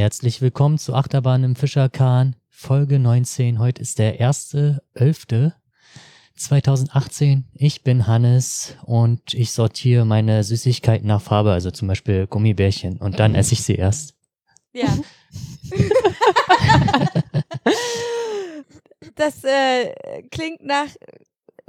Herzlich 0.00 0.40
willkommen 0.40 0.78
zu 0.78 0.94
Achterbahn 0.94 1.44
im 1.44 1.56
Fischerkahn, 1.56 2.34
Folge 2.48 2.98
19. 2.98 3.58
Heute 3.58 3.82
ist 3.82 3.98
der 3.98 4.18
1.11.2018. 6.40 7.42
Ich 7.54 7.82
bin 7.82 8.06
Hannes 8.06 8.76
und 8.84 9.34
ich 9.34 9.52
sortiere 9.52 10.06
meine 10.06 10.42
Süßigkeiten 10.42 11.06
nach 11.06 11.20
Farbe, 11.20 11.52
also 11.52 11.70
zum 11.70 11.86
Beispiel 11.88 12.26
Gummibärchen, 12.26 12.96
und 12.96 13.18
dann 13.18 13.34
esse 13.34 13.52
ich 13.52 13.62
sie 13.62 13.74
erst. 13.74 14.14
Ja. 14.72 14.88
das 19.16 19.44
äh, 19.44 20.22
klingt 20.30 20.64
nach 20.64 20.88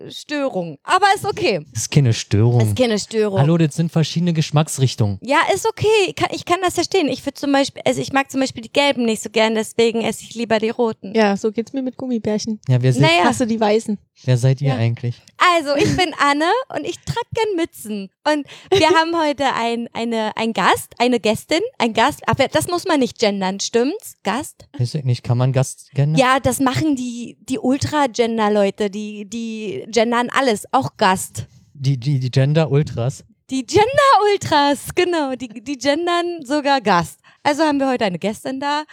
Störung. 0.10 0.78
Aber 0.84 1.06
ist 1.16 1.26
okay. 1.26 1.66
Ist 1.74 1.92
keine 1.92 2.14
Störung. 2.14 2.62
Ist 2.62 2.76
keine 2.76 2.98
Störung. 3.00 3.40
Hallo, 3.40 3.58
das 3.58 3.76
sind 3.76 3.92
verschiedene 3.92 4.34
Geschmacksrichtungen. 4.34 5.20
Ja, 5.22 5.40
ist 5.54 5.68
okay. 5.68 5.88
Ich 6.08 6.16
kann, 6.16 6.30
ich 6.32 6.46
kann 6.46 6.60
das 6.62 6.74
verstehen. 6.76 7.08
Ich 7.08 7.26
würde 7.26 7.36
zum 7.36 7.52
Beispiel, 7.52 7.82
also 7.86 8.02
ich 8.02 8.12
mag 8.14 8.32
zum 8.32 8.40
Beispiel 8.42 8.64
die 8.64 8.72
gelben 8.72 9.06
nicht 9.06 9.22
so 9.22 9.30
gern, 9.30 9.56
deswegen 9.56 10.02
esse 10.02 10.24
ich 10.24 10.36
lieber 10.36 10.60
die 10.60 10.70
roten. 10.70 11.14
Ja, 11.16 11.38
so 11.38 11.52
geht's 11.52 11.74
mir 11.74 11.82
mit 11.82 11.98
Gummibärchen. 11.98 12.60
Ja, 12.68 12.82
wer, 12.82 12.94
seid, 12.94 13.02
Naja. 13.02 13.24
Hast 13.26 13.42
du 13.42 13.46
die 13.46 13.60
weißen? 13.60 13.98
wer 14.24 14.38
seid 14.38 14.62
ihr 14.62 14.70
Ja. 14.70 14.76
eigentlich? 14.76 15.20
Also, 15.58 15.76
ich 15.76 15.98
bin 15.98 16.14
Anne 16.20 16.46
und 16.76 16.86
ich 16.86 16.96
trage 17.00 17.28
gern 17.34 17.56
Mützen. 17.56 18.10
Und 18.24 18.46
wir 18.72 18.88
haben 18.96 19.18
heute 19.20 19.46
ein, 19.56 19.88
eine, 19.94 20.32
ein 20.38 20.54
Gast, 20.54 20.94
eine 21.00 21.20
Gästin, 21.20 21.62
ein 21.80 21.94
Gast. 21.94 22.20
Aber 22.28 22.48
das 22.48 22.68
muss 22.68 22.86
man 22.86 23.00
nicht 23.00 23.18
gendern, 23.18 23.60
stimmt's? 23.60 24.18
Gast? 24.24 24.68
Weiß 24.78 24.94
ich 24.94 25.04
nicht, 25.06 25.24
kann 25.24 25.40
man 25.40 25.52
Gast 25.54 25.90
kennen? 25.96 26.16
Ja, 26.16 26.40
das 26.40 26.60
machen 26.60 26.96
die, 26.96 27.38
die 27.42 27.58
Ultra-Gender-Leute, 27.58 28.90
die, 28.92 29.26
die 29.28 29.86
gendern 29.92 30.30
alles, 30.30 30.66
auch 30.72 30.98
Gast. 30.98 31.46
Die, 31.74 31.98
die, 31.98 32.20
die 32.20 32.32
Gender 32.32 32.72
Ultras. 32.72 33.24
Die 33.50 33.66
Gender-Ultras, 33.66 34.96
genau, 34.96 35.36
die, 35.36 35.50
die 35.50 35.78
gendern 35.78 36.46
sogar 36.46 36.80
Gast. 36.80 37.20
Also 37.44 37.64
haben 37.64 37.80
wir 37.80 37.90
heute 37.90 38.06
eine 38.06 38.18
Gästin 38.18 38.62
da. 38.62 38.84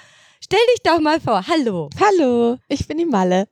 Stell 0.42 0.58
dich 0.74 0.82
doch 0.82 0.98
mal 0.98 1.20
vor, 1.20 1.46
hallo. 1.46 1.88
Hallo, 2.00 2.58
ich 2.68 2.88
bin 2.88 2.98
die 2.98 3.04
Malle. 3.06 3.46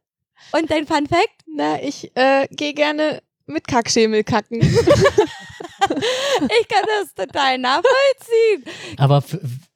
Und 0.52 0.70
dein 0.70 0.86
Fun 0.86 1.06
Fact? 1.06 1.44
Na, 1.46 1.80
ich 1.80 2.10
äh, 2.16 2.48
gehe 2.50 2.74
gerne 2.74 3.22
mit 3.46 3.68
Kackschemel 3.68 4.24
kacken. 4.24 4.60
Ich 6.60 6.68
kann 6.68 6.84
das 6.86 7.14
total 7.14 7.58
nachvollziehen. 7.58 8.64
Aber 8.96 9.22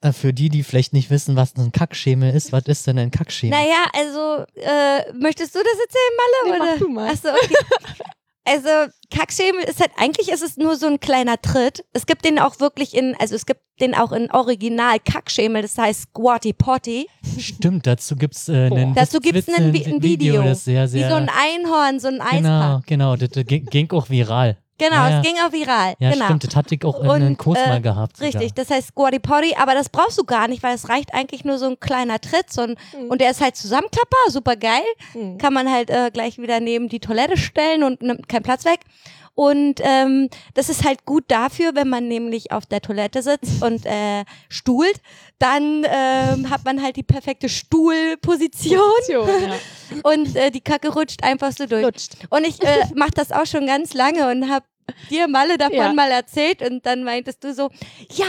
für, 0.01 0.07
äh, 0.07 0.13
für 0.13 0.33
die, 0.33 0.49
die 0.49 0.63
vielleicht 0.63 0.93
nicht 0.93 1.09
wissen, 1.09 1.35
was 1.35 1.55
ein 1.55 1.71
Kackschemel 1.71 2.33
ist, 2.33 2.51
was 2.51 2.63
ist 2.65 2.87
denn 2.87 2.97
ein 2.99 3.11
Kackschemel? 3.11 3.57
Naja, 3.57 3.85
also, 3.93 4.45
äh, 4.55 5.13
möchtest 5.13 5.55
du 5.55 5.59
das 5.59 5.79
erzählen, 5.79 6.17
Malle? 6.17 6.57
Nee, 6.57 6.61
oder? 6.61 6.71
mach 6.73 6.79
du 6.79 6.87
mal. 6.89 7.09
Achso, 7.11 7.29
okay. 7.29 7.55
Also, 8.43 8.69
Kackschemel 9.11 9.63
ist 9.65 9.79
halt, 9.79 9.91
eigentlich 9.97 10.29
ist 10.29 10.41
es 10.41 10.57
nur 10.57 10.75
so 10.75 10.87
ein 10.87 10.99
kleiner 10.99 11.39
Tritt. 11.39 11.85
Es 11.93 12.07
gibt 12.07 12.25
den 12.25 12.39
auch 12.39 12.59
wirklich 12.59 12.95
in, 12.97 13.15
also 13.19 13.35
es 13.35 13.45
gibt 13.45 13.61
den 13.79 13.93
auch 13.93 14.11
in 14.11 14.31
Original 14.31 14.97
Kackschemel, 14.99 15.61
das 15.61 15.77
heißt 15.77 16.01
Squatty 16.09 16.51
Potty. 16.53 17.07
Stimmt, 17.37 17.85
dazu 17.85 18.15
gibt's 18.15 18.49
äh, 18.49 18.65
einen 18.71 18.95
Dazu 18.95 19.19
gibt's 19.19 19.47
Witz- 19.47 19.55
ein, 19.59 19.71
Vi- 19.73 19.85
ein 19.87 20.01
Video. 20.01 20.41
das 20.41 20.65
sehr, 20.65 20.87
sehr, 20.87 21.05
Wie 21.05 21.09
so 21.11 21.15
ein 21.17 21.29
Einhorn, 21.29 21.99
so 21.99 22.07
ein 22.07 22.15
genau, 22.31 22.49
Eispack. 22.77 22.87
genau, 22.87 23.15
das, 23.15 23.29
das 23.29 23.45
ging 23.45 23.91
auch 23.91 24.09
viral. 24.09 24.57
Genau, 24.81 24.95
Ja, 24.95 25.09
ja. 25.09 25.19
es 25.19 25.25
ging 25.25 25.35
auch 25.45 25.51
viral. 25.51 25.93
Ja, 25.99 26.11
genau. 26.11 26.25
stimmt, 26.25 26.43
das 26.47 26.55
hatte 26.55 26.75
ich 26.75 26.83
auch 26.85 27.03
in 27.03 27.09
einem 27.09 27.37
Kurs 27.37 27.59
äh, 27.59 27.67
mal 27.69 27.81
gehabt. 27.81 28.17
sogar. 28.17 28.33
Richtig, 28.33 28.53
das 28.55 28.69
heißt 28.69 28.87
Squatty 28.89 29.19
Potty, 29.19 29.55
aber 29.57 29.73
das 29.73 29.89
brauchst 29.89 30.17
du 30.17 30.23
gar 30.23 30.47
nicht, 30.47 30.63
weil 30.63 30.75
es 30.75 30.89
reicht 30.89 31.13
eigentlich 31.13 31.45
nur 31.45 31.57
so 31.57 31.67
ein 31.67 31.79
kleiner 31.79 32.19
Tritt 32.19 32.51
so 32.51 32.61
ein, 32.61 32.75
Mhm. 32.97 33.09
und 33.09 33.21
der 33.21 33.31
ist 33.31 33.41
halt 33.41 33.55
Zusammenklapper, 33.55 34.17
super 34.29 34.55
geil. 34.55 34.81
Mhm. 35.13 35.37
Kann 35.37 35.53
man 35.53 35.71
halt 35.71 35.89
äh, 35.89 36.09
gleich 36.11 36.37
wieder 36.39 36.59
neben 36.59 36.89
die 36.89 36.99
Toilette 36.99 37.37
stellen 37.37 37.83
und 37.83 38.01
nimmt 38.01 38.27
keinen 38.27 38.43
Platz 38.43 38.65
weg. 38.65 38.79
Und 39.33 39.75
ähm, 39.81 40.27
das 40.55 40.67
ist 40.67 40.83
halt 40.83 41.05
gut 41.05 41.23
dafür, 41.29 41.73
wenn 41.73 41.87
man 41.87 42.09
nämlich 42.09 42.51
auf 42.51 42.65
der 42.65 42.81
Toilette 42.81 43.21
sitzt 43.21 43.63
und 43.63 43.85
äh, 43.85 44.25
stuhlt, 44.49 44.99
dann 45.39 45.85
ähm, 45.89 46.49
hat 46.49 46.65
man 46.65 46.81
halt 46.83 46.97
die 46.97 47.03
perfekte 47.03 47.47
Stuhlposition 47.47 48.79
ja. 49.07 49.19
und 50.03 50.35
äh, 50.35 50.51
die 50.51 50.61
Kacke 50.61 50.89
rutscht 50.93 51.23
einfach 51.23 51.51
so 51.51 51.65
durch. 51.65 51.83
Lutscht. 51.83 52.15
Und 52.29 52.45
ich 52.45 52.61
äh, 52.61 52.85
mache 52.95 53.11
das 53.11 53.31
auch 53.31 53.45
schon 53.45 53.65
ganz 53.67 53.93
lange 53.93 54.29
und 54.29 54.49
habe 54.51 54.65
dir 55.09 55.27
Malle 55.27 55.57
davon 55.57 55.75
Ja. 55.77 55.93
mal 55.93 56.11
erzählt 56.11 56.61
und 56.61 56.85
dann 56.85 57.03
meintest 57.03 57.43
du 57.43 57.53
so, 57.53 57.69
ja, 58.13 58.25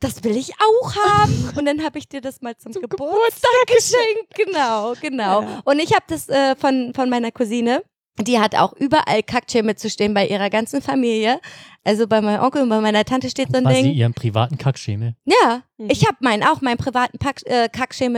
das 0.00 0.22
will 0.22 0.36
ich 0.36 0.52
auch 0.54 0.94
haben. 0.94 1.50
Und 1.58 1.64
dann 1.66 1.82
habe 1.82 1.98
ich 1.98 2.08
dir 2.08 2.20
das 2.20 2.40
mal 2.40 2.56
zum, 2.56 2.72
Zum 2.72 2.82
Geburtstag, 2.82 3.50
geschenkt. 3.66 4.32
Genau, 4.36 4.92
genau. 5.00 5.42
Ja. 5.42 5.60
Und 5.64 5.80
ich 5.80 5.92
habe 5.92 6.04
das 6.06 6.28
äh, 6.28 6.54
von, 6.54 6.92
von 6.94 7.10
meiner 7.10 7.32
Cousine. 7.32 7.82
Die 8.20 8.38
hat 8.38 8.54
auch 8.54 8.72
überall 8.74 9.22
Kackschirme 9.24 9.74
zu 9.76 9.90
stehen 9.90 10.14
bei 10.14 10.26
ihrer 10.28 10.50
ganzen 10.50 10.82
Familie. 10.82 11.40
Also 11.82 12.06
bei 12.06 12.20
meinem 12.20 12.42
Onkel 12.42 12.62
und 12.62 12.68
bei 12.68 12.80
meiner 12.80 13.04
Tante 13.04 13.28
steht 13.30 13.48
so 13.50 13.58
ein 13.58 13.64
Quasi 13.64 13.82
Ding. 13.82 13.92
ihren 13.94 14.14
privaten 14.14 14.56
Kackschemel. 14.58 15.14
Ja, 15.24 15.62
Mhm. 15.78 15.90
ich 15.90 16.04
habe 16.06 16.16
meinen 16.20 16.42
auch, 16.44 16.60
meinen 16.60 16.78
privaten 16.78 17.18
Pack, 17.18 17.42
äh, 17.46 17.68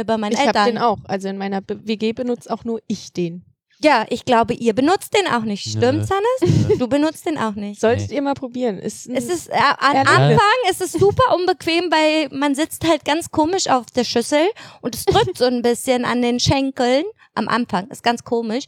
bei 0.04 0.16
meinen 0.18 0.32
Ich 0.32 0.38
habe 0.38 0.48
Eltern. 0.48 0.66
den 0.66 0.78
auch. 0.78 0.98
Also 1.04 1.28
in 1.28 1.38
meiner 1.38 1.60
WG 1.66 2.12
benutzt 2.12 2.50
auch 2.50 2.64
nur 2.64 2.80
ich 2.88 3.12
den. 3.14 3.44
Ja, 3.82 4.04
ich 4.10 4.24
glaube, 4.26 4.52
ihr 4.54 4.74
benutzt 4.74 5.14
den 5.16 5.26
auch 5.32 5.42
nicht. 5.42 5.66
Nö. 5.66 5.72
Stimmt's, 5.80 6.10
Hannes? 6.10 6.78
Du 6.78 6.86
benutzt 6.86 7.24
den 7.26 7.38
auch 7.38 7.54
nicht. 7.54 7.80
Solltet 7.80 8.10
Nee. 8.10 8.16
ihr 8.16 8.22
mal 8.22 8.34
probieren. 8.34 8.78
Ist 8.78 9.06
Es 9.08 9.24
ist 9.24 9.48
äh, 9.48 9.54
am 9.78 9.94
Ja, 9.94 10.02
Anfang 10.02 10.38
ist 10.70 10.82
es 10.82 10.92
super 10.92 11.34
unbequem, 11.34 11.90
weil 11.90 12.28
man 12.36 12.54
sitzt 12.54 12.86
halt 12.86 13.04
ganz 13.04 13.30
komisch 13.30 13.68
auf 13.68 13.86
der 13.86 14.04
Schüssel 14.04 14.48
und 14.82 14.94
es 14.94 15.04
drückt 15.06 15.38
so 15.38 15.46
ein 15.46 15.62
bisschen 15.62 16.04
an 16.04 16.20
den 16.20 16.40
Schenkeln 16.40 17.04
am 17.34 17.48
Anfang. 17.48 17.88
Ist 17.88 18.02
ganz 18.02 18.22
komisch. 18.22 18.64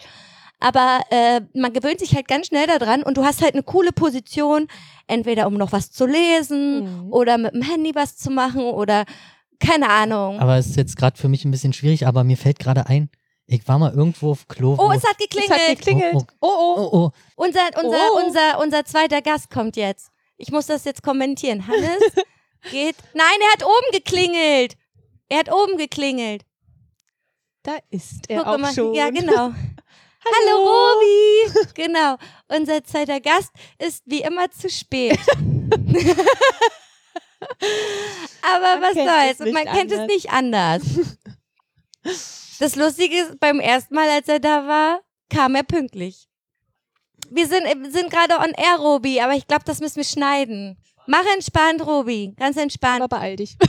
Aber 0.60 1.00
äh, 1.10 1.40
man 1.54 1.72
gewöhnt 1.72 1.98
sich 1.98 2.14
halt 2.14 2.28
ganz 2.28 2.46
schnell 2.46 2.66
daran 2.66 3.02
und 3.02 3.16
du 3.16 3.24
hast 3.24 3.42
halt 3.42 3.54
eine 3.54 3.64
coole 3.64 3.90
Position, 3.92 4.68
entweder 5.08 5.46
um 5.48 5.54
noch 5.54 5.72
was 5.72 5.90
zu 5.90 6.06
lesen 6.06 7.06
Mhm. 7.06 7.12
oder 7.12 7.36
mit 7.36 7.52
dem 7.52 7.62
Handy 7.62 7.94
was 7.94 8.16
zu 8.16 8.30
machen 8.30 8.62
oder 8.62 9.04
keine 9.58 9.88
Ahnung. 9.90 10.38
Aber 10.38 10.56
es 10.56 10.68
ist 10.68 10.76
jetzt 10.76 10.96
gerade 10.96 11.18
für 11.18 11.28
mich 11.28 11.44
ein 11.44 11.50
bisschen 11.50 11.72
schwierig, 11.72 12.06
aber 12.06 12.22
mir 12.24 12.36
fällt 12.36 12.58
gerade 12.60 12.86
ein, 12.86 13.10
ich 13.52 13.66
war 13.68 13.78
mal 13.78 13.92
irgendwo 13.92 14.30
auf 14.32 14.46
Klo. 14.48 14.76
oh, 14.78 14.90
es 14.92 15.02
hat 15.04 15.16
es 15.18 15.28
geklingelt. 15.28 15.50
hat 15.60 15.68
geklingelt. 15.78 16.14
Oh, 16.14 16.24
Oh, 16.40 16.48
oh. 16.48 16.76
oh, 16.78 16.96
oh. 17.06 17.10
Unser, 17.36 17.60
unser, 17.82 17.98
Oh. 18.12 18.20
unser, 18.24 18.58
unser 18.60 18.84
zweiter 18.84 19.20
Gast 19.22 19.50
kommt 19.50 19.76
jetzt. 19.76 20.10
Ich 20.36 20.50
muss 20.50 20.66
das 20.66 20.84
jetzt 20.84 21.02
kommentieren. 21.02 21.66
Hannes 21.66 22.02
geht. 22.70 22.96
Nein, 23.14 23.38
er 23.40 23.52
hat 23.52 23.64
oben 23.64 23.92
geklingelt. 23.92 24.76
Er 25.28 25.38
hat 25.40 25.52
oben 25.52 25.76
geklingelt. 25.76 26.44
Da 27.62 27.76
ist 27.90 28.28
er 28.28 28.38
Guck 28.38 28.46
auch 28.46 28.58
mal. 28.58 28.72
schon. 28.74 28.92
Ja, 28.94 29.10
genau. 29.10 29.52
Hallo 30.24 30.56
Robi. 30.56 31.52
Genau. 31.74 32.16
Unser 32.48 32.82
zweiter 32.84 33.20
Gast 33.20 33.50
ist 33.78 34.02
wie 34.06 34.22
immer 34.22 34.50
zu 34.50 34.68
spät. 34.70 35.18
Aber 38.42 38.78
Man 38.78 38.82
was 38.82 38.94
soll's? 38.94 39.30
es 39.32 39.38
nicht 39.40 39.52
Man 39.54 39.64
kennt 39.64 39.90
es 39.92 39.98
anders. 39.98 40.08
nicht 40.14 40.30
anders. 40.30 40.82
Das 42.58 42.76
Lustige 42.76 43.16
ist, 43.16 43.40
beim 43.40 43.60
ersten 43.60 43.94
Mal, 43.94 44.08
als 44.08 44.28
er 44.28 44.40
da 44.40 44.66
war, 44.66 45.00
kam 45.28 45.54
er 45.54 45.62
pünktlich. 45.62 46.28
Wir 47.30 47.46
sind, 47.46 47.64
sind 47.92 48.10
gerade 48.10 48.36
on 48.38 48.52
air, 48.56 48.78
Robi, 48.78 49.20
aber 49.20 49.34
ich 49.34 49.46
glaube, 49.46 49.64
das 49.64 49.80
müssen 49.80 49.96
wir 49.96 50.04
schneiden. 50.04 50.76
Mach 51.06 51.24
entspannt, 51.34 51.84
Robi. 51.84 52.34
Ganz 52.36 52.56
entspannt. 52.56 53.02
Aber 53.02 53.16
beeil 53.16 53.36
dich. 53.36 53.56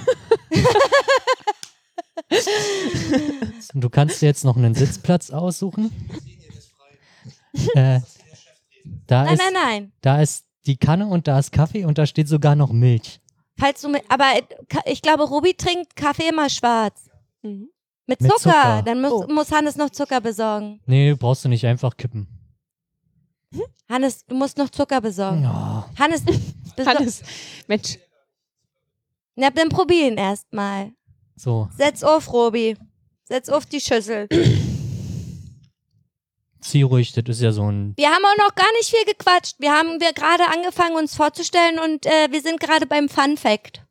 Du 3.73 3.89
kannst 3.89 4.22
dir 4.22 4.27
jetzt 4.27 4.43
noch 4.43 4.57
einen 4.57 4.75
Sitzplatz 4.75 5.29
aussuchen. 5.29 5.91
äh, 7.75 7.99
da, 9.07 9.23
Nein, 9.23 9.33
ist, 9.33 9.39
nein, 9.39 9.53
nein. 9.53 9.91
da 10.01 10.22
ist 10.22 10.45
die 10.66 10.77
Kanne 10.77 11.07
und 11.07 11.27
da 11.27 11.39
ist 11.39 11.51
Kaffee 11.51 11.85
und 11.85 11.97
da 11.97 12.05
steht 12.05 12.27
sogar 12.27 12.55
noch 12.55 12.72
Milch. 12.72 13.19
Falls 13.59 13.81
du 13.81 13.90
mit, 13.90 14.03
aber 14.09 14.25
äh, 14.35 14.41
ich 14.91 15.02
glaube, 15.02 15.23
Robi 15.23 15.53
trinkt 15.53 15.96
Kaffee 15.96 16.29
immer 16.29 16.49
schwarz. 16.49 17.09
Mhm. 17.41 17.69
Mit 18.05 18.22
Mit 18.22 18.32
Zucker. 18.32 18.40
Zucker. 18.40 18.82
Dann 18.85 19.02
muss, 19.02 19.11
Oh. 19.11 19.28
muss 19.32 19.52
Hannes 19.52 19.76
noch 19.78 19.90
Zucker 19.90 20.20
besorgen. 20.22 20.82
Nee, 20.85 21.14
brauchst 21.14 21.46
du 21.46 21.50
nicht 21.50 21.66
einfach 21.66 21.96
kippen. 21.97 22.28
Hannes, 23.90 24.26
du 24.26 24.35
musst 24.35 24.58
noch 24.58 24.70
Zucker 24.70 25.02
besorgen. 25.02 25.44
Ja. 25.44 25.90
Hannes, 26.00 26.23
Hannes, 26.85 27.22
Mensch, 27.67 27.97
Ja, 29.35 29.50
dann 29.52 29.70
probier 29.70 30.08
ihn 30.08 30.17
erstmal. 30.17 30.91
So, 31.35 31.70
Setz 31.78 32.03
auf, 32.03 32.32
Robi. 32.34 32.76
Setz 33.26 33.50
auf 33.50 33.66
die 33.66 33.79
Schüssel. 33.79 34.28
zieh 36.61 36.84
ruhig, 36.84 37.11
das 37.14 37.23
ist 37.28 37.41
ja 37.41 37.52
so 37.52 37.70
ein. 37.70 37.94
Wir 37.97 38.09
haben 38.09 38.23
auch 38.26 38.46
noch 38.47 38.56
gar 38.56 38.72
nicht 38.79 38.90
viel 38.90 39.06
gequatscht. 39.06 39.56
Wir 39.59 39.72
haben 39.72 39.99
wir 40.02 40.14
gerade 40.14 40.46
angefangen, 40.47 40.96
uns 40.96 41.16
vorzustellen 41.16 41.79
und 41.79 42.06
äh, 42.06 42.32
wir 42.32 42.41
sind 42.41 42.59
gerade 42.59 42.85
beim 42.85 43.09
Fun 43.09 43.38
Fact. 43.38 43.82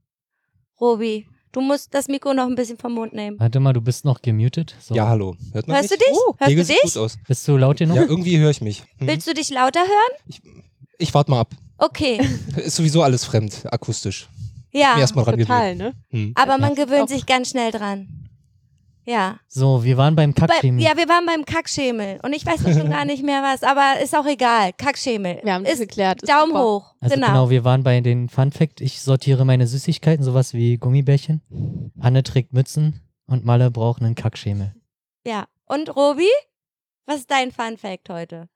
Robi, 0.81 1.29
du 1.53 1.61
musst 1.61 1.95
das 1.95 2.09
Mikro 2.09 2.35
noch 2.35 2.47
ein 2.47 2.55
bisschen 2.55 2.77
vom 2.79 2.93
Mund 2.95 3.13
nehmen. 3.13 3.39
Warte 3.39 3.61
mal, 3.61 3.73
du 3.73 3.81
bist 3.81 4.05
noch 4.05 4.21
gemutet. 4.23 4.75
So. 4.81 4.95
Ja, 4.95 5.09
hallo. 5.09 5.37
Hört 5.53 5.69
man 5.69 5.77
Hörst 5.77 5.91
du 5.91 5.95
mich? 5.95 6.05
dich? 6.07 6.17
Oh, 6.29 6.35
Hörst 6.39 6.53
du 6.53 6.65
sieht 6.65 6.77
dich? 6.85 6.95
gut 6.95 6.97
aus. 7.03 7.19
Bist 7.29 7.47
du 7.49 7.57
laut 7.57 7.79
genug? 7.79 7.97
Ja, 7.97 8.03
irgendwie 8.03 8.39
höre 8.39 8.51
ich 8.51 8.61
mich. 8.61 8.83
Mhm. 8.99 9.07
Willst 9.07 9.27
du 9.27 9.35
dich 9.35 9.51
lauter 9.51 9.81
hören? 9.81 10.43
Ich 10.99 11.13
warte 11.15 11.31
mal 11.31 11.41
ab. 11.41 11.51
Okay, 11.79 12.21
Ist 12.57 12.77
sowieso 12.77 13.03
alles 13.03 13.25
fremd, 13.25 13.65
akustisch. 13.73 14.29
ja. 14.73 14.99
Erstmal 14.99 15.25
dran 15.25 15.35
gewöhnt. 15.35 15.49
Total, 15.49 15.75
ne? 15.77 15.95
Hm. 16.11 16.33
Aber 16.37 16.59
man 16.59 16.75
Ja. 16.77 16.85
gewöhnt 16.85 17.09
sich 17.09 17.27
ganz 17.27 17.51
schnell 17.51 17.73
dran. 17.73 18.09
Ja. 19.05 19.41
So, 19.49 19.83
wir 19.85 19.97
waren 19.97 20.15
beim 20.15 20.33
Bei, 20.33 20.47
Kackschemel. 20.47 20.83
ja, 20.83 20.97
wir 20.97 21.09
waren 21.09 21.27
beim 21.27 21.45
Kackschemel. 21.45 22.21
Und 22.23 22.33
ich 22.33 22.47
weiß 22.47 22.61
schon 22.63 22.91
gar 22.91 23.05
nicht 23.05 23.25
mehr 23.25 23.43
was, 23.43 23.63
aber 23.63 24.01
ist 24.03 24.17
auch 24.17 24.27
egal. 24.27 24.73
Kackschemel. 24.73 25.41
Wir 25.43 25.55
haben 25.55 25.65
das 25.65 25.75
ist 25.75 25.81
geklärt. 25.81 26.23
Ist 26.23 26.31
Daumen 26.31 26.53
super. 26.53 26.65
hoch. 26.65 26.95
Also 27.01 27.15
genau. 27.15 27.27
genau. 27.27 27.51
wir 27.51 27.65
waren 27.65 27.83
bei 27.83 28.01
den 28.01 28.29
Fun 28.29 28.53
Fact. 28.53 28.81
Ich 28.81 29.01
sortiere 29.01 29.45
meine 29.45 29.67
Süßigkeiten, 29.67 30.25
sowas 30.25 30.55
wie 30.55 30.77
Gummibärchen. 30.79 31.43
Anne 32.01 32.23
trägt 32.23 32.53
Mützen 32.53 33.01
und 33.27 33.45
Malle 33.45 33.71
braucht 33.71 34.03
einen 34.03 34.15
Kackschemel. 34.15 34.75
Ja. 35.27 35.47
Und 35.67 35.95
Robi? 35.97 36.29
Was 37.07 37.17
ist 37.19 37.31
dein 37.31 37.51
Fun 37.51 37.77
Fact 37.77 38.09
heute? 38.09 38.49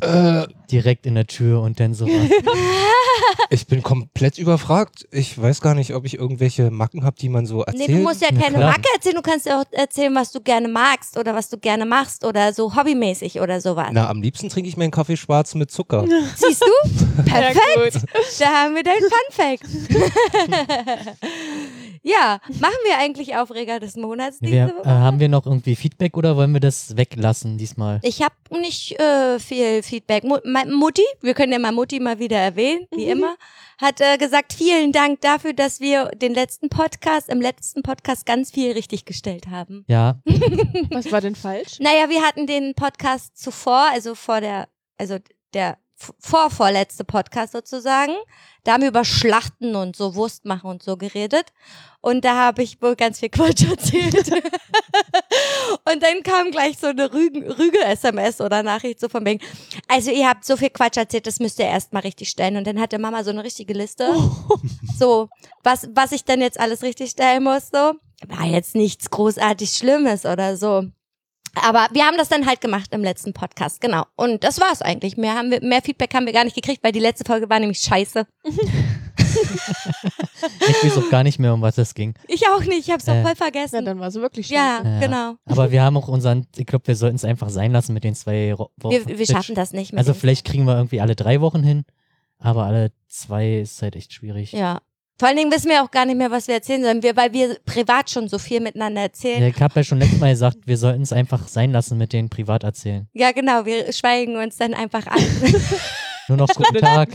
Äh, 0.00 0.46
Direkt 0.70 1.06
in 1.06 1.14
der 1.14 1.26
Tür 1.26 1.62
und 1.62 1.80
dann 1.80 1.94
sowas. 1.94 2.12
ich 3.50 3.66
bin 3.66 3.82
komplett 3.82 4.36
überfragt. 4.36 5.06
Ich 5.10 5.40
weiß 5.40 5.60
gar 5.60 5.74
nicht, 5.74 5.94
ob 5.94 6.04
ich 6.04 6.18
irgendwelche 6.18 6.70
Macken 6.70 7.04
habe, 7.04 7.16
die 7.18 7.28
man 7.28 7.46
so 7.46 7.62
erzählt. 7.62 7.88
Nee, 7.88 7.96
du 7.96 8.02
musst 8.02 8.20
ja 8.20 8.28
keine 8.28 8.58
klar. 8.58 8.72
Macke 8.72 8.88
erzählen, 8.94 9.14
du 9.14 9.22
kannst 9.22 9.46
ja 9.46 9.60
auch 9.60 9.64
erzählen, 9.70 10.14
was 10.14 10.32
du 10.32 10.40
gerne 10.40 10.68
magst 10.68 11.16
oder 11.18 11.34
was 11.34 11.48
du 11.48 11.56
gerne 11.56 11.86
machst 11.86 12.24
oder 12.24 12.52
so 12.52 12.74
hobbymäßig 12.74 13.40
oder 13.40 13.60
sowas. 13.60 13.88
Na, 13.92 14.10
am 14.10 14.20
liebsten 14.20 14.48
trinke 14.48 14.68
ich 14.68 14.76
meinen 14.76 14.90
Kaffee 14.90 15.16
schwarz 15.16 15.54
mit 15.54 15.70
Zucker. 15.70 16.04
Siehst 16.36 16.62
du? 16.62 17.22
Perfekt. 17.22 17.94
Ja. 17.94 18.00
Da 18.40 18.46
haben 18.46 18.74
wir 18.74 18.82
dein 18.82 18.98
Fun 18.98 19.30
Fact. 19.30 19.64
Ja, 22.02 22.40
machen 22.60 22.76
wir 22.86 22.98
eigentlich 22.98 23.36
Aufreger 23.36 23.80
des 23.80 23.96
Monats 23.96 24.38
diese 24.40 24.52
Wir, 24.52 24.64
äh, 24.66 24.76
Woche? 24.78 24.88
haben 24.90 25.20
wir 25.20 25.28
noch 25.28 25.46
irgendwie 25.46 25.76
Feedback 25.76 26.16
oder 26.16 26.36
wollen 26.36 26.52
wir 26.52 26.60
das 26.60 26.96
weglassen 26.96 27.58
diesmal? 27.58 28.00
Ich 28.02 28.22
habe 28.22 28.34
nicht 28.60 28.98
äh, 29.00 29.38
viel 29.38 29.82
Feedback. 29.82 30.24
Mu 30.24 30.38
Ma- 30.44 30.64
Mutti, 30.66 31.04
wir 31.20 31.34
können 31.34 31.52
ja 31.52 31.58
mal 31.58 31.72
Mutti 31.72 32.00
mal 32.00 32.18
wieder 32.18 32.38
erwähnen, 32.38 32.86
wie 32.94 33.06
immer, 33.06 33.36
hat 33.78 34.00
äh, 34.00 34.16
gesagt, 34.18 34.52
vielen 34.52 34.92
Dank 34.92 35.20
dafür, 35.20 35.52
dass 35.52 35.80
wir 35.80 36.06
den 36.16 36.34
letzten 36.34 36.68
Podcast, 36.68 37.28
im 37.28 37.40
letzten 37.40 37.82
Podcast 37.82 38.26
ganz 38.26 38.50
viel 38.50 38.72
richtig 38.72 39.04
gestellt 39.04 39.48
haben. 39.48 39.84
Ja, 39.88 40.20
Was 40.90 41.10
war 41.12 41.20
denn 41.20 41.34
falsch? 41.34 41.78
Naja, 41.80 42.08
wir 42.08 42.22
hatten 42.22 42.46
den 42.46 42.74
Podcast 42.74 43.36
zuvor, 43.36 43.86
also 43.92 44.14
vor 44.14 44.40
der, 44.40 44.68
also 44.98 45.18
der 45.54 45.78
vorvorletzte 46.18 47.04
Podcast 47.04 47.52
sozusagen. 47.52 48.12
Da 48.64 48.72
haben 48.72 48.82
wir 48.82 48.88
über 48.88 49.04
Schlachten 49.04 49.76
und 49.76 49.96
so 49.96 50.14
Wurst 50.14 50.44
machen 50.44 50.68
und 50.70 50.82
so 50.82 50.96
geredet. 50.96 51.46
Und 52.00 52.24
da 52.24 52.36
habe 52.36 52.62
ich 52.62 52.80
wohl 52.82 52.96
ganz 52.96 53.20
viel 53.20 53.30
Quatsch 53.30 53.64
erzählt. 53.70 54.30
und 55.90 56.02
dann 56.02 56.22
kam 56.22 56.50
gleich 56.50 56.78
so 56.78 56.88
eine 56.88 57.12
Rüge- 57.12 57.58
Rüge-SMS 57.58 58.40
oder 58.40 58.62
Nachricht 58.62 59.00
so 59.00 59.08
von 59.08 59.24
wegen, 59.24 59.40
also 59.88 60.10
ihr 60.10 60.28
habt 60.28 60.44
so 60.44 60.56
viel 60.56 60.70
Quatsch 60.70 60.96
erzählt, 60.96 61.26
das 61.26 61.40
müsst 61.40 61.58
ihr 61.58 61.66
erst 61.66 61.92
mal 61.92 62.00
richtig 62.00 62.28
stellen. 62.28 62.56
Und 62.56 62.66
dann 62.66 62.80
hatte 62.80 62.98
Mama 62.98 63.24
so 63.24 63.30
eine 63.30 63.42
richtige 63.44 63.72
Liste. 63.72 64.14
So, 64.98 65.28
was, 65.62 65.88
was 65.94 66.12
ich 66.12 66.24
dann 66.24 66.40
jetzt 66.40 66.58
alles 66.60 66.82
richtig 66.82 67.10
stellen 67.10 67.44
muss, 67.44 67.68
so. 67.72 67.94
War 68.28 68.46
jetzt 68.46 68.74
nichts 68.74 69.10
großartig 69.10 69.70
Schlimmes 69.70 70.24
oder 70.24 70.56
so. 70.56 70.84
Aber 71.64 71.86
wir 71.92 72.04
haben 72.04 72.16
das 72.18 72.28
dann 72.28 72.46
halt 72.46 72.60
gemacht 72.60 72.92
im 72.92 73.02
letzten 73.02 73.32
Podcast, 73.32 73.80
genau. 73.80 74.04
Und 74.16 74.44
das 74.44 74.60
war's 74.60 74.82
eigentlich. 74.82 75.16
Mehr, 75.16 75.34
haben 75.34 75.50
wir, 75.50 75.62
mehr 75.62 75.80
Feedback 75.82 76.12
haben 76.14 76.26
wir 76.26 76.32
gar 76.32 76.44
nicht 76.44 76.54
gekriegt, 76.54 76.84
weil 76.84 76.92
die 76.92 77.00
letzte 77.00 77.24
Folge 77.24 77.48
war 77.48 77.58
nämlich 77.58 77.78
scheiße. 77.80 78.26
ich 80.68 80.84
weiß 80.84 80.98
auch 80.98 81.10
gar 81.10 81.22
nicht 81.22 81.38
mehr, 81.38 81.54
um 81.54 81.62
was 81.62 81.78
es 81.78 81.94
ging. 81.94 82.14
Ich 82.28 82.46
auch 82.48 82.60
nicht, 82.60 82.86
ich 82.88 82.90
hab's 82.90 83.06
Äh. 83.08 83.22
voll 83.22 83.30
Ja, 83.30 83.34
vergessen. 83.34 83.84
dann 83.84 83.98
war 83.98 84.08
es 84.08 84.14
wirklich 84.14 84.48
Ja, 84.50 84.78
scheiße. 84.78 84.88
Ja. 84.88 85.00
genau. 85.00 85.34
Aber 85.46 85.70
wir 85.70 85.82
haben 85.82 85.96
auch 85.96 86.08
unseren, 86.08 86.46
ich 86.56 86.66
glaube, 86.66 86.86
wir 86.88 86.96
sollten 86.96 87.16
es 87.16 87.24
einfach 87.24 87.48
sein 87.48 87.72
lassen 87.72 87.92
mit 87.94 88.04
den 88.04 88.14
zwei 88.14 88.52
Ro- 88.54 88.70
Wochen. 88.76 88.92
Wir, 89.08 89.18
wir 89.18 89.26
schaffen 89.26 89.54
das 89.54 89.72
nicht 89.72 89.92
mehr. 89.92 89.98
Also 89.98 90.14
vielleicht 90.14 90.46
kriegen 90.46 90.64
wir 90.66 90.76
irgendwie 90.76 91.00
alle 91.00 91.16
drei 91.16 91.40
Wochen 91.40 91.62
hin, 91.62 91.84
aber 92.38 92.64
alle 92.64 92.92
zwei 93.08 93.58
ist 93.60 93.80
halt 93.82 93.96
echt 93.96 94.12
schwierig. 94.12 94.52
Ja. 94.52 94.80
Vor 95.18 95.28
allen 95.28 95.36
Dingen 95.38 95.50
wissen 95.50 95.70
wir 95.70 95.82
auch 95.82 95.90
gar 95.90 96.04
nicht 96.04 96.16
mehr, 96.16 96.30
was 96.30 96.46
wir 96.46 96.56
erzählen 96.56 96.82
sollen, 96.82 97.02
wir, 97.02 97.16
weil 97.16 97.32
wir 97.32 97.56
privat 97.64 98.10
schon 98.10 98.28
so 98.28 98.38
viel 98.38 98.60
miteinander 98.60 99.00
erzählen. 99.02 99.40
Ja, 99.42 99.48
Ich 99.48 99.60
habe 99.62 99.80
ja 99.80 99.84
schon 99.84 99.98
letztes 99.98 100.20
Mal 100.20 100.30
gesagt, 100.32 100.58
wir 100.66 100.76
sollten 100.76 101.02
es 101.02 101.12
einfach 101.12 101.48
sein 101.48 101.72
lassen 101.72 101.96
mit 101.96 102.12
den 102.12 102.28
Privaterzählen. 102.28 103.08
Ja, 103.14 103.32
genau, 103.32 103.64
wir 103.64 103.92
schweigen 103.94 104.36
uns 104.36 104.56
dann 104.56 104.74
einfach 104.74 105.06
an. 105.06 105.18
Nur 106.28 106.38
noch 106.38 106.48
guten 106.48 106.78
Tag. 106.80 107.08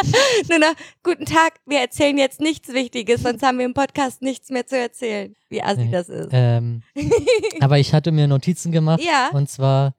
Nur 0.50 0.58
noch, 0.58 0.74
guten 1.04 1.24
Tag, 1.24 1.54
wir 1.66 1.78
erzählen 1.78 2.18
jetzt 2.18 2.40
nichts 2.40 2.68
Wichtiges, 2.74 3.22
sonst 3.22 3.42
haben 3.42 3.58
wir 3.58 3.64
im 3.64 3.74
Podcast 3.74 4.22
nichts 4.22 4.50
mehr 4.50 4.66
zu 4.66 4.76
erzählen, 4.76 5.34
wie 5.48 5.62
assi 5.62 5.84
Nee. 5.84 5.90
das 5.92 6.08
ist. 6.08 6.28
Ähm, 6.32 6.82
aber 7.60 7.78
ich 7.78 7.94
hatte 7.94 8.10
mir 8.12 8.26
Notizen 8.26 8.72
gemacht 8.72 9.00
Ja. 9.02 9.30
und 9.32 9.48
zwar 9.48 9.94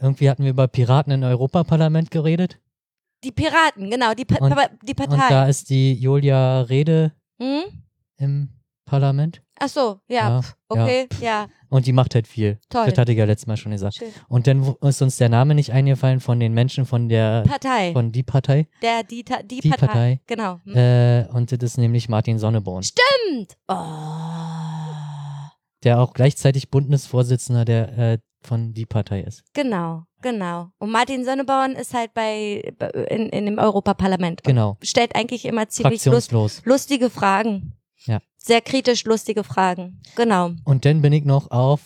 irgendwie 0.00 0.28
hatten 0.30 0.42
wir 0.44 0.50
über 0.50 0.66
Piraten 0.66 1.12
im 1.12 1.22
Europaparlament 1.22 2.10
geredet 2.10 2.58
Die 3.24 3.32
Piraten, 3.32 3.90
genau, 3.90 4.12
die, 4.14 4.24
pa 4.24 4.36
Und- 4.44 4.54
die 4.82 4.92
und 4.92 4.96
Partei. 4.96 5.28
da 5.28 5.46
ist 5.48 5.70
die 5.70 5.94
Julia 5.94 6.60
Rede 6.62 7.12
Hm? 7.40 7.62
im 8.18 8.48
Parlament 8.84 9.40
Ach 9.60 9.68
so, 9.68 10.00
ja, 10.08 10.40
Ja, 10.40 10.40
okay, 10.68 11.08
ja, 11.20 11.46
und 11.68 11.86
die 11.86 11.92
macht 11.92 12.14
halt 12.16 12.26
viel. 12.26 12.58
Toll. 12.70 12.86
Das 12.86 12.98
hatte 12.98 13.12
ich 13.12 13.18
ja 13.18 13.24
letztes 13.24 13.46
Mal 13.46 13.56
schon 13.56 13.70
gesagt. 13.70 13.94
schön. 13.94 14.08
Und 14.28 14.48
dann 14.48 14.74
ist 14.82 15.00
uns 15.00 15.16
der 15.16 15.28
Name 15.28 15.54
nicht 15.54 15.70
eingefallen 15.72 16.18
von 16.18 16.40
den 16.40 16.52
Menschen 16.54 16.84
von 16.86 17.08
der 17.08 17.44
Partei, 17.44 17.92
von 17.92 18.10
die 18.10 18.24
Partei. 18.24 18.66
der, 18.82 19.04
die, 19.04 19.24
die, 19.44 19.60
Die 19.60 19.68
Partei. 19.70 19.86
Partei. 19.86 20.20
Genau. 20.26 20.58
Hm. 20.64 20.74
Äh, 20.76 21.26
und 21.32 21.52
das 21.52 21.58
ist 21.62 21.78
nämlich 21.78 22.08
Martin 22.08 22.38
Sonneborn, 22.40 22.82
Stimmt. 22.82 23.56
Oh. 23.68 23.74
der 25.84 26.00
auch 26.00 26.12
gleichzeitig 26.14 26.70
Bundesvorsitzender 26.70 27.64
der 27.64 27.98
äh, 27.98 28.18
von 28.42 28.74
die 28.74 28.86
Partei 28.86 29.20
ist. 29.20 29.42
Genau, 29.54 30.04
genau. 30.24 30.70
Und 30.78 30.90
Martin 30.90 31.24
Sonneborn 31.24 31.72
ist 31.72 31.94
halt 31.94 32.12
bei, 32.14 32.74
in, 33.10 33.28
in 33.28 33.46
dem 33.46 33.58
Europaparlament. 33.58 34.42
Genau. 34.42 34.76
Stellt 34.82 35.14
eigentlich 35.14 35.44
immer 35.44 35.68
ziemlich 35.68 36.04
lust, 36.06 36.32
lustige 36.64 37.10
Fragen. 37.10 37.74
Ja. 38.06 38.20
Sehr 38.36 38.60
kritisch 38.60 39.04
lustige 39.04 39.44
Fragen. 39.44 40.02
Genau. 40.16 40.50
Und 40.64 40.84
dann 40.84 41.00
bin 41.02 41.12
ich 41.12 41.24
noch 41.24 41.52
auf. 41.52 41.80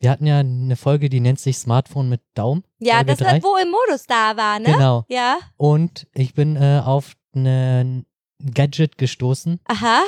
Wir 0.00 0.10
hatten 0.10 0.26
ja 0.26 0.38
eine 0.38 0.76
Folge, 0.76 1.08
die 1.08 1.18
nennt 1.18 1.40
sich 1.40 1.58
Smartphone 1.58 2.08
mit 2.08 2.20
Daumen. 2.34 2.62
Ja, 2.78 2.96
Folge 2.98 3.16
das 3.16 3.20
war, 3.20 3.42
wo 3.42 3.56
im 3.56 3.70
Modus 3.70 4.06
da 4.06 4.36
war, 4.36 4.60
ne? 4.60 4.66
Genau. 4.72 5.04
Ja. 5.08 5.38
Und 5.56 6.06
ich 6.14 6.34
bin 6.34 6.54
äh, 6.54 6.80
auf 6.84 7.14
ein 7.34 8.06
Gadget 8.54 8.96
gestoßen. 8.98 9.58
Aha. 9.64 10.02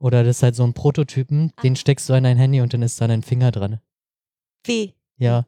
Oder 0.00 0.24
das 0.24 0.38
ist 0.38 0.42
halt 0.42 0.56
so 0.56 0.64
ein 0.64 0.74
Prototypen, 0.74 1.52
Ah. 1.56 1.62
den 1.62 1.76
steckst 1.76 2.08
du 2.08 2.14
in 2.14 2.24
dein 2.24 2.36
Handy 2.36 2.60
und 2.60 2.72
dann 2.74 2.82
ist 2.82 3.00
da 3.00 3.06
dein 3.06 3.22
Finger 3.22 3.50
dran. 3.52 3.80
Wie? 4.64 4.94
Ja. 5.18 5.46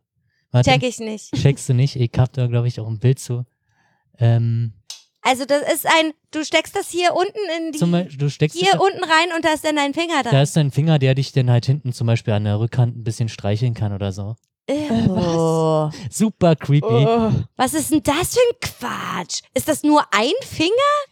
Warte, 0.52 0.70
Check 0.70 0.82
ich 0.82 0.99
nicht. 0.99 1.32
Checkst 1.35 1.69
du 1.69 1.75
nicht? 1.75 1.97
Ich 1.97 2.11
hab 2.17 2.32
da, 2.32 2.47
glaube 2.47 2.69
ich, 2.69 2.81
auch 2.81 2.88
ein 2.88 2.99
Bild 2.99 3.19
zu. 3.20 3.44
Ähm, 4.19 4.73
Also 5.23 5.44
das 5.44 5.62
ist 5.73 5.87
ein, 5.87 6.12
du 6.31 6.44
steckst 6.44 6.75
das 6.75 6.88
hier 6.88 7.14
unten 7.14 7.38
in 7.58 7.73
die, 7.73 7.79
zum 7.79 7.93
Beispiel, 7.93 8.19
du 8.19 8.31
steckst 8.31 8.58
hier 8.58 8.81
unten 8.81 9.05
rein 9.05 9.29
und 9.37 9.45
da 9.45 9.52
ist 9.52 9.64
dann 9.64 9.76
dein 9.76 9.95
Finger 9.95 10.23
da 10.25 10.30
dran. 10.30 10.42
ist 10.42 10.57
dein 10.57 10.71
Finger, 10.71 10.99
der 10.99 11.14
dich 11.14 11.33
dann 11.33 11.50
halt 11.50 11.66
hinten 11.66 11.92
zum 11.92 12.07
Beispiel 12.07 12.33
an 12.35 12.45
der 12.45 12.59
Rückhand 12.59 12.97
ein 12.97 13.04
bisschen 13.04 13.28
streicheln 13.28 13.75
kann 13.75 13.92
oder 13.92 14.12
so. 14.12 14.35
Ew. 14.69 15.90
Super 16.11 16.54
creepy. 16.57 16.87
Oh. 16.87 17.33
Was 17.57 17.75
ist 17.75 17.90
denn 17.90 18.02
das 18.02 18.35
für 18.35 18.40
ein 18.40 18.61
Quatsch? 18.61 19.40
Ist 19.54 19.69
das 19.69 19.83
nur 19.83 20.02
ein 20.12 20.33
Finger? 20.42 20.71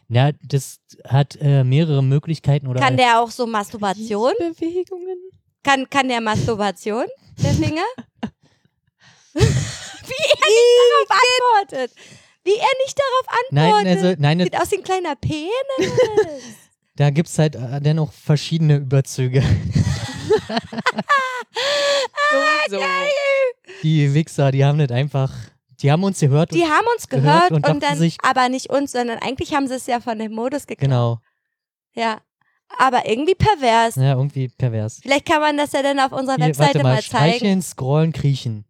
Ja, 0.09 0.31
das 0.45 0.79
hat 1.07 1.37
äh, 1.41 1.65
mehrere 1.65 2.03
Möglichkeiten 2.03 2.67
oder 2.69 2.81
Kann 2.81 2.97
der 2.97 3.21
auch 3.21 3.31
so 3.31 3.47
Masturbation? 3.47 4.33
Bewegungen. 4.39 5.19
Kann, 5.65 5.89
kann 5.91 6.09
der 6.09 6.21
Masturbation, 6.21 7.05
der 7.43 7.53
Finger? 7.53 7.83
Wie 10.09 10.25
er 10.31 10.49
nicht 10.49 11.09
darauf 11.09 11.21
antwortet. 11.21 11.93
Wie 12.45 12.55
er 12.57 12.75
nicht 12.85 12.99
darauf 12.99 13.43
Nein, 13.51 13.65
antwortet. 13.75 14.05
also, 14.05 14.15
nein, 14.23 14.41
Sieht 14.41 14.61
aus 14.61 14.71
wie 14.71 14.77
ein 14.77 14.83
kleiner 14.83 15.17
Penis. 15.17 15.53
da 16.97 17.11
gibt's 17.11 17.39
halt 17.39 17.57
äh, 17.57 17.81
dennoch 17.81 18.13
verschiedene 18.13 18.77
Überzüge. 18.77 19.43
So. 22.71 22.79
Die 23.83 24.13
Wichser, 24.15 24.53
die 24.53 24.65
haben 24.65 24.79
das 24.79 24.91
einfach, 24.91 25.33
die 25.81 25.91
haben 25.91 26.05
uns 26.05 26.21
gehört. 26.21 26.53
Die 26.53 26.65
haben 26.67 26.87
uns 26.95 27.09
Gehört 27.09 27.49
gehört 27.49 27.51
und 27.53 27.67
und, 27.69 27.83
dann, 27.83 27.97
sich- 27.99 28.19
aber 28.23 28.49
nicht 28.51 28.69
uns, 28.71 28.93
sondern 28.93 29.19
eigentlich 29.19 29.55
haben 29.55 29.67
sie 29.67 29.75
es 29.75 29.87
ja 29.87 30.01
von 30.01 30.19
dem 30.19 30.33
Modus 30.33 30.67
geklaut. 30.67 30.89
genau. 30.89 31.19
Ja. 31.95 32.21
Aber 32.79 33.09
irgendwie 33.09 33.35
pervers. 33.35 33.95
Ja, 33.97 34.13
irgendwie 34.13 34.49
pervers. 34.49 34.99
Vielleicht 35.03 35.25
kann 35.27 35.41
man 35.41 35.57
das 35.57 35.73
ja 35.73 35.83
dann 35.83 35.99
auf 35.99 36.13
unserer 36.13 36.37
Hier, 36.37 36.49
Webseite 36.49 36.75
warte 36.75 36.83
mal, 36.83 36.95
mal 36.97 37.03
zeigen. 37.03 37.29
streicheln, 37.35 37.63
scrollen, 37.63 38.13
kriechen. 38.13 38.65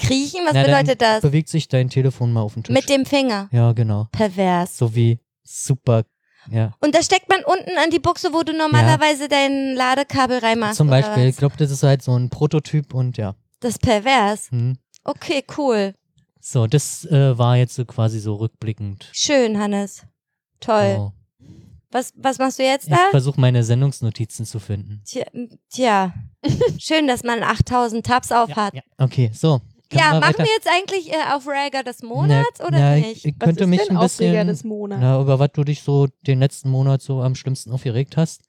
Kriechen, 0.00 0.40
was 0.46 0.54
Na, 0.54 0.62
bedeutet 0.62 1.00
das? 1.02 1.20
Bewegt 1.22 1.48
sich 1.48 1.68
dein 1.68 1.88
Telefon 1.90 2.32
mal 2.32 2.42
auf 2.42 2.54
den 2.54 2.64
Tisch. 2.64 2.74
Mit 2.74 2.88
dem 2.88 3.04
Finger. 3.06 3.48
ja, 3.52 3.72
genau. 3.72 4.08
Pervers. 4.12 4.76
So 4.78 4.94
wie 4.94 5.18
super, 5.42 6.04
ja. 6.50 6.72
Und 6.80 6.94
da 6.94 7.02
steckt 7.02 7.28
man 7.28 7.42
unten 7.44 7.76
an 7.82 7.90
die 7.90 7.98
Buchse, 7.98 8.32
wo 8.32 8.42
du 8.42 8.52
normalerweise 8.56 9.28
dein 9.28 9.74
Ladekabel 9.74 10.38
reinmachst. 10.38 10.76
Zum 10.76 10.88
Beispiel, 10.88 11.26
ich 11.26 11.36
glaube, 11.36 11.56
das 11.58 11.70
ist 11.70 11.82
halt 11.82 12.02
so 12.02 12.16
ein 12.16 12.30
Prototyp 12.30 12.94
und 12.94 13.16
ja. 13.16 13.34
Das 13.60 13.72
ist 13.72 13.82
pervers. 13.82 14.50
Hm. 14.50 14.78
Okay, 15.04 15.44
cool. 15.58 15.94
So, 16.40 16.66
das 16.66 17.04
äh, 17.04 17.36
war 17.36 17.56
jetzt 17.58 17.74
so 17.74 17.84
quasi 17.84 18.18
so 18.20 18.36
rückblickend. 18.36 19.10
Schön, 19.12 19.58
Hannes. 19.58 20.06
Toll. 20.60 20.94
So. 20.96 21.12
Was, 21.92 22.12
was 22.16 22.38
machst 22.38 22.58
du 22.58 22.62
jetzt 22.62 22.84
Ich 22.84 22.90
da? 22.90 23.08
versuche 23.10 23.40
meine 23.40 23.64
Sendungsnotizen 23.64 24.46
zu 24.46 24.60
finden. 24.60 25.02
Tja, 25.04 25.24
tja. 25.70 26.14
schön, 26.78 27.08
dass 27.08 27.24
man 27.24 27.42
8000 27.42 28.06
Tabs 28.06 28.30
auf 28.30 28.54
hat. 28.54 28.74
Ja. 28.74 28.82
Okay, 28.96 29.30
so. 29.34 29.60
Ja, 29.92 30.10
machen 30.20 30.22
weiter- 30.22 30.44
wir 30.44 30.52
jetzt 30.52 30.68
eigentlich 30.68 31.12
äh, 31.12 31.16
Aufreger 31.34 31.82
des 31.82 32.02
Monats 32.02 32.58
Na, 32.60 32.66
oder 32.66 32.78
na, 32.78 32.94
nicht? 32.96 33.10
Ich, 33.18 33.24
ich 33.26 33.34
Was 33.38 33.44
könnte 33.46 33.64
ist 33.64 33.70
mich 33.70 33.80
denn 33.80 33.90
ein 33.90 33.96
Aufreger 33.96 34.44
des 34.44 34.58
bisschen, 34.58 34.68
Monats? 34.70 35.00
na, 35.02 35.20
über 35.20 35.38
was 35.38 35.50
du 35.52 35.64
dich 35.64 35.82
so 35.82 36.06
den 36.26 36.38
letzten 36.40 36.70
Monat 36.70 37.02
so 37.02 37.20
am 37.22 37.34
schlimmsten 37.34 37.72
aufgeregt 37.72 38.16
hast. 38.16 38.42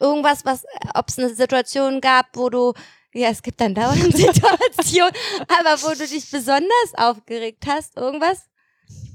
Irgendwas, 0.00 0.44
was, 0.44 0.64
ob 0.94 1.08
es 1.08 1.18
eine 1.18 1.34
Situation 1.34 2.00
gab, 2.00 2.26
wo 2.34 2.50
du, 2.50 2.72
ja, 3.14 3.28
es 3.30 3.42
gibt 3.42 3.60
dann 3.60 3.74
dauernd 3.74 4.00
Situationen, 4.16 5.12
aber 5.48 5.80
wo 5.82 5.90
du 5.90 6.06
dich 6.06 6.30
besonders 6.30 6.92
aufgeregt 6.96 7.64
hast, 7.68 7.96
irgendwas? 7.96 8.38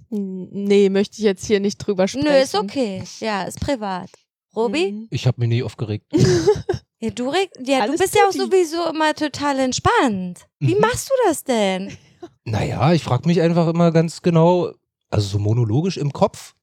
Nee, 0.09 0.89
möchte 0.89 1.17
ich 1.17 1.23
jetzt 1.25 1.45
hier 1.45 1.59
nicht 1.59 1.77
drüber 1.79 2.07
sprechen. 2.07 2.27
Nö, 2.29 2.37
ist 2.37 2.55
okay. 2.55 3.03
Ja, 3.19 3.43
ist 3.43 3.59
privat. 3.59 4.09
Robi? 4.55 4.91
Mhm. 4.93 5.07
Ich 5.11 5.27
habe 5.27 5.41
mich 5.41 5.49
nie 5.49 5.63
aufgeregt. 5.63 6.05
Ja, 6.99 7.11
du, 7.11 7.29
reg- 7.29 7.51
ja, 7.63 7.85
du 7.85 7.95
bist 7.97 8.15
ja 8.15 8.21
auch 8.27 8.31
sowieso 8.31 8.89
immer 8.89 9.13
total 9.13 9.59
entspannt. 9.59 10.47
Wie 10.59 10.73
Mhm. 10.75 10.81
machst 10.81 11.09
du 11.09 11.13
das 11.27 11.43
denn? 11.43 11.95
Naja, 12.45 12.93
ich 12.93 13.03
frage 13.03 13.27
mich 13.27 13.41
einfach 13.41 13.67
immer 13.67 13.91
ganz 13.91 14.21
genau, 14.21 14.71
also 15.09 15.27
so 15.27 15.37
monologisch 15.37 15.97
im 15.97 16.13
Kopf, 16.13 16.55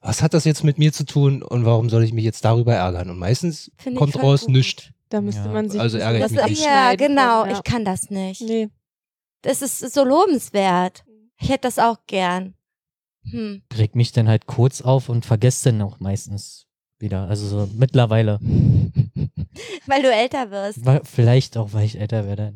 was 0.00 0.22
hat 0.22 0.34
das 0.34 0.44
jetzt 0.44 0.62
mit 0.62 0.78
mir 0.78 0.92
zu 0.92 1.04
tun 1.04 1.42
und 1.42 1.64
warum 1.64 1.90
soll 1.90 2.04
ich 2.04 2.12
mich 2.12 2.24
jetzt 2.24 2.44
darüber 2.44 2.74
ärgern? 2.74 3.10
Und 3.10 3.18
meistens 3.18 3.70
Find 3.76 3.94
ich 3.94 3.98
kommt 3.98 4.22
raus 4.22 4.46
nichts. 4.46 4.84
Da 5.08 5.20
müsste 5.20 5.42
Ja, 5.42 5.52
man 5.52 5.68
sich 5.68 5.80
also 5.80 5.98
ärgere 5.98 6.26
ich 6.26 6.32
mich 6.32 6.44
nicht. 6.44 6.64
Ja, 6.64 6.94
genau. 6.94 7.44
ja. 7.44 7.52
Ich 7.52 7.62
kann 7.64 7.84
das 7.84 8.08
nicht. 8.08 8.40
Nee. 8.40 8.68
Das 9.42 9.62
ist 9.62 9.80
so 9.92 10.04
lobenswert. 10.04 11.04
Ich 11.40 11.48
hätte 11.48 11.62
das 11.62 11.78
auch 11.80 11.98
gern. 12.06 12.54
Hm. 13.28 13.62
Reg 13.76 13.94
mich 13.96 14.12
dann 14.12 14.28
halt 14.28 14.46
kurz 14.46 14.80
auf 14.80 15.08
und 15.08 15.26
vergesse 15.26 15.70
dann 15.72 15.82
auch 15.82 15.98
meistens 16.00 16.66
wieder. 17.00 17.28
Also 17.28 17.46
so 17.48 17.68
mittlerweile. 17.76 18.38
Weil 19.86 20.02
du 20.02 20.12
älter 20.12 20.50
wirst. 20.50 20.84
Weil- 20.84 21.02
Vielleicht 21.04 21.56
auch, 21.56 21.72
weil 21.72 21.84
ich 21.84 21.98
älter 21.98 22.26
werde. 22.26 22.54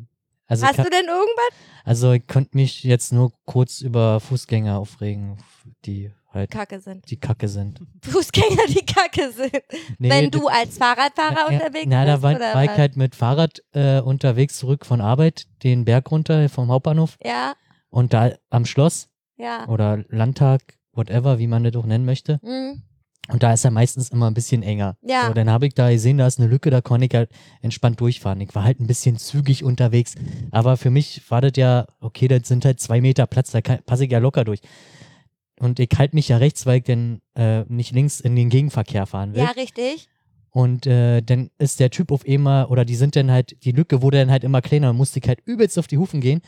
Also, 0.49 0.65
Hast 0.65 0.75
kann, 0.77 0.85
du 0.85 0.91
denn 0.91 1.05
irgendwas? 1.05 1.53
also 1.83 2.13
ich 2.13 2.25
könnte 2.25 2.55
mich 2.55 2.83
jetzt 2.83 3.11
nur 3.11 3.33
kurz 3.45 3.81
über 3.81 4.21
Fußgänger 4.21 4.77
aufregen, 4.79 5.37
die 5.85 6.09
halt 6.31 6.51
Kacke 6.51 6.79
sind. 6.79 7.09
die 7.11 7.19
Kacke 7.19 7.49
sind. 7.49 7.81
Fußgänger, 8.03 8.63
die 8.69 8.85
Kacke 8.85 9.29
sind. 9.33 9.51
Nee, 9.99 10.09
Wenn 10.09 10.31
du 10.31 10.47
als 10.47 10.77
Fahrradfahrer 10.77 11.51
Ja, 11.51 11.57
unterwegs 11.57 11.87
na, 11.89 12.05
bist. 12.05 12.13
da 12.17 12.21
war, 12.21 12.35
oder 12.37 12.53
war 12.53 12.63
ich 12.63 12.69
halt 12.71 12.95
mit 12.95 13.13
Fahrrad 13.15 13.61
äh, 13.73 13.99
unterwegs 13.99 14.57
zurück 14.57 14.85
von 14.85 15.01
Arbeit, 15.01 15.47
den 15.63 15.83
Berg 15.83 16.09
runter 16.11 16.47
vom 16.47 16.69
Hauptbahnhof 16.71 17.17
Ja, 17.21 17.53
und 17.89 18.13
da 18.13 18.31
am 18.49 18.65
Schloss 18.65 19.09
ja. 19.35 19.67
oder 19.67 20.05
Landtag, 20.07 20.77
whatever, 20.93 21.39
wie 21.39 21.47
man 21.47 21.65
das 21.65 21.75
auch 21.75 21.85
nennen 21.85 22.05
möchte. 22.05 22.39
Hm. 22.41 22.83
Und 23.29 23.43
da 23.43 23.53
ist 23.53 23.65
er 23.65 23.71
meistens 23.71 24.09
immer 24.09 24.27
ein 24.27 24.33
bisschen 24.33 24.63
enger. 24.63 24.95
Ja. 25.01 25.27
So, 25.27 25.33
dann 25.33 25.49
habe 25.49 25.67
ich 25.67 25.73
da 25.73 25.91
gesehen, 25.91 26.17
da 26.17 26.27
ist 26.27 26.39
eine 26.39 26.47
Lücke, 26.47 26.69
da 26.69 26.81
konnte 26.81 27.07
ich 27.07 27.13
halt 27.13 27.29
entspannt 27.61 27.99
durchfahren. 27.99 28.39
Ich 28.41 28.55
war 28.55 28.63
halt 28.63 28.79
ein 28.79 28.87
bisschen 28.87 29.17
zügig 29.17 29.63
unterwegs. 29.63 30.15
Aber 30.51 30.77
für 30.77 30.89
mich 30.89 31.29
war 31.29 31.41
das 31.41 31.53
ja, 31.55 31.87
okay, 31.99 32.27
das 32.27 32.47
sind 32.47 32.63
halt 32.63 32.79
zwei 32.79 33.01
Meter 33.01 33.27
Platz, 33.27 33.51
da 33.51 33.59
passe 33.61 34.05
ich 34.05 34.11
ja 34.11 34.19
locker 34.19 34.45
durch. 34.45 34.61
Und 35.59 35.79
ich 35.79 35.89
halte 35.97 36.15
mich 36.15 36.29
ja 36.29 36.37
rechts, 36.37 36.65
weil 36.65 36.77
ich 36.77 36.83
dann 36.83 37.21
äh, 37.35 37.63
nicht 37.67 37.91
links 37.91 38.19
in 38.19 38.35
den 38.35 38.49
Gegenverkehr 38.49 39.05
fahren 39.05 39.33
will. 39.33 39.41
Ja, 39.41 39.51
richtig. 39.51 40.07
Und 40.51 40.87
äh, 40.87 41.21
dann 41.21 41.49
ist 41.57 41.79
der 41.79 41.89
Typ 41.89 42.11
auf 42.11 42.25
einmal, 42.27 42.65
oder 42.65 42.85
die 42.85 42.95
sind 42.95 43.15
dann 43.15 43.29
halt, 43.29 43.63
die 43.63 43.71
Lücke 43.71 44.01
wurde 44.01 44.19
dann 44.19 44.31
halt 44.31 44.43
immer 44.43 44.61
kleiner 44.61 44.91
und 44.91 44.97
musste 44.97 45.19
ich 45.19 45.27
halt 45.27 45.39
übelst 45.45 45.77
auf 45.77 45.87
die 45.87 45.97
Hufen 45.97 46.21
gehen. 46.21 46.41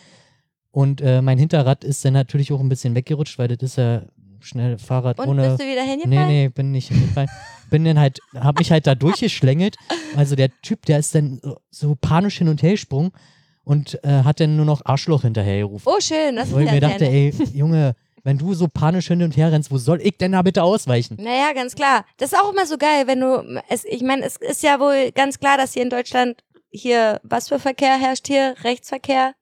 Und 0.71 1.01
äh, 1.01 1.21
mein 1.21 1.37
Hinterrad 1.37 1.83
ist 1.83 2.05
dann 2.05 2.13
natürlich 2.13 2.51
auch 2.51 2.59
ein 2.59 2.69
bisschen 2.69 2.95
weggerutscht, 2.95 3.37
weil 3.37 3.47
das 3.47 3.57
ist 3.61 3.77
ja 3.77 4.03
schnell 4.41 4.77
Fahrrad 4.77 5.19
Und 5.19 5.27
ohne. 5.29 5.49
bist 5.49 5.61
du 5.61 5.65
wieder 5.65 5.83
Nee, 5.83 5.91
hingefallen? 6.01 6.27
nee, 6.27 6.49
bin 6.49 6.71
nicht 6.71 6.87
hingefallen. 6.89 7.29
bin 7.69 7.85
dann 7.85 7.99
halt, 7.99 8.19
hab 8.35 8.59
mich 8.59 8.71
halt 8.71 8.87
da 8.87 8.95
durchgeschlängelt. 8.95 9.75
Also 10.15 10.35
der 10.35 10.49
Typ, 10.61 10.85
der 10.85 10.99
ist 10.99 11.13
dann 11.15 11.39
so, 11.69 11.95
panisch 11.99 12.37
hin 12.39 12.47
und 12.49 12.61
her 12.63 12.71
gesprungen 12.71 13.11
und 13.63 14.03
äh, 14.03 14.23
hat 14.23 14.39
dann 14.39 14.55
nur 14.55 14.65
noch 14.65 14.81
Arschloch 14.85 15.21
hinterhergerufen. 15.21 15.91
Oh, 15.91 15.99
schön. 15.99 16.35
Das 16.35 16.51
Wo 16.51 16.57
ist 16.57 16.61
ich 16.63 16.67
ja 16.67 16.73
mir 16.73 16.81
dachte, 16.81 17.05
ey, 17.05 17.33
Junge, 17.53 17.95
wenn 18.23 18.37
du 18.37 18.53
so 18.53 18.67
panisch 18.67 19.07
hin 19.07 19.23
und 19.23 19.37
her 19.37 19.51
rennst, 19.51 19.71
wo 19.71 19.77
soll 19.77 20.01
ich 20.01 20.17
denn 20.17 20.31
da 20.33 20.41
bitte 20.41 20.63
ausweichen? 20.63 21.17
Naja, 21.21 21.53
ganz 21.53 21.75
klar. 21.75 22.05
Das 22.17 22.33
ist 22.33 22.39
auch 22.39 22.51
immer 22.51 22.65
so 22.65 22.77
geil, 22.77 23.07
wenn 23.07 23.19
du, 23.21 23.61
es, 23.69 23.85
ich 23.85 24.01
meine, 24.01 24.25
es 24.25 24.35
ist 24.37 24.63
ja 24.63 24.79
wohl 24.79 25.11
ganz 25.13 25.39
klar, 25.39 25.57
dass 25.57 25.73
hier 25.73 25.83
in 25.83 25.89
Deutschland 25.89 26.43
hier, 26.71 27.19
was 27.23 27.47
für 27.47 27.59
Verkehr 27.59 27.97
herrscht 27.99 28.27
hier? 28.27 28.55
Rechtsverkehr? 28.63 29.33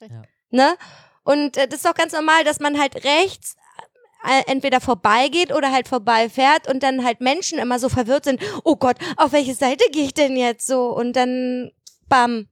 Ja. 0.00 0.22
Ne? 0.50 0.74
Und 1.24 1.56
äh, 1.56 1.68
das 1.68 1.80
ist 1.80 1.86
auch 1.88 1.94
ganz 1.94 2.12
normal, 2.12 2.42
dass 2.44 2.58
man 2.58 2.78
halt 2.80 3.04
rechts 3.04 3.54
entweder 4.46 4.80
vorbeigeht 4.80 5.52
oder 5.54 5.72
halt 5.72 5.88
vorbeifährt 5.88 6.70
und 6.72 6.82
dann 6.82 7.04
halt 7.04 7.20
Menschen 7.20 7.58
immer 7.58 7.78
so 7.78 7.88
verwirrt 7.88 8.24
sind, 8.24 8.40
oh 8.64 8.76
Gott, 8.76 8.96
auf 9.16 9.32
welche 9.32 9.54
Seite 9.54 9.84
gehe 9.92 10.04
ich 10.04 10.14
denn 10.14 10.36
jetzt 10.36 10.66
so? 10.66 10.86
Und 10.96 11.14
dann, 11.14 11.70
bam. 12.08 12.46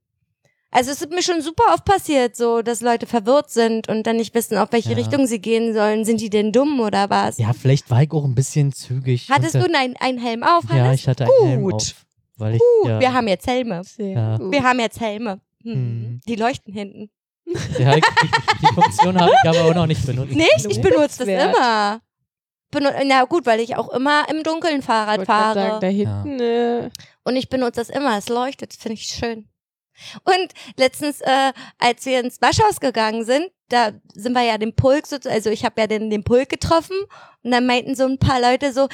Also 0.72 0.92
es 0.92 1.02
ist 1.02 1.10
mir 1.10 1.22
schon 1.22 1.42
super 1.42 1.64
oft 1.74 1.84
passiert, 1.84 2.36
so, 2.36 2.62
dass 2.62 2.80
Leute 2.80 3.06
verwirrt 3.06 3.50
sind 3.50 3.88
und 3.88 4.06
dann 4.06 4.16
nicht 4.16 4.34
wissen, 4.34 4.56
auf 4.56 4.70
welche 4.70 4.90
Ja. 4.90 4.96
Richtung 4.96 5.26
sie 5.26 5.40
gehen 5.40 5.74
sollen. 5.74 6.04
Sind 6.04 6.20
die 6.20 6.30
denn 6.30 6.52
dumm 6.52 6.78
oder 6.78 7.10
was? 7.10 7.38
Ja, 7.38 7.52
vielleicht 7.52 7.90
war 7.90 8.02
ich 8.04 8.12
auch 8.12 8.24
ein 8.24 8.36
bisschen 8.36 8.72
zügig. 8.72 9.28
Hattest 9.30 9.56
du 9.56 9.64
einen, 9.64 9.96
einen 9.96 10.18
Helm 10.18 10.44
auf, 10.44 10.62
Ja, 10.68 10.76
Hannes? 10.84 11.00
ich 11.00 11.08
hatte 11.08 11.24
einen 11.24 11.48
Helm 11.48 11.62
Gut. 11.62 11.74
auf. 11.74 12.06
Weil 12.36 12.54
ich, 12.54 12.60
Gut, 12.82 12.88
ja, 12.88 13.00
wir 13.00 13.12
haben 13.12 13.26
jetzt 13.28 13.46
Helme. 13.48 13.82
Ja. 13.98 14.38
Wir 14.38 14.62
haben 14.62 14.78
jetzt 14.78 15.00
Helme. 15.00 15.40
Hm. 15.64 15.72
Mhm. 15.72 16.20
Die 16.28 16.36
leuchten 16.36 16.72
hinten. 16.72 17.10
Ja, 17.78 17.97
ich, 17.97 18.04
die 18.61 18.75
Funktion 18.75 19.21
habe 19.21 19.33
ich 19.33 19.49
aber 19.49 19.64
auch 19.71 19.75
noch 19.75 19.87
nicht 19.87 20.04
benutzt. 20.07 20.33
Nicht? 20.33 20.66
Ich 20.69 20.80
benutze 20.80 21.25
das 21.25 21.28
immer. 21.28 22.00
Benu 22.71 22.88
Na 23.04 23.25
gut, 23.25 23.47
weil 23.47 23.61
ich 23.61 23.76
auch 23.76 23.88
immer 23.90 24.28
im 24.28 24.42
Dunkeln 24.42 24.83
Fahrrad 24.83 25.26
fahre. 25.26 25.54
sagen, 25.54 25.80
da 25.80 25.87
hinten, 25.88 26.40
äh, 26.40 26.90
Und 27.25 27.37
ich 27.37 27.49
benutze 27.49 27.80
das 27.80 27.90
immer. 27.90 28.16
Es 28.16 28.28
leuchtet. 28.28 28.73
Das 28.73 28.80
finde 28.80 28.95
ich 28.95 29.07
schön. 29.07 29.49
Und 30.25 30.52
letztens, 30.76 31.21
äh, 31.21 31.52
als 31.78 32.07
wir 32.07 32.21
ins 32.21 32.40
Waschhaus 32.40 32.80
gegangen 32.80 33.25
sind, 33.25 33.50
da 33.69 33.92
sind 34.14 34.33
wir 34.33 34.42
ja 34.42 34.59
den 34.59 34.75
Pulk, 34.75 35.07
so, 35.07 35.16
also 35.28 35.50
ich 35.50 35.64
habe 35.64 35.80
ja 35.80 35.87
den, 35.87 36.11
den 36.11 36.25
Pulk 36.25 36.49
getroffen 36.49 36.97
und 37.42 37.50
dann 37.50 37.66
meinten 37.66 37.95
so 37.95 38.04
ein 38.04 38.19
paar 38.19 38.40
Leute 38.40 38.73
so, 38.73 38.88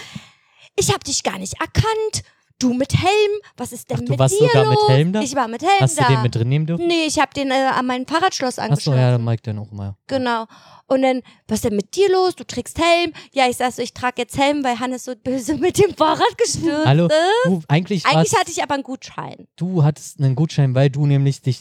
ich 0.76 0.90
habe 0.90 1.04
dich 1.04 1.22
gar 1.22 1.38
nicht 1.38 1.54
erkannt. 1.60 2.24
Du 2.58 2.72
mit 2.72 2.94
Helm, 2.94 3.40
was 3.58 3.72
ist 3.72 3.90
denn 3.90 3.98
Ach, 3.98 4.04
du 4.04 4.10
mit 4.12 4.18
warst 4.18 4.34
dir 4.40 4.46
sogar 4.46 4.64
mit 4.64 4.78
los? 4.78 4.88
Helm 4.88 5.12
da? 5.12 5.20
Ich 5.20 5.34
war 5.34 5.46
mit 5.46 5.60
Helm 5.62 5.72
Hast 5.78 5.98
du 5.98 6.02
da. 6.02 6.08
den 6.08 6.22
mit 6.22 6.34
drin 6.34 6.48
nehmen 6.48 6.64
dürfen? 6.66 6.86
Nee, 6.86 7.04
ich 7.06 7.18
habe 7.18 7.30
den 7.34 7.50
äh, 7.50 7.54
an 7.54 7.84
mein 7.86 8.06
Fahrradschloss 8.06 8.58
Achso, 8.58 8.62
angeschlossen. 8.70 8.98
ja, 8.98 9.10
dann 9.18 9.28
ich 9.34 9.42
dann 9.42 9.58
auch 9.58 9.70
mal. 9.72 9.94
Genau. 10.06 10.46
Und 10.86 11.02
dann, 11.02 11.20
was 11.48 11.56
ist 11.58 11.64
denn 11.66 11.76
mit 11.76 11.94
dir 11.96 12.10
los? 12.10 12.34
Du 12.34 12.44
trägst 12.44 12.78
Helm. 12.78 13.12
Ja, 13.32 13.46
ich 13.46 13.58
sag 13.58 13.72
so, 13.72 13.82
ich 13.82 13.92
trage 13.92 14.22
jetzt 14.22 14.38
Helm, 14.38 14.64
weil 14.64 14.80
Hannes 14.80 15.04
so 15.04 15.14
böse 15.14 15.54
mit 15.58 15.76
dem 15.78 15.94
Fahrrad 15.94 16.38
gestürzt 16.38 16.86
Hallo, 16.86 17.08
du, 17.44 17.60
eigentlich, 17.68 18.06
Eigentlich 18.06 18.34
hatte 18.34 18.50
ich 18.50 18.62
aber 18.62 18.72
einen 18.74 18.84
Gutschein. 18.84 19.46
du 19.56 19.84
hattest 19.84 20.18
einen 20.20 20.34
Gutschein, 20.34 20.74
weil 20.74 20.88
du 20.88 21.04
nämlich 21.06 21.42
dich 21.42 21.60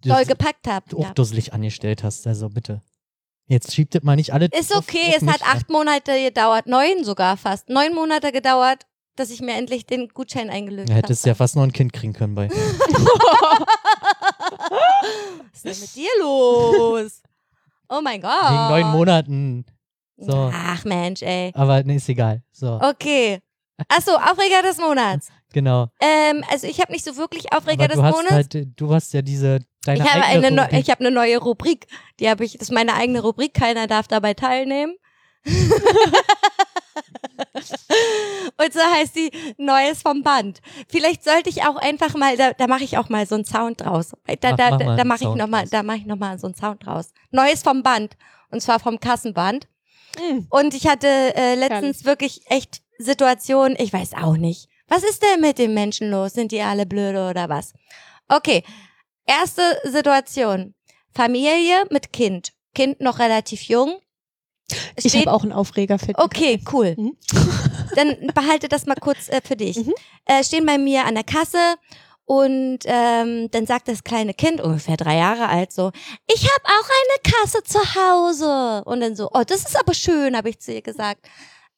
Doll 0.00 0.24
gepackt 0.24 0.66
hab. 0.66 0.92
auch 0.94 0.98
Ja. 0.98 1.12
dusselig 1.12 1.52
angestellt 1.52 2.02
hast. 2.02 2.26
Also 2.26 2.48
bitte. 2.48 2.80
Jetzt 3.48 3.74
schiebt 3.74 3.94
das 3.94 4.02
mal 4.02 4.16
nicht 4.16 4.32
alle. 4.32 4.46
Ist 4.46 4.72
auf- 4.74 4.78
okay, 4.88 5.08
auf 5.10 5.16
es 5.16 5.22
mich. 5.22 5.30
hat 5.34 5.42
acht 5.42 5.68
Monate 5.68 6.12
gedauert, 6.24 6.66
neun 6.66 7.04
sogar 7.04 7.36
fast. 7.36 7.68
Neun 7.68 7.94
Monate 7.94 8.32
gedauert, 8.32 8.86
dass 9.16 9.30
ich 9.30 9.40
mir 9.40 9.54
endlich 9.54 9.86
den 9.86 10.08
Gutschein 10.08 10.50
eingelöst 10.50 10.88
Ja, 10.88 10.94
habe. 10.96 11.06
hättest 11.06 11.26
ja 11.26 11.34
fast 11.34 11.56
noch 11.56 11.62
ein 11.62 11.72
Kind 11.72 11.92
kriegen 11.92 12.12
können 12.12 12.34
bei. 12.34 12.48
Was 15.52 15.64
ist 15.64 15.64
denn 15.64 15.80
mit 15.80 15.94
dir 15.96 16.08
los? 16.20 17.22
Oh 17.88 18.00
mein 18.02 18.20
Gott. 18.20 18.30
Wegen 18.42 18.68
neun 18.68 18.90
Monaten. 18.92 19.64
So. 20.16 20.50
Ach 20.52 20.84
Mensch, 20.84 21.22
ey. 21.22 21.50
Aber 21.54 21.82
nee, 21.82 21.96
ist 21.96 22.08
egal. 22.08 22.42
So, 22.52 22.78
Okay. 22.80 23.40
Achso, 23.88 24.12
Aufreger 24.12 24.62
des 24.62 24.78
Monats. 24.78 25.28
genau. 25.52 25.88
Ähm, 26.00 26.44
also 26.48 26.66
ich 26.68 26.80
habe 26.80 26.92
nicht 26.92 27.04
so 27.04 27.16
wirklich 27.16 27.52
Aufreger 27.52 27.88
des 27.88 27.96
Monats. 27.96 28.30
halt, 28.30 28.54
du 28.76 28.94
hast 28.94 29.12
ja 29.12 29.22
diese 29.22 29.58
deine 29.84 30.04
ich 30.04 30.08
habe 30.10 30.22
eine, 30.24 30.48
Rubrik. 30.62 30.78
ich 30.80 30.90
habe 30.90 31.00
eine 31.00 31.10
neue 31.10 31.38
Rubrik. 31.38 31.86
Die 32.20 32.28
habe 32.30 32.44
ich, 32.44 32.52
das 32.52 32.68
ist 32.68 32.72
meine 32.72 32.94
eigene 32.94 33.20
Rubrik. 33.22 33.54
Keiner 33.54 33.88
darf 33.88 34.06
dabei 34.06 34.34
teilnehmen. 34.34 34.94
Und 38.62 38.72
so 38.72 38.80
heißt 38.80 39.14
die 39.16 39.30
Neues 39.58 40.02
vom 40.02 40.22
Band. 40.22 40.60
Vielleicht 40.88 41.24
sollte 41.24 41.48
ich 41.50 41.62
auch 41.64 41.76
einfach 41.76 42.14
mal, 42.14 42.36
da, 42.36 42.52
da 42.52 42.66
mache 42.66 42.84
ich 42.84 42.98
auch 42.98 43.08
mal 43.08 43.26
so 43.26 43.34
einen 43.36 43.44
Sound 43.44 43.80
draus. 43.82 44.12
Da, 44.40 44.50
Mach- 44.50 44.56
da, 44.56 44.70
mach 44.70 44.78
da, 44.78 44.96
da 44.96 45.04
mache 45.04 45.18
ich 45.18 45.24
Sound 45.24 45.38
noch 45.38 45.46
mal, 45.48 45.60
draus. 45.62 45.70
da 45.70 45.82
mache 45.82 45.96
ich 45.98 46.06
noch 46.06 46.16
mal 46.18 46.38
so 46.38 46.46
einen 46.46 46.54
Sound 46.54 46.84
draus. 46.86 47.12
Neues 47.30 47.62
vom 47.62 47.82
Band. 47.82 48.16
Und 48.50 48.60
zwar 48.60 48.80
vom 48.80 49.00
Kassenband. 49.00 49.66
mh, 50.18 50.46
Und 50.50 50.74
ich 50.74 50.86
hatte 50.86 51.08
äh, 51.36 51.54
letztens 51.54 52.04
wirklich 52.04 52.42
echt 52.50 52.82
Situationen, 52.98 53.76
ich 53.80 53.92
weiß 53.92 54.14
auch 54.14 54.36
nicht. 54.36 54.68
Was 54.88 55.02
ist 55.04 55.22
denn 55.22 55.40
mit 55.40 55.58
den 55.58 55.72
Menschen 55.74 56.10
los? 56.10 56.34
Sind 56.34 56.52
die 56.52 56.60
alle 56.60 56.84
blöde 56.86 57.28
oder 57.30 57.48
was? 57.48 57.72
Okay, 58.28 58.62
erste 59.26 59.62
Situation. 59.84 60.74
Familie 61.14 61.84
mit 61.90 62.12
Kind. 62.12 62.52
Kind 62.74 63.00
noch 63.00 63.18
relativ 63.18 63.62
jung. 63.62 63.94
Ich 64.96 65.08
Steht- 65.08 65.26
habe 65.26 65.32
auch 65.32 65.42
einen 65.42 65.52
Aufreger 65.52 65.98
für 65.98 66.12
Okay, 66.16 66.60
cool. 66.72 66.94
Mhm. 66.96 67.16
Dann 67.96 68.16
behalte 68.34 68.68
das 68.68 68.86
mal 68.86 68.94
kurz 68.96 69.28
äh, 69.28 69.40
für 69.44 69.56
dich. 69.56 69.76
Mhm. 69.78 69.94
Äh, 70.26 70.42
stehen 70.44 70.66
bei 70.66 70.78
mir 70.78 71.04
an 71.04 71.14
der 71.14 71.24
Kasse 71.24 71.58
und 72.24 72.78
ähm, 72.84 73.50
dann 73.50 73.66
sagt 73.66 73.88
das 73.88 74.04
kleine 74.04 74.32
Kind, 74.32 74.60
ungefähr 74.60 74.96
drei 74.96 75.16
Jahre 75.16 75.48
alt, 75.48 75.72
so, 75.72 75.90
ich 76.32 76.44
habe 76.44 76.64
auch 76.64 76.88
eine 76.88 77.32
Kasse 77.34 77.62
zu 77.64 77.78
Hause. 77.78 78.84
Und 78.84 79.00
dann 79.00 79.16
so, 79.16 79.28
oh, 79.32 79.42
das 79.46 79.66
ist 79.66 79.78
aber 79.78 79.92
schön, 79.92 80.36
habe 80.36 80.48
ich 80.48 80.60
zu 80.60 80.72
ihr 80.72 80.82
gesagt. 80.82 81.28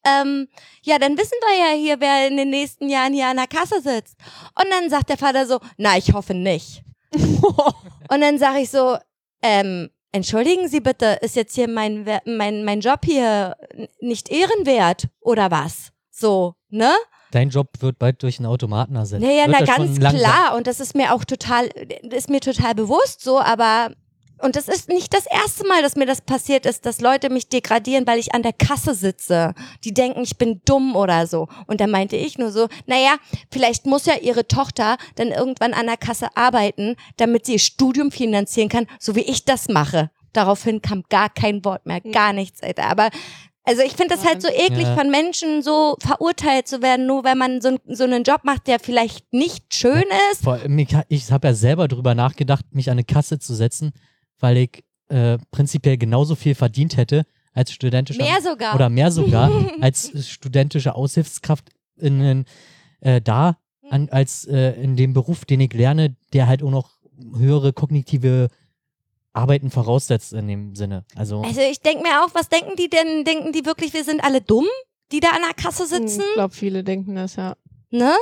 Ähm, 0.07 0.49
ja, 0.83 0.99
dann 0.99 1.17
wissen 1.17 1.39
wir 1.49 1.59
ja 1.59 1.75
hier, 1.77 1.99
wer 1.99 2.29
in 2.29 2.37
den 2.37 2.51
nächsten 2.51 2.91
Jahren 2.91 3.15
hier 3.15 3.27
an 3.27 3.39
der 3.39 3.47
Kasse 3.47 3.81
sitzt. 3.81 4.17
Und 4.55 4.67
dann 4.71 4.91
sagt 4.91 5.09
der 5.09 5.17
Vater 5.17 5.47
so, 5.47 5.61
na, 5.79 5.97
ich 5.97 6.13
hoffe 6.13 6.35
nicht. 6.35 6.83
Und 7.15 8.21
dann 8.21 8.39
sage 8.39 8.61
ich 8.61 8.71
so, 8.71 8.99
ähm, 9.43 9.89
entschuldigen 10.15 10.69
Sie 10.69 10.81
bitte, 10.81 11.19
ist 11.21 11.37
jetzt 11.37 11.55
hier 11.55 11.69
mein, 11.69 12.07
mein, 12.25 12.65
mein 12.65 12.81
Job 12.81 13.01
hier 13.05 13.57
nicht 14.01 14.31
ehrenwert 14.31 15.09
oder 15.21 15.51
was? 15.51 15.93
So, 16.11 16.55
ne? 16.71 16.93
Dein 17.33 17.51
Job 17.51 17.69
wird 17.81 17.99
bald 17.99 18.23
durch 18.23 18.39
einen 18.39 18.47
Automaten 18.47 18.95
ersetzt. 18.95 19.25
Naja, 19.25 19.49
Wird 19.49 19.59
na 19.59 19.67
ganz 19.67 19.99
klar. 19.99 20.55
Und 20.57 20.69
das 20.69 20.79
ist 20.79 20.95
mir 20.95 21.13
auch 21.13 21.25
total, 21.25 21.67
ist 21.67 22.31
mir 22.31 22.41
total 22.41 22.77
bewusst 22.77 23.23
so, 23.23 23.41
aber 23.41 23.91
und 24.39 24.57
das 24.57 24.69
ist 24.69 24.89
nicht 24.89 25.15
das 25.15 25.27
erste 25.27 25.67
Mal, 25.67 25.83
dass 25.83 25.97
mir 25.97 26.07
das 26.07 26.21
passiert 26.21 26.67
ist, 26.67 26.85
dass 26.87 27.01
Leute 27.01 27.31
mich 27.31 27.49
degradieren, 27.49 28.07
weil 28.07 28.19
ich 28.19 28.35
an 28.35 28.43
der 28.43 28.53
Kasse 28.53 28.95
sitze. 28.95 29.55
Die 29.85 29.95
denken, 29.95 30.23
ich 30.23 30.37
bin 30.37 30.61
dumm 30.65 30.97
oder 30.97 31.27
so. 31.27 31.49
Und 31.67 31.81
da 31.81 31.87
meinte 31.87 32.17
ich 32.17 32.37
nur 32.39 32.51
so, 32.51 32.69
naja, 32.87 33.17
vielleicht 33.51 33.87
muss 33.87 34.07
ja 34.07 34.15
ihre 34.21 34.47
Tochter 34.47 34.97
dann 35.15 35.29
irgendwann 35.29 35.73
an 35.73 35.87
der 35.87 35.97
Kasse 35.97 36.29
arbeiten, 36.37 36.97
damit 37.17 37.47
sie 37.47 37.55
ihr 37.55 37.59
Studium 37.59 38.11
finanzieren 38.11 38.69
kann, 38.69 38.87
so 38.99 39.15
wie 39.17 39.23
ich 39.23 39.45
das 39.45 39.69
mache. 39.69 40.11
Daraufhin 40.33 40.83
kam 40.83 41.05
gar 41.09 41.31
kein 41.31 41.65
Wort 41.65 41.87
mehr, 41.87 42.01
gar 42.01 42.33
nichts, 42.33 42.63
Alter. 42.63 42.87
Aber 42.87 43.09
also 43.63 43.83
ich 43.83 43.93
finde 43.93 44.15
das 44.17 44.27
halt 44.27 44.43
so 44.43 44.49
eklig, 44.49 44.83
Ja. 44.83 44.95
von 44.97 45.11
Menschen 45.11 45.63
so 45.63 45.97
verurteilt 46.01 46.69
zu 46.69 46.83
werden, 46.83 47.07
nur 47.07 47.25
weil 47.25 47.35
man 47.37 47.63
so, 47.63 47.79
so 47.87 48.05
einen 48.05 48.25
Job 48.25 48.41
macht, 48.45 48.67
der 48.67 48.79
vielleicht 48.79 49.33
nicht 49.33 49.73
schön 49.75 50.05
ist. 50.33 50.45
Vor 50.45 50.55
allem, 50.55 50.79
ich, 50.79 50.89
ich 51.09 51.33
habe 51.33 51.49
ja 51.49 51.55
selber 51.55 51.89
drüber 51.89 52.15
nachgedacht, 52.15 52.65
mich 52.73 52.91
an 52.91 52.95
eine 52.95 53.05
Kasse 53.05 53.39
zu 53.39 53.55
setzen, 53.55 53.93
weil 54.45 54.59
ich 54.59 54.85
äh, 55.09 55.39
prinzipiell 55.51 55.97
genauso 55.97 56.35
viel 56.35 56.55
verdient 56.55 56.99
hätte 56.99 57.25
als 57.55 57.73
studentischer 57.73 58.23
Mehr 58.23 58.43
sogar. 58.43 58.75
oder 58.75 58.91
mehr 58.91 59.11
sogar 59.11 59.51
als 59.81 60.13
studentische 60.29 60.95
Aushilfskraft 60.95 61.71
in, 61.97 62.21
in, 62.21 62.45
äh, 63.01 63.23
da 63.23 63.57
an, 63.89 64.11
als 64.11 64.45
äh, 64.45 64.73
in 64.73 64.97
dem 64.97 65.15
Beruf, 65.15 65.47
den 65.47 65.61
ich 65.61 65.73
lerne, 65.73 66.15
der 66.35 66.47
halt 66.47 66.63
auch 66.63 66.71
noch 66.71 66.91
höhere 67.35 67.73
kognitive 67.73 68.49
Arbeiten 69.33 69.71
voraussetzt 69.71 70.35
in 70.35 70.47
dem 70.47 70.75
Sinne. 70.75 71.07
Also 71.17 71.41
Also 71.43 71.63
ich 71.63 71.81
denke 71.81 72.03
mir 72.03 72.23
auch, 72.23 72.35
was 72.35 72.51
denken 72.51 72.77
die 72.77 72.91
denn? 72.91 73.25
Denken 73.25 73.53
die 73.53 73.65
wirklich, 73.65 73.95
wir 73.95 74.05
sind 74.05 74.23
alle 74.23 74.43
dumm, 74.43 74.67
die 75.11 75.21
da 75.21 75.31
an 75.31 75.41
der 75.41 75.55
Kasse 75.55 75.87
sitzen? 75.87 76.21
Ich 76.21 76.35
glaube, 76.35 76.55
viele 76.55 76.85
denken 76.85 77.15
das, 77.15 77.37
ja. 77.37 77.57
Ne? 77.91 78.13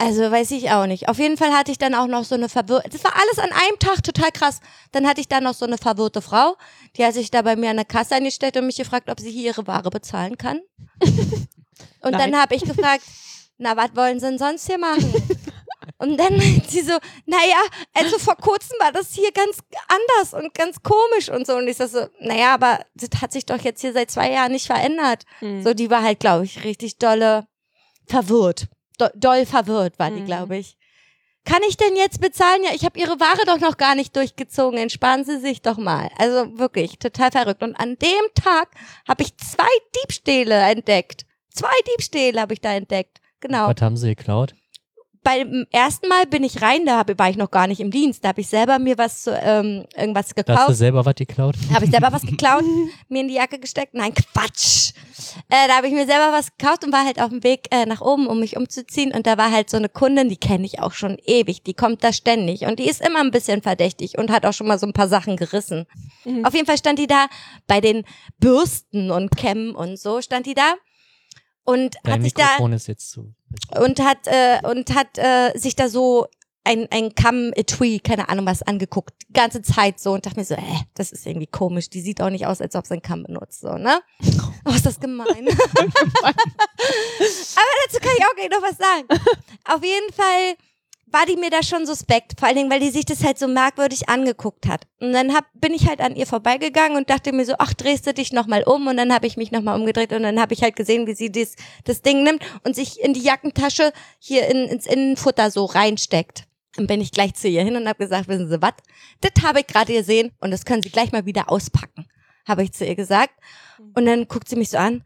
Also 0.00 0.30
weiß 0.30 0.52
ich 0.52 0.70
auch 0.70 0.86
nicht. 0.86 1.10
Auf 1.10 1.18
jeden 1.18 1.36
Fall 1.36 1.52
hatte 1.52 1.70
ich 1.70 1.76
dann 1.76 1.94
auch 1.94 2.06
noch 2.06 2.24
so 2.24 2.34
eine 2.34 2.48
verwirrte, 2.48 2.88
das 2.88 3.04
war 3.04 3.12
alles 3.16 3.38
an 3.38 3.50
einem 3.52 3.78
Tag 3.78 4.02
total 4.02 4.32
krass. 4.32 4.60
Dann 4.92 5.06
hatte 5.06 5.20
ich 5.20 5.28
da 5.28 5.42
noch 5.42 5.52
so 5.52 5.66
eine 5.66 5.76
verwirrte 5.76 6.22
Frau, 6.22 6.56
die 6.96 7.04
hat 7.04 7.12
sich 7.12 7.30
da 7.30 7.42
bei 7.42 7.54
mir 7.54 7.68
an 7.68 7.76
der 7.76 7.84
Kasse 7.84 8.14
eingestellt 8.14 8.56
und 8.56 8.64
mich 8.64 8.78
gefragt, 8.78 9.10
ob 9.10 9.20
sie 9.20 9.30
hier 9.30 9.50
ihre 9.50 9.66
Ware 9.66 9.90
bezahlen 9.90 10.38
kann. 10.38 10.62
und 11.02 12.12
Nein. 12.12 12.32
dann 12.32 12.40
habe 12.40 12.54
ich 12.54 12.62
gefragt, 12.62 13.02
na, 13.58 13.76
was 13.76 13.94
wollen 13.94 14.18
sie 14.20 14.26
denn 14.26 14.38
sonst 14.38 14.66
hier 14.66 14.78
machen? 14.78 15.12
Und 15.98 16.16
dann 16.16 16.34
meint 16.38 16.70
sie 16.70 16.80
so, 16.80 16.94
naja, 17.26 17.60
also 17.92 18.18
vor 18.18 18.36
kurzem 18.36 18.78
war 18.80 18.92
das 18.92 19.12
hier 19.12 19.30
ganz 19.32 19.58
anders 19.86 20.32
und 20.32 20.54
ganz 20.54 20.82
komisch 20.82 21.28
und 21.28 21.46
so. 21.46 21.56
Und 21.56 21.68
ich 21.68 21.76
sag 21.76 21.88
so, 21.90 22.06
naja, 22.20 22.54
aber 22.54 22.86
das 22.94 23.20
hat 23.20 23.32
sich 23.32 23.44
doch 23.44 23.60
jetzt 23.60 23.82
hier 23.82 23.92
seit 23.92 24.10
zwei 24.10 24.32
Jahren 24.32 24.52
nicht 24.52 24.66
verändert. 24.66 25.24
Hm. 25.40 25.62
So, 25.62 25.74
die 25.74 25.90
war 25.90 26.02
halt, 26.02 26.20
glaube 26.20 26.46
ich, 26.46 26.64
richtig 26.64 26.96
dolle 26.96 27.46
verwirrt. 28.06 28.68
Do 29.00 29.08
doll 29.14 29.46
verwirrt 29.46 29.98
war 29.98 30.10
die, 30.10 30.20
Mhm. 30.20 30.26
glaube 30.26 30.56
ich. 30.58 30.76
Kann 31.44 31.62
ich 31.68 31.76
denn 31.78 31.96
jetzt 31.96 32.20
bezahlen? 32.20 32.62
Ja, 32.64 32.70
ich 32.74 32.84
habe 32.84 32.98
ihre 32.98 33.18
Ware 33.18 33.46
doch 33.46 33.58
noch 33.60 33.78
gar 33.78 33.94
nicht 33.94 34.14
durchgezogen. 34.14 34.78
Entspannen 34.78 35.24
Sie 35.24 35.38
sich 35.38 35.62
doch 35.62 35.78
mal. 35.78 36.10
Also 36.18 36.58
wirklich, 36.58 36.98
total 36.98 37.30
verrückt. 37.30 37.62
Und 37.62 37.74
an 37.76 37.96
dem 37.96 38.24
Tag 38.34 38.68
habe 39.08 39.22
ich 39.22 39.34
zwei 39.38 39.64
Diebstähle 40.02 40.54
entdeckt. 40.70 41.24
Zwei 41.48 41.72
Diebstähle 41.88 42.40
habe 42.40 42.52
ich 42.52 42.60
da 42.60 42.74
entdeckt. 42.74 43.20
Genau 43.40 43.68
was 43.68 43.80
haben 43.80 43.96
sie 43.96 44.14
geklaut? 44.14 44.54
Beim 45.22 45.66
ersten 45.70 46.08
Mal 46.08 46.26
bin 46.26 46.42
ich 46.44 46.62
rein, 46.62 46.86
da 46.86 46.98
hab, 46.98 47.18
war 47.18 47.28
ich 47.28 47.36
noch 47.36 47.50
gar 47.50 47.66
nicht 47.66 47.80
im 47.80 47.90
Dienst. 47.90 48.24
Da 48.24 48.28
habe 48.28 48.40
ich 48.40 48.48
selber 48.48 48.78
mir 48.78 48.96
was 48.96 49.22
zu, 49.22 49.32
ähm, 49.32 49.84
irgendwas 49.96 50.28
Da 50.28 50.36
hast 50.36 50.48
du 50.48 50.52
gekauft. 50.52 50.74
selber 50.76 51.04
was 51.04 51.14
geklaut? 51.14 51.56
Habe 51.74 51.84
ich 51.84 51.90
selber 51.90 52.10
was 52.12 52.22
geklaut, 52.26 52.64
mir 53.08 53.20
in 53.20 53.28
die 53.28 53.34
Jacke 53.34 53.58
gesteckt. 53.58 53.94
Nein, 53.94 54.14
Quatsch. 54.14 54.92
Äh, 55.48 55.68
da 55.68 55.76
habe 55.76 55.88
ich 55.88 55.92
mir 55.92 56.06
selber 56.06 56.32
was 56.32 56.56
gekauft 56.56 56.84
und 56.84 56.92
war 56.92 57.04
halt 57.04 57.20
auf 57.20 57.28
dem 57.28 57.44
Weg 57.44 57.68
äh, 57.70 57.84
nach 57.84 58.00
oben, 58.00 58.26
um 58.26 58.40
mich 58.40 58.56
umzuziehen. 58.56 59.12
Und 59.12 59.26
da 59.26 59.36
war 59.36 59.50
halt 59.52 59.68
so 59.68 59.76
eine 59.76 59.88
Kundin, 59.90 60.28
die 60.28 60.38
kenne 60.38 60.64
ich 60.64 60.80
auch 60.80 60.92
schon 60.92 61.18
ewig. 61.24 61.62
Die 61.62 61.74
kommt 61.74 62.02
da 62.02 62.12
ständig 62.12 62.64
und 62.64 62.78
die 62.78 62.88
ist 62.88 63.00
immer 63.04 63.20
ein 63.20 63.30
bisschen 63.30 63.60
verdächtig 63.62 64.16
und 64.16 64.30
hat 64.30 64.46
auch 64.46 64.54
schon 64.54 64.66
mal 64.66 64.78
so 64.78 64.86
ein 64.86 64.94
paar 64.94 65.08
Sachen 65.08 65.36
gerissen. 65.36 65.86
Mhm. 66.24 66.44
Auf 66.44 66.54
jeden 66.54 66.66
Fall 66.66 66.78
stand 66.78 66.98
die 66.98 67.06
da 67.06 67.26
bei 67.66 67.80
den 67.80 68.04
Bürsten 68.38 69.10
und 69.10 69.36
Kämmen 69.36 69.74
und 69.74 69.98
so 69.98 70.22
stand 70.22 70.46
die 70.46 70.54
da 70.54 70.74
und 71.64 71.96
Dein 72.04 72.14
hat 72.14 72.22
sich 72.22 72.34
da 72.34 72.44
Mikrofon 72.44 72.72
ist 72.72 72.88
jetzt 72.88 73.10
zu. 73.10 73.34
Und 73.78 74.00
hat 74.00 74.26
äh, 74.26 74.60
und 74.68 74.94
hat 74.94 75.18
äh, 75.18 75.56
sich 75.58 75.76
da 75.76 75.88
so 75.88 76.26
ein 76.64 76.88
ein 76.90 77.14
Kamm 77.14 77.52
Etui, 77.54 78.00
keine 78.00 78.28
Ahnung 78.28 78.46
was 78.46 78.62
angeguckt, 78.62 79.14
die 79.28 79.32
ganze 79.32 79.62
Zeit 79.62 79.98
so 79.98 80.12
und 80.12 80.26
dachte 80.26 80.38
mir 80.38 80.44
so, 80.44 80.54
äh, 80.54 80.80
das 80.94 81.12
ist 81.12 81.26
irgendwie 81.26 81.46
komisch, 81.46 81.88
die 81.90 82.00
sieht 82.00 82.20
auch 82.20 82.30
nicht 82.30 82.46
aus, 82.46 82.60
als 82.60 82.74
ob 82.74 82.86
sie 82.86 82.94
einen 82.94 83.02
Kamm 83.02 83.22
benutzt, 83.24 83.60
so, 83.60 83.74
ne? 83.74 84.00
Oh, 84.64 84.70
ist 84.70 84.86
das 84.86 85.00
gemein. 85.00 85.26
Aber 85.48 85.54
dazu 87.86 87.98
kann 88.00 88.12
ich 88.18 88.24
auch 88.24 88.34
gleich 88.36 88.50
noch 88.50 88.62
was 88.62 88.76
sagen. 88.76 89.08
Auf 89.64 89.82
jeden 89.84 90.12
Fall 90.12 90.56
war 91.12 91.26
die 91.26 91.36
mir 91.36 91.50
da 91.50 91.62
schon 91.62 91.86
suspekt, 91.86 92.38
vor 92.38 92.48
allen 92.48 92.56
Dingen, 92.56 92.70
weil 92.70 92.80
die 92.80 92.90
sich 92.90 93.04
das 93.04 93.24
halt 93.24 93.38
so 93.38 93.48
merkwürdig 93.48 94.08
angeguckt 94.08 94.66
hat. 94.66 94.86
Und 95.00 95.12
dann 95.12 95.34
hab, 95.34 95.44
bin 95.54 95.72
ich 95.72 95.88
halt 95.88 96.00
an 96.00 96.16
ihr 96.16 96.26
vorbeigegangen 96.26 96.96
und 96.96 97.10
dachte 97.10 97.32
mir 97.32 97.44
so, 97.44 97.54
ach, 97.58 97.74
drehst 97.74 98.06
du 98.06 98.14
dich 98.14 98.32
nochmal 98.32 98.62
um? 98.64 98.86
Und 98.86 98.96
dann 98.96 99.12
habe 99.12 99.26
ich 99.26 99.36
mich 99.36 99.50
nochmal 99.50 99.78
umgedreht 99.78 100.12
und 100.12 100.22
dann 100.22 100.40
habe 100.40 100.54
ich 100.54 100.62
halt 100.62 100.76
gesehen, 100.76 101.06
wie 101.06 101.14
sie 101.14 101.32
das, 101.32 101.56
das 101.84 102.02
Ding 102.02 102.22
nimmt 102.22 102.42
und 102.64 102.76
sich 102.76 103.00
in 103.00 103.14
die 103.14 103.22
Jackentasche 103.22 103.92
hier 104.18 104.48
in, 104.48 104.68
ins 104.68 104.86
Innenfutter 104.86 105.50
so 105.50 105.64
reinsteckt. 105.64 106.44
Dann 106.76 106.86
bin 106.86 107.00
ich 107.00 107.10
gleich 107.10 107.34
zu 107.34 107.48
ihr 107.48 107.64
hin 107.64 107.76
und 107.76 107.88
habe 107.88 107.98
gesagt, 107.98 108.28
wissen 108.28 108.48
Sie 108.48 108.62
was? 108.62 108.74
Das 109.20 109.42
habe 109.42 109.60
ich 109.60 109.66
gerade 109.66 109.92
gesehen 109.92 110.32
und 110.40 110.50
das 110.50 110.64
können 110.64 110.82
Sie 110.82 110.90
gleich 110.90 111.10
mal 111.10 111.26
wieder 111.26 111.50
auspacken, 111.50 112.06
habe 112.46 112.62
ich 112.62 112.72
zu 112.72 112.86
ihr 112.86 112.94
gesagt. 112.94 113.34
Und 113.94 114.06
dann 114.06 114.28
guckt 114.28 114.48
sie 114.48 114.56
mich 114.56 114.70
so 114.70 114.78
an, 114.78 115.04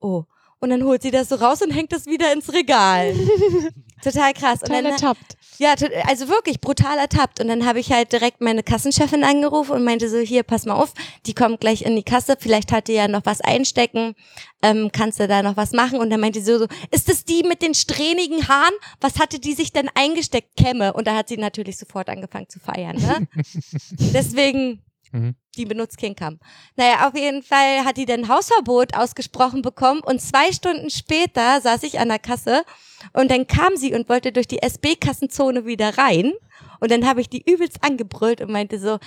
oh. 0.00 0.24
Und 0.62 0.68
dann 0.70 0.84
holt 0.84 1.00
sie 1.00 1.10
das 1.10 1.30
so 1.30 1.36
raus 1.36 1.62
und 1.62 1.70
hängt 1.70 1.90
das 1.90 2.04
wieder 2.04 2.32
ins 2.34 2.52
Regal. 2.52 3.14
Total 4.02 4.32
krass. 4.34 4.62
Und 4.62 4.70
dann, 4.70 4.84
ertappt. 4.84 5.36
Ja, 5.60 5.74
also 6.06 6.28
wirklich 6.28 6.62
brutal 6.62 6.96
ertappt. 6.96 7.38
Und 7.38 7.48
dann 7.48 7.66
habe 7.66 7.80
ich 7.80 7.92
halt 7.92 8.12
direkt 8.12 8.40
meine 8.40 8.62
Kassenchefin 8.62 9.24
angerufen 9.24 9.72
und 9.72 9.84
meinte 9.84 10.08
so, 10.08 10.16
hier, 10.16 10.42
pass 10.42 10.64
mal 10.64 10.74
auf, 10.74 10.94
die 11.26 11.34
kommt 11.34 11.60
gleich 11.60 11.82
in 11.82 11.94
die 11.96 12.02
Kasse, 12.02 12.36
vielleicht 12.40 12.72
hat 12.72 12.88
die 12.88 12.94
ja 12.94 13.08
noch 13.08 13.26
was 13.26 13.42
einstecken, 13.42 14.14
ähm, 14.62 14.88
kannst 14.90 15.20
du 15.20 15.28
da 15.28 15.42
noch 15.42 15.58
was 15.58 15.72
machen? 15.72 16.00
Und 16.00 16.08
dann 16.08 16.20
meinte 16.20 16.40
sie 16.40 16.52
so, 16.52 16.60
so, 16.60 16.66
ist 16.90 17.10
das 17.10 17.26
die 17.26 17.42
mit 17.42 17.60
den 17.60 17.74
strähnigen 17.74 18.48
Haaren? 18.48 18.72
Was 19.02 19.18
hatte 19.18 19.38
die 19.38 19.52
sich 19.52 19.70
denn 19.70 19.90
eingesteckt, 19.94 20.56
Kämme? 20.56 20.94
Und 20.94 21.06
da 21.06 21.14
hat 21.14 21.28
sie 21.28 21.36
natürlich 21.36 21.76
sofort 21.76 22.08
angefangen 22.08 22.48
zu 22.48 22.58
feiern, 22.58 22.96
ne? 22.96 23.28
Deswegen, 23.90 24.82
Mhm. 25.12 25.34
die 25.56 25.64
benutzt 25.64 25.98
kein 25.98 26.14
Kamm. 26.14 26.38
Naja, 26.76 27.08
auf 27.08 27.14
jeden 27.16 27.42
Fall 27.42 27.84
hat 27.84 27.96
die 27.96 28.06
dann 28.06 28.28
Hausverbot 28.28 28.94
ausgesprochen 28.94 29.62
bekommen 29.62 30.00
und 30.00 30.20
zwei 30.20 30.52
Stunden 30.52 30.88
später 30.90 31.60
saß 31.60 31.82
ich 31.82 31.98
an 31.98 32.08
der 32.08 32.18
Kasse 32.18 32.64
und 33.12 33.30
dann 33.30 33.46
kam 33.46 33.76
sie 33.76 33.94
und 33.94 34.08
wollte 34.08 34.32
durch 34.32 34.46
die 34.46 34.62
SB-Kassenzone 34.62 35.66
wieder 35.66 35.98
rein. 35.98 36.32
Und 36.80 36.90
dann 36.90 37.06
habe 37.06 37.20
ich 37.20 37.28
die 37.28 37.42
übelst 37.50 37.82
angebrüllt 37.82 38.40
und 38.40 38.50
meinte 38.50 38.78
so, 38.78 38.98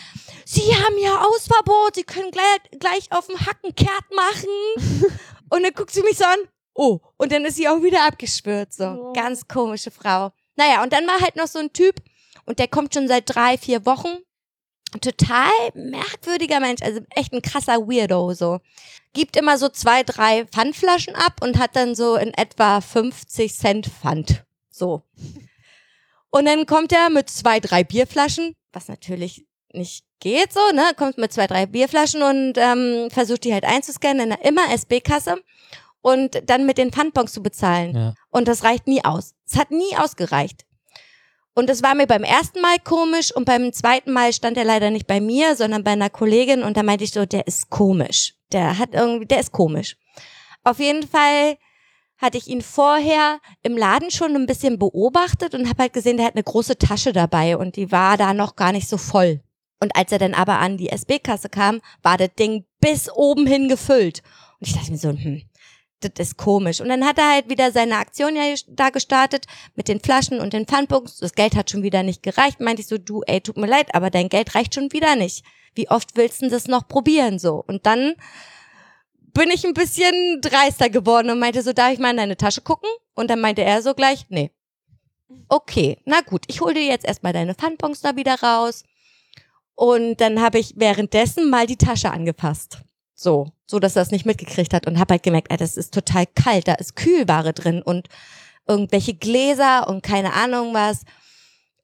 Sie 0.45 0.75
haben 0.75 0.97
ja 0.99 1.21
Hausverbot, 1.21 1.95
Sie 1.95 2.03
können 2.03 2.31
gleich, 2.31 2.79
gleich 2.79 3.11
auf 3.11 3.27
dem 3.27 3.39
Hackenkehrt 3.39 4.05
machen. 4.15 5.09
und 5.49 5.63
dann 5.63 5.73
guckt 5.73 5.91
sie 5.91 6.03
mich 6.03 6.17
so 6.17 6.25
an, 6.25 6.39
oh, 6.75 6.99
und 7.17 7.31
dann 7.31 7.45
ist 7.45 7.55
sie 7.55 7.67
auch 7.67 7.81
wieder 7.81 8.05
abgeschwört, 8.05 8.73
so. 8.73 8.85
Oh. 8.85 9.13
Ganz 9.13 9.47
komische 9.47 9.91
Frau. 9.91 10.31
Naja, 10.55 10.83
und 10.83 10.93
dann 10.93 11.07
war 11.07 11.19
halt 11.19 11.35
noch 11.35 11.47
so 11.47 11.59
ein 11.59 11.73
Typ 11.73 11.95
und 12.45 12.59
der 12.59 12.67
kommt 12.67 12.93
schon 12.93 13.07
seit 13.07 13.33
drei, 13.33 13.57
vier 13.57 13.85
Wochen 13.85 14.17
total 15.01 15.51
merkwürdiger 15.73 16.59
Mensch, 16.59 16.81
also 16.81 17.01
echt 17.11 17.33
ein 17.33 17.41
krasser 17.41 17.87
Weirdo 17.87 18.33
so. 18.33 18.59
Gibt 19.13 19.37
immer 19.37 19.57
so 19.57 19.69
zwei, 19.69 20.03
drei 20.03 20.45
Pfandflaschen 20.45 21.15
ab 21.15 21.41
und 21.41 21.59
hat 21.59 21.75
dann 21.75 21.95
so 21.95 22.15
in 22.15 22.33
etwa 22.33 22.81
50 22.81 23.53
Cent 23.53 23.87
Pfand. 23.87 24.43
So. 24.69 25.03
Und 26.31 26.45
dann 26.45 26.65
kommt 26.65 26.91
er 26.91 27.09
mit 27.09 27.29
zwei, 27.29 27.59
drei 27.59 27.83
Bierflaschen, 27.83 28.55
was 28.71 28.87
natürlich 28.87 29.45
nicht 29.71 30.05
geht 30.19 30.53
so, 30.53 30.59
ne? 30.73 30.83
Kommt 30.95 31.17
mit 31.17 31.33
zwei, 31.33 31.47
drei 31.47 31.65
Bierflaschen 31.65 32.23
und 32.23 32.53
ähm, 32.57 33.09
versucht 33.11 33.43
die 33.43 33.53
halt 33.53 33.65
einzuscannen 33.65 34.27
in 34.27 34.31
einer 34.31 34.45
immer 34.45 34.71
SB-Kasse 34.73 35.37
und 36.01 36.41
dann 36.49 36.65
mit 36.65 36.77
den 36.77 36.91
Pfandbons 36.91 37.33
zu 37.33 37.43
bezahlen. 37.43 37.95
Ja. 37.95 38.13
Und 38.29 38.47
das 38.47 38.63
reicht 38.63 38.87
nie 38.87 39.03
aus. 39.03 39.33
Es 39.45 39.57
hat 39.57 39.71
nie 39.71 39.95
ausgereicht. 39.97 40.65
Und 41.55 41.69
das 41.69 41.83
war 41.83 41.93
mir 41.93 42.07
beim 42.07 42.23
ersten 42.23 42.61
Mal 42.61 42.77
komisch 42.83 43.31
und 43.33 43.45
beim 43.45 43.71
zweiten 43.73 44.11
Mal 44.11 44.33
stand 44.33 44.57
er 44.57 44.63
leider 44.63 44.89
nicht 44.89 45.05
bei 45.05 45.21
mir, 45.21 45.55
sondern 45.55 45.83
bei 45.83 45.91
einer 45.91 46.09
Kollegin 46.09 46.63
und 46.63 46.77
da 46.77 46.83
meinte 46.83 47.03
ich 47.03 47.11
so, 47.11 47.25
der 47.25 47.45
ist 47.45 47.69
komisch. 47.69 48.33
Der 48.51 48.79
hat 48.79 48.93
irgendwie, 48.93 49.27
der 49.27 49.39
ist 49.39 49.51
komisch. 49.51 49.97
Auf 50.63 50.79
jeden 50.79 51.07
Fall 51.07 51.57
hatte 52.17 52.37
ich 52.37 52.47
ihn 52.47 52.61
vorher 52.61 53.39
im 53.61 53.77
Laden 53.77 54.09
schon 54.09 54.35
ein 54.35 54.45
bisschen 54.45 54.79
beobachtet 54.79 55.53
und 55.53 55.69
habe 55.69 55.83
halt 55.83 55.93
gesehen, 55.93 56.17
der 56.17 56.25
hat 56.25 56.35
eine 56.35 56.43
große 56.43 56.77
Tasche 56.77 57.13
dabei 57.13 57.57
und 57.57 57.75
die 57.75 57.91
war 57.91 58.17
da 58.17 58.33
noch 58.33 58.55
gar 58.55 58.71
nicht 58.71 58.87
so 58.87 58.97
voll. 58.97 59.41
Und 59.79 59.95
als 59.95 60.11
er 60.13 60.19
dann 60.19 60.33
aber 60.33 60.59
an 60.59 60.77
die 60.77 60.89
SB-Kasse 60.89 61.49
kam, 61.49 61.81
war 62.01 62.17
das 62.17 62.33
Ding 62.39 62.65
bis 62.79 63.11
oben 63.11 63.45
hin 63.45 63.67
gefüllt. 63.67 64.23
Und 64.59 64.67
ich 64.67 64.73
dachte 64.73 64.91
mir 64.91 64.97
so, 64.97 65.09
hm, 65.09 65.41
das 66.09 66.29
ist 66.29 66.37
komisch. 66.37 66.81
Und 66.81 66.89
dann 66.89 67.05
hat 67.05 67.17
er 67.17 67.33
halt 67.33 67.49
wieder 67.49 67.71
seine 67.71 67.97
Aktion 67.97 68.35
ja 68.35 68.43
da 68.67 68.89
gestartet 68.89 69.45
mit 69.75 69.87
den 69.87 69.99
Flaschen 69.99 70.39
und 70.39 70.53
den 70.53 70.65
Pfandbons. 70.65 71.17
Das 71.17 71.33
Geld 71.33 71.55
hat 71.55 71.69
schon 71.69 71.83
wieder 71.83 72.03
nicht 72.03 72.23
gereicht. 72.23 72.59
Meinte 72.59 72.81
ich 72.81 72.87
so, 72.87 72.97
du, 72.97 73.21
ey, 73.27 73.41
tut 73.41 73.57
mir 73.57 73.67
leid, 73.67 73.93
aber 73.93 74.09
dein 74.09 74.29
Geld 74.29 74.55
reicht 74.55 74.75
schon 74.75 74.91
wieder 74.91 75.15
nicht. 75.15 75.43
wie 75.75 75.89
oft 75.89 76.15
willst 76.15 76.41
du 76.41 76.49
das 76.49 76.67
noch 76.67 76.87
probieren 76.87 77.39
so? 77.39 77.63
Und 77.65 77.85
dann 77.87 78.13
bin 79.33 79.49
ich 79.49 79.65
ein 79.65 79.73
bisschen 79.73 80.39
dreister 80.41 80.89
geworden 80.89 81.31
und 81.31 81.39
meinte 81.39 81.61
so, 81.63 81.73
darf 81.73 81.93
ich 81.93 81.99
mal 81.99 82.11
in 82.11 82.17
deine 82.17 82.37
Tasche 82.37 82.61
gucken? 82.61 82.89
Und 83.15 83.29
dann 83.29 83.41
meinte 83.41 83.63
er 83.63 83.81
so 83.81 83.93
gleich, 83.93 84.27
nee. 84.29 84.51
Okay, 85.49 85.97
na 86.05 86.21
gut, 86.21 86.45
ich 86.47 86.61
hol 86.61 86.73
dir 86.73 86.85
jetzt 86.85 87.05
erstmal 87.05 87.33
deine 87.33 87.55
Pfandbons 87.55 88.01
da 88.01 88.15
wieder 88.15 88.39
raus. 88.41 88.83
Und 89.75 90.17
dann 90.17 90.41
habe 90.41 90.59
ich 90.59 90.73
währenddessen 90.77 91.49
mal 91.49 91.65
die 91.65 91.77
Tasche 91.77 92.11
angepasst. 92.11 92.83
So, 93.15 93.51
so 93.65 93.79
dass 93.79 93.95
er 93.95 94.01
es 94.01 94.11
nicht 94.11 94.25
mitgekriegt 94.25 94.73
hat 94.73 94.87
und 94.87 94.99
habe 94.99 95.13
halt 95.13 95.23
gemerkt, 95.23 95.51
ey, 95.51 95.57
das 95.57 95.77
ist 95.77 95.93
total 95.93 96.25
kalt, 96.25 96.67
da 96.67 96.73
ist 96.73 96.95
Kühlware 96.95 97.53
drin 97.53 97.81
und 97.81 98.09
irgendwelche 98.67 99.13
Gläser 99.13 99.87
und 99.87 100.01
keine 100.03 100.33
Ahnung 100.33 100.73
was. 100.73 101.03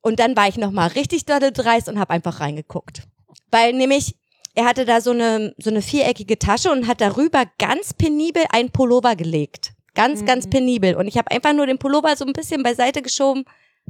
Und 0.01 0.19
dann 0.19 0.35
war 0.35 0.47
ich 0.47 0.57
noch 0.57 0.71
mal 0.71 0.87
richtig 0.87 1.25
dolle 1.25 1.51
dreist 1.51 1.89
und 1.89 1.99
habe 1.99 2.13
einfach 2.13 2.39
reingeguckt. 2.39 3.03
Weil 3.51 3.73
nämlich 3.73 4.15
er 4.55 4.65
hatte 4.65 4.85
da 4.85 4.99
so 5.01 5.11
eine 5.11 5.53
so 5.57 5.69
eine 5.69 5.81
viereckige 5.81 6.39
Tasche 6.39 6.71
und 6.71 6.87
hat 6.87 7.01
darüber 7.01 7.43
ganz 7.59 7.93
penibel 7.93 8.43
ein 8.51 8.71
Pullover 8.71 9.15
gelegt. 9.15 9.73
Ganz 9.93 10.25
ganz 10.25 10.45
Mhm. 10.45 10.49
penibel 10.51 10.95
und 10.95 11.07
ich 11.07 11.17
habe 11.17 11.29
einfach 11.31 11.53
nur 11.53 11.67
den 11.67 11.77
Pullover 11.77 12.15
so 12.15 12.25
ein 12.25 12.33
bisschen 12.33 12.63
beiseite 12.63 13.01
geschoben. 13.01 13.43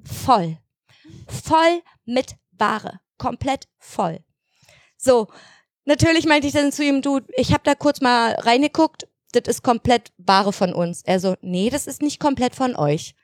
Voll. 0.04 0.58
Voll 1.28 1.82
mit 2.06 2.36
Ware, 2.58 3.00
komplett 3.18 3.68
voll. 3.78 4.20
So, 4.98 5.28
natürlich 5.90 6.26
meinte 6.26 6.48
ich 6.48 6.54
dann 6.54 6.72
zu 6.72 6.84
ihm, 6.84 7.02
du, 7.02 7.20
ich 7.36 7.52
habe 7.52 7.64
da 7.66 7.76
kurz 7.76 8.00
mal 8.00 8.34
reingeguckt, 8.36 9.08
das 9.34 9.44
ist 9.48 9.64
komplett 9.64 10.12
Ware 10.18 10.54
von 10.54 10.74
uns. 10.74 11.02
Er 11.04 11.20
so, 11.20 11.36
nee, 11.42 11.70
das 11.70 11.88
ist 11.88 12.02
nicht 12.02 12.20
komplett 12.20 12.56
von 12.56 12.76
euch. 12.76 13.16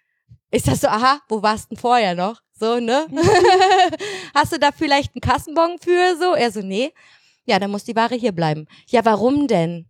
Ich 0.52 0.64
sag 0.64 0.76
so, 0.76 0.88
aha, 0.88 1.22
wo 1.30 1.42
warst 1.42 1.72
denn 1.72 1.78
vorher 1.78 2.16
noch? 2.16 2.42
So, 2.54 2.80
ne? 2.80 3.08
Hast 4.36 4.52
du 4.52 4.60
da 4.60 4.72
vielleicht 4.72 5.16
einen 5.16 5.22
Kassenbon 5.22 5.78
für? 5.80 6.16
So, 6.18 6.34
er 6.34 6.52
so, 6.52 6.62
nee. 6.62 6.92
Ja, 7.46 7.60
dann 7.60 7.72
muss 7.72 7.84
die 7.84 7.96
Ware 7.96 8.16
hier 8.16 8.32
bleiben. 8.32 8.68
Ja, 8.88 9.06
warum 9.06 9.48
denn? 9.48 9.88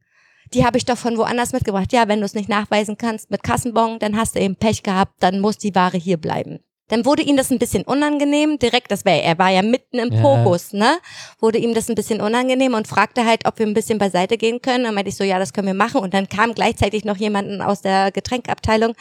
Die 0.53 0.65
habe 0.65 0.77
ich 0.77 0.85
doch 0.85 0.97
von 0.97 1.17
woanders 1.17 1.53
mitgebracht. 1.53 1.93
Ja, 1.93 2.07
wenn 2.07 2.19
du 2.19 2.25
es 2.25 2.33
nicht 2.33 2.49
nachweisen 2.49 2.97
kannst 2.97 3.31
mit 3.31 3.43
Kassenbon, 3.43 3.99
dann 3.99 4.17
hast 4.17 4.35
du 4.35 4.39
eben 4.39 4.55
Pech 4.55 4.83
gehabt, 4.83 5.13
dann 5.19 5.39
muss 5.39 5.57
die 5.57 5.75
Ware 5.75 5.97
hier 5.97 6.17
bleiben. 6.17 6.59
Dann 6.87 7.03
wurde 7.05 7.23
ihm 7.23 7.35
das 7.35 7.49
ein 7.51 7.57
bisschen 7.57 7.83
unangenehm, 7.83 8.59
direkt, 8.59 8.91
das 8.91 9.05
wäre, 9.05 9.21
er 9.23 9.39
war 9.39 9.49
ja 9.49 9.63
mitten 9.63 9.97
im 9.97 10.13
Ja. 10.13 10.21
Fokus, 10.21 10.71
ne? 10.71 10.97
Wurde 11.39 11.57
ihm 11.57 11.73
das 11.73 11.89
ein 11.89 11.95
bisschen 11.95 12.21
unangenehm 12.21 12.75
und 12.75 12.87
fragte 12.87 13.25
halt, 13.25 13.47
ob 13.47 13.57
wir 13.57 13.65
ein 13.65 13.73
bisschen 13.73 13.97
beiseite 13.97 14.37
gehen 14.37 14.61
können. 14.61 14.83
Dann 14.83 14.93
meinte 14.93 15.09
ich 15.09 15.15
so, 15.17 15.23
ja, 15.23 15.39
das 15.39 15.51
können 15.53 15.65
wir 15.67 15.73
machen. 15.73 16.01
Und 16.01 16.13
dann 16.13 16.29
kam 16.29 16.53
gleichzeitig 16.53 17.03
noch 17.03 17.17
jemanden 17.17 17.61
aus 17.63 17.81
der 17.81 18.11
Getränkabteilung, 18.11 18.93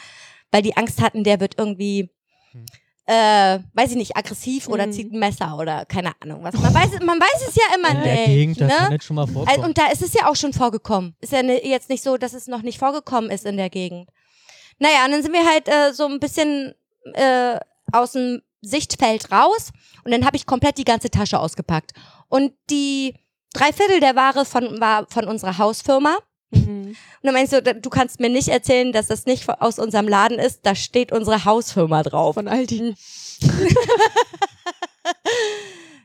weil 0.51 0.63
die 0.63 0.75
Angst 0.77 0.99
hatten, 1.01 1.23
der 1.23 1.39
wird 1.39 1.55
irgendwie, 1.59 2.09
Hm. 2.53 2.65
äh, 3.05 3.59
weiß 3.75 3.91
ich 3.91 3.97
nicht, 3.97 4.17
aggressiv 4.17 4.67
oder 4.67 4.87
Mhm. 4.87 4.91
zieht 4.91 5.13
ein 5.13 5.19
Messer 5.19 5.55
oder 5.59 5.85
keine 5.85 6.11
Ahnung 6.21 6.39
was. 6.43 6.55
Man 6.55 6.73
weiß, 6.73 6.89
man 7.05 7.19
weiß 7.19 7.47
es 7.49 7.55
ja 7.55 7.63
immer 7.77 7.89
In 7.91 8.03
der 8.03 8.13
nicht, 8.15 8.25
Gegend, 8.25 8.61
das 8.61 8.71
kann 8.75 8.87
ne? 8.89 8.95
jetzt 8.95 9.05
schon 9.05 9.15
mal 9.15 9.21
Also, 9.23 9.33
vorkommen. 9.33 9.63
und 9.63 9.77
da 9.77 9.91
ist 9.91 10.01
es 10.01 10.13
ja 10.13 10.27
auch 10.27 10.35
schon 10.35 10.53
vorgekommen. 10.53 11.15
Ist 11.21 11.33
ja 11.33 11.41
jetzt 11.43 11.89
nicht 11.89 12.03
so, 12.03 12.17
dass 12.17 12.33
es 12.33 12.47
noch 12.47 12.63
nicht 12.63 12.79
vorgekommen 12.79 13.29
ist 13.29 13.45
in 13.45 13.57
der 13.57 13.69
Gegend. 13.69 14.09
Naja, 14.79 15.05
und 15.05 15.11
dann 15.11 15.21
sind 15.21 15.33
wir 15.33 15.45
halt 15.47 15.67
äh, 15.67 15.93
so 15.93 16.07
ein 16.07 16.19
bisschen 16.19 16.73
äh, 17.13 17.59
aus 17.91 18.13
dem 18.13 18.41
Sichtfeld 18.61 19.31
raus 19.31 19.71
und 20.03 20.11
dann 20.11 20.25
habe 20.25 20.37
ich 20.37 20.45
komplett 20.45 20.77
die 20.77 20.85
ganze 20.85 21.09
Tasche 21.09 21.39
ausgepackt. 21.39 21.93
Und 22.27 22.53
die 22.69 23.15
drei 23.53 23.71
Viertel 23.71 23.99
der 23.99 24.15
Ware 24.15 24.45
von, 24.45 24.79
war 24.79 25.05
von 25.09 25.27
unserer 25.27 25.57
Hausfirma. 25.57 26.17
Mhm. 26.51 26.87
Und 26.87 26.97
dann 27.23 27.33
meinst 27.33 27.53
du, 27.53 27.61
du 27.61 27.89
kannst 27.89 28.19
mir 28.19 28.29
nicht 28.29 28.47
erzählen, 28.47 28.91
dass 28.91 29.07
das 29.07 29.25
nicht 29.25 29.47
aus 29.49 29.79
unserem 29.79 30.07
Laden 30.07 30.39
ist. 30.39 30.65
Da 30.65 30.75
steht 30.75 31.11
unsere 31.11 31.45
Hausfirma 31.45 32.03
drauf. 32.03 32.35
Von 32.35 32.47
Aldi. 32.47 32.95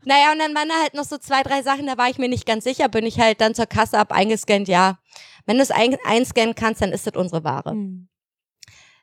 Naja, 0.04 0.32
und 0.32 0.38
dann 0.38 0.54
waren 0.54 0.68
da 0.68 0.74
halt 0.80 0.94
noch 0.94 1.04
so 1.04 1.18
zwei, 1.18 1.42
drei 1.42 1.62
Sachen, 1.62 1.86
da 1.86 1.98
war 1.98 2.08
ich 2.08 2.18
mir 2.18 2.28
nicht 2.28 2.46
ganz 2.46 2.64
sicher, 2.64 2.88
bin 2.88 3.04
ich 3.04 3.20
halt 3.20 3.40
dann 3.40 3.54
zur 3.54 3.66
Kasse 3.66 3.98
ab 3.98 4.12
eingescannt, 4.12 4.68
ja. 4.68 4.98
Wenn 5.46 5.56
du 5.56 5.62
es 5.62 5.70
ein 5.70 5.96
einscannen 6.04 6.54
kannst, 6.54 6.80
dann 6.80 6.92
ist 6.92 7.06
das 7.06 7.14
unsere 7.16 7.44
Ware. 7.44 7.74
Mhm. 7.74 8.08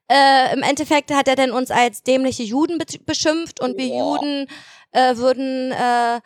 Äh, 0.10 0.54
Im 0.54 0.64
Endeffekt 0.64 1.14
hat 1.14 1.28
er 1.28 1.36
dann 1.36 1.52
uns 1.52 1.70
als 1.70 2.04
dämliche 2.04 2.44
Juden 2.44 2.78
be 2.78 2.86
beschimpft 3.06 3.60
und 3.60 3.78
wir 3.78 3.90
Boah. 3.90 4.16
Juden 4.16 4.48
äh, 4.92 5.18
würden, 5.18 5.72
äh, 5.72 6.22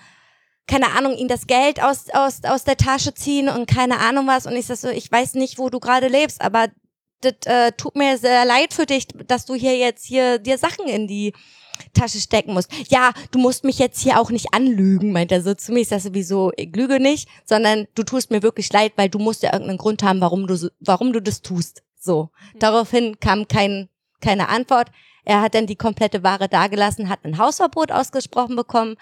keine 0.67 0.91
Ahnung, 0.95 1.15
ihm 1.17 1.27
das 1.27 1.47
Geld 1.47 1.81
aus, 1.81 2.05
aus, 2.13 2.43
aus 2.43 2.63
der 2.63 2.77
Tasche 2.77 3.13
ziehen 3.13 3.49
und 3.49 3.65
keine 3.65 3.99
Ahnung 3.99 4.27
was. 4.27 4.45
Und 4.45 4.55
ich 4.55 4.67
sag 4.67 4.77
so, 4.77 4.89
ich 4.89 5.11
weiß 5.11 5.33
nicht, 5.33 5.57
wo 5.57 5.69
du 5.69 5.79
gerade 5.79 6.07
lebst, 6.07 6.41
aber 6.41 6.67
das 7.21 7.33
äh, 7.45 7.71
tut 7.73 7.95
mir 7.95 8.17
sehr 8.17 8.45
leid 8.45 8.73
für 8.73 8.85
dich, 8.85 9.07
dass 9.27 9.45
du 9.45 9.55
hier 9.55 9.77
jetzt 9.77 10.05
hier 10.05 10.37
dir 10.39 10.57
Sachen 10.57 10.87
in 10.87 11.07
die 11.07 11.33
Tasche 11.93 12.19
stecken 12.19 12.53
musst. 12.53 12.71
Ja, 12.89 13.11
du 13.31 13.39
musst 13.39 13.63
mich 13.63 13.79
jetzt 13.79 13.99
hier 14.01 14.19
auch 14.19 14.29
nicht 14.29 14.53
anlügen, 14.53 15.11
meint 15.11 15.31
er 15.31 15.41
so 15.41 15.53
zu 15.53 15.71
mir. 15.71 15.81
Ich 15.81 15.89
sag 15.89 16.01
sowieso, 16.01 16.51
ich 16.55 16.75
lüge 16.75 16.99
nicht, 16.99 17.27
sondern 17.45 17.87
du 17.95 18.03
tust 18.03 18.31
mir 18.31 18.43
wirklich 18.43 18.71
leid, 18.71 18.93
weil 18.95 19.09
du 19.09 19.19
musst 19.19 19.43
ja 19.43 19.53
irgendeinen 19.53 19.79
Grund 19.79 20.03
haben, 20.03 20.21
warum 20.21 20.47
du, 20.47 20.69
warum 20.79 21.13
du 21.13 21.19
das 21.19 21.41
tust. 21.41 21.81
So. 22.01 22.29
Daraufhin 22.55 23.19
kam 23.19 23.47
kein, 23.47 23.89
keine 24.21 24.49
Antwort. 24.49 24.89
Er 25.23 25.41
hat 25.41 25.53
dann 25.53 25.67
die 25.67 25.75
komplette 25.75 26.23
Ware 26.23 26.49
dagelassen, 26.49 27.09
hat 27.09 27.23
ein 27.23 27.37
Hausverbot 27.37 27.91
ausgesprochen 27.91 28.55
bekommen. 28.55 28.97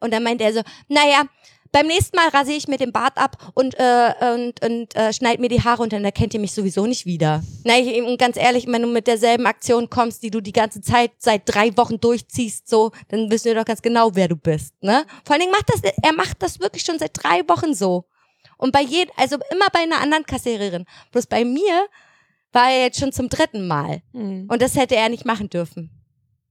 Und 0.00 0.12
dann 0.12 0.22
meinte 0.22 0.44
er 0.44 0.52
so, 0.52 0.62
naja, 0.86 1.24
beim 1.72 1.86
nächsten 1.86 2.16
Mal 2.16 2.28
rasiere 2.28 2.56
ich 2.56 2.68
mir 2.68 2.78
den 2.78 2.92
Bart 2.92 3.18
ab 3.18 3.50
und, 3.54 3.74
äh, 3.78 4.12
und, 4.34 4.64
und 4.64 4.96
äh, 4.96 5.12
schneid 5.12 5.40
mir 5.40 5.48
die 5.48 5.62
Haare 5.62 5.82
und 5.82 5.92
dann 5.92 6.04
erkennt 6.04 6.32
ihr 6.32 6.40
mich 6.40 6.52
sowieso 6.52 6.86
nicht 6.86 7.04
wieder. 7.04 7.42
Na, 7.64 7.76
ich, 7.76 7.88
ihm 7.88 8.16
ganz 8.16 8.36
ehrlich, 8.36 8.66
wenn 8.68 8.82
du 8.82 8.88
mit 8.88 9.06
derselben 9.06 9.46
Aktion 9.46 9.90
kommst, 9.90 10.22
die 10.22 10.30
du 10.30 10.40
die 10.40 10.52
ganze 10.52 10.80
Zeit 10.80 11.10
seit 11.18 11.42
drei 11.44 11.76
Wochen 11.76 12.00
durchziehst, 12.00 12.68
so, 12.68 12.92
dann 13.08 13.30
wissen 13.30 13.46
wir 13.46 13.56
doch 13.56 13.64
ganz 13.64 13.82
genau, 13.82 14.14
wer 14.14 14.28
du 14.28 14.36
bist, 14.36 14.72
ne? 14.82 15.04
Vor 15.24 15.34
allen 15.34 15.40
Dingen 15.40 15.52
macht 15.52 15.68
das, 15.68 15.82
er 15.82 16.12
macht 16.14 16.42
das 16.42 16.60
wirklich 16.60 16.84
schon 16.84 16.98
seit 16.98 17.10
drei 17.12 17.40
Wochen 17.48 17.74
so. 17.74 18.06
Und 18.56 18.72
bei 18.72 18.82
jedem, 18.82 19.12
also 19.16 19.36
immer 19.50 19.66
bei 19.72 19.80
einer 19.80 20.00
anderen 20.00 20.24
Kassiererin. 20.24 20.84
Bloß 21.12 21.26
bei 21.26 21.44
mir 21.44 21.86
war 22.52 22.70
er 22.70 22.82
jetzt 22.82 22.98
schon 23.00 23.12
zum 23.12 23.28
dritten 23.28 23.66
Mal. 23.66 24.02
Mhm. 24.12 24.46
Und 24.50 24.62
das 24.62 24.76
hätte 24.76 24.96
er 24.96 25.08
nicht 25.08 25.24
machen 25.24 25.48
dürfen. 25.50 25.90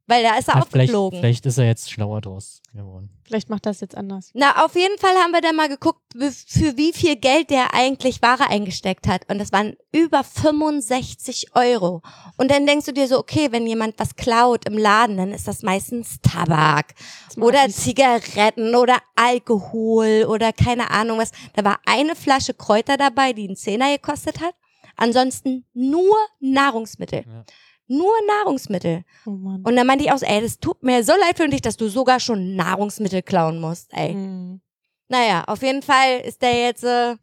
Weil 0.09 0.23
da 0.23 0.37
ist 0.37 0.47
er 0.47 0.55
Ja, 0.55 0.61
vielleicht, 0.61 0.91
aufgeflogen. 0.91 1.19
vielleicht 1.19 1.45
ist 1.45 1.57
er 1.57 1.65
jetzt 1.65 1.91
schlauer 1.91 2.21
draus 2.21 2.61
geworden. 2.73 3.09
Vielleicht 3.25 3.49
macht 3.49 3.65
das 3.65 3.81
jetzt 3.81 3.97
anders. 3.97 4.31
Na, 4.33 4.63
auf 4.63 4.73
jeden 4.75 4.97
Fall 4.99 5.13
haben 5.15 5.31
wir 5.31 5.41
dann 5.41 5.57
mal 5.57 5.67
geguckt, 5.67 5.99
für 6.13 6.77
wie 6.77 6.93
viel 6.93 7.17
Geld 7.17 7.49
der 7.49 7.73
eigentlich 7.73 8.21
Ware 8.21 8.49
eingesteckt 8.49 9.05
hat. 9.05 9.29
Und 9.29 9.37
das 9.37 9.51
waren 9.51 9.75
über 9.91 10.23
65 10.23 11.55
Euro. 11.55 12.01
Und 12.37 12.49
dann 12.51 12.65
denkst 12.65 12.85
du 12.85 12.93
dir 12.93 13.09
so, 13.09 13.17
okay, 13.19 13.51
wenn 13.51 13.67
jemand 13.67 13.99
was 13.99 14.15
klaut 14.15 14.65
im 14.65 14.77
Laden, 14.77 15.17
dann 15.17 15.33
ist 15.33 15.45
das 15.45 15.61
meistens 15.61 16.21
Tabak 16.21 16.93
oder 17.35 17.69
Smarties. 17.69 17.75
Zigaretten 17.83 18.75
oder 18.75 18.99
Alkohol 19.17 20.25
oder 20.29 20.53
keine 20.53 20.89
Ahnung 20.91 21.17
was. 21.19 21.31
Da 21.53 21.65
war 21.65 21.79
eine 21.85 22.15
Flasche 22.15 22.53
Kräuter 22.53 22.95
dabei, 22.95 23.33
die 23.33 23.47
einen 23.47 23.57
Zehner 23.57 23.91
gekostet 23.97 24.39
hat. 24.39 24.55
Ansonsten 24.97 25.65
nur 25.73 26.15
Nahrungsmittel. 26.39 27.23
Ja. 27.25 27.45
Nur 27.87 28.11
Nahrungsmittel. 28.27 29.05
Oh. 29.25 29.29
Und 29.29 29.75
dann 29.75 29.87
meinte 29.87 30.03
ich 30.03 30.11
auch, 30.11 30.17
so, 30.17 30.25
ey, 30.25 30.41
das 30.41 30.59
tut 30.59 30.83
mir 30.83 31.03
so 31.03 31.13
leid 31.13 31.37
für 31.37 31.47
dich, 31.47 31.61
dass 31.61 31.77
du 31.77 31.87
sogar 31.87 32.19
schon 32.19 32.55
Nahrungsmittel 32.55 33.21
klauen 33.21 33.61
musst, 33.61 33.93
ey. 33.93 34.13
Mhm. 34.13 34.59
Naja, 35.07 35.45
auf 35.47 35.61
jeden 35.61 35.81
Fall 35.81 36.19
ist 36.25 36.41
der 36.41 36.65
jetzt, 36.65 36.83
äh, 36.83 37.15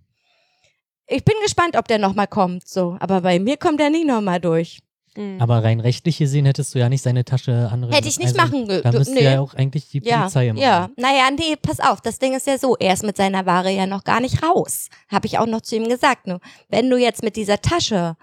ich 1.06 1.22
bin 1.22 1.34
gespannt, 1.42 1.76
ob 1.76 1.86
der 1.86 1.98
nochmal 1.98 2.28
kommt, 2.28 2.66
so. 2.66 2.96
Aber 3.00 3.20
bei 3.20 3.38
mir 3.38 3.58
kommt 3.58 3.80
er 3.80 3.90
nicht 3.90 4.06
nochmal 4.06 4.40
durch. 4.40 4.78
Mhm. 5.16 5.40
Aber 5.40 5.62
rein 5.62 5.80
rechtlich 5.80 6.18
gesehen 6.18 6.44
hättest 6.46 6.74
du 6.74 6.78
ja 6.78 6.88
nicht 6.88 7.02
seine 7.02 7.24
Tasche 7.24 7.68
anrühren 7.70 7.94
Hätte 7.94 8.08
ich 8.08 8.18
nicht 8.18 8.38
also, 8.38 8.56
machen 8.56 8.66
Da 8.68 8.80
dürfen. 8.80 8.98
müsste 8.98 9.14
Nee. 9.14 9.24
ja 9.24 9.40
auch 9.40 9.54
eigentlich 9.54 9.88
die 9.90 10.00
Ja, 10.04 10.20
Polizei 10.20 10.48
machen. 10.48 10.58
ja. 10.62 10.90
Naja, 10.96 11.28
nee, 11.30 11.56
pass 11.60 11.80
auf, 11.80 12.00
das 12.00 12.18
Ding 12.18 12.34
ist 12.34 12.46
ja 12.46 12.58
so, 12.58 12.76
er 12.76 12.94
ist 12.94 13.04
mit 13.04 13.16
seiner 13.16 13.46
Ware 13.46 13.70
ja 13.70 13.86
noch 13.86 14.04
gar 14.04 14.20
nicht 14.20 14.42
raus. 14.42 14.88
Habe 15.08 15.26
ich 15.26 15.38
auch 15.38 15.46
noch 15.46 15.60
zu 15.60 15.76
ihm 15.76 15.88
gesagt. 15.88 16.26
Nur, 16.26 16.40
wenn 16.68 16.90
du 16.90 16.96
jetzt 16.96 17.22
mit 17.22 17.36
dieser 17.36 17.60
Tasche 17.60 18.16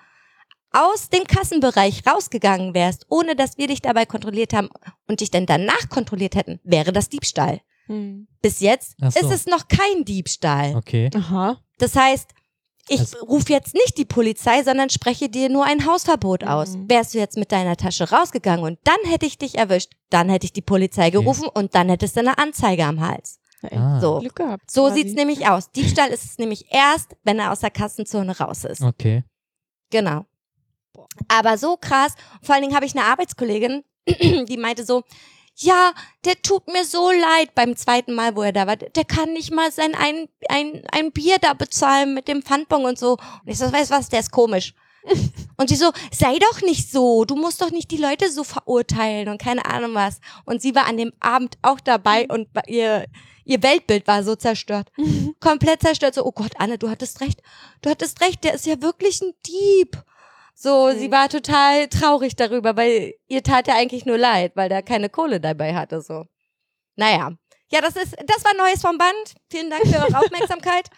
aus 0.74 1.10
dem 1.10 1.26
Kassenbereich 1.26 2.04
rausgegangen 2.08 2.74
wärst, 2.74 3.06
ohne 3.10 3.36
dass 3.36 3.58
wir 3.58 3.68
dich 3.68 3.82
dabei 3.82 4.06
kontrolliert 4.06 4.54
haben 4.54 4.70
und 5.08 5.20
dich 5.20 5.30
dann 5.32 5.46
danach 5.46 5.90
kontrolliert 5.90 6.36
hätten, 6.36 6.60
wäre 6.64 6.94
das 6.94 7.10
Diebstahl. 7.10 7.60
Mhm. 7.88 8.28
Bis 8.42 8.60
jetzt 8.62 8.96
so. 9.00 9.08
ist 9.08 9.32
es 9.32 9.46
noch 9.48 9.68
kein 9.68 10.06
Diebstahl. 10.06 10.76
Okay. 10.76 11.10
Aha. 11.16 11.58
Das 11.78 11.96
heißt, 11.96 12.30
ich 12.88 13.00
Also- 13.00 13.26
rufe 13.26 13.52
jetzt 13.54 13.74
nicht 13.74 13.98
die 13.98 14.06
Polizei, 14.06 14.64
sondern 14.64 14.90
spreche 14.90 15.30
dir 15.30 15.50
nur 15.50 15.66
ein 15.66 15.86
Hausverbot 15.86 16.44
aus. 16.44 16.76
Mhm. 16.76 16.90
Wärst 16.90 17.14
du 17.14 17.20
jetzt 17.20 17.38
mit 17.38 17.52
deiner 17.52 17.78
Tasche 17.78 18.10
rausgegangen 18.10 18.64
und 18.66 18.80
dann 18.84 18.98
hätte 19.06 19.26
ich 19.26 19.38
dich 19.38 19.58
erwischt, 19.58 19.92
dann 20.10 20.30
hätte 20.30 20.46
ich 20.46 20.54
die 20.54 20.62
Polizei 20.62 21.10
gerufen 21.10 21.48
und 21.48 21.76
dann 21.76 21.90
hättest 21.90 22.16
du 22.16 22.22
eine 22.22 22.38
Anzeige 22.38 22.86
am 22.86 23.00
Hals. 23.06 23.40
Ah. 23.70 24.00
So. 24.02 24.20
Glück 24.20 24.36
gehabt. 24.36 24.72
So 24.72 24.90
sieht's 24.90 25.14
nämlich 25.14 25.48
aus. 25.48 25.70
Diebstahl 25.72 26.10
ist 26.10 26.26
es 26.26 26.38
nämlich 26.40 26.66
erst, 26.72 27.16
wenn 27.24 27.38
er 27.40 27.52
aus 27.52 27.60
der 27.60 27.70
Kassenzone 27.70 28.38
raus 28.40 28.64
ist. 28.64 28.82
Okay. 28.82 29.24
Genau. 29.92 30.26
Aber 31.28 31.58
so 31.58 31.78
krass. 31.78 32.14
Vor 32.42 32.56
allen 32.56 32.64
Dingen 32.64 32.76
habe 32.76 32.86
ich 32.86 32.96
eine 32.98 33.06
Arbeitskollegin, 33.06 33.84
die 34.08 34.58
meinte 34.58 34.84
so, 34.84 35.04
ja, 35.62 35.94
der 36.26 36.42
tut 36.42 36.68
mir 36.68 36.86
so 36.86 37.12
leid 37.12 37.54
beim 37.56 37.76
zweiten 37.76 38.14
Mal, 38.14 38.36
wo 38.36 38.42
er 38.42 38.52
da 38.52 38.68
war. 38.68 38.76
Der 38.78 39.06
kann 39.06 39.34
nicht 39.34 39.52
mal 39.52 39.72
sein 39.72 39.96
ein, 39.96 40.28
ein, 40.50 40.84
ein 40.92 41.12
Bier 41.12 41.38
da 41.40 41.54
bezahlen 41.54 42.14
mit 42.14 42.28
dem 42.28 42.42
Pfandbon 42.42 42.86
und 42.86 42.98
so. 43.00 43.12
Und 43.12 43.48
ich 43.48 43.58
so, 43.58 43.72
weißt 43.72 43.92
du 43.92 43.96
was, 43.96 44.10
der 44.10 44.20
ist 44.22 44.32
komisch. 44.32 44.74
Und 45.58 45.70
sie 45.70 45.76
so, 45.76 45.92
sei 46.12 46.38
doch 46.38 46.62
nicht 46.62 46.92
so, 46.92 47.26
du 47.26 47.36
musst 47.36 47.60
doch 47.62 47.72
nicht 47.72 47.90
die 47.92 47.98
Leute 47.98 48.32
so 48.32 48.44
verurteilen 48.44 49.30
und 49.30 49.42
keine 49.42 49.66
Ahnung 49.66 49.94
was. 49.96 50.20
Und 50.46 50.62
sie 50.62 50.74
war 50.76 50.86
an 50.88 50.98
dem 50.98 51.12
Abend 51.20 51.58
auch 51.64 51.80
dabei 51.80 52.28
und 52.28 52.48
wa- 52.54 52.62
ihr, 52.68 53.06
ihr 53.46 53.62
Weltbild 53.64 54.06
war 54.08 54.24
so 54.24 54.36
zerstört. 54.36 54.90
Komplett 55.40 55.82
zerstört. 55.82 56.14
So, 56.16 56.24
oh 56.26 56.32
Gott, 56.32 56.52
Anne, 56.60 56.78
du 56.78 56.88
hattest 56.90 57.20
recht. 57.22 57.42
Du 57.82 57.90
hattest 57.90 58.22
recht, 58.22 58.44
der 58.44 58.54
ist 58.54 58.66
ja 58.68 58.80
wirklich 58.82 59.22
ein 59.22 59.34
Dieb. 59.48 59.98
So, 60.54 60.92
sie 60.92 61.08
Mhm. 61.08 61.12
war 61.12 61.30
total 61.30 61.88
traurig 61.88 62.36
darüber, 62.36 62.76
weil 62.76 63.14
ihr 63.28 63.42
tat 63.44 63.68
ja 63.68 63.76
eigentlich 63.76 64.06
nur 64.06 64.18
leid, 64.18 64.52
weil 64.56 64.70
der 64.70 64.84
keine 64.84 65.10
Kohle 65.10 65.40
dabei 65.40 65.74
hatte, 65.74 66.02
so. 66.02 66.26
Naja. 66.96 67.32
Ja, 67.72 67.80
das 67.82 67.96
ist, 67.96 68.16
das 68.28 68.44
war 68.44 68.54
Neues 68.56 68.82
vom 68.82 68.98
Band. 68.98 69.34
Vielen 69.50 69.70
Dank 69.70 69.88
für 69.88 69.96
eure 69.98 70.18
Aufmerksamkeit. 70.20 70.90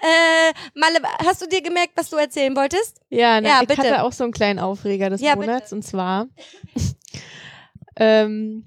Äh, 0.00 0.52
Malle, 0.74 0.98
hast 1.24 1.42
du 1.42 1.46
dir 1.46 1.60
gemerkt, 1.62 1.92
was 1.96 2.08
du 2.10 2.16
erzählen 2.16 2.56
wolltest? 2.56 2.98
Ja, 3.10 3.40
na, 3.40 3.48
Ja, 3.48 3.58
ich 3.62 3.68
bitte. 3.68 3.82
hatte 3.82 4.02
auch 4.02 4.12
so 4.12 4.24
einen 4.24 4.32
kleinen 4.32 4.58
Aufreger 4.58 5.10
des 5.10 5.20
Ja, 5.20 5.36
Monats 5.36 5.72
und 5.72 5.82
zwar 5.82 6.26
ähm, 7.96 8.64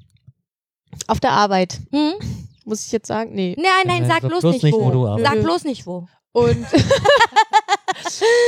auf 1.08 1.20
der 1.20 1.32
Arbeit. 1.32 1.80
Hm? 1.92 2.14
Muss 2.66 2.86
ich 2.86 2.92
jetzt 2.92 3.08
sagen? 3.08 3.34
Nee. 3.34 3.56
Nein, 3.58 3.68
nein, 3.88 4.04
Äh, 4.04 4.08
sag 4.08 4.22
sag 4.22 4.30
bloß, 4.30 4.42
bloß 4.42 4.62
nicht, 4.62 4.74
wo. 4.74 5.18
sag 5.24 5.42
bloß 5.42 5.64
nicht 5.64 5.86
wo. 5.88 6.08
Und 6.34 6.68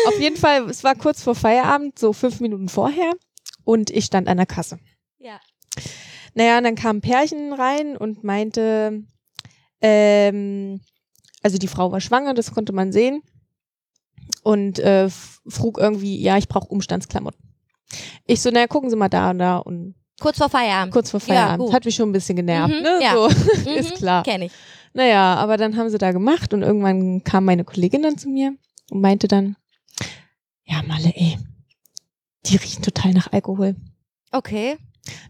auf 0.08 0.20
jeden 0.20 0.38
Fall, 0.38 0.70
es 0.70 0.84
war 0.84 0.96
kurz 0.96 1.24
vor 1.24 1.36
Feierabend, 1.36 1.98
so 2.00 2.14
fünf 2.14 2.40
Minuten 2.40 2.70
vorher. 2.70 3.12
Und 3.64 3.90
ich 3.90 4.06
stand 4.06 4.28
an 4.28 4.38
der 4.38 4.46
Kasse. 4.46 4.80
Ja. 5.20 5.40
Naja, 6.34 6.58
und 6.58 6.64
dann 6.64 6.76
kam 6.76 6.98
ein 6.98 7.02
Pärchen 7.02 7.54
rein 7.54 7.98
und 7.98 8.24
meinte, 8.24 9.04
ähm, 9.82 10.82
also 11.44 11.58
die 11.58 11.68
Frau 11.68 11.92
war 11.92 12.02
schwanger, 12.02 12.34
das 12.34 12.52
konnte 12.54 12.74
man 12.74 12.92
sehen. 12.92 13.22
Und 14.44 14.80
äh, 14.80 15.10
frug 15.48 15.78
irgendwie, 15.80 16.22
ja, 16.22 16.38
ich 16.38 16.48
brauche 16.48 16.68
Umstandsklamotten. 16.68 17.40
Ich 18.26 18.42
so, 18.42 18.50
naja, 18.52 18.68
gucken 18.68 18.90
Sie 18.90 18.96
mal 18.96 19.10
da 19.10 19.32
und 19.32 19.40
da 19.40 19.58
und 19.58 19.96
Kurz 20.20 20.38
vor 20.38 20.50
Feierabend. 20.50 20.94
kurz 20.94 21.12
vor 21.12 21.20
Ja, 21.22 21.26
Feierabend. 21.26 21.60
gut. 21.66 21.74
Hat 21.74 21.86
mich 21.86 21.96
schon 21.96 22.10
ein 22.10 22.14
bisschen 22.14 22.36
genervt, 22.36 22.74
Mhm, 22.76 22.82
ne? 22.82 23.00
ja. 23.02 23.14
So, 23.14 23.30
Mhm, 23.70 23.78
ist 23.78 23.96
klar. 23.96 24.24
Kenn 24.24 24.42
ich. 24.44 24.52
Naja, 24.94 25.36
aber 25.36 25.56
dann 25.58 25.78
haben 25.78 25.90
sie 25.90 25.98
da 25.98 26.12
gemacht 26.12 26.54
und 26.54 26.62
irgendwann 26.62 27.24
kam 27.24 27.46
meine 27.46 27.64
Kollegin 27.64 28.02
dann 28.02 28.18
zu 28.18 28.28
mir 28.30 28.56
und 28.92 29.02
meinte 29.02 29.28
dann, 29.28 29.56
ja, 30.66 30.82
Malle, 30.84 31.12
ey, 31.16 31.38
die 32.46 32.56
riechen 32.58 32.84
total 32.84 33.14
nach 33.14 33.32
Alkohol. 33.32 33.76
Okay. 34.32 34.78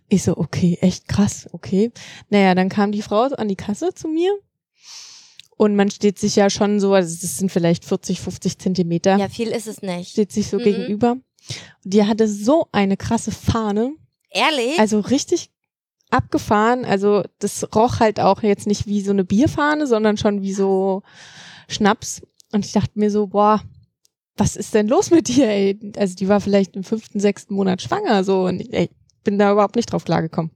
Ich 0.10 0.24
so, 0.24 0.38
okay, 0.38 0.78
echt 0.82 1.08
krass, 1.08 1.48
okay. 1.54 1.92
Naja, 2.30 2.54
dann 2.56 2.70
kam 2.70 2.92
die 2.92 3.02
Frau 3.02 3.22
an 3.24 3.48
die 3.48 3.56
Kasse 3.56 3.94
zu 3.94 4.08
mir 4.08 4.32
und 5.58 5.76
man 5.76 5.90
steht 5.92 6.20
sich 6.20 6.36
ja 6.36 6.50
schon 6.50 6.80
so, 6.80 6.94
also 6.94 7.16
das 7.22 7.38
sind 7.38 7.52
vielleicht 7.52 7.86
40, 7.86 8.20
50 8.20 8.58
Zentimeter, 8.60 9.18
Ja, 9.18 9.30
viel 9.30 9.50
ist 9.50 9.68
es 9.68 9.82
nicht. 9.82 10.12
steht 10.12 10.32
sich 10.32 10.48
so 10.48 10.58
Mhm. 10.58 10.64
gegenüber. 10.64 11.12
Und 11.12 11.94
die 11.94 12.04
hatte 12.06 12.28
so 12.28 12.68
eine 12.72 12.98
krasse 12.98 13.32
Fahne, 13.32 13.94
Ehrlich? 14.32 14.78
also 14.80 15.00
richtig 15.00 15.50
abgefahren. 16.12 16.86
Also 16.86 17.24
das 17.40 17.68
roch 17.76 18.00
halt 18.00 18.20
auch 18.20 18.42
jetzt 18.44 18.68
nicht 18.68 18.88
wie 18.88 19.02
so 19.02 19.12
eine 19.12 19.24
Bierfahne, 19.24 19.88
sondern 19.88 20.18
schon 20.18 20.42
wie 20.42 20.54
so 20.54 21.04
Schnaps. 21.68 22.22
Und 22.52 22.66
ich 22.66 22.72
dachte 22.72 22.92
mir 22.96 23.12
so, 23.12 23.28
boah, 23.28 23.62
was 24.36 24.56
ist 24.56 24.74
denn 24.74 24.88
los 24.88 25.12
mit 25.12 25.28
dir, 25.28 25.48
ey? 25.50 25.78
Also 25.98 26.16
die 26.16 26.28
war 26.30 26.40
vielleicht 26.42 26.76
im 26.76 26.84
fünften, 26.84 27.20
sechsten 27.20 27.54
Monat 27.54 27.82
schwanger, 27.82 28.24
so. 28.24 28.46
Und 28.46 28.62
ich 28.62 28.74
ey, 28.74 28.90
bin 29.24 29.38
da 29.38 29.52
überhaupt 29.52 29.76
nicht 29.76 29.92
drauf 29.92 30.06
klargekommen. 30.06 30.52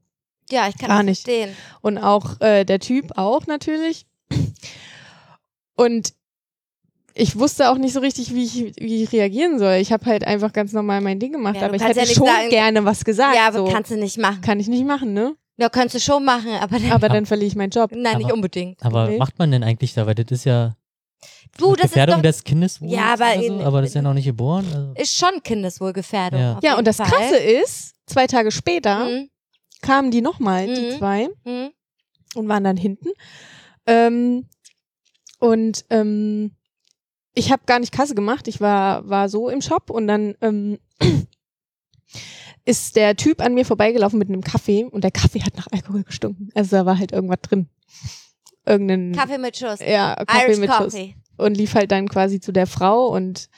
ja, 0.50 0.68
ich 0.70 0.78
kann 0.78 0.90
gar 0.90 0.98
das 1.00 1.06
nicht. 1.06 1.24
verstehen. 1.24 1.56
Und 1.82 1.98
auch 1.98 2.40
äh, 2.42 2.64
der 2.64 2.80
Typ 2.80 3.18
auch 3.18 3.46
natürlich. 3.48 4.06
Und 5.76 6.14
ich 7.16 7.38
wusste 7.38 7.70
auch 7.70 7.78
nicht 7.78 7.94
so 7.94 8.00
richtig, 8.00 8.34
wie 8.34 8.44
ich, 8.44 8.76
wie 8.78 9.04
ich 9.04 9.12
reagieren 9.12 9.60
soll. 9.60 9.74
Ich 9.76 9.92
habe 9.92 10.06
halt 10.06 10.26
einfach 10.26 10.52
ganz 10.54 10.74
normal 10.74 11.02
mein 11.02 11.20
Ding 11.20 11.32
gemacht, 11.32 11.56
Ja, 11.58 11.66
aber 11.68 11.76
ich 11.76 11.84
hätte 11.84 12.00
ja 12.00 12.06
nicht 12.06 12.16
schon 12.16 12.26
sagen- 12.26 12.50
gerne 12.50 12.86
was 12.86 13.04
gesagt. 13.06 13.36
ja, 13.36 13.48
aber 13.48 13.60
so. 13.60 13.66
kannst 13.66 13.92
du 13.92 13.96
nicht 13.98 14.18
machen. 14.18 14.42
Kann 14.42 14.60
ich 14.60 14.68
nicht 14.68 14.86
machen, 14.86 15.14
ne? 15.14 15.36
Ja, 15.58 15.70
kannst 15.70 15.94
du 15.94 16.00
schon 16.00 16.26
machen, 16.26 16.50
aber 16.60 16.80
dann, 16.80 16.92
Aber 16.92 17.10
dann 17.10 17.26
verliere 17.28 17.48
ich 17.48 17.56
meinen 17.56 17.70
Job. 17.70 17.92
nein, 17.94 18.18
nicht 18.18 18.26
Aber- 18.26 18.34
unbedingt. 18.34 18.84
Aber 18.84 19.04
Okay. 19.06 19.18
macht 19.18 19.38
man 19.38 19.52
denn 19.52 19.64
eigentlich 19.64 19.94
da? 19.94 20.08
Weil 20.08 20.16
das 20.16 20.32
ist 20.32 20.46
ja 20.46 20.76
Du, 21.58 21.76
das 21.76 21.86
ist 21.86 21.92
Gefährdung 21.92 22.16
doch, 22.18 22.24
des 22.24 22.44
Kindes. 22.44 22.80
Ja, 22.82 23.14
aber 23.14 23.34
so, 23.36 23.42
in- 23.42 23.62
aber 23.62 23.82
das 23.82 23.92
ist 23.92 23.94
ja 23.96 24.02
noch 24.02 24.14
nicht 24.14 24.26
geboren. 24.26 24.66
Also. 24.74 24.94
ist 24.96 25.16
schon 25.16 25.42
Kindeswohlgefährdung. 25.44 26.40
Ja. 26.40 26.60
Ja, 26.64 26.78
und 26.78 26.86
das 26.88 26.98
Fall. 26.98 27.08
Krasse 27.08 27.38
ist, 27.38 27.94
zwei 28.08 28.26
Tage 28.28 28.52
später 28.52 29.06
Mhm. 29.06 29.30
kamen 29.82 30.10
die 30.12 30.22
nochmal, 30.22 30.66
die 30.74 30.82
Mhm. 30.94 30.98
zwei, 30.98 31.30
Mhm. 31.46 31.70
und 32.36 32.48
waren 32.50 32.64
dann 32.64 32.78
hinten. 32.78 33.10
Ähm, 33.86 34.48
und 35.40 35.86
ähm, 35.90 36.56
ich 37.36 37.52
habe 37.52 37.64
gar 37.66 37.80
nicht 37.80 37.92
Kasse 37.92 38.16
gemacht. 38.16 38.48
Ich 38.48 38.62
war, 38.62 39.08
war 39.08 39.30
so 39.30 39.50
im 39.50 39.62
Shop 39.62 39.90
und 39.90 40.08
dann 40.08 40.36
ähm, 40.42 40.80
ist 42.66 42.96
der 42.96 43.16
Typ 43.16 43.42
an 43.42 43.54
mir 43.54 43.66
vorbeigelaufen 43.66 44.18
mit 44.20 44.30
einem 44.30 44.42
Kaffee 44.42 44.86
und 44.86 45.04
der 45.04 45.12
Kaffee 45.12 45.42
hat 45.44 45.56
nach 45.58 45.68
Alkohol 45.72 46.04
gestunken. 46.04 46.50
Also 46.56 46.78
da 46.78 46.86
war 46.86 46.98
halt 46.98 47.12
irgendwas 47.12 47.42
drin. 47.42 47.68
Irgendein 48.66 49.12
Kaffee 49.14 49.38
mit 49.38 49.58
Schuss. 49.58 49.80
ja, 49.80 50.16
Kaffee 50.26 50.46
Irish 50.48 50.58
mit 50.60 50.70
Schuss. 50.72 50.94
Coffee. 50.94 51.16
Und 51.36 51.58
lief 51.58 51.74
halt 51.74 51.92
dann 51.92 52.08
quasi 52.08 52.40
zu 52.40 52.52
der 52.52 52.68
Frau 52.68 53.08
und 53.08 53.50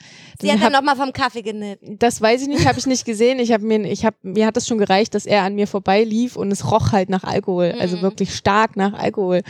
Sie 0.41 0.50
hat 0.52 0.62
dann 0.62 0.72
nochmal 0.72 0.96
vom 0.96 1.12
Kaffee 1.12 1.41
genippt. 1.41 1.84
das 2.02 2.22
weiß 2.22 2.41
ich 2.44 2.48
nicht, 2.48 2.65
habe 2.65 2.80
ich 2.80 2.88
nicht 2.88 3.04
gesehen. 3.06 3.38
Ich 3.38 3.52
habe 3.52 3.65
mir, 3.65 3.80
ich 3.84 4.06
habe 4.06 4.15
mir 4.24 4.46
hat 4.48 4.56
das 4.56 4.65
schon 4.65 4.78
gereicht, 4.78 5.13
dass 5.13 5.26
er 5.26 5.44
an 5.44 5.56
mir 5.56 5.68
vorbeilief 5.68 6.38
und 6.38 6.52
es 6.52 6.72
roch 6.72 6.94
halt 6.94 7.10
nach 7.10 7.26
Alkohol, 7.26 7.76
also 7.78 7.98
Mhm. 7.98 8.02
wirklich 8.02 8.34
stark 8.34 8.78
nach 8.78 8.94
Alkohol. 8.94 9.41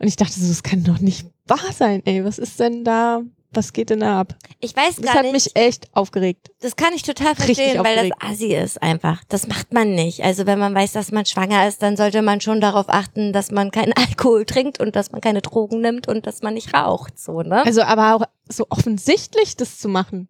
Und 0.00 0.08
ich 0.08 0.16
dachte 0.16 0.32
so, 0.40 0.48
das 0.48 0.62
kann 0.62 0.84
doch 0.84 1.00
nicht 1.00 1.26
wahr 1.46 1.72
sein, 1.74 2.00
ey. 2.06 2.24
Was 2.24 2.38
ist 2.38 2.58
denn 2.58 2.82
da? 2.82 3.20
Was 3.56 3.72
geht 3.72 3.90
denn 3.90 4.00
da 4.00 4.20
ab? 4.20 4.34
Ich 4.60 4.76
weiß 4.76 4.96
Das 4.96 5.04
gar 5.04 5.14
hat 5.14 5.22
nicht. 5.22 5.32
mich 5.32 5.56
echt 5.56 5.88
aufgeregt. 5.94 6.50
Das 6.60 6.76
kann 6.76 6.92
ich 6.94 7.02
total 7.02 7.34
verstehen, 7.34 7.82
weil 7.82 8.10
das. 8.10 8.18
Assi 8.20 8.54
ist 8.54 8.82
einfach. 8.82 9.22
Das 9.28 9.48
macht 9.48 9.72
man 9.72 9.94
nicht. 9.94 10.22
Also 10.22 10.46
wenn 10.46 10.58
man 10.58 10.74
weiß, 10.74 10.92
dass 10.92 11.10
man 11.10 11.24
schwanger 11.24 11.66
ist, 11.66 11.82
dann 11.82 11.96
sollte 11.96 12.22
man 12.22 12.40
schon 12.40 12.60
darauf 12.60 12.86
achten, 12.88 13.32
dass 13.32 13.50
man 13.50 13.70
keinen 13.70 13.92
Alkohol 13.96 14.44
trinkt 14.44 14.78
und 14.80 14.94
dass 14.94 15.10
man 15.10 15.20
keine 15.20 15.42
Drogen 15.42 15.80
nimmt 15.80 16.06
und 16.06 16.26
dass 16.26 16.42
man 16.42 16.54
nicht 16.54 16.74
raucht, 16.74 17.18
so, 17.18 17.42
ne? 17.42 17.64
Also 17.64 17.82
aber 17.82 18.14
auch 18.14 18.24
so 18.48 18.66
offensichtlich 18.70 19.56
das 19.56 19.78
zu 19.78 19.88
machen. 19.88 20.28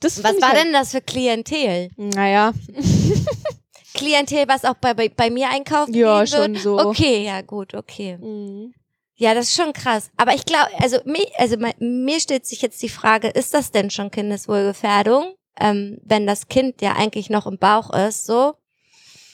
Das 0.00 0.22
was 0.22 0.40
war 0.40 0.50
halt, 0.50 0.64
denn 0.64 0.72
das 0.72 0.90
für 0.90 1.00
Klientel? 1.00 1.88
Naja, 1.96 2.52
Klientel, 3.94 4.46
was 4.46 4.64
auch 4.64 4.74
bei, 4.74 4.92
bei, 4.92 5.08
bei 5.08 5.30
mir 5.30 5.48
einkaufen 5.48 5.94
ja, 5.94 6.26
schon 6.26 6.54
so. 6.56 6.78
Okay, 6.78 7.24
ja, 7.24 7.40
gut, 7.40 7.74
okay. 7.74 8.18
Mhm. 8.18 8.74
Ja, 9.18 9.34
das 9.34 9.48
ist 9.48 9.56
schon 9.56 9.72
krass. 9.72 10.10
Aber 10.16 10.34
ich 10.34 10.44
glaube, 10.44 10.68
also, 10.78 10.98
mir, 11.04 11.26
also 11.38 11.56
mir 11.78 12.20
stellt 12.20 12.46
sich 12.46 12.60
jetzt 12.62 12.82
die 12.82 12.88
Frage, 12.90 13.28
ist 13.28 13.54
das 13.54 13.70
denn 13.70 13.90
schon 13.90 14.10
Kindeswohlgefährdung? 14.10 15.34
Ähm, 15.58 15.98
wenn 16.04 16.26
das 16.26 16.48
Kind 16.48 16.82
ja 16.82 16.92
eigentlich 16.96 17.30
noch 17.30 17.46
im 17.46 17.58
Bauch 17.58 17.90
ist, 17.90 18.26
so. 18.26 18.54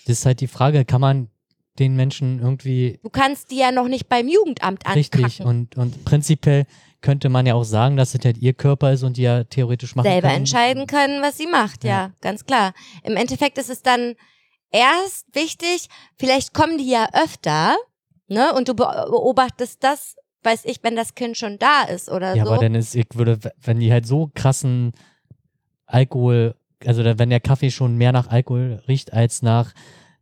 Das 0.07 0.21
ist 0.21 0.27
halt 0.27 0.41
die 0.41 0.47
Frage, 0.47 0.85
kann 0.85 1.01
man 1.01 1.29
den 1.79 1.97
Menschen 1.97 2.39
irgendwie 2.39 3.01
Du 3.03 3.09
kannst 3.11 3.51
die 3.51 3.57
ja 3.57 3.73
noch 3.73 3.89
nicht 3.89 4.09
beim 4.09 4.29
Jugendamt 4.29 4.87
ankacken. 4.87 5.25
richtig 5.25 5.45
und, 5.45 5.77
und 5.77 6.05
prinzipiell 6.05 6.67
könnte 7.01 7.29
man 7.29 7.47
ja 7.47 7.55
auch 7.55 7.65
sagen, 7.65 7.97
dass 7.97 8.15
es 8.15 8.25
halt 8.25 8.39
ihr 8.39 8.53
Körper 8.53 8.93
ist 8.93 9.03
und 9.03 9.17
die 9.17 9.23
ja 9.23 9.43
theoretisch 9.45 9.97
machen 9.97 10.07
selber 10.07 10.29
können. 10.29 10.41
entscheiden 10.41 10.87
können, 10.87 11.23
was 11.23 11.39
sie 11.39 11.47
macht, 11.47 11.83
ja. 11.83 11.91
Ja. 11.91 12.11
ganz 12.21 12.45
klar. 12.45 12.73
Im 13.03 13.17
Endeffekt 13.17 13.59
ist 13.59 13.71
es 13.71 13.83
dann 13.83 14.15
erst 14.71 15.27
wichtig, 15.35 15.89
vielleicht 16.17 16.55
kommen 16.55 16.79
die 16.79 16.89
ja 16.89 17.09
öfter, 17.15 17.75
ne, 18.33 18.53
und 18.55 18.69
du 18.69 18.75
be- 18.75 19.07
beobachtest 19.11 19.83
das, 19.85 20.17
weiß 20.43 20.65
ich, 20.65 20.79
wenn 20.83 20.97
das 20.97 21.15
Kind 21.15 21.37
schon 21.37 21.59
da 21.59 21.83
ist 21.85 22.11
oder 22.11 22.35
Ja, 22.35 22.45
so. 22.45 22.51
aber 22.53 22.61
dann 22.63 22.75
ist, 22.75 22.95
ich 22.95 23.07
würde, 23.15 23.39
wenn 23.63 23.79
die 23.81 23.93
halt 23.93 24.07
so 24.07 24.31
krassen 24.35 24.93
Alkohol, 25.87 26.55
also 26.87 27.03
wenn 27.05 27.31
der 27.31 27.41
Kaffee 27.41 27.71
schon 27.71 27.97
mehr 27.97 28.13
nach 28.13 28.29
Alkohol 28.29 28.83
riecht 28.89 29.13
als 29.13 29.43
nach, 29.43 29.73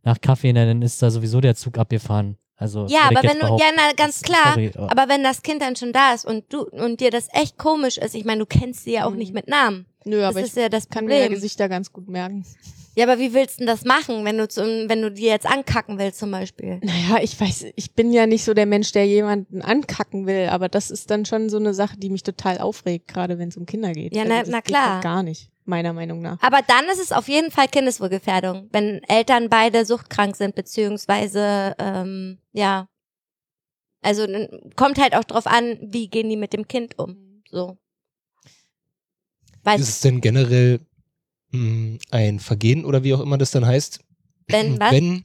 nach 0.03 0.19
Kaffee, 0.21 0.53
dann 0.53 0.81
ist 0.81 1.01
da 1.01 1.09
sowieso 1.09 1.41
der 1.41 1.55
Zug 1.55 1.77
abgefahren. 1.77 2.37
Also, 2.57 2.85
ja, 2.87 3.05
aber 3.09 3.23
wenn 3.23 3.39
du, 3.39 3.47
ja, 3.57 3.71
na, 3.75 3.91
ganz 3.95 4.19
Das- 4.19 4.21
klar. 4.21 4.53
sorry, 4.53 4.71
aber- 4.75 4.91
Aber 4.91 5.09
wenn 5.09 5.23
das 5.23 5.41
Kind 5.41 5.61
dann 5.63 5.75
schon 5.75 5.93
da 5.93 6.13
ist 6.13 6.25
und 6.25 6.51
du 6.53 6.61
und 6.69 6.99
dir 6.99 7.09
das 7.09 7.27
echt 7.33 7.57
komisch 7.57 7.97
ist, 7.97 8.13
ich 8.13 8.23
meine, 8.25 8.39
du 8.41 8.45
kennst 8.45 8.83
sie 8.83 8.93
ja 8.93 9.05
auch 9.07 9.11
Mhm. 9.11 9.17
nicht 9.17 9.33
mit 9.33 9.47
Namen. 9.47 9.87
Nö, 10.05 10.19
Das 10.21 10.35
aber 10.35 10.45
ich 10.45 10.53
ja 10.53 10.69
das 10.69 10.87
kann 10.89 11.05
mir 11.05 11.19
ja. 11.21 11.27
Gesichter 11.27 11.69
ganz 11.69 11.91
gut 11.91 12.07
merken. 12.07 12.45
Ja, 12.95 13.05
aber 13.05 13.19
wie 13.19 13.33
willst 13.33 13.55
du 13.55 13.59
denn 13.59 13.67
das 13.67 13.85
machen, 13.85 14.25
wenn 14.25 14.37
du 14.37 14.47
zum, 14.49 14.65
wenn 14.89 15.01
du 15.01 15.11
die 15.11 15.23
jetzt 15.23 15.45
ankacken 15.45 15.97
willst 15.97 16.19
zum 16.19 16.31
Beispiel? 16.31 16.79
Naja, 16.83 17.19
ich 17.21 17.39
weiß, 17.39 17.67
ich 17.75 17.93
bin 17.93 18.11
ja 18.11 18.25
nicht 18.27 18.43
so 18.43 18.53
der 18.53 18.65
Mensch, 18.65 18.91
der 18.91 19.07
jemanden 19.07 19.61
ankacken 19.61 20.27
will, 20.27 20.49
aber 20.49 20.67
das 20.67 20.91
ist 20.91 21.09
dann 21.09 21.25
schon 21.25 21.49
so 21.49 21.57
eine 21.57 21.73
Sache, 21.73 21.97
die 21.97 22.09
mich 22.09 22.23
total 22.23 22.57
aufregt, 22.57 23.07
gerade 23.07 23.39
wenn 23.39 23.47
es 23.47 23.55
um 23.55 23.65
Kinder 23.65 23.93
geht. 23.93 24.13
Ja, 24.13 24.23
also 24.23 24.33
na- 24.33 24.39
das 24.41 24.49
na 24.49 24.57
geht 24.59 24.65
klar. 24.75 24.93
halt 24.95 25.03
gar 25.03 25.23
nicht, 25.23 25.49
meiner 25.63 25.93
Meinung 25.93 26.21
nach. 26.21 26.41
Aber 26.41 26.59
dann 26.67 26.85
ist 26.91 26.99
es 27.01 27.13
auf 27.13 27.29
jeden 27.29 27.49
Fall 27.51 27.69
Kindeswohlgefährdung, 27.69 28.67
wenn 28.73 29.01
Eltern 29.07 29.47
beide 29.49 29.85
suchtkrank 29.85 30.35
sind, 30.35 30.55
beziehungsweise, 30.55 31.75
ähm, 31.79 32.39
ja. 32.51 32.87
Also 34.01 34.27
dann 34.27 34.49
kommt 34.75 34.97
halt 34.99 35.15
auch 35.15 35.23
drauf 35.23 35.47
an, 35.47 35.77
wie 35.81 36.09
gehen 36.09 36.27
die 36.27 36.35
mit 36.37 36.51
dem 36.53 36.67
Kind 36.67 36.99
um. 36.99 37.41
So. 37.49 37.77
Weil, 39.63 39.79
Ist 39.79 39.89
es 39.89 40.01
denn 40.01 40.19
generell 40.21 40.79
ein 42.11 42.39
Vergehen 42.39 42.85
oder 42.85 43.03
wie 43.03 43.13
auch 43.13 43.19
immer 43.19 43.37
das 43.37 43.51
dann 43.51 43.65
heißt? 43.65 43.99
wenn 44.51 44.79
was? 44.79 44.91
Wenn 44.91 45.23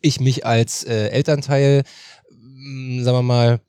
ich 0.00 0.20
mich 0.20 0.46
als 0.46 0.84
äh, 0.84 1.08
Elternteil, 1.08 1.84
mh, 2.30 3.04
sagen 3.04 3.18
wir 3.18 3.22
mal, 3.22 3.60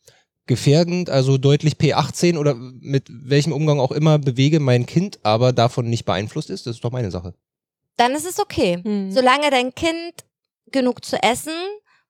gefährdend, 0.46 1.10
also 1.10 1.38
deutlich 1.38 1.76
P18 1.76 2.38
oder 2.38 2.56
mit 2.56 3.06
welchem 3.10 3.54
Umgang 3.54 3.80
auch 3.80 3.92
immer 3.92 4.18
bewege 4.18 4.60
mein 4.60 4.86
Kind, 4.86 5.20
aber 5.24 5.54
davon 5.54 5.90
nicht 5.90 6.06
beeinflusst 6.06 6.50
ist, 6.50 6.66
das 6.66 6.78
ist 6.78 6.84
doch 6.84 6.92
meine 6.92 7.12
Sache. 7.12 7.36
Dann 7.98 8.14
ist 8.14 8.26
es 8.26 8.40
okay. 8.40 8.80
Hm. 8.84 9.12
Solange 9.12 9.52
dein 9.52 9.76
Kind 9.76 10.14
genug 10.72 11.06
zu 11.06 11.22
essen, 11.22 11.54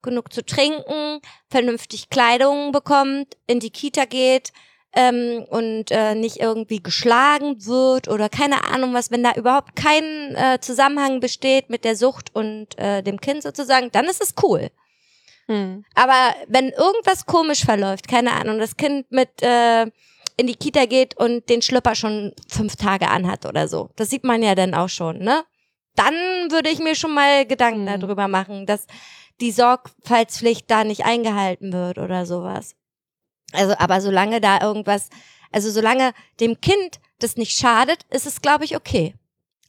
genug 0.00 0.32
zu 0.32 0.44
trinken, 0.44 1.20
vernünftig 1.50 2.08
Kleidung 2.08 2.72
bekommt, 2.72 3.36
in 3.46 3.60
die 3.60 3.70
Kita 3.70 4.06
geht 4.06 4.52
ähm, 4.92 5.44
und 5.48 5.90
äh, 5.90 6.14
nicht 6.14 6.38
irgendwie 6.38 6.82
geschlagen 6.82 7.64
wird 7.66 8.08
oder 8.08 8.28
keine 8.28 8.64
Ahnung 8.64 8.92
was, 8.94 9.10
wenn 9.10 9.22
da 9.22 9.32
überhaupt 9.34 9.76
kein 9.76 10.34
äh, 10.34 10.58
Zusammenhang 10.60 11.20
besteht 11.20 11.70
mit 11.70 11.84
der 11.84 11.96
Sucht 11.96 12.34
und 12.34 12.78
äh, 12.78 13.02
dem 13.02 13.20
Kind 13.20 13.42
sozusagen, 13.42 13.90
dann 13.92 14.06
ist 14.06 14.22
es 14.22 14.34
cool. 14.42 14.70
Hm. 15.46 15.84
Aber 15.94 16.34
wenn 16.48 16.70
irgendwas 16.70 17.26
komisch 17.26 17.64
verläuft, 17.64 18.08
keine 18.08 18.32
Ahnung, 18.32 18.58
das 18.58 18.76
Kind 18.76 19.10
mit 19.10 19.42
äh, 19.42 19.82
in 20.36 20.46
die 20.46 20.56
Kita 20.56 20.86
geht 20.86 21.16
und 21.16 21.48
den 21.48 21.62
Schlüpper 21.62 21.94
schon 21.94 22.32
fünf 22.48 22.76
Tage 22.76 23.08
anhat 23.08 23.46
oder 23.46 23.68
so, 23.68 23.90
das 23.96 24.10
sieht 24.10 24.24
man 24.24 24.42
ja 24.42 24.54
dann 24.54 24.74
auch 24.74 24.88
schon, 24.88 25.18
ne? 25.18 25.44
Dann 25.96 26.14
würde 26.50 26.70
ich 26.70 26.78
mir 26.78 26.94
schon 26.94 27.12
mal 27.12 27.46
Gedanken 27.46 27.84
Mhm. 27.84 28.00
darüber 28.00 28.28
machen, 28.28 28.64
dass 28.64 28.86
die 29.40 29.50
Sorgfaltspflicht 29.50 30.70
da 30.70 30.84
nicht 30.84 31.04
eingehalten 31.04 31.72
wird 31.72 31.98
oder 31.98 32.26
sowas. 32.26 32.74
Also, 33.52 33.74
aber 33.78 34.00
solange 34.00 34.40
da 34.40 34.60
irgendwas, 34.60 35.08
also 35.52 35.70
solange 35.70 36.12
dem 36.40 36.60
Kind 36.60 37.00
das 37.18 37.36
nicht 37.36 37.56
schadet, 37.56 38.04
ist 38.10 38.26
es, 38.26 38.40
glaube 38.40 38.64
ich, 38.64 38.76
okay. 38.76 39.14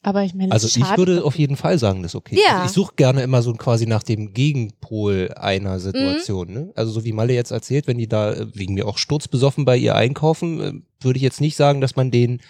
Aber 0.03 0.23
ich 0.23 0.33
meine, 0.33 0.51
Also 0.51 0.67
ich 0.67 0.97
würde 0.97 1.23
auf 1.23 1.37
jeden 1.37 1.55
Fall 1.55 1.77
sagen, 1.77 2.01
das 2.01 2.11
ist 2.11 2.15
okay. 2.15 2.39
Ja. 2.43 2.55
Also 2.55 2.65
ich 2.65 2.71
suche 2.71 2.95
gerne 2.95 3.21
immer 3.21 3.43
so 3.43 3.53
quasi 3.53 3.85
nach 3.85 4.01
dem 4.01 4.33
Gegenpol 4.33 5.31
einer 5.35 5.79
Situation. 5.79 6.47
Mhm. 6.47 6.53
Ne? 6.53 6.71
Also 6.75 6.91
so 6.91 7.03
wie 7.03 7.13
Malle 7.13 7.33
jetzt 7.33 7.51
erzählt, 7.51 7.85
wenn 7.85 7.99
die 7.99 8.07
da 8.07 8.33
äh, 8.33 8.47
wegen 8.55 8.73
mir 8.73 8.87
auch 8.87 8.97
sturzbesoffen 8.97 9.63
bei 9.63 9.77
ihr 9.77 9.95
einkaufen, 9.95 10.59
äh, 10.59 10.73
würde 11.03 11.17
ich 11.17 11.23
jetzt 11.23 11.39
nicht 11.39 11.55
sagen, 11.55 11.81
dass 11.81 11.95
man 11.95 12.09
denen 12.09 12.41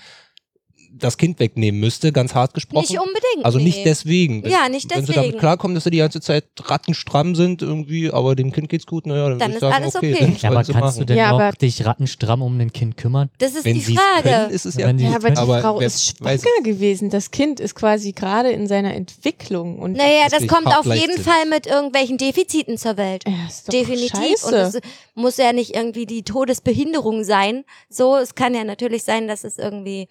das 1.02 1.18
Kind 1.18 1.40
wegnehmen 1.40 1.80
müsste, 1.80 2.12
ganz 2.12 2.34
hart 2.36 2.54
gesprochen. 2.54 2.86
Nicht 2.90 3.00
unbedingt. 3.00 3.44
also 3.44 3.60
nicht 3.60 3.78
nee. 3.80 3.84
deswegen. 3.84 4.44
Wenn, 4.44 4.52
Ja, 4.52 4.70
nicht 4.70 4.90
Wenn 4.90 5.06
sie 5.06 5.12
damit 5.14 5.26
deswegen. 5.26 5.40
klarkommen, 5.40 5.76
dass 5.76 5.84
sie 5.84 5.92
die 5.92 5.98
ganze 5.98 6.22
Zeit 6.22 6.46
rattenstramm 6.64 7.36
sind 7.36 7.62
irgendwie, 7.62 8.12
aber 8.12 8.36
dem 8.36 8.52
Kind 8.52 8.70
geht's 8.70 8.86
gut, 8.86 9.06
naja, 9.06 9.30
dann, 9.30 9.40
Dann 9.40 9.52
ist 9.52 9.60
sagen, 9.60 9.74
alles 9.74 9.96
okay. 9.96 10.14
okay. 10.14 10.26
dann 10.26 10.38
Ja, 10.42 10.50
aber 10.60 10.64
kannst 10.64 11.00
du 11.00 11.06
denn 11.06 11.18
Ja, 11.18 11.32
auch 11.50 11.56
dich 11.56 11.86
rattenstramm 11.86 12.42
um 12.42 12.60
ein 12.60 12.72
Kind 12.72 12.98
kümmern? 12.98 13.30
Das 13.40 13.54
ist 13.56 13.66
Wenn 13.66 13.76
die 13.76 13.82
Frage. 13.96 14.24
können, 14.24 14.50
ist 14.52 14.66
es 14.66 14.76
ja 14.76 14.88
Wenn 14.88 15.00
Ja, 15.00 15.16
aber 15.16 15.32
die 15.32 15.38
Aber 15.38 15.62
Frau 15.62 15.80
wer 15.80 15.88
ist 15.88 16.18
schwanger 16.18 16.38
gewesen. 16.64 17.10
Das 17.10 17.32
Kind 17.32 17.60
ist 17.60 17.76
quasi 17.76 18.12
gerade 18.14 18.52
in 18.52 18.68
seiner 18.68 18.94
Entwicklung 18.94 19.80
und 19.80 19.94
Naja, 19.94 20.28
Das 20.30 20.40
das 20.40 20.48
kommt 20.48 20.68
auf 20.68 20.86
jeden. 20.86 21.22
Fall 21.22 21.46
mit 21.50 21.68
irgendwelchen 21.68 22.18
Defiziten 22.18 22.78
zur 22.78 22.98
Welt. 22.98 23.24
ja, 23.28 23.34
ist 23.48 23.68
doch 23.68 23.72
Definitiv. 23.72 24.44
Und 24.44 24.52
Scheiße. 24.52 24.78
es 24.78 24.82
muss 25.16 25.38
ja 25.38 25.54
nicht 25.54 25.76
irgendwie 25.76 26.06
die 26.06 26.24
Todesbehinderung 26.24 27.24
sein. 27.24 27.64
So, 27.90 28.16
es 28.18 28.36
kann 28.36 28.54
ja 28.54 28.64
natürlich 28.64 29.04
sein, 29.04 29.28
dass 29.28 29.44
es 29.44 29.58
irgendwie, 29.58 30.08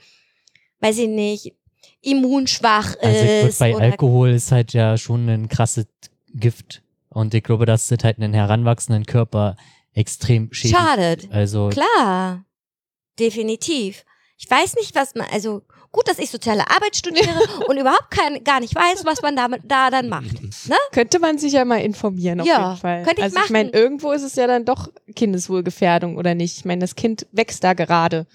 weiß 0.81 0.99
ich 0.99 1.09
nicht, 1.09 1.55
immunschwach 2.03 2.97
Also 3.01 3.47
ist. 3.49 3.59
bei 3.59 3.75
oder 3.75 3.85
Alkohol 3.85 4.31
ist 4.31 4.53
halt 4.53 4.73
ja 4.73 4.97
schon 4.97 5.29
ein 5.29 5.49
krasses 5.49 5.87
Gift. 6.35 6.83
Und 7.09 7.35
ich 7.35 7.43
glaube, 7.43 7.67
dass 7.67 7.89
das 7.89 7.99
halt 8.05 8.19
einen 8.19 8.33
heranwachsenden 8.35 9.05
Körper 9.05 9.57
extrem 9.95 10.53
schädigt. 10.53 10.79
schadet. 10.79 11.29
Also 11.33 11.69
Klar. 11.71 12.45
Definitiv. 13.19 14.05
Ich 14.39 14.51
weiß 14.51 14.77
nicht, 14.77 14.95
was 14.95 15.15
man, 15.15 15.27
also 15.31 15.63
gut, 15.93 16.09
dass 16.09 16.19
ich 16.19 16.31
soziale 16.31 16.71
Arbeit 16.71 16.97
studiere 16.97 17.29
und 17.69 17.77
überhaupt 17.77 18.11
kein, 18.11 18.43
gar 18.45 18.61
nicht 18.61 18.75
weiß, 18.75 19.05
was 19.05 19.21
man 19.21 19.37
damit 19.37 19.63
da 19.67 19.91
dann 19.91 20.09
macht. 20.09 20.37
Könnte 20.93 21.19
man 21.19 21.37
sich 21.37 21.53
ja 21.53 21.65
mal 21.67 21.79
informieren, 21.83 22.41
auf 22.41 22.47
Ja, 22.47 22.69
jeden 22.71 22.81
Fall. 22.81 23.03
könnte 23.03 23.19
ich 23.21 23.25
also 23.25 23.39
ich 23.45 23.51
meine, 23.51 23.71
irgendwo 23.71 24.13
ist 24.13 24.23
es 24.23 24.37
ja 24.37 24.47
dann 24.47 24.65
doch 24.65 24.89
Kindeswohlgefährdung, 25.15 26.17
oder 26.17 26.35
nicht? 26.35 26.57
Ich 26.59 26.65
meine, 26.65 26.81
das 26.81 26.95
Kind 26.95 27.27
wächst 27.33 27.63
da 27.65 27.75
gerade. 27.75 28.27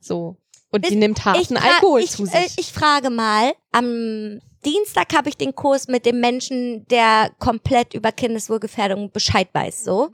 So. 0.00 0.36
Und 0.70 0.88
die 0.88 0.96
nimmt 0.96 1.24
harten 1.24 1.56
fra- 1.56 1.66
Alkohol 1.66 2.00
ich, 2.00 2.10
zu 2.10 2.26
sich. 2.26 2.34
Äh, 2.34 2.46
ich 2.58 2.72
frage 2.72 3.10
mal, 3.10 3.52
am 3.72 4.40
Dienstag 4.64 5.14
habe 5.16 5.28
ich 5.28 5.36
den 5.36 5.54
Kurs 5.54 5.88
mit 5.88 6.04
dem 6.04 6.20
Menschen, 6.20 6.86
der 6.88 7.30
komplett 7.38 7.94
über 7.94 8.12
Kindeswohlgefährdung 8.12 9.10
Bescheid 9.12 9.48
weiß, 9.52 9.84
so. 9.84 10.10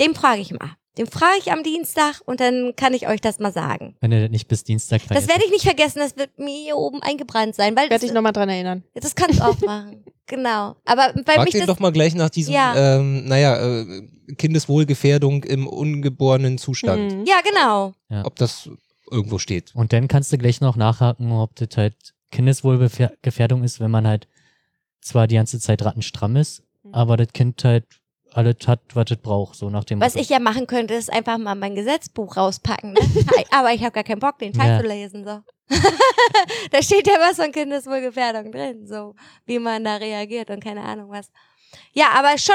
Dem 0.00 0.14
frage 0.14 0.40
ich 0.40 0.52
mal. 0.52 0.70
Dem 0.96 1.06
frage 1.06 1.34
ich 1.38 1.52
am 1.52 1.62
Dienstag 1.62 2.20
und 2.24 2.40
dann 2.40 2.72
kann 2.74 2.92
ich 2.94 3.06
euch 3.08 3.20
das 3.20 3.38
mal 3.38 3.52
sagen. 3.52 3.96
wenn 4.00 4.10
du 4.10 4.20
das 4.20 4.30
nicht 4.30 4.48
bis 4.48 4.64
Dienstag 4.64 4.98
Das 5.00 5.06
vergisst. 5.08 5.28
werde 5.28 5.44
ich 5.44 5.50
nicht 5.52 5.62
vergessen, 5.64 5.98
das 6.00 6.16
wird 6.16 6.36
mir 6.38 6.56
hier 6.64 6.76
oben 6.76 7.00
eingebrannt 7.02 7.54
sein, 7.54 7.76
weil 7.76 7.84
Werde 7.90 7.94
das, 8.00 8.02
ich 8.02 8.12
nochmal 8.12 8.32
dran 8.32 8.48
erinnern. 8.48 8.82
das 8.94 9.14
kannst 9.14 9.38
du 9.40 9.44
auch 9.44 9.60
machen. 9.60 10.04
Genau. 10.30 10.76
Aber 10.84 11.10
weil 11.24 11.36
Frag 11.36 11.44
mich 11.44 11.52
den 11.52 11.60
das, 11.60 11.68
doch 11.68 11.78
mal 11.80 11.90
gleich 11.90 12.14
nach 12.14 12.28
diesem, 12.28 12.52
Ja. 12.52 12.98
ähm, 12.98 13.24
naja, 13.24 13.56
äh, 13.80 14.02
Kindeswohlgefährdung 14.36 15.42
im 15.44 15.66
ungeborenen 15.66 16.58
Zustand. 16.58 17.12
Mhm. 17.14 17.24
ja 17.26 17.36
genau. 17.42 17.94
Ob 18.26 18.36
das 18.36 18.68
irgendwo 19.10 19.38
steht. 19.38 19.74
Und 19.74 19.92
dann 19.92 20.08
kannst 20.08 20.32
du 20.32 20.38
gleich 20.38 20.60
noch 20.60 20.76
nachhaken, 20.76 21.32
ob 21.32 21.54
das 21.56 21.68
halt 21.76 21.94
Kindeswohlgefährdung 22.30 23.64
ist, 23.64 23.80
wenn 23.80 23.90
man 23.90 24.06
halt 24.06 24.28
zwar 25.00 25.26
die 25.26 25.36
ganze 25.36 25.60
Zeit 25.60 25.84
rattenstramm 25.84 26.36
ist, 26.36 26.62
Mhm. 26.82 26.94
aber 26.94 27.16
das 27.16 27.28
Kind 27.32 27.62
halt 27.64 27.84
alles 28.32 28.56
hat, 28.66 28.80
was 28.94 29.10
es 29.10 29.16
braucht, 29.16 29.56
so 29.56 29.70
nach 29.70 29.84
dem 29.84 30.00
Was 30.00 30.14
Motto. 30.14 30.22
ich 30.22 30.28
ja 30.28 30.38
machen 30.38 30.66
könnte, 30.66 30.94
ist 30.94 31.10
einfach 31.12 31.38
mal 31.38 31.54
mein 31.54 31.74
Gesetzbuch 31.74 32.36
rauspacken. 32.36 32.92
Ne? 32.92 33.00
Aber 33.50 33.72
ich 33.72 33.80
habe 33.82 33.92
gar 33.92 34.04
keinen 34.04 34.20
Bock, 34.20 34.38
den 34.38 34.52
Teil 34.52 34.72
Ja. 34.74 34.80
zu 34.80 34.86
lesen. 34.86 35.24
So. 35.24 35.40
da 36.70 36.82
steht 36.82 37.06
ja 37.06 37.14
was 37.14 37.36
von 37.36 37.50
Kindeswohlgefährdung 37.52 38.52
drin, 38.52 38.86
so 38.86 39.14
wie 39.46 39.58
man 39.58 39.82
da 39.82 39.96
reagiert 39.96 40.50
und 40.50 40.62
keine 40.62 40.82
Ahnung 40.82 41.10
was. 41.10 41.30
Ja, 41.92 42.06
aber 42.16 42.38
schon, 42.38 42.54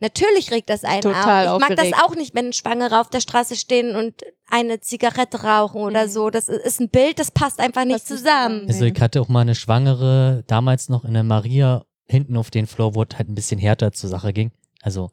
natürlich 0.00 0.50
regt 0.50 0.70
das 0.70 0.84
einen 0.84 1.02
Total 1.02 1.48
auf. 1.48 1.60
Ich 1.62 1.68
mag 1.68 1.76
das 1.76 1.86
aufgeregt. 1.92 2.02
auch 2.04 2.14
nicht, 2.14 2.34
wenn 2.34 2.52
Schwangere 2.52 3.00
auf 3.00 3.10
der 3.10 3.20
Straße 3.20 3.56
stehen 3.56 3.94
und 3.96 4.14
eine 4.48 4.80
Zigarette 4.80 5.42
rauchen 5.42 5.80
oder 5.82 6.04
Mhm. 6.06 6.10
so. 6.10 6.30
Das 6.30 6.48
ist 6.48 6.80
ein 6.80 6.88
Bild, 6.88 7.18
das 7.18 7.30
passt 7.30 7.60
einfach 7.60 7.84
nicht 7.84 7.94
Passt 7.96 8.08
zusammen. 8.08 8.64
Also 8.68 8.84
ich 8.84 9.00
hatte 9.00 9.20
auch 9.20 9.28
mal 9.28 9.40
eine 9.40 9.54
Schwangere, 9.54 10.44
damals 10.46 10.88
noch 10.88 11.04
in 11.04 11.14
der 11.14 11.22
Maria, 11.24 11.84
hinten 12.08 12.36
auf 12.36 12.50
den 12.50 12.66
Floor, 12.66 12.94
wo 12.94 13.02
es 13.02 13.16
halt 13.18 13.28
ein 13.28 13.34
bisschen 13.34 13.58
härter 13.58 13.92
zur 13.92 14.08
Sache 14.10 14.32
ging. 14.32 14.52
Also 14.82 15.10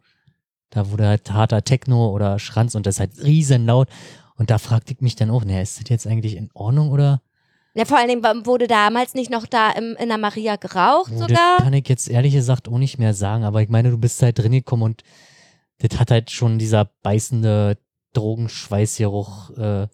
da 0.69 0.91
wurde 0.91 1.07
halt 1.07 1.31
harter 1.31 1.63
Techno 1.63 2.09
oder 2.11 2.37
Schranz 2.39 2.75
und 2.75 2.85
das 2.85 2.99
halt 2.99 3.11
riesen 3.23 3.65
laut. 3.65 3.89
Und 4.35 4.49
da 4.51 4.57
fragte 4.57 4.93
ich 4.93 5.01
mich 5.01 5.15
dann 5.15 5.29
auch, 5.31 5.43
naja, 5.43 5.61
ist 5.61 5.79
das 5.81 5.89
jetzt 5.89 6.07
eigentlich 6.07 6.35
in 6.35 6.49
Ordnung 6.53 6.89
oder? 6.91 7.21
Ja, 7.75 7.85
vor 7.85 7.97
allen 7.97 8.07
Dingen 8.07 8.23
wurde 8.45 8.67
damals 8.67 9.15
nicht 9.15 9.31
noch 9.31 9.47
da 9.47 9.71
im, 9.71 9.95
in 9.95 10.09
der 10.09 10.19
Maria 10.19 10.57
geraucht 10.57 11.11
Oh, 11.15 11.19
das 11.19 11.27
sogar. 11.29 11.57
kann 11.57 11.73
ich 11.73 11.87
jetzt 11.89 12.07
ehrlich 12.07 12.33
gesagt 12.33 12.67
auch 12.69 12.77
nicht 12.77 12.99
mehr 12.99 13.13
sagen, 13.15 13.43
aber 13.43 13.61
ich 13.63 13.69
meine, 13.69 13.89
du 13.89 13.97
bist 13.97 14.21
halt 14.21 14.37
drin 14.37 14.51
gekommen 14.51 14.83
und 14.83 15.03
das 15.79 15.99
hat 15.99 16.11
halt 16.11 16.29
schon 16.29 16.59
dieser 16.59 16.85
beißende 17.01 17.77
Drogenschweißgeruch. 18.13 19.49
Äh, 19.57 19.87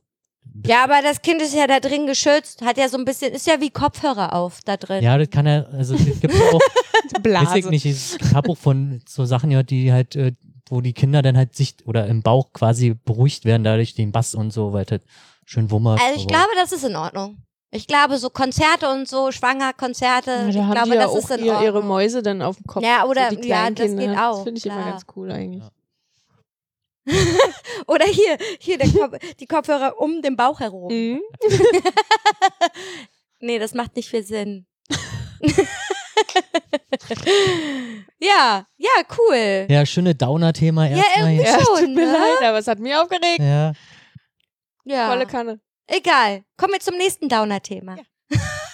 Ja, 0.66 0.84
aber 0.84 1.02
das 1.04 1.22
Kind 1.22 1.42
ist 1.42 1.54
ja 1.54 1.68
da 1.68 1.80
drin 1.80 2.06
geschützt, 2.08 2.62
hat 2.64 2.78
ja 2.78 2.90
so 2.90 2.98
ein 2.98 3.06
bisschen, 3.06 3.34
ist 3.34 3.48
ja 3.48 3.62
wie 3.62 3.70
Kopfhörer 3.70 4.34
auf 4.34 4.60
da 4.66 4.78
drin. 4.78 5.04
ja, 5.04 5.18
das 5.18 5.30
kann 5.30 5.46
er, 5.46 5.70
also 5.72 5.96
es 5.96 6.20
gibt 6.20 6.34
auch, 6.36 6.60
weiß 7.24 7.56
ich 7.56 7.70
nicht, 7.70 7.86
ich 7.86 8.18
habe 8.34 8.50
auch 8.52 8.58
von 8.58 9.02
so 9.08 9.26
Sachen 9.26 9.52
gehört, 9.52 9.70
die 9.70 9.94
halt, 9.94 10.16
äh, 10.16 10.34
wo 10.70 10.82
die 10.82 10.94
Kinder 10.94 11.22
dann 11.22 11.38
halt 11.38 11.56
sich 11.56 11.76
oder 11.86 12.08
im 12.08 12.22
Bauch 12.24 12.52
quasi 12.54 12.94
beruhigt 12.94 13.46
werden, 13.46 13.64
dadurch 13.64 13.96
den 13.96 14.12
Bass 14.12 14.36
und 14.36 14.52
so, 14.52 14.74
weil 14.74 14.86
das 14.86 15.02
schön 15.46 15.72
wummert. 15.72 16.00
Also 16.02 16.20
ich 16.20 16.28
glaube, 16.28 16.50
das 16.56 16.72
ist 16.72 16.84
in 16.84 16.96
Ordnung. 16.96 17.38
Ich 17.72 17.86
glaube, 17.86 18.18
so 18.18 18.30
Konzerte 18.32 18.90
und 18.90 19.08
so, 19.08 19.32
Schwangerkonzerte, 19.32 20.32
Ja, 20.32 20.48
ich 20.48 20.56
da 20.56 20.62
haben 20.66 20.72
glaube, 20.72 20.90
die 20.90 20.96
ja 20.96 21.02
das 21.04 21.12
auch 21.12 21.18
ist 21.18 21.30
in 21.32 21.46
ihr, 21.46 21.52
Ordnung. 21.54 21.64
ihre 21.66 21.84
Mäuse 21.84 22.24
dann 22.24 22.42
auf 22.42 22.56
dem 22.58 22.66
Kopf. 22.66 22.84
Ja, 22.84 23.06
oder- 23.06 23.30
so 23.30 23.36
die 23.36 23.48
ja, 23.48 23.70
das 23.70 23.86
Kinder. 23.88 24.08
geht 24.08 24.18
auch, 24.18 24.36
Das 24.38 24.44
finde 24.44 24.58
ich 24.58 24.66
immer 24.66 24.76
klar. 24.76 24.90
ganz 24.92 25.04
cool 25.16 25.32
eigentlich. 25.32 25.64
Ja. 25.64 25.70
Oder 27.88 28.06
hier, 28.06 28.38
hier 28.60 28.78
der 28.78 28.90
Kopf, 28.92 29.18
die 29.40 29.46
Kopfhörer 29.48 30.00
um 30.00 30.22
den 30.22 30.36
Bauch 30.36 30.60
herum. 30.60 30.92
Mhm. 30.92 31.22
Nee, 33.42 33.58
das 33.58 33.74
macht 33.74 33.96
nicht 33.96 34.10
viel 34.10 34.24
Sinn. 34.24 34.66
ja, 38.20 38.66
ja, 38.78 38.90
cool. 39.18 39.66
Ja, 39.70 39.86
schöne 39.86 40.14
Downer-Thema 40.16 40.88
Ja, 40.88 40.98
erstmal. 40.98 41.32
irgendwie 41.32 41.44
hier. 41.46 41.54
Ja, 41.54 41.60
Schon, 41.66 41.86
tut 41.86 41.96
mir 41.96 42.06
ne? 42.06 42.12
leid, 42.12 42.44
aber 42.50 42.58
es 42.60 42.68
hat 42.68 42.80
mich 42.80 42.94
aufgeregt. 42.96 43.40
Ja. 43.40 43.72
Ja. 44.86 45.08
Volle 45.10 45.26
Kanne. 45.26 45.60
Egal. 45.90 46.44
Kommen 46.58 46.74
wir 46.74 46.80
zum 46.80 46.96
nächsten 46.98 47.30
Downer-Thema. 47.30 47.98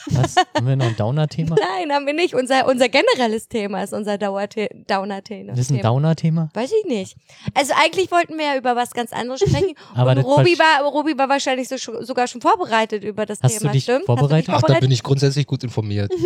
Was? 0.07 0.35
Haben 0.53 0.67
wir 0.67 0.75
noch 0.75 0.85
ein 0.85 0.95
Downer-Thema? 0.97 1.55
Nein, 1.59 1.91
haben 1.91 2.05
wir 2.05 2.13
nicht. 2.13 2.35
Unser, 2.35 2.67
unser 2.67 2.89
generelles 2.89 3.47
Thema 3.47 3.81
ist 3.83 3.93
unser 3.93 4.17
Downer-Thema. 4.17 5.51
Das 5.51 5.59
ist 5.59 5.71
ein 5.71 5.81
Downer-Thema? 5.81 6.49
Weiß 6.53 6.71
ich 6.71 6.85
nicht. 6.85 7.15
Also 7.53 7.73
eigentlich 7.81 8.11
wollten 8.11 8.37
wir 8.37 8.45
ja 8.45 8.57
über 8.57 8.75
was 8.75 8.91
ganz 8.91 9.13
anderes 9.13 9.39
sprechen. 9.47 9.73
Aber 9.95 10.11
und 10.11 10.17
das 10.17 10.25
Robi 10.25 10.59
war, 10.59 10.83
Robi 10.83 11.17
war 11.17 11.29
wahrscheinlich 11.29 11.69
so, 11.69 11.77
sogar 12.03 12.27
schon 12.27 12.41
vorbereitet 12.41 13.03
über 13.03 13.25
das 13.25 13.39
Hast 13.41 13.55
du 13.55 13.59
Thema. 13.59 13.71
dich 13.71 13.83
stimmt? 13.83 14.05
vorbereitet? 14.05 14.49
Hast 14.49 14.57
Ach, 14.57 14.61
du 14.61 14.67
da 14.67 14.73
dich 14.73 14.81
bin 14.81 14.91
ich 14.91 15.03
grundsätzlich 15.03 15.47
gut 15.47 15.63
informiert. 15.63 16.11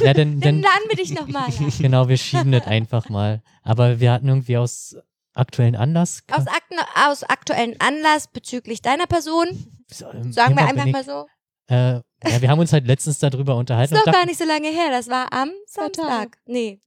Ja, 0.00 0.12
denn, 0.14 0.38
Dann 0.38 0.40
denn 0.40 0.62
laden 0.62 0.84
wir 0.88 0.96
dich 0.96 1.12
nochmal. 1.12 1.48
Ja. 1.48 1.66
genau, 1.80 2.08
wir 2.08 2.16
schieben 2.18 2.52
das 2.52 2.66
einfach 2.68 3.08
mal. 3.08 3.42
Aber 3.64 3.98
wir 3.98 4.12
hatten 4.12 4.28
irgendwie 4.28 4.56
aus 4.56 4.94
aktuellen 5.34 5.74
Anlass. 5.74 6.22
Aus, 6.30 6.46
Akten, 6.46 6.76
aus 6.94 7.24
aktuellen 7.24 7.74
Anlass 7.80 8.28
bezüglich 8.28 8.80
deiner 8.80 9.06
Person, 9.06 9.48
Sagen 9.90 10.32
sagen 10.32 10.56
wir 10.56 10.66
einfach 10.66 10.86
mal 10.86 11.04
so. 11.04 11.26
Äh, 11.68 12.00
ja, 12.26 12.40
wir 12.40 12.48
haben 12.48 12.58
uns 12.58 12.72
halt 12.72 12.86
letztens 12.86 13.18
darüber 13.18 13.52
Ist 13.52 13.58
unterhalten 13.58 13.94
doch 13.94 14.06
und 14.06 14.12
gar 14.12 14.26
nicht 14.26 14.38
so 14.38 14.44
lange 14.44 14.68
her. 14.68 14.90
Das 14.90 15.08
war 15.08 15.32
am 15.32 15.50
Tage. 15.72 15.92
Samstag. 15.94 16.38
Nee. 16.46 16.80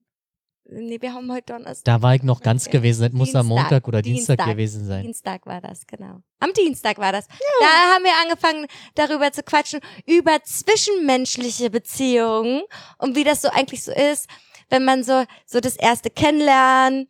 nee, 0.66 0.97
wir 0.99 1.14
haben 1.14 1.32
heute 1.32 1.54
Donnerstag. 1.54 1.86
Da 1.86 2.02
war 2.02 2.16
ich 2.16 2.24
noch 2.24 2.41
ganz 2.41 2.66
Okay. 2.66 2.78
gewesen. 2.78 3.04
Das 3.04 3.12
muss 3.14 3.36
am. 3.36 3.47
Montag 3.47 3.88
oder 3.88 4.02
Dienstag, 4.02 4.38
Dienstag. 4.38 4.54
gewesen 4.54 4.86
sein. 4.88 5.04
Dienstag 5.04 5.45
war 5.45 5.62
das, 5.62 5.86
genau. 5.86 6.22
Am 6.39 6.52
Dienstag 6.54 6.97
war 6.97 7.12
das. 7.12 7.28
Da 7.28 7.93
haben 7.93 8.04
wir 8.04 8.14
angefangen, 8.24 8.66
darüber 8.95 9.32
zu 9.32 9.43
quatschen, 9.43 9.82
über 10.06 10.41
zwischenmenschliche 10.43 11.70
Beziehungen 11.70 12.64
und 12.97 13.16
wie 13.16 13.24
das 13.24 13.41
so 13.41 13.49
eigentlich 13.49 13.84
so 13.84 13.91
ist, 13.91 14.28
wenn 14.70 14.84
man 14.84 15.04
so, 15.04 15.26
so 15.45 15.60
das 15.60 15.76
erste 15.76 16.10
Kennenlernen 16.10 17.08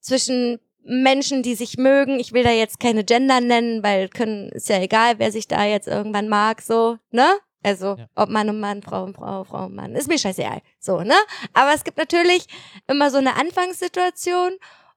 zwischen 0.00 0.58
Menschen, 0.84 1.42
die 1.42 1.54
sich 1.54 1.76
mögen. 1.78 2.18
Ich 2.18 2.32
will 2.32 2.42
da 2.42 2.50
jetzt 2.50 2.80
keine 2.80 3.04
Gender 3.04 3.40
nennen, 3.40 3.82
weil 3.82 4.08
können, 4.08 4.48
ist 4.50 4.68
ja 4.68 4.80
egal, 4.80 5.14
wer 5.18 5.30
sich 5.32 5.46
da 5.48 5.64
jetzt 5.64 5.88
irgendwann 5.88 6.28
mag, 6.28 6.60
so, 6.62 6.98
ne? 7.10 7.26
Also, 7.64 7.94
Ja. 7.96 8.06
ob 8.16 8.28
Mann 8.28 8.48
und 8.48 8.58
Mann, 8.58 8.82
Frau 8.82 9.04
und 9.04 9.14
Frau, 9.14 9.44
Frau 9.44 9.66
und 9.66 9.74
Mann, 9.76 9.94
ist 9.94 10.08
mir 10.08 10.18
scheißegal, 10.18 10.60
so, 10.80 11.00
ne? 11.02 11.14
Aber 11.52 11.72
es 11.74 11.84
gibt 11.84 11.96
natürlich 11.98 12.46
immer 12.88 13.10
so 13.10 13.18
eine 13.18 13.36
Anfangssituation 13.36 14.52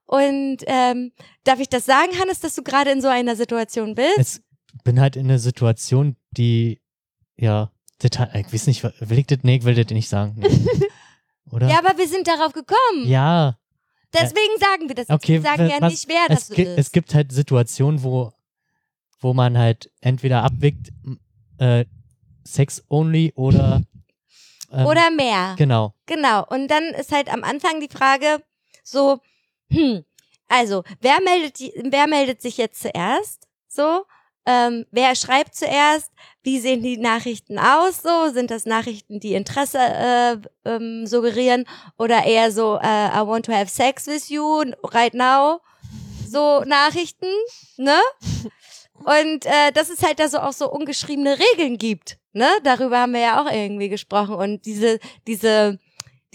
und 0.06 0.58
ähm, 0.66 1.12
darf 1.44 1.60
ich 1.60 1.68
das 1.68 1.86
sagen, 1.86 2.10
Hannes, 2.20 2.40
dass 2.40 2.54
du 2.56 2.62
gerade 2.62 2.90
in 2.90 3.00
so 3.00 3.08
einer 3.08 3.36
Situation 3.36 3.94
bist? 3.94 4.16
Jetzt 4.18 4.42
bin 4.84 5.00
halt 5.00 5.14
in 5.16 5.26
einer 5.26 5.38
Situation, 5.38 6.16
die, 6.32 6.80
ja, 7.36 7.70
total, 8.00 8.30
ich 8.34 8.52
weiß 8.52 8.66
nicht, 8.66 8.82
will 8.82 9.18
ich 9.18 9.26
das, 9.26 9.38
nee, 9.42 9.56
ich 9.58 9.64
will 9.64 9.74
das 9.76 9.92
nicht 9.92 10.08
sagen. 10.08 10.34
Nee. 10.36 10.48
Oder? 11.52 11.68
Ja, 11.68 11.78
aber 11.78 11.96
wir 11.96 12.08
sind 12.08 12.26
darauf 12.26 12.52
gekommen. 12.52 13.04
Ja, 13.06 13.56
Deswegen 14.20 14.58
sagen 14.58 14.88
wir 14.88 14.94
das. 14.94 15.08
Okay, 15.10 15.34
wir 15.34 15.42
sagen 15.42 15.68
ja 15.68 15.80
was- 15.80 15.92
nicht, 15.92 16.08
wer 16.08 16.26
das 16.28 16.50
es, 16.50 16.58
ist. 16.58 16.78
es 16.78 16.92
gibt 16.92 17.14
halt 17.14 17.32
Situationen, 17.32 18.02
wo, 18.02 18.32
wo 19.20 19.32
man 19.34 19.56
halt 19.58 19.90
entweder 20.00 20.42
abwickt, 20.42 20.90
äh, 21.58 21.84
Sex 22.44 22.84
only 22.88 23.32
oder, 23.34 23.82
ähm, 24.72 24.86
Oder 24.86 25.10
mehr. 25.10 25.54
genau. 25.58 25.94
Genau. 26.06 26.44
Und 26.48 26.68
dann 26.68 26.84
ist 26.94 27.12
halt 27.12 27.32
am 27.32 27.42
Anfang 27.44 27.80
die 27.80 27.88
Frage 27.88 28.42
so, 28.84 29.20
hm, 29.70 30.04
also, 30.48 30.84
wer 31.00 31.20
meldet, 31.22 31.58
die, 31.58 31.72
wer 31.90 32.06
meldet 32.06 32.40
sich 32.40 32.56
jetzt 32.56 32.80
zuerst? 32.80 33.48
So, 33.68 34.04
ähm, 34.46 34.86
wer 34.90 35.14
schreibt 35.14 35.54
zuerst? 35.54 36.10
Wie 36.42 36.60
sehen 36.60 36.82
die 36.82 36.96
Nachrichten 36.96 37.58
aus? 37.58 38.02
So, 38.02 38.32
sind 38.32 38.50
das 38.50 38.64
Nachrichten, 38.64 39.18
die 39.18 39.34
Interesse 39.34 39.78
äh, 39.78 40.36
ähm, 40.64 41.06
suggerieren 41.06 41.64
oder 41.98 42.24
eher 42.24 42.52
so, 42.52 42.78
äh, 42.80 43.08
I 43.08 43.26
want 43.26 43.46
to 43.46 43.52
have 43.52 43.68
sex 43.68 44.06
with 44.06 44.28
you 44.28 44.62
right 44.84 45.14
now? 45.14 45.60
So 46.28 46.62
Nachrichten, 46.64 47.26
ne? 47.76 47.98
Und 49.04 49.44
äh, 49.44 49.72
dass 49.74 49.90
es 49.90 50.02
halt 50.02 50.18
da 50.18 50.28
so 50.28 50.38
auch 50.38 50.52
so 50.52 50.70
ungeschriebene 50.70 51.38
Regeln 51.38 51.76
gibt, 51.76 52.18
ne? 52.32 52.48
Darüber 52.64 53.00
haben 53.00 53.12
wir 53.12 53.20
ja 53.20 53.42
auch 53.42 53.50
irgendwie 53.50 53.88
gesprochen 53.88 54.34
und 54.36 54.64
diese 54.64 54.98
diese 55.26 55.78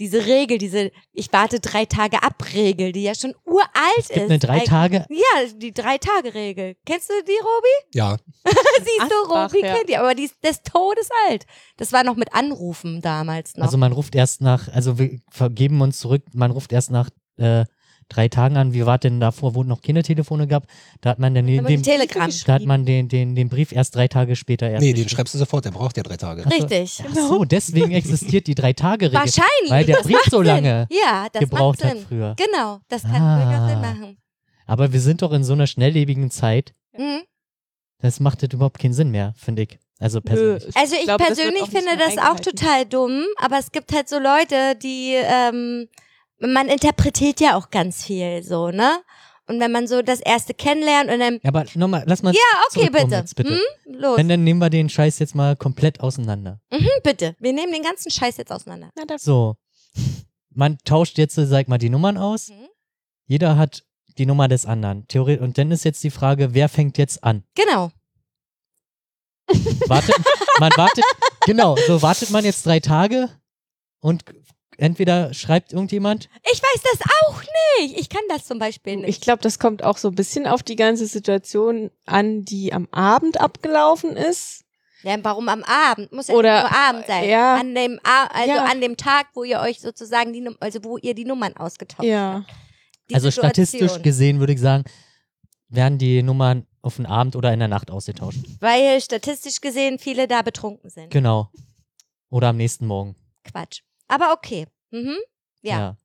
diese 0.02 0.26
Regel, 0.26 0.58
diese 0.58 0.90
ich 1.12 1.32
warte 1.32 1.60
drei 1.60 1.84
Tage 1.84 2.22
ab 2.24 2.42
Regel, 2.52 2.90
die 2.90 3.04
ja 3.04 3.14
schon 3.14 3.34
uralt 3.44 3.70
Es 3.98 4.08
gibt 4.08 4.20
ist. 4.22 4.30
eine 4.30 4.38
drei. 4.40 4.58
Tage, 4.60 5.06
Ja, 5.08 5.46
die 5.56 5.72
drei 5.72 5.96
Tage 5.98 6.34
Regel. 6.34 6.74
Kennst 6.84 7.08
du 7.08 7.14
die, 7.24 7.38
Robi? 7.40 7.94
Ja, 7.94 8.16
Siehst 8.44 9.10
du, 9.10 9.32
Robi 9.32 9.60
ja. 9.62 9.76
kennt 9.76 9.88
die, 9.88 9.96
aber 9.96 10.14
die 10.16 10.24
ist 10.24 10.42
des 10.42 10.62
Todes 10.62 11.08
alt. 11.28 11.46
Das 11.76 11.92
war 11.92 12.02
noch 12.02 12.16
mit 12.16 12.34
Anrufen 12.34 13.00
damals 13.00 13.56
noch. 13.56 13.64
also 13.64 13.78
man 13.78 13.92
ruft 13.92 14.14
erst 14.16 14.40
nach, 14.40 14.66
also 14.68 14.98
wir 14.98 15.20
vergeben 15.30 15.80
uns 15.80 16.00
zurück, 16.00 16.22
man 16.34 16.50
ruft 16.50 16.72
erst 16.72 16.90
nach 16.90 17.08
äh, 17.36 17.64
drei 18.08 18.28
Tagen 18.28 18.56
an. 18.56 18.72
Wie 18.72 18.84
war 18.86 18.98
denn 18.98 19.20
davor, 19.20 19.54
wo 19.54 19.62
noch 19.64 19.80
keine 19.82 20.02
Telefone 20.02 20.46
gab? 20.46 20.66
Da 21.00 21.10
hat 21.10 21.18
man 21.18 21.34
dann 21.34 21.46
den, 21.46 21.64
den, 21.64 21.82
Telegram. 21.82 22.30
da 22.46 22.52
hat 22.54 22.64
man 22.64 22.84
den, 22.84 23.08
den, 23.08 23.34
den 23.34 23.48
Brief 23.48 23.72
erst 23.72 23.94
drei 23.96 24.08
Tage 24.08 24.36
später 24.36 24.68
erst. 24.70 24.82
nee, 24.82 24.92
den 24.92 25.08
schreibst 25.08 25.34
du 25.34 25.38
sofort, 25.38 25.64
der 25.64 25.70
braucht 25.70 25.96
ja 25.96 26.02
drei 26.02 26.16
Tage. 26.16 26.44
Richtig. 26.46 27.02
Ach 27.08 27.14
so, 27.14 27.44
deswegen 27.44 27.92
existiert 27.92 28.46
die 28.46 28.54
drei 28.54 28.72
Tage 28.72 29.06
Regel. 29.06 29.18
Wahrscheinlich. 29.20 29.70
Weil 29.70 29.84
der 29.84 29.96
Brief 30.02 30.22
so 30.30 30.42
lange 30.42 30.86
ja, 30.90 31.26
das 31.32 31.40
gebraucht 31.40 31.84
hat 31.84 31.98
früher. 32.08 32.34
Genau, 32.36 32.80
das 32.88 33.02
kann 33.02 33.22
Ah. 33.22 33.44
durchaus 33.44 33.70
Sinn 33.70 33.80
machen. 33.80 34.16
Aber 34.66 34.92
wir 34.92 35.00
sind 35.00 35.22
doch 35.22 35.32
in 35.32 35.44
so 35.44 35.52
einer 35.52 35.66
schnelllebigen 35.66 36.30
Zeit, 36.30 36.72
Mhm. 36.96 37.22
das 38.00 38.20
macht 38.20 38.42
das 38.42 38.50
überhaupt 38.52 38.78
keinen 38.78 38.92
Sinn 38.94 39.10
mehr, 39.10 39.32
finde 39.36 39.62
ich. 39.62 39.78
Also 39.98 40.20
persönlich. 40.20 40.76
Also 40.76 40.96
ich 40.96 41.04
glaube, 41.04 41.24
das 41.28 41.38
wird 41.38 41.54
persönlich 41.54 41.70
finde 41.70 41.96
das 41.96 42.18
auch 42.18 42.40
total 42.40 42.84
dumm, 42.86 43.24
aber 43.36 43.58
es 43.58 43.70
gibt 43.70 43.92
halt 43.94 44.08
so 44.08 44.18
Leute, 44.18 44.74
die 44.82 45.14
ähm, 45.16 45.86
man 46.50 46.68
interpretiert 46.68 47.40
ja 47.40 47.56
auch 47.56 47.70
ganz 47.70 48.04
viel 48.04 48.42
so, 48.42 48.70
ne? 48.70 49.02
Und 49.48 49.60
wenn 49.60 49.72
man 49.72 49.86
so 49.86 50.02
das 50.02 50.20
erste 50.20 50.54
kennenlernt 50.54 51.10
und 51.10 51.18
dann 51.18 51.34
Ja, 51.42 51.48
aber 51.48 51.64
nochmal, 51.74 52.04
lass 52.06 52.22
mal 52.22 52.32
Ja, 52.32 52.40
okay, 52.70 52.88
bitte. 52.90 53.16
Jetzt, 53.16 53.34
bitte. 53.34 53.50
Hm? 53.54 53.94
Los. 54.00 54.16
Wenn, 54.16 54.28
dann 54.28 54.44
nehmen 54.44 54.60
wir 54.60 54.70
den 54.70 54.88
Scheiß 54.88 55.18
jetzt 55.18 55.34
mal 55.34 55.56
komplett 55.56 56.00
auseinander. 56.00 56.60
Hm, 56.72 56.86
bitte. 57.02 57.36
Wir 57.38 57.52
nehmen 57.52 57.72
den 57.72 57.82
ganzen 57.82 58.10
Scheiß 58.10 58.36
jetzt 58.36 58.52
auseinander. 58.52 58.90
Na, 58.96 59.18
So, 59.18 59.56
man 60.50 60.78
tauscht 60.84 61.18
jetzt, 61.18 61.34
sag 61.34 61.68
mal, 61.68 61.78
die 61.78 61.90
Nummern 61.90 62.16
aus. 62.16 62.50
Mhm. 62.50 62.68
Jeder 63.26 63.56
hat 63.56 63.84
die 64.18 64.26
Nummer 64.26 64.48
des 64.48 64.64
anderen. 64.64 65.06
Theorie 65.08 65.38
und 65.38 65.58
dann 65.58 65.70
ist 65.70 65.84
jetzt 65.84 66.04
die 66.04 66.10
Frage, 66.10 66.54
wer 66.54 66.68
fängt 66.68 66.98
jetzt 66.98 67.24
an? 67.24 67.44
Genau. 67.54 67.90
Wartet, 69.86 70.16
man 70.60 70.70
wartet, 70.76 71.04
genau, 71.44 71.76
so 71.86 72.00
wartet 72.00 72.30
man 72.30 72.44
jetzt 72.44 72.64
drei 72.64 72.80
Tage 72.80 73.28
und 74.00 74.24
entweder 74.82 75.32
schreibt 75.34 75.72
irgendjemand, 75.72 76.28
Ich 76.52 76.60
weiß 76.62 76.82
das 76.82 77.00
auch 77.24 77.42
nicht. 77.80 77.98
Ich 77.98 78.08
kann 78.08 78.22
das 78.28 78.44
zum 78.44 78.58
Beispiel 78.58 78.96
nicht. 78.96 79.08
ich 79.08 79.20
glaube, 79.20 79.42
das 79.42 79.58
kommt 79.58 79.82
auch 79.84 79.96
so 79.96 80.08
ein 80.08 80.14
bisschen 80.14 80.46
auf 80.46 80.62
die 80.62 80.76
ganze 80.76 81.06
Situation 81.06 81.90
an, 82.06 82.44
die 82.44 82.72
am 82.72 82.88
Abend 82.90 83.40
abgelaufen 83.40 84.16
ist. 84.16 84.64
ja, 85.02 85.16
warum 85.22 85.48
am 85.48 85.62
Abend? 85.64 86.12
Muss 86.12 86.28
ja 86.28 86.34
Oder, 86.34 86.62
nicht 86.62 86.70
nur 86.72 86.80
Abend 86.80 87.06
sein. 87.06 87.28
ja. 87.28 87.56
An 87.56 87.74
dem 87.74 87.98
A 88.04 88.26
also 88.26 88.48
Ja. 88.50 88.64
an 88.64 88.80
dem 88.80 88.96
Tag, 88.96 89.28
wo 89.34 89.44
ihr 89.44 89.60
euch 89.60 89.80
sozusagen 89.80 90.32
die 90.32 90.40
Num 90.40 90.56
also 90.60 90.82
wo 90.84 90.96
ihr 90.98 91.14
die 91.14 91.24
Nummern 91.24 91.56
ausgetauscht 91.56 92.04
Ja. 92.08 92.44
habt. 92.46 92.54
Die 93.10 93.14
also 93.14 93.30
Situation. 93.30 93.66
statistisch 93.66 94.02
gesehen 94.02 94.38
würde 94.40 94.52
ich 94.52 94.60
sagen, 94.60 94.84
werden 95.68 95.98
die 95.98 96.22
Nummern 96.22 96.66
auf 96.82 96.96
den 96.96 97.06
Abend 97.06 97.34
oder 97.36 97.52
in 97.52 97.58
der 97.58 97.68
Nacht 97.68 97.90
ausgetauscht. 97.90 98.38
Weil 98.60 99.00
statistisch 99.00 99.60
gesehen 99.60 99.98
viele 99.98 100.26
da 100.28 100.42
betrunken 100.42 100.90
sind. 100.90 101.10
Genau. 101.10 101.50
Oder 102.30 102.48
am 102.48 102.56
nächsten 102.56 102.86
Morgen. 102.86 103.14
Quatsch. 103.44 103.82
Aber 104.12 104.32
okay. 104.34 104.66
Mhm. 104.90 105.16
Ja. 105.62 105.96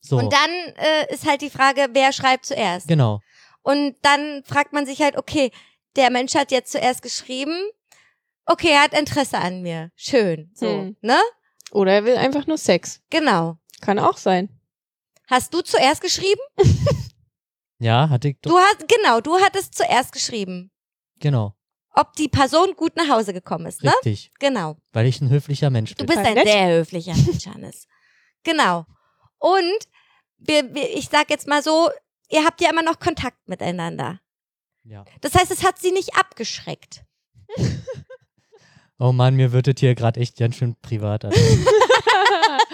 So, 0.00 0.18
Und 0.18 0.32
dann 0.32 0.50
äh, 0.76 1.14
ist 1.14 1.24
halt 1.26 1.40
die 1.40 1.48
Frage, 1.50 1.86
wer 1.92 2.12
schreibt 2.12 2.44
zuerst? 2.44 2.86
genau. 2.88 3.20
Und 3.62 3.94
dann 4.02 4.42
fragt 4.44 4.72
man 4.72 4.84
sich 4.86 5.00
halt, 5.00 5.16
okay, 5.16 5.50
der 5.96 6.10
Mensch 6.10 6.34
hat 6.34 6.50
jetzt 6.50 6.72
zuerst 6.72 7.00
geschrieben, 7.00 7.56
okay, 8.44 8.70
er 8.72 8.82
hat 8.82 8.92
Interesse 8.92 9.38
an 9.38 9.62
mir. 9.62 9.90
Schön. 9.94 10.50
So, 10.54 10.66
Hm. 10.66 10.96
ne? 11.00 11.18
Oder 11.70 11.92
er 11.92 12.04
will 12.04 12.16
einfach 12.16 12.46
nur 12.46 12.58
Sex. 12.58 13.00
Genau. 13.08 13.56
Kann 13.80 13.98
auch 13.98 14.18
sein. 14.18 14.48
Hast 15.30 15.54
du 15.54 15.62
zuerst 15.62 16.02
geschrieben? 16.02 16.40
Ja, 17.78 18.08
hatte 18.10 18.28
ich 18.28 18.36
doch. 18.40 18.50
Du 18.52 18.58
hast, 18.58 18.86
genau, 18.86 19.20
du 19.20 19.40
hattest 19.40 19.74
zuerst 19.74 20.12
geschrieben. 20.12 20.70
Genau. 21.18 21.56
Ob 21.94 22.14
die 22.14 22.28
Person 22.28 22.74
gut 22.76 22.96
nach 22.96 23.08
Hause 23.08 23.32
gekommen 23.32 23.66
ist, 23.66 23.82
ne? 23.82 23.92
Richtig. 24.04 24.30
Genau. 24.38 24.76
Weil 24.92 25.06
ich 25.06 25.20
ein 25.20 25.28
höflicher 25.30 25.68
Mensch 25.70 25.90
Du 25.94 26.04
bin. 26.04 26.06
bist 26.06 26.18
ein 26.26 26.34
Nett. 26.34 26.46
sehr 26.48 26.68
höflicher 26.78 27.14
Mensch, 27.14 27.46
Hannes. 27.46 27.86
Genau. 28.44 28.86
Und 29.38 29.78
wir, 30.38 30.74
wir, 30.74 30.96
ich 30.96 31.08
sag 31.10 31.28
jetzt 31.30 31.46
mal 31.46 31.62
so, 31.62 31.90
ihr 32.30 32.44
habt 32.44 32.60
ja 32.62 32.70
immer 32.70 32.82
noch 32.82 32.98
Kontakt 32.98 33.46
miteinander. 33.48 34.20
ja. 34.84 35.04
Das 35.20 35.34
heißt, 35.34 35.50
es 35.50 35.62
hat 35.64 35.78
sie 35.78 35.92
nicht 35.92 36.14
abgeschreckt. 36.16 37.04
Oh 38.98 39.10
Mann, 39.10 39.34
mir 39.34 39.50
wird 39.50 39.66
das 39.66 39.74
hier 39.80 39.96
gerade 39.96 40.20
echt 40.20 40.36
ganz 40.38 40.54
schön 40.54 40.76
privat. 40.80 41.24
Also. 41.24 41.36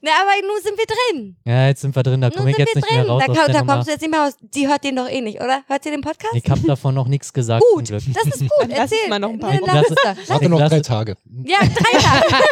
Na, 0.00 0.10
aber 0.20 0.30
nun 0.46 0.62
sind 0.62 0.76
wir 0.78 0.86
drin. 0.86 1.36
ja, 1.44 1.66
jetzt 1.68 1.80
sind 1.82 1.94
wir 1.94 2.02
drin, 2.02 2.20
da 2.20 2.30
komme 2.30 2.50
ich 2.50 2.58
jetzt 2.58 2.74
wir 2.74 2.80
nicht 2.82 2.90
mehr 2.90 3.00
drin. 3.02 3.10
raus 3.10 3.22
Da, 3.26 3.32
aus 3.32 3.46
da 3.46 3.58
Nummer. 3.60 3.72
kommst 3.74 3.88
du 3.88 3.92
jetzt 3.92 4.00
nicht 4.02 4.10
mehr 4.10 4.20
raus. 4.20 4.32
Die 4.40 4.68
hört 4.68 4.84
den 4.84 4.96
doch 4.96 5.08
eh 5.08 5.20
nicht, 5.20 5.40
oder? 5.40 5.62
Hört 5.66 5.84
sie 5.84 5.90
den 5.90 6.00
Podcast? 6.00 6.34
Ich 6.34 6.48
habe 6.50 6.60
davon 6.60 6.94
noch 6.94 7.06
nichts 7.08 7.32
gesagt. 7.32 7.64
Gut, 7.72 7.86
Zum 7.86 7.98
Glück. 7.98 8.14
das 8.14 8.26
ist 8.26 8.40
gut. 8.58 8.68
Lass 8.68 8.78
Erzähl. 8.92 9.08
mal 9.08 9.18
noch 9.18 9.30
ein 9.30 9.38
paar 9.38 9.52
Ne, 9.52 9.60
Wochen. 9.60 9.70
lass 9.74 9.88
Lass- 10.04 10.18
es. 10.18 10.28
Warte 10.30 10.44
Ich 10.44 10.50
noch 10.50 10.58
lasse- 10.58 10.74
drei 10.76 10.80
Tage. 10.80 11.16
Ja, 11.44 11.58
drei 11.60 11.98
Tage. 11.98 12.44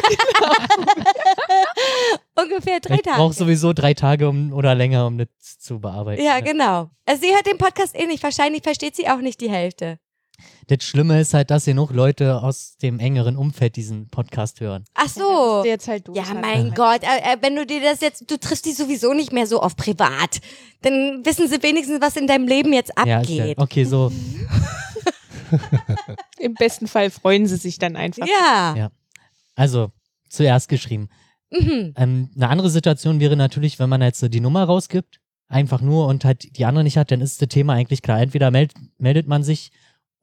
Ungefähr 2.42 2.80
drei 2.80 2.94
ich 2.96 3.02
brauche 3.02 3.16
Tage. 3.18 3.32
sowieso 3.34 3.72
drei 3.72 3.94
Tage 3.94 4.28
um, 4.28 4.52
oder 4.52 4.74
länger, 4.74 5.06
um 5.06 5.18
das 5.18 5.28
zu 5.58 5.80
bearbeiten. 5.80 6.22
Ja, 6.22 6.40
genau. 6.40 6.90
Also 7.06 7.22
sie 7.22 7.34
hört 7.34 7.46
den 7.46 7.58
Podcast 7.58 7.94
eh 7.98 8.06
nicht. 8.06 8.22
Wahrscheinlich 8.22 8.62
versteht 8.62 8.96
sie 8.96 9.08
auch 9.08 9.18
nicht 9.18 9.40
die 9.40 9.50
Hälfte. 9.50 9.98
Das 10.68 10.84
Schlimme 10.84 11.20
ist 11.20 11.34
halt, 11.34 11.50
dass 11.50 11.64
genug 11.64 11.92
Leute 11.92 12.42
aus 12.42 12.76
dem 12.78 12.98
engeren 12.98 13.36
Umfeld 13.36 13.76
diesen 13.76 14.08
Podcast 14.08 14.60
hören. 14.60 14.84
Ach 14.94 15.08
so. 15.08 15.62
Der 15.62 15.72
jetzt 15.72 15.88
halt 15.88 16.04
Ja, 16.14 16.24
mein 16.40 16.72
Gott, 16.74 17.02
äh, 17.02 17.34
äh, 17.34 17.36
wenn 17.40 17.56
du 17.56 17.66
dir 17.66 17.80
das 17.82 18.00
jetzt, 18.00 18.30
du 18.30 18.38
triffst 18.38 18.64
die 18.66 18.72
sowieso 18.72 19.12
nicht 19.12 19.32
mehr 19.32 19.46
so 19.46 19.62
oft 19.62 19.76
privat, 19.76 20.40
dann 20.82 21.22
wissen 21.24 21.48
sie 21.48 21.62
wenigstens, 21.62 22.00
was 22.00 22.16
in 22.16 22.26
deinem 22.26 22.46
Leben 22.46 22.72
jetzt 22.72 22.92
Ja, 22.96 23.20
ist 23.20 23.30
ja, 23.30 23.42
abgeht. 23.44 23.58
okay, 23.58 23.84
so. 23.84 24.12
Im 26.38 26.54
besten 26.54 26.86
Fall 26.86 27.10
freuen 27.10 27.46
sie 27.46 27.56
sich 27.56 27.78
dann 27.78 27.96
einfach. 27.96 28.26
Ja. 28.26 28.74
Ja. 28.76 28.90
Also, 29.54 29.90
zuerst 30.28 30.68
geschrieben. 30.68 31.08
Mhm. 31.50 31.92
Ähm, 31.96 32.30
eine 32.34 32.48
andere 32.48 32.70
Situation 32.70 33.20
wäre 33.20 33.36
natürlich, 33.36 33.78
wenn 33.78 33.90
man 33.90 34.00
jetzt 34.00 34.20
so 34.20 34.28
die 34.28 34.40
Nummer 34.40 34.64
rausgibt, 34.64 35.20
einfach 35.48 35.82
nur 35.82 36.06
und 36.06 36.24
halt 36.24 36.56
die 36.56 36.64
andere 36.64 36.82
nicht 36.82 36.96
hat, 36.96 37.10
dann 37.10 37.20
ist 37.20 37.42
das 37.42 37.48
Thema 37.48 37.74
eigentlich 37.74 38.00
klar. 38.02 38.20
Entweder 38.20 38.50
meld, 38.50 38.72
meldet 38.98 39.28
man 39.28 39.42
sich 39.42 39.70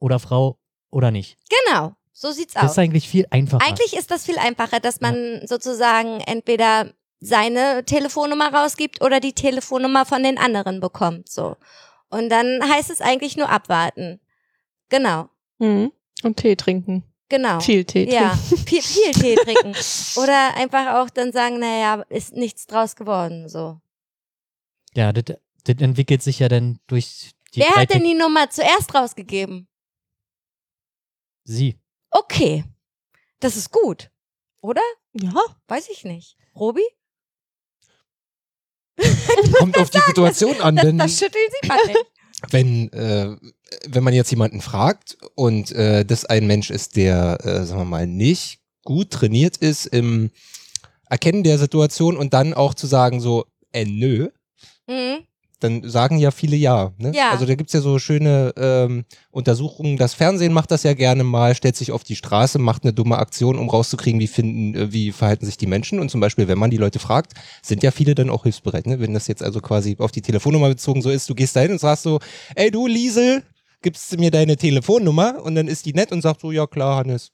oder 0.00 0.18
Frau 0.18 0.58
oder 0.90 1.10
nicht. 1.12 1.36
Genau. 1.66 1.92
So 2.12 2.32
sieht's 2.32 2.54
Das 2.54 2.64
aus. 2.64 2.70
ist 2.72 2.78
eigentlich 2.78 3.08
viel 3.08 3.26
einfacher. 3.30 3.64
Eigentlich 3.64 3.94
ist 3.96 4.10
das 4.10 4.26
viel 4.26 4.38
einfacher, 4.38 4.80
dass 4.80 5.00
man 5.00 5.40
sozusagen 5.46 6.20
entweder 6.20 6.92
seine 7.20 7.84
Telefonnummer 7.84 8.52
rausgibt 8.52 9.02
oder 9.02 9.20
die 9.20 9.32
Telefonnummer 9.34 10.04
von 10.04 10.22
den 10.22 10.36
anderen 10.38 10.80
bekommt, 10.80 11.28
so. 11.30 11.56
Und 12.08 12.28
dann 12.28 12.60
heißt 12.68 12.90
es 12.90 13.00
eigentlich 13.00 13.36
nur 13.36 13.48
abwarten. 13.48 14.20
Genau, 14.88 15.28
Mhm. 15.58 15.92
Und 16.24 16.36
Tee 16.38 16.56
trinken. 16.56 17.04
genau. 17.28 17.60
Viel 17.60 17.84
Tee 17.84 18.06
trinken. 18.06 18.14
Ja, 18.22 18.36
viel, 18.66 18.82
viel 18.82 19.12
Tee 19.12 19.36
trinken. 19.36 19.74
Oder 20.16 20.56
einfach 20.56 20.94
auch 21.00 21.10
dann 21.10 21.32
sagen, 21.32 21.58
naja, 21.58 22.02
ist 22.08 22.34
nichts 22.34 22.66
draus 22.66 22.96
geworden, 22.96 23.48
so. 23.48 23.78
Ja, 24.94 25.12
das, 25.12 25.36
das 25.64 25.76
entwickelt 25.80 26.22
sich 26.22 26.38
ja 26.40 26.48
dann 26.48 26.80
durch 26.86 27.30
die 27.54 27.60
Wer 27.60 27.70
hat 27.76 27.92
denn 27.94 28.04
die 28.04 28.14
Nummer 28.14 28.48
zuerst 28.50 28.94
rausgegeben? 28.94 29.68
Sie. 31.50 31.78
Okay. 32.10 32.64
Das 33.40 33.56
ist 33.56 33.70
gut. 33.70 34.10
Oder? 34.60 34.82
Ja. 35.12 35.32
Weiß 35.68 35.88
ich 35.90 36.04
nicht. 36.04 36.36
Robi? 36.54 36.82
Kommt 39.58 39.78
auf 39.78 39.90
die 39.90 40.00
Situation 40.06 40.60
an, 40.60 40.76
Das, 40.76 40.84
wenn, 40.86 40.98
das 40.98 41.18
schütteln 41.18 41.44
Sie 41.62 41.68
mal 41.68 41.86
nicht. 41.86 42.06
wenn, 42.50 42.92
äh, 42.92 43.36
wenn 43.86 44.04
man 44.04 44.14
jetzt 44.14 44.30
jemanden 44.30 44.60
fragt 44.60 45.16
und 45.34 45.72
äh, 45.72 46.04
das 46.04 46.24
ein 46.24 46.46
Mensch 46.46 46.70
ist, 46.70 46.96
der, 46.96 47.38
äh, 47.44 47.64
sagen 47.64 47.80
wir 47.80 47.84
mal, 47.86 48.06
nicht 48.06 48.60
gut 48.84 49.10
trainiert 49.10 49.56
ist 49.56 49.86
im 49.86 50.30
Erkennen 51.08 51.44
der 51.44 51.58
Situation 51.58 52.16
und 52.16 52.34
dann 52.34 52.54
auch 52.54 52.74
zu 52.74 52.86
sagen 52.86 53.20
so, 53.20 53.46
äh, 53.72 53.84
nö, 53.84 54.30
Mhm. 54.86 55.24
Dann 55.60 55.88
sagen 55.88 56.18
ja 56.18 56.30
viele 56.30 56.56
ja. 56.56 56.92
Ne? 56.98 57.12
Ja. 57.14 57.30
Also 57.30 57.46
da 57.46 57.54
gibt's 57.54 57.72
ja 57.72 57.80
so 57.80 57.98
schöne 57.98 58.52
ähm, 58.56 59.04
Untersuchungen. 59.30 59.96
Das 59.96 60.14
Fernsehen 60.14 60.52
macht 60.52 60.70
das 60.70 60.82
ja 60.82 60.94
gerne 60.94 61.22
mal, 61.22 61.54
stellt 61.54 61.76
sich 61.76 61.92
auf 61.92 62.02
die 62.02 62.16
Straße, 62.16 62.58
macht 62.58 62.82
eine 62.82 62.92
dumme 62.92 63.18
Aktion, 63.18 63.58
um 63.58 63.68
rauszukriegen, 63.68 64.20
wie 64.20 64.26
finden, 64.26 64.74
äh, 64.74 64.92
wie 64.92 65.12
verhalten 65.12 65.46
sich 65.46 65.56
die 65.56 65.66
Menschen. 65.66 66.00
Und 66.00 66.10
zum 66.10 66.20
Beispiel, 66.20 66.48
wenn 66.48 66.58
man 66.58 66.70
die 66.70 66.78
Leute 66.78 66.98
fragt, 66.98 67.34
sind 67.62 67.82
ja 67.82 67.90
viele 67.90 68.14
dann 68.14 68.30
auch 68.30 68.44
hilfsbereit. 68.44 68.86
Ne? 68.86 69.00
Wenn 69.00 69.14
das 69.14 69.26
jetzt 69.28 69.42
also 69.42 69.60
quasi 69.60 69.96
auf 69.98 70.12
die 70.12 70.22
Telefonnummer 70.22 70.68
bezogen 70.68 71.02
so 71.02 71.10
ist, 71.10 71.28
du 71.28 71.34
gehst 71.34 71.54
da 71.54 71.60
hin 71.60 71.72
und 71.72 71.80
sagst 71.80 72.02
so, 72.02 72.18
ey 72.54 72.70
du 72.70 72.86
Liesel, 72.86 73.42
gibst 73.82 74.12
du 74.12 74.16
mir 74.16 74.30
deine 74.30 74.56
Telefonnummer? 74.56 75.42
Und 75.42 75.54
dann 75.54 75.68
ist 75.68 75.86
die 75.86 75.92
nett 75.92 76.12
und 76.12 76.22
sagt 76.22 76.40
so, 76.40 76.52
ja 76.52 76.66
klar, 76.66 76.96
Hannes. 76.96 77.32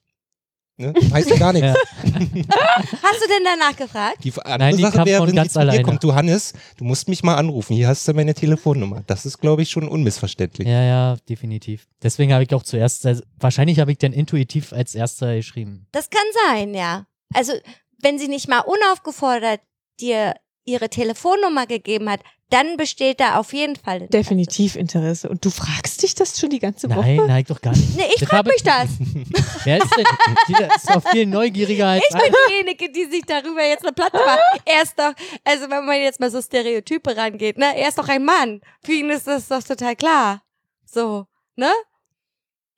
Ne? 0.79 0.93
Heißt 1.11 1.29
ja 1.31 1.37
gar 1.37 1.53
nichts. 1.53 1.67
Ja. 1.67 1.73
Hast 2.03 3.21
du 3.21 3.27
denn 3.27 3.43
danach 3.43 3.75
gefragt? 3.75 4.23
Die 4.23 4.31
andere 4.31 4.57
Nein, 4.59 4.77
die 4.77 4.83
Sache 4.83 4.97
kam 4.97 5.05
wäre, 5.07 5.17
von 5.19 5.27
wenn 5.29 5.35
ganz 5.35 5.47
die 5.49 5.53
zu 5.53 5.59
dir 5.59 5.61
alleine. 5.63 5.83
kommt, 5.83 6.03
du 6.03 6.13
Hannes, 6.13 6.53
du 6.77 6.83
musst 6.83 7.09
mich 7.09 7.23
mal 7.23 7.35
anrufen, 7.35 7.75
hier 7.75 7.87
hast 7.87 8.07
du 8.07 8.13
meine 8.13 8.35
Telefonnummer. 8.35 9.03
Das 9.07 9.25
ist, 9.25 9.39
glaube 9.39 9.63
ich, 9.63 9.71
schon 9.71 9.87
unmissverständlich. 9.87 10.67
Ja, 10.67 10.83
ja, 10.83 11.17
definitiv. 11.27 11.87
Deswegen 12.03 12.31
habe 12.31 12.43
ich 12.43 12.53
auch 12.53 12.61
zuerst, 12.61 13.07
also 13.07 13.23
wahrscheinlich 13.39 13.79
habe 13.79 13.91
ich 13.91 13.97
dann 13.97 14.13
intuitiv 14.13 14.71
als 14.71 14.93
erster 14.93 15.35
geschrieben. 15.35 15.87
Das 15.91 16.11
kann 16.11 16.21
sein, 16.47 16.75
ja. 16.75 17.07
Also, 17.33 17.53
wenn 17.99 18.19
sie 18.19 18.27
nicht 18.27 18.47
mal 18.47 18.59
unaufgefordert 18.59 19.61
dir 19.99 20.35
ihre 20.67 20.89
Telefonnummer 20.89 21.65
gegeben 21.65 22.09
hat, 22.09 22.19
dann 22.49 22.77
besteht 22.77 23.19
da 23.19 23.39
auf 23.39 23.51
jeden 23.51 23.75
Fall 23.75 23.95
Interesse. 24.03 24.11
Definitiv 24.11 24.75
Interesse. 24.77 25.27
Und 25.29 25.43
du 25.43 25.49
fragst 25.49 26.01
dich 26.03 26.15
das 26.15 26.39
schon 26.39 26.49
die 26.49 26.59
ganze 26.59 26.89
Woche? 26.89 27.01
Nein, 27.01 27.27
nein, 27.27 27.43
doch 27.47 27.59
gar 27.59 27.71
nicht. 27.75 27.97
Nee, 27.97 28.03
ich 28.13 28.19
Das 28.21 28.29
frag 28.29 28.37
habe- 28.39 28.51
mich 28.51 28.63
das. 28.63 28.87
Wer 29.65 29.77
ist 29.83 29.97
denn? 29.97 30.05
Dieser 30.47 30.75
ist 30.75 30.89
doch 30.89 31.09
viel 31.09 31.25
neugieriger 31.25 31.87
als 31.87 32.03
Ich 32.09 32.15
bin 32.15 32.33
diejenige, 32.49 32.89
die 32.91 33.05
sich 33.05 33.23
darüber 33.25 33.63
jetzt 33.63 33.83
eine 33.83 33.91
Platte 33.93 34.17
macht. 34.17 34.39
Er 34.65 34.83
ist 34.83 34.97
doch, 34.97 35.11
also 35.43 35.69
wenn 35.69 35.85
man 35.85 35.99
jetzt 36.01 36.19
mal 36.21 36.31
so 36.31 36.41
Stereotype 36.41 37.17
rangeht, 37.17 37.57
ne, 37.57 37.75
er 37.77 37.89
ist 37.89 37.97
doch 37.97 38.07
ein 38.07 38.23
Mann. 38.23 38.61
Für 38.83 38.93
ihn 38.93 39.09
ist 39.09 39.27
das 39.27 39.47
doch 39.49 39.63
total 39.63 39.95
klar. 39.97 40.41
So, 40.85 41.25
ne? 41.57 41.71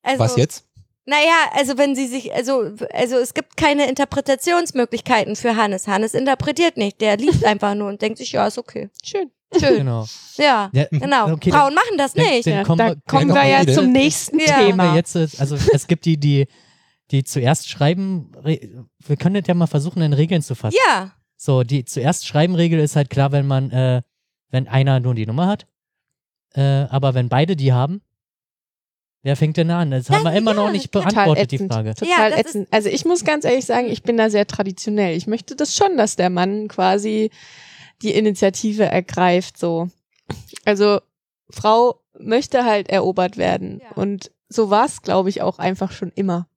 Also, 0.01 0.19
Was 0.19 0.35
jetzt? 0.37 0.65
Naja, 1.09 1.49
also 1.53 1.77
wenn 1.77 1.95
sie 1.95 2.05
sich, 2.07 2.33
also, 2.33 2.71
also 2.93 3.17
es 3.17 3.33
gibt 3.33 3.57
keine 3.57 3.87
Interpretationsmöglichkeiten 3.89 5.35
für 5.35 5.55
Hannes. 5.55 5.87
Hannes 5.87 6.13
interpretiert 6.13 6.77
nicht. 6.77 7.01
Der 7.01 7.17
liest 7.17 7.43
einfach 7.45 7.73
nur 7.75 7.89
und 7.89 8.01
denkt 8.01 8.17
sich, 8.19 8.31
ja, 8.31 8.45
ist 8.47 8.57
okay. 8.57 8.89
Schön. 9.03 9.31
Schön. 9.59 9.77
Genau. 9.77 10.05
Ja, 10.37 10.69
Ja, 10.73 10.85
genau. 10.91 11.31
okay, 11.33 11.49
Frauen 11.51 11.73
machen 11.73 11.97
das 11.97 12.13
dann- 12.13 12.25
nicht. 12.27 12.45
dann 12.45 12.53
Ja, 12.53 12.63
kommen 12.63 12.77
da 12.77 12.87
wir- 12.89 12.97
kommen 13.07 13.27
dann 13.29 13.37
wir 13.37 13.45
ja 13.47 13.65
zum 13.73 13.91
nächsten 13.91 14.39
Ja. 14.39 14.59
Thema. 14.59 14.95
jetzt, 14.95 15.15
also 15.15 15.55
es 15.73 15.87
gibt 15.87 16.05
die, 16.05 16.17
die, 16.17 16.47
die 17.09 17.23
zuerst 17.23 17.67
schreiben, 17.67 18.31
Re- 18.43 18.85
wir 18.99 19.17
können 19.17 19.33
das 19.33 19.47
ja 19.47 19.55
mal 19.55 19.65
versuchen, 19.65 20.03
in 20.03 20.13
Regeln 20.13 20.43
zu 20.43 20.53
fassen. 20.53 20.77
Ja, 20.87 21.11
So, 21.35 21.63
die 21.63 21.83
zuerst 21.85 22.27
schreiben 22.27 22.53
Regel 22.53 22.79
ist 22.79 22.95
halt 22.95 23.09
klar, 23.09 23.31
wenn 23.31 23.47
man, 23.47 23.71
äh, 23.71 24.03
wenn 24.51 24.67
einer 24.67 24.99
nur 24.99 25.15
die 25.15 25.25
Nummer 25.25 25.47
hat. 25.47 25.65
Äh, 26.53 26.61
aber 26.89 27.15
wenn 27.15 27.29
beide 27.29 27.55
die 27.55 27.73
haben, 27.73 28.01
wer 29.23 29.35
fängt 29.35 29.57
denn 29.57 29.69
an? 29.71 29.91
Das 29.91 30.09
haben 30.09 30.23
wir 30.23 30.33
immer 30.33 30.51
ja, 30.51 30.57
noch 30.57 30.71
nicht 30.71 30.91
Total 30.91 31.11
beantwortet, 31.11 31.51
die. 31.51 31.57
Frage. 31.59 31.95
Total 31.95 32.31
Ja, 32.31 32.37
ätzend. 32.37 32.67
Also 32.71 32.89
ich 32.89 33.05
muss 33.05 33.23
ganz 33.23 33.45
ehrlich 33.45 33.65
sagen, 33.65 33.87
ich 33.89 34.03
bin 34.03 34.17
da 34.17 34.29
sehr 34.29 34.47
traditionell. 34.47 35.15
Ich 35.15 35.27
möchte 35.27 35.55
das 35.55 35.75
schon, 35.75 35.97
dass 35.97 36.15
der 36.15 36.29
Mann 36.29 36.67
quasi 36.67 37.31
die 38.01 38.11
Initiative 38.13 38.85
ergreift, 38.85 39.57
so. 39.57 39.89
Also 40.65 40.99
Frau 41.49 41.99
möchte 42.17 42.63
halt 42.65 42.89
erobert 42.89 43.37
werden. 43.37 43.81
Ja. 43.83 43.91
Und 43.95 44.31
so 44.47 44.69
war 44.69 44.85
es, 44.85 45.01
glaube 45.01 45.29
ich, 45.29 45.41
auch 45.41 45.59
einfach 45.59 45.91
schon 45.91 46.11
immer. 46.15 46.47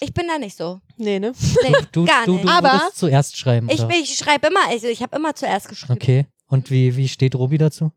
ich 0.00 0.14
bin 0.14 0.26
da 0.28 0.38
nicht 0.38 0.56
so. 0.56 0.80
Nee, 0.96 1.18
ne? 1.18 1.32
Nee, 1.62 1.72
Du, 1.92 2.04
gar 2.04 2.24
du, 2.24 2.32
nicht. 2.34 2.44
du 2.44 2.48
Aber- 2.48 2.72
würdest 2.72 2.96
zuerst 2.98 3.36
schreiben. 3.36 3.68
ich, 3.70 3.80
oder? 3.80 3.90
ich 3.94 4.16
schreibe 4.16 4.46
immer, 4.48 4.60
also 4.68 4.86
ich 4.88 5.02
habe 5.02 5.16
immer 5.16 5.34
zuerst 5.34 5.68
geschrieben. 5.68 5.92
Okay. 5.94 6.26
Und 6.46 6.70
wie, 6.70 6.96
wie 6.96 7.08
steht 7.08 7.34
Robi 7.34 7.58
dazu? 7.58 7.92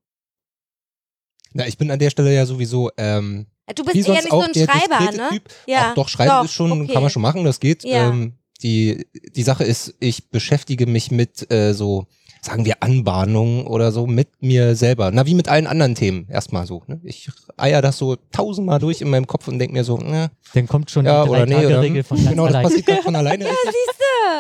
Na, 1.54 1.68
ich 1.68 1.78
bin 1.78 1.92
an 1.92 2.00
der 2.00 2.10
Stelle 2.10 2.34
ja 2.34 2.46
sowieso, 2.46 2.90
ähm, 2.98 3.48
Du 3.76 3.84
bist 3.84 3.96
eher 4.08 4.16
nicht 4.16 4.30
so 4.30 4.42
ein 4.42 4.54
Schreiber, 4.54 5.12
ne? 5.12 5.30
Typ. 5.32 5.44
Ja. 5.66 5.92
Auch 5.92 5.96
doch, 5.96 6.10
schreiben 6.10 6.30
Doch, 6.30 6.46
ist 6.46 6.54
schon, 6.54 6.72
okay. 6.72 6.94
kann 6.94 7.02
man 7.02 7.12
schon 7.12 7.22
machen, 7.22 7.46
das 7.46 7.60
geht. 7.60 7.84
Ja. 7.84 8.10
Ähm, 8.10 8.34
die, 8.64 9.08
die 9.36 9.44
Sache 9.44 9.64
ist, 9.64 9.96
ich 10.00 10.30
beschäftige 10.30 10.86
mich 10.86 11.10
mit 11.10 11.52
äh, 11.52 11.74
so, 11.74 12.06
sagen 12.42 12.66
wir, 12.66 12.84
Anbahnungen 12.84 13.66
oder 13.66 13.92
so 13.92 14.08
mit 14.08 14.42
mir 14.42 14.76
selber. 14.76 15.12
Na, 15.12 15.26
wie 15.26 15.36
mit 15.36 15.48
allen 15.48 15.68
anderen 15.68 15.96
Themen 15.96 16.28
erstmal 16.30 16.68
so. 16.68 16.84
Ne? 16.88 17.00
Ich 17.04 17.30
eier 17.58 17.82
das 17.82 17.98
so 17.98 18.18
tausendmal 18.32 18.80
durch 18.80 19.02
in 19.02 19.10
meinem 19.10 19.26
Kopf 19.26 19.48
und 19.48 19.58
denk 19.58 19.74
mir 19.74 19.84
so, 19.84 19.98
ne, 19.98 20.32
Dann 20.54 20.68
kommt 20.68 20.92
schon 20.92 21.06
ja 21.06 21.24
die 21.24 21.30
oder 21.30 21.46
nee. 21.46 21.56
Oder, 21.56 21.64
Drei-Tage-Regel 21.64 21.98
hm, 21.98 22.04
von 22.04 22.18
ganz 22.18 22.30
genau, 22.30 22.46
das 22.46 22.56
allein. 22.56 22.64
passiert 22.64 22.86
ganz 22.86 23.04
von 23.04 23.16
alleine. 23.16 23.46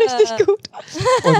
Richtig 0.05 0.45
gut. 0.45 0.61
Und, 1.23 1.37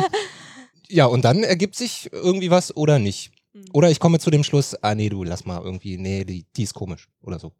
ja, 0.89 1.05
und 1.05 1.23
dann 1.23 1.43
ergibt 1.43 1.75
sich 1.75 2.09
irgendwie 2.11 2.51
was 2.51 2.75
oder 2.75 2.99
nicht. 2.99 3.31
Oder 3.73 3.89
ich 3.91 3.99
komme 3.99 4.19
zu 4.19 4.29
dem 4.31 4.43
Schluss, 4.43 4.75
ah 4.81 4.95
nee, 4.95 5.09
du 5.09 5.23
lass 5.23 5.45
mal 5.45 5.61
irgendwie, 5.61 5.97
nee, 5.97 6.23
die, 6.23 6.45
die 6.55 6.63
ist 6.63 6.73
komisch 6.73 7.09
oder 7.21 7.37
so. 7.39 7.51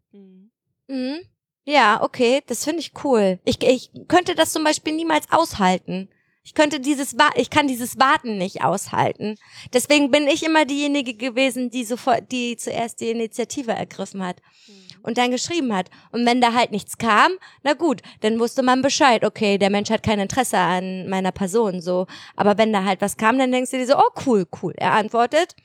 Mhm. 0.87 1.19
Ja, 1.65 2.01
okay, 2.01 2.41
das 2.47 2.63
finde 2.63 2.79
ich 2.79 2.91
cool. 3.03 3.39
Ich, 3.45 3.61
ich 3.61 3.91
könnte 4.07 4.33
das 4.35 4.51
zum 4.51 4.63
Beispiel 4.63 4.93
niemals 4.95 5.31
aushalten. 5.31 6.09
Ich 6.43 6.55
könnte 6.55 6.79
dieses, 6.79 7.19
Wa- 7.19 7.29
ich 7.35 7.51
kann 7.51 7.67
dieses 7.67 7.99
Warten 7.99 8.37
nicht 8.39 8.63
aushalten. 8.63 9.35
Deswegen 9.73 10.09
bin 10.09 10.27
ich 10.27 10.43
immer 10.43 10.65
diejenige 10.65 11.13
gewesen, 11.13 11.69
die 11.69 11.83
sofort, 11.85 12.31
die 12.31 12.57
zuerst 12.57 12.99
die 12.99 13.11
Initiative 13.11 13.71
ergriffen 13.73 14.25
hat 14.25 14.41
und 15.03 15.19
dann 15.19 15.29
geschrieben 15.29 15.71
hat. 15.75 15.91
Und 16.11 16.25
wenn 16.25 16.41
da 16.41 16.53
halt 16.53 16.71
nichts 16.71 16.97
kam, 16.97 17.31
na 17.63 17.73
gut, 17.73 18.01
dann 18.21 18.39
wusste 18.39 18.63
man 18.63 18.81
Bescheid. 18.81 19.23
Okay, 19.23 19.59
der 19.59 19.69
Mensch 19.69 19.91
hat 19.91 20.01
kein 20.01 20.19
Interesse 20.19 20.57
an 20.57 21.07
meiner 21.09 21.31
Person, 21.31 21.79
so. 21.79 22.07
Aber 22.35 22.57
wenn 22.57 22.73
da 22.73 22.85
halt 22.85 23.01
was 23.01 23.17
kam, 23.17 23.37
dann 23.37 23.51
denkst 23.51 23.69
du 23.71 23.77
dir 23.77 23.85
so, 23.87 23.97
oh 23.97 24.09
cool, 24.25 24.47
cool. 24.63 24.73
Er 24.77 24.93
antwortet. 24.93 25.55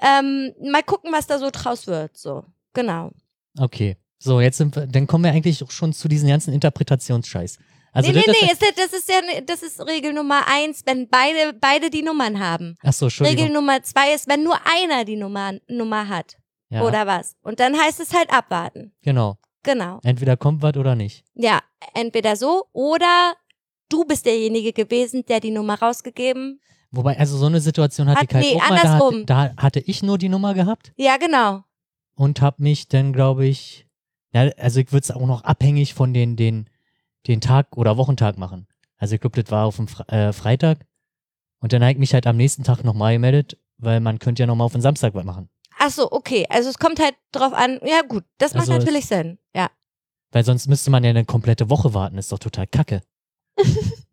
Ähm, 0.00 0.52
mal 0.62 0.82
gucken, 0.82 1.12
was 1.12 1.26
da 1.26 1.38
so 1.38 1.50
draus 1.50 1.86
wird, 1.86 2.16
so. 2.16 2.44
Genau. 2.72 3.10
Okay. 3.58 3.96
So, 4.18 4.40
jetzt 4.40 4.58
sind 4.58 4.74
wir, 4.76 4.86
dann 4.86 5.06
kommen 5.06 5.24
wir 5.24 5.32
eigentlich 5.32 5.62
auch 5.62 5.70
schon 5.70 5.92
zu 5.92 6.08
diesem 6.08 6.28
ganzen 6.28 6.52
Interpretationsscheiß. 6.52 7.58
Also 7.92 8.10
nee, 8.10 8.18
nee, 8.18 8.24
das 8.26 8.36
nee, 8.40 8.52
ist, 8.52 8.62
ist, 8.62 8.78
das 8.78 8.92
ist 8.92 9.08
ja 9.08 9.40
das 9.46 9.62
ist 9.62 9.80
Regel 9.86 10.12
Nummer 10.12 10.46
eins, 10.46 10.82
wenn 10.84 11.08
beide 11.08 11.54
beide 11.58 11.88
die 11.88 12.02
Nummern 12.02 12.38
haben. 12.38 12.76
Achso, 12.82 13.06
Entschuldigung. 13.06 13.44
Regel 13.44 13.54
Nummer 13.54 13.82
zwei 13.82 14.12
ist, 14.12 14.28
wenn 14.28 14.42
nur 14.42 14.58
einer 14.66 15.06
die 15.06 15.16
Nummer 15.16 15.54
Nummer 15.66 16.06
hat 16.06 16.36
ja, 16.68 16.82
oder 16.82 17.06
was. 17.06 17.36
Und 17.40 17.58
dann 17.58 17.74
heißt 17.74 18.00
es 18.00 18.12
halt 18.12 18.30
abwarten. 18.30 18.92
Genau. 19.02 19.38
Genau. 19.62 20.00
Entweder 20.02 20.36
kommt 20.36 20.62
was 20.62 20.76
oder 20.76 20.94
nicht. 20.94 21.24
Ja, 21.34 21.60
entweder 21.94 22.36
so 22.36 22.66
oder 22.72 23.34
du 23.88 24.04
bist 24.04 24.26
derjenige 24.26 24.72
gewesen, 24.72 25.24
der 25.26 25.40
die 25.40 25.50
Nummer 25.50 25.78
rausgegeben. 25.78 26.60
Wobei, 26.96 27.18
also 27.18 27.36
so 27.36 27.46
eine 27.46 27.60
Situation 27.60 28.08
hatte 28.08 28.20
Hat- 28.20 28.28
ich 28.30 28.34
halt 28.34 28.44
nee, 28.46 28.56
auch 28.60 28.68
mal. 28.68 28.76
Da, 28.76 28.82
andersrum. 28.82 29.14
hatte, 29.14 29.26
da 29.26 29.54
hatte 29.62 29.80
ich 29.80 30.02
nur 30.02 30.18
die 30.18 30.28
Nummer 30.28 30.54
gehabt 30.54 30.92
Ja, 30.96 31.16
genau. 31.18 31.62
und 32.14 32.40
habe 32.40 32.62
mich 32.62 32.88
dann, 32.88 33.12
glaube 33.12 33.46
ich, 33.46 33.86
ja, 34.32 34.50
also 34.58 34.80
ich 34.80 34.92
würde 34.92 35.04
es 35.04 35.10
auch 35.10 35.26
noch 35.26 35.44
abhängig 35.44 35.94
von 35.94 36.12
den, 36.14 36.36
den, 36.36 36.68
den 37.26 37.40
Tag 37.40 37.76
oder 37.76 37.96
Wochentag 37.96 38.38
machen. 38.38 38.66
Also 38.98 39.14
ich 39.14 39.20
glaube, 39.20 39.40
das 39.42 39.50
war 39.50 39.66
auf 39.66 39.76
dem 39.76 39.88
Fre 39.88 40.08
äh, 40.08 40.32
Freitag 40.32 40.86
und 41.60 41.72
dann 41.72 41.82
habe 41.82 41.92
ich 41.92 41.98
mich 41.98 42.14
halt 42.14 42.26
am 42.26 42.36
nächsten 42.36 42.64
Tag 42.64 42.82
nochmal 42.84 43.12
gemeldet, 43.14 43.58
weil 43.78 44.00
man 44.00 44.18
könnte 44.18 44.42
ja 44.42 44.46
nochmal 44.46 44.64
auf 44.66 44.72
den 44.72 44.80
Samstag 44.80 45.14
was 45.14 45.24
machen. 45.24 45.48
Ach 45.78 45.90
so, 45.90 46.10
okay. 46.10 46.46
Also 46.48 46.70
es 46.70 46.78
kommt 46.78 46.98
halt 46.98 47.14
drauf 47.32 47.52
an. 47.52 47.78
Ja, 47.84 48.00
gut, 48.08 48.24
das 48.38 48.54
macht 48.54 48.62
Also 48.62 48.72
es- 48.72 48.78
natürlich 48.84 49.04
Sinn. 49.06 49.38
Ja. 49.54 49.70
Weil 50.32 50.44
sonst 50.44 50.66
müsste 50.66 50.90
man 50.90 51.04
ja 51.04 51.10
eine 51.10 51.24
komplette 51.26 51.68
Woche 51.68 51.92
warten, 51.92 52.16
ist 52.16 52.32
doch 52.32 52.38
total 52.38 52.66
kacke. 52.66 53.02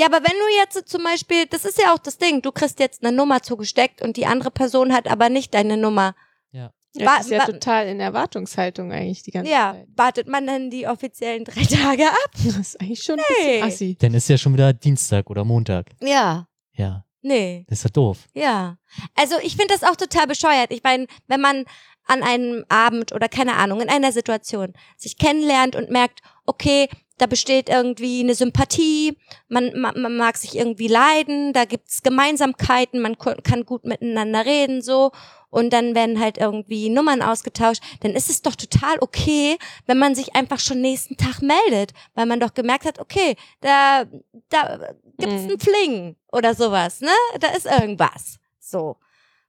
Ja, 0.00 0.06
aber 0.06 0.18
wenn 0.24 0.32
du 0.38 0.56
jetzt 0.60 0.88
zum 0.88 1.04
Beispiel, 1.04 1.46
das 1.46 1.64
ist 1.64 1.78
ja 1.78 1.92
auch 1.92 1.98
das 1.98 2.16
Ding, 2.18 2.40
du 2.42 2.52
kriegst 2.52 2.80
jetzt 2.80 3.04
eine 3.04 3.14
Nummer 3.14 3.42
zugesteckt 3.42 4.00
und 4.02 4.16
die 4.16 4.24
andere 4.26 4.50
Person 4.50 4.92
hat 4.94 5.06
aber 5.08 5.28
nicht 5.28 5.52
deine 5.52 5.76
Nummer. 5.76 6.14
Ja, 6.52 6.72
Wa- 7.06 7.16
das 7.18 7.26
ist 7.26 7.30
ja 7.32 7.44
total 7.46 7.86
in 7.86 8.00
Erwartungshaltung 8.00 8.90
eigentlich 8.92 9.22
die 9.22 9.30
ganze 9.30 9.50
Ja, 9.52 9.74
Zeit. 9.74 9.86
wartet 9.96 10.26
man 10.28 10.46
dann 10.46 10.70
die 10.70 10.86
offiziellen 10.88 11.44
drei 11.44 11.62
Tage 11.64 12.04
ab? 12.08 12.30
Das 12.44 12.56
ist 12.56 12.80
eigentlich 12.80 13.02
schon 13.02 13.18
ein 13.20 13.24
Nee. 13.28 13.44
bisschen 13.60 13.68
assi. 13.68 13.96
Dann 14.00 14.14
ist 14.14 14.28
ja 14.28 14.38
schon 14.38 14.54
wieder 14.54 14.72
Dienstag 14.72 15.28
oder 15.30 15.44
Montag. 15.44 15.86
Ja. 16.00 16.48
Ja. 16.72 17.04
Nee. 17.22 17.66
Das 17.68 17.78
ist 17.78 17.84
ja 17.84 17.90
doof. 17.90 18.18
Ja. 18.34 18.78
Also 19.14 19.36
ich 19.42 19.54
finde 19.56 19.74
das 19.78 19.84
auch 19.88 19.96
total 19.96 20.26
bescheuert. 20.26 20.72
Ich 20.72 20.82
meine, 20.82 21.06
wenn 21.28 21.40
man 21.40 21.64
an 22.06 22.22
einem 22.22 22.64
Abend 22.70 23.12
oder 23.12 23.28
keine 23.28 23.54
Ahnung, 23.56 23.80
in 23.82 23.90
einer 23.90 24.10
Situation 24.10 24.72
sich 24.96 25.18
kennenlernt 25.18 25.76
und 25.76 25.90
merkt, 25.90 26.20
okay, 26.46 26.88
da 27.20 27.26
besteht 27.26 27.68
irgendwie 27.68 28.20
eine 28.20 28.34
Sympathie, 28.34 29.16
man, 29.48 29.78
man, 29.78 30.00
man 30.00 30.16
mag 30.16 30.36
sich 30.38 30.56
irgendwie 30.56 30.88
leiden, 30.88 31.52
da 31.52 31.66
gibt's 31.66 32.02
Gemeinsamkeiten, 32.02 33.00
man 33.00 33.18
kann 33.18 33.66
gut 33.66 33.84
miteinander 33.84 34.46
reden, 34.46 34.80
so. 34.80 35.12
Und 35.50 35.72
dann 35.72 35.94
werden 35.94 36.20
halt 36.20 36.38
irgendwie 36.38 36.88
Nummern 36.88 37.22
ausgetauscht, 37.22 37.82
dann 38.00 38.12
ist 38.12 38.30
es 38.30 38.40
doch 38.40 38.54
total 38.54 38.96
okay, 39.00 39.58
wenn 39.86 39.98
man 39.98 40.14
sich 40.14 40.34
einfach 40.34 40.60
schon 40.60 40.80
nächsten 40.80 41.16
Tag 41.16 41.42
meldet, 41.42 41.92
weil 42.14 42.26
man 42.26 42.40
doch 42.40 42.54
gemerkt 42.54 42.84
hat, 42.86 43.00
okay, 43.00 43.36
da, 43.60 44.04
da 44.48 44.94
gibt's 45.18 45.42
Mhm. 45.42 45.48
einen 45.50 45.60
Fling 45.60 46.16
oder 46.32 46.54
sowas, 46.54 47.00
ne? 47.00 47.10
Da 47.40 47.48
ist 47.48 47.66
irgendwas. 47.66 48.38
So. 48.60 48.96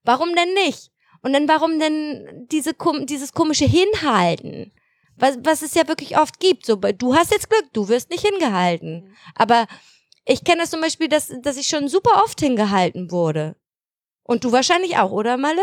Warum 0.03 0.35
denn 0.35 0.53
nicht? 0.55 0.91
Und 1.21 1.33
dann 1.33 1.47
warum 1.47 1.79
denn 1.79 2.47
diese, 2.51 2.73
dieses 3.03 3.33
komische 3.33 3.65
Hinhalten? 3.65 4.73
Was, 5.21 5.37
was 5.43 5.61
es 5.61 5.75
ja 5.75 5.87
wirklich 5.87 6.17
oft 6.17 6.39
gibt. 6.39 6.65
So, 6.65 6.75
du 6.77 7.15
hast 7.15 7.31
jetzt 7.31 7.47
Glück, 7.47 7.71
du 7.73 7.87
wirst 7.87 8.09
nicht 8.09 8.25
hingehalten. 8.25 9.15
Aber 9.35 9.67
ich 10.25 10.43
kenne 10.43 10.61
das 10.61 10.71
zum 10.71 10.81
Beispiel, 10.81 11.07
dass, 11.09 11.31
dass 11.43 11.57
ich 11.57 11.67
schon 11.67 11.87
super 11.87 12.23
oft 12.23 12.39
hingehalten 12.39 13.11
wurde. 13.11 13.55
Und 14.23 14.43
du 14.43 14.51
wahrscheinlich 14.51 14.97
auch, 14.97 15.11
oder 15.11 15.37
Malle? 15.37 15.61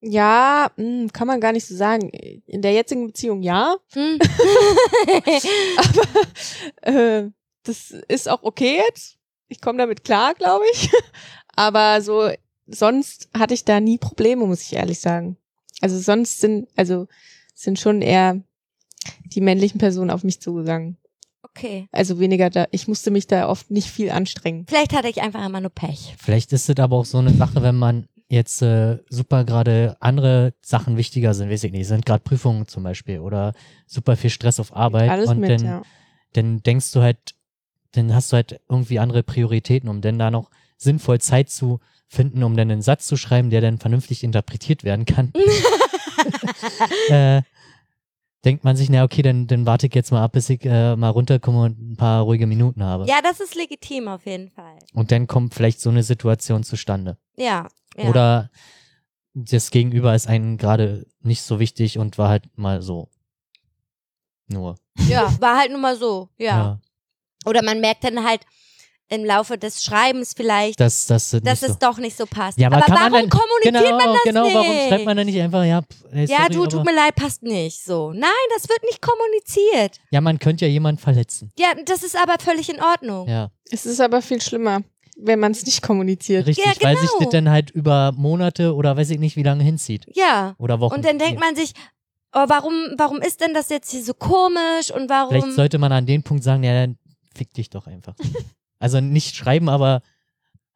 Ja, 0.00 0.70
mh, 0.76 1.08
kann 1.12 1.26
man 1.26 1.40
gar 1.40 1.52
nicht 1.52 1.66
so 1.66 1.76
sagen. 1.76 2.08
In 2.08 2.62
der 2.62 2.72
jetzigen 2.72 3.06
Beziehung 3.06 3.42
ja. 3.42 3.76
Hm? 3.92 4.18
Äh, 6.82 7.30
das 7.64 7.90
ist 8.08 8.28
auch 8.28 8.42
okay 8.42 8.78
jetzt. 8.86 9.18
Ich 9.48 9.60
komme 9.60 9.78
damit 9.78 10.04
klar, 10.04 10.34
glaube 10.34 10.64
ich. 10.72 10.90
Aber 11.56 12.00
so 12.00 12.30
sonst 12.66 13.28
hatte 13.36 13.54
ich 13.54 13.64
da 13.64 13.80
nie 13.80 13.98
Probleme, 13.98 14.46
muss 14.46 14.62
ich 14.62 14.74
ehrlich 14.74 15.00
sagen. 15.00 15.36
Also 15.80 15.98
sonst 15.98 16.40
sind 16.40 16.68
also 16.76 17.08
sind 17.54 17.78
schon 17.78 18.02
eher 18.02 18.42
die 19.24 19.40
männlichen 19.40 19.78
Personen 19.78 20.10
auf 20.10 20.24
mich 20.24 20.40
zugegangen. 20.40 20.96
okay. 21.42 21.88
Also 21.92 22.18
weniger 22.18 22.50
da. 22.50 22.66
Ich 22.70 22.88
musste 22.88 23.10
mich 23.10 23.26
da 23.26 23.48
oft 23.48 23.70
nicht 23.70 23.88
viel 23.88 24.10
anstrengen. 24.10 24.66
Vielleicht 24.68 24.92
hatte 24.92 25.08
ich 25.08 25.22
einfach 25.22 25.44
immer 25.44 25.60
nur 25.60 25.70
Pech. 25.70 26.14
Vielleicht 26.18 26.52
ist 26.52 26.68
es 26.68 26.78
aber 26.78 26.96
auch 26.96 27.04
so 27.04 27.18
eine 27.18 27.32
Sache, 27.32 27.62
wenn 27.62 27.76
man 27.76 28.08
jetzt 28.28 28.62
äh, 28.62 28.98
super 29.08 29.44
gerade 29.44 29.96
andere 30.00 30.54
Sachen 30.62 30.96
wichtiger 30.96 31.34
sind, 31.34 31.50
weiß 31.50 31.64
ich 31.64 31.72
nicht, 31.72 31.86
sind 31.86 32.06
gerade 32.06 32.22
Prüfungen 32.22 32.66
zum 32.66 32.82
Beispiel 32.82 33.20
oder 33.20 33.52
super 33.86 34.16
viel 34.16 34.30
Stress 34.30 34.60
auf 34.60 34.74
Arbeit 34.74 35.10
Alles 35.10 35.28
und 35.28 35.40
mit, 35.40 35.50
dann, 35.50 35.64
ja. 35.64 35.82
dann 36.32 36.62
denkst 36.62 36.92
du 36.92 37.02
halt, 37.02 37.34
dann 37.92 38.14
hast 38.14 38.32
du 38.32 38.36
halt 38.36 38.60
irgendwie 38.68 38.98
andere 38.98 39.22
Prioritäten, 39.22 39.88
um 39.88 40.00
dann 40.00 40.18
da 40.18 40.30
noch 40.30 40.50
sinnvoll 40.76 41.20
Zeit 41.20 41.50
zu 41.50 41.80
finden, 42.08 42.42
um 42.42 42.56
dann 42.56 42.70
einen 42.70 42.82
Satz 42.82 43.06
zu 43.06 43.16
schreiben, 43.16 43.50
der 43.50 43.60
dann 43.60 43.78
vernünftig 43.78 44.24
interpretiert 44.24 44.84
werden 44.84 45.04
kann. 45.04 45.32
äh, 47.08 47.42
denkt 48.44 48.64
man 48.64 48.76
sich, 48.76 48.90
na 48.90 49.04
okay, 49.04 49.22
dann, 49.22 49.46
dann 49.46 49.66
warte 49.66 49.86
ich 49.86 49.94
jetzt 49.94 50.10
mal 50.10 50.22
ab, 50.22 50.32
bis 50.32 50.50
ich 50.50 50.64
äh, 50.64 50.96
mal 50.96 51.08
runterkomme 51.08 51.64
und 51.64 51.92
ein 51.92 51.96
paar 51.96 52.22
ruhige 52.22 52.46
Minuten 52.46 52.82
habe. 52.82 53.06
Ja, 53.06 53.20
das 53.22 53.40
ist 53.40 53.54
legitim 53.54 54.08
auf 54.08 54.26
jeden 54.26 54.50
Fall. 54.50 54.78
Und 54.92 55.10
dann 55.12 55.26
kommt 55.26 55.54
vielleicht 55.54 55.80
so 55.80 55.90
eine 55.90 56.02
Situation 56.02 56.62
zustande. 56.62 57.16
Ja. 57.36 57.68
ja. 57.96 58.08
Oder 58.08 58.50
das 59.34 59.70
Gegenüber 59.70 60.14
ist 60.14 60.28
einem 60.28 60.58
gerade 60.58 61.06
nicht 61.20 61.42
so 61.42 61.58
wichtig 61.58 61.98
und 61.98 62.18
war 62.18 62.28
halt 62.28 62.46
mal 62.56 62.82
so. 62.82 63.08
Nur. 64.46 64.76
Ja, 65.08 65.32
war 65.40 65.58
halt 65.58 65.72
nun 65.72 65.80
mal 65.80 65.96
so. 65.96 66.28
Ja. 66.38 66.46
Ja. 66.46 66.80
Oder 67.46 67.62
man 67.62 67.80
merkt 67.80 68.04
dann 68.04 68.24
halt 68.24 68.42
im 69.08 69.24
Laufe 69.24 69.58
des 69.58 69.82
Schreibens 69.84 70.32
vielleicht, 70.34 70.80
dass 70.80 71.06
das 71.06 71.32
nicht 71.32 71.46
dass 71.46 71.60
so. 71.60 71.66
es 71.66 71.78
doch 71.78 71.98
nicht 71.98 72.16
so 72.16 72.24
passt. 72.26 72.58
Ja, 72.58 72.68
aber 72.68 72.76
aber 72.78 72.86
kann 72.86 72.96
warum 72.96 73.12
man 73.12 73.20
dann- 73.22 73.30
kommuniziert 73.30 73.84
genau, 73.84 73.96
man 73.98 74.14
das 74.14 74.22
genau, 74.24 74.44
nicht? 74.44 74.54
warum 74.54 74.88
schreibt 74.88 75.04
man 75.04 75.16
dann 75.18 75.26
nicht 75.26 75.40
einfach, 75.40 75.64
ja, 75.64 75.82
pff, 75.82 76.04
ey, 76.12 76.24
ja, 76.26 76.36
sorry, 76.38 76.52
du, 76.54 76.66
tut 76.66 76.84
mir 76.84 76.94
leid, 76.94 77.14
passt 77.14 77.42
nicht. 77.42 77.84
So. 77.84 78.12
Nein, 78.12 78.30
das 78.56 78.68
wird 78.68 78.82
nicht 78.84 79.00
kommuniziert. 79.02 80.00
Ja, 80.10 80.20
man 80.20 80.38
könnte 80.38 80.64
ja 80.64 80.70
jemanden 80.70 81.00
verletzen. 81.00 81.52
Ja, 81.58 81.68
das 81.84 82.02
ist 82.02 82.16
aber 82.16 82.36
völlig 82.40 82.68
in 82.70 82.80
Ordnung. 82.82 83.28
Ja, 83.28 83.50
Es 83.70 83.84
ist 83.86 84.00
aber 84.00 84.22
viel 84.22 84.40
schlimmer, 84.40 84.80
wenn 85.18 85.38
man 85.38 85.52
es 85.52 85.64
nicht 85.66 85.82
kommuniziert. 85.82 86.46
richtig, 86.46 86.64
Ja, 86.64 86.72
weil 86.80 86.96
sich 86.96 87.08
genau. 87.10 87.20
das 87.24 87.28
dann 87.30 87.50
halt 87.50 87.70
über 87.70 88.12
Monate 88.16 88.74
oder 88.74 88.96
weiß 88.96 89.10
ich 89.10 89.18
nicht, 89.18 89.36
wie 89.36 89.42
lange 89.42 89.62
hinzieht. 89.64 90.06
Ja. 90.14 90.54
Oder 90.58 90.80
Wochen. 90.80 90.94
Und 90.94 91.04
dann 91.04 91.18
denkt 91.18 91.38
man 91.40 91.54
sich, 91.54 91.72
oh, 92.32 92.44
warum, 92.48 92.72
warum 92.96 93.20
ist 93.20 93.40
denn 93.42 93.52
das 93.54 93.68
jetzt 93.68 93.90
hier 93.90 94.02
so 94.02 94.14
komisch 94.14 94.90
und 94.92 95.08
warum. 95.10 95.30
Vielleicht 95.30 95.52
sollte 95.56 95.78
man 95.78 95.92
an 95.92 96.06
den 96.06 96.22
Punkt 96.22 96.42
sagen, 96.42 96.64
ja, 96.64 96.72
dann 96.72 96.96
fick 97.34 97.52
dich 97.52 97.68
doch 97.68 97.86
einfach. 97.86 98.14
also 98.84 99.00
nicht 99.00 99.34
schreiben, 99.34 99.68
aber 99.68 100.02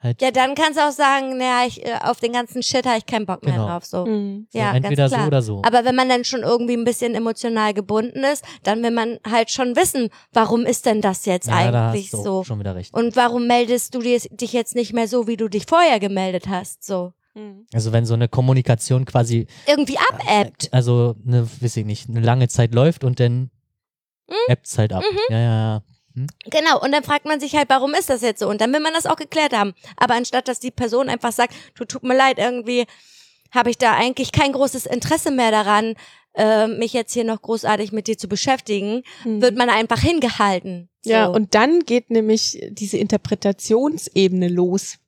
halt 0.00 0.22
ja, 0.22 0.30
dann 0.30 0.54
kannst 0.54 0.78
du 0.78 0.82
auch 0.86 0.92
sagen, 0.92 1.38
naja, 1.38 1.66
ich, 1.66 1.84
äh, 1.84 1.98
auf 2.02 2.20
den 2.20 2.32
ganzen 2.32 2.62
Shit 2.62 2.86
habe 2.86 2.98
ich 2.98 3.06
keinen 3.06 3.26
Bock 3.26 3.44
mehr 3.44 3.54
Genau. 3.54 3.66
drauf. 3.66 3.84
So. 3.84 4.06
Mhm. 4.06 4.46
so 4.48 4.59
Ja, 4.59 4.72
entweder 4.74 4.96
ganz 4.96 5.11
so 5.11 5.16
klar. 5.16 5.26
oder 5.26 5.42
so. 5.42 5.62
Aber 5.64 5.84
wenn 5.84 5.94
man 5.96 6.09
dann 6.09 6.24
schon 6.24 6.40
irgendwie 6.42 6.74
ein 6.74 6.84
bisschen 6.84 7.14
emotional 7.16 7.74
gebunden 7.74 8.22
ist, 8.24 8.44
dann 8.62 8.82
will 8.82 8.92
man 8.92 9.18
halt 9.28 9.50
schon 9.50 9.74
wissen, 9.76 10.09
warum 10.32 10.64
ist 10.66 10.86
denn 10.86 11.00
das 11.00 11.26
jetzt 11.26 11.48
ja, 11.48 11.70
da 11.72 11.90
eigentlich 11.90 12.04
hast 12.04 12.12
du 12.14 12.18
auch 12.18 12.24
so? 12.24 12.44
schon 12.44 12.61
wieder 12.61 12.76
recht. 12.76 12.94
Und 12.94 13.16
warum 13.16 13.46
meldest 13.48 13.94
du 13.94 13.98
dich 14.00 14.52
jetzt 14.52 14.74
nicht 14.76 14.92
mehr 14.92 15.09
so, 15.09 15.26
wie 15.26 15.36
du 15.36 15.48
dich 15.48 15.64
vorher 15.68 15.98
gemeldet 15.98 16.46
hast? 16.48 16.84
So. 16.84 17.12
Mhm. 17.34 17.66
Also 17.74 17.92
wenn 17.92 18.06
so 18.06 18.14
eine 18.14 18.28
Kommunikation 18.28 19.04
quasi 19.04 19.48
Irgendwie 19.66 19.98
abebbt. 19.98 20.68
also 20.72 21.16
eine, 21.26 21.44
weiß 21.61 21.76
ich 21.76 21.84
nicht, 21.84 22.09
eine 22.09 22.20
lange 22.20 22.46
Zeit 22.48 22.72
läuft 22.72 23.02
und 23.04 23.18
dann 23.20 23.50
Hm? 24.30 24.36
ebbt's 24.46 24.78
halt 24.78 24.92
ab. 24.92 25.02
Mhm. 25.11 25.18
Ja, 25.34 25.38
ja, 25.40 25.54
ja. 25.74 25.82
Genau, 26.50 26.80
und 26.82 26.92
dann 26.92 27.04
fragt 27.04 27.24
man 27.26 27.40
sich 27.40 27.54
halt, 27.54 27.68
warum 27.68 27.94
ist 27.94 28.10
das 28.10 28.22
jetzt 28.22 28.40
so? 28.40 28.48
Und 28.48 28.60
dann 28.60 28.72
will 28.72 28.80
man 28.80 28.92
das 28.94 29.06
auch 29.06 29.16
geklärt 29.16 29.52
haben. 29.52 29.74
Aber 29.96 30.14
anstatt, 30.14 30.48
dass 30.48 30.60
die 30.60 30.70
Person 30.70 31.08
einfach 31.08 31.32
sagt, 31.32 31.54
du 31.74 31.84
tut 31.84 32.02
mir 32.02 32.16
leid, 32.16 32.38
irgendwie 32.38 32.84
habe 33.52 33.70
ich 33.70 33.78
da 33.78 33.94
eigentlich 33.94 34.32
kein 34.32 34.52
großes 34.52 34.86
Interesse 34.86 35.30
mehr 35.30 35.50
daran, 35.50 35.94
äh, 36.34 36.66
mich 36.68 36.92
jetzt 36.92 37.12
hier 37.14 37.24
noch 37.24 37.40
großartig 37.42 37.92
mit 37.92 38.06
dir 38.06 38.18
zu 38.18 38.28
beschäftigen, 38.28 39.02
Mhm. 39.24 39.40
wird 39.42 39.56
man 39.56 39.70
einfach 39.70 40.00
hingehalten. 40.00 40.88
So. 41.02 41.10
Ja, 41.10 41.26
und 41.26 41.54
dann 41.54 41.80
geht 41.80 42.10
nämlich 42.10 42.58
diese 42.70 42.98
Interpretationsebene 42.98 44.48
los. 44.48 44.98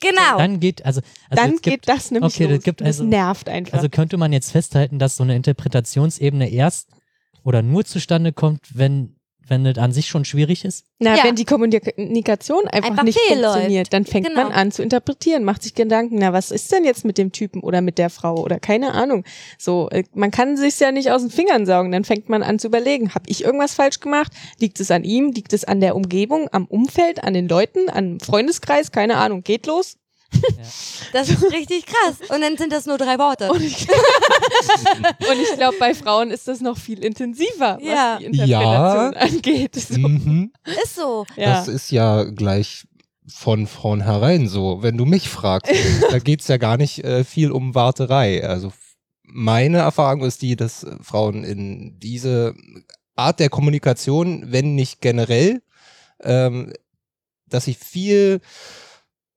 genau. 0.00 0.36
Dann 0.38 0.58
geht, 0.58 0.84
also, 0.84 1.00
also 1.30 1.42
dann 1.42 1.50
gibt, 1.52 1.62
geht 1.62 1.88
das 1.88 2.10
nämlich 2.10 2.34
okay, 2.34 2.44
das 2.48 2.56
los. 2.56 2.64
gibt 2.64 2.80
Und 2.80 2.88
das 2.88 2.96
also- 2.98 3.04
nervt 3.08 3.48
einfach. 3.48 3.74
also 3.74 3.88
könnte 3.88 4.16
man 4.16 4.32
jetzt 4.32 4.50
festhalten, 4.50 4.98
dass 4.98 5.16
so 5.16 5.22
eine 5.22 5.36
Interpretationsebene 5.36 6.50
erst 6.50 6.88
oder 7.44 7.62
nur 7.62 7.84
zustande 7.84 8.32
kommt, 8.32 8.60
wenn, 8.74 9.16
wenn 9.48 9.64
das 9.64 9.78
an 9.78 9.92
sich 9.92 10.06
schon 10.08 10.24
schwierig 10.24 10.64
ist? 10.64 10.84
Na, 10.98 11.16
Ja. 11.16 11.24
wenn 11.24 11.34
die 11.36 11.44
Kommunikation 11.44 12.66
einfach, 12.68 12.90
Einfach 12.90 13.02
nicht 13.04 13.18
fehlläuft. 13.18 13.52
funktioniert, 13.54 13.92
dann 13.92 14.04
fängt 14.04 14.26
Genau. 14.28 14.42
man 14.44 14.52
an 14.52 14.72
zu 14.72 14.82
interpretieren, 14.82 15.44
macht 15.44 15.62
sich 15.62 15.74
Gedanken, 15.74 16.16
na, 16.18 16.32
was 16.32 16.50
ist 16.50 16.70
denn 16.72 16.84
jetzt 16.84 17.04
mit 17.04 17.18
dem 17.18 17.32
Typen 17.32 17.60
oder 17.62 17.80
mit 17.80 17.98
der 17.98 18.10
Frau 18.10 18.36
oder 18.36 18.58
keine 18.60 18.92
Ahnung. 18.92 19.24
So, 19.58 19.88
äh, 19.90 20.04
man 20.14 20.30
kann 20.30 20.56
sich's 20.56 20.78
ja 20.80 20.92
nicht 20.92 21.10
aus 21.10 21.22
den 21.22 21.30
Fingern 21.30 21.66
saugen, 21.66 21.92
dann 21.92 22.04
fängt 22.04 22.28
man 22.28 22.42
an 22.42 22.58
zu 22.58 22.68
überlegen, 22.68 23.14
habe 23.14 23.24
ich 23.28 23.44
irgendwas 23.44 23.74
falsch 23.74 24.00
gemacht? 24.00 24.32
Liegt 24.58 24.80
es 24.80 24.90
an 24.90 25.04
ihm? 25.04 25.32
Liegt 25.32 25.52
es 25.52 25.64
an 25.64 25.80
der 25.80 25.96
Umgebung, 25.96 26.48
am 26.52 26.66
Umfeld, 26.66 27.22
an 27.24 27.34
den 27.34 27.48
Leuten, 27.48 27.90
am 27.90 28.20
Freundeskreis? 28.20 28.92
Keine 28.92 29.16
Ahnung, 29.16 29.42
geht 29.42 29.66
los. 29.66 29.96
Das 31.12 31.28
ist 31.28 31.42
richtig 31.52 31.84
krass. 31.84 32.16
Und 32.30 32.40
dann 32.40 32.56
sind 32.56 32.72
das 32.72 32.86
nur 32.86 32.96
drei 32.96 33.18
Worte. 33.18 33.50
Und 33.50 33.62
ich, 33.62 33.86
und 33.90 35.40
ich 35.42 35.56
glaube, 35.58 35.76
bei 35.78 35.92
Frauen 35.94 36.30
ist 36.30 36.48
das 36.48 36.60
noch 36.62 36.78
viel 36.78 37.04
intensiver, 37.04 37.78
Ja. 37.82 38.14
was 38.14 38.18
die 38.20 38.24
Interpretation 38.24 39.14
angeht. 39.14 39.74
So. 39.74 39.98
Mhm. 39.98 40.52
ist 40.82 40.94
so. 40.96 41.26
Ja. 41.36 41.50
Das 41.54 41.68
ist 41.68 41.90
ja 41.90 42.24
gleich 42.24 42.84
von 43.28 43.66
vornherein 43.66 44.48
so. 44.48 44.82
Wenn 44.82 44.96
du 44.96 45.04
mich 45.04 45.28
fragst, 45.28 45.70
da 46.10 46.18
geht's 46.18 46.48
ja 46.48 46.56
gar 46.56 46.78
nicht 46.78 47.04
äh, 47.04 47.24
viel 47.24 47.50
um 47.50 47.74
Warterei. 47.74 48.46
Also 48.48 48.72
meine 49.24 49.78
Erfahrung 49.78 50.22
ist 50.22 50.40
die, 50.42 50.56
dass 50.56 50.86
Frauen 51.02 51.44
in 51.44 51.98
diese 51.98 52.54
Art 53.16 53.38
der 53.40 53.50
Kommunikation, 53.50 54.50
wenn 54.50 54.74
nicht 54.74 55.00
generell, 55.00 55.62
ähm, 56.22 56.72
dass 57.48 57.66
sie 57.66 57.74
viel, 57.74 58.40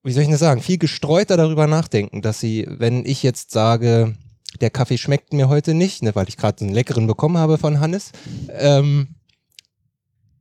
wie 0.06 0.12
soll 0.12 0.24
ich 0.24 0.30
das 0.30 0.39
sagen, 0.39 0.62
viel 0.62 0.78
gestreuter 0.78 1.36
darüber 1.36 1.68
nachdenken, 1.68 2.22
dass 2.22 2.39
sie, 2.39 2.68
wenn 2.70 3.06
ich 3.06 3.24
jetzt 3.24 3.51
sage, 3.51 4.16
der 4.62 4.70
Kaffee 4.70 4.97
schmeckt 4.97 5.34
mir 5.34 5.49
heute 5.49 5.74
nicht, 5.74 6.03
ne, 6.03 6.16
weil 6.16 6.30
ich 6.30 6.38
gerade 6.38 6.64
einen 6.64 6.74
leckeren 6.74 7.08
bekommen 7.08 7.38
habe 7.38 7.58
von 7.58 7.80
Hannes, 7.80 8.12
ähm, 8.49 9.14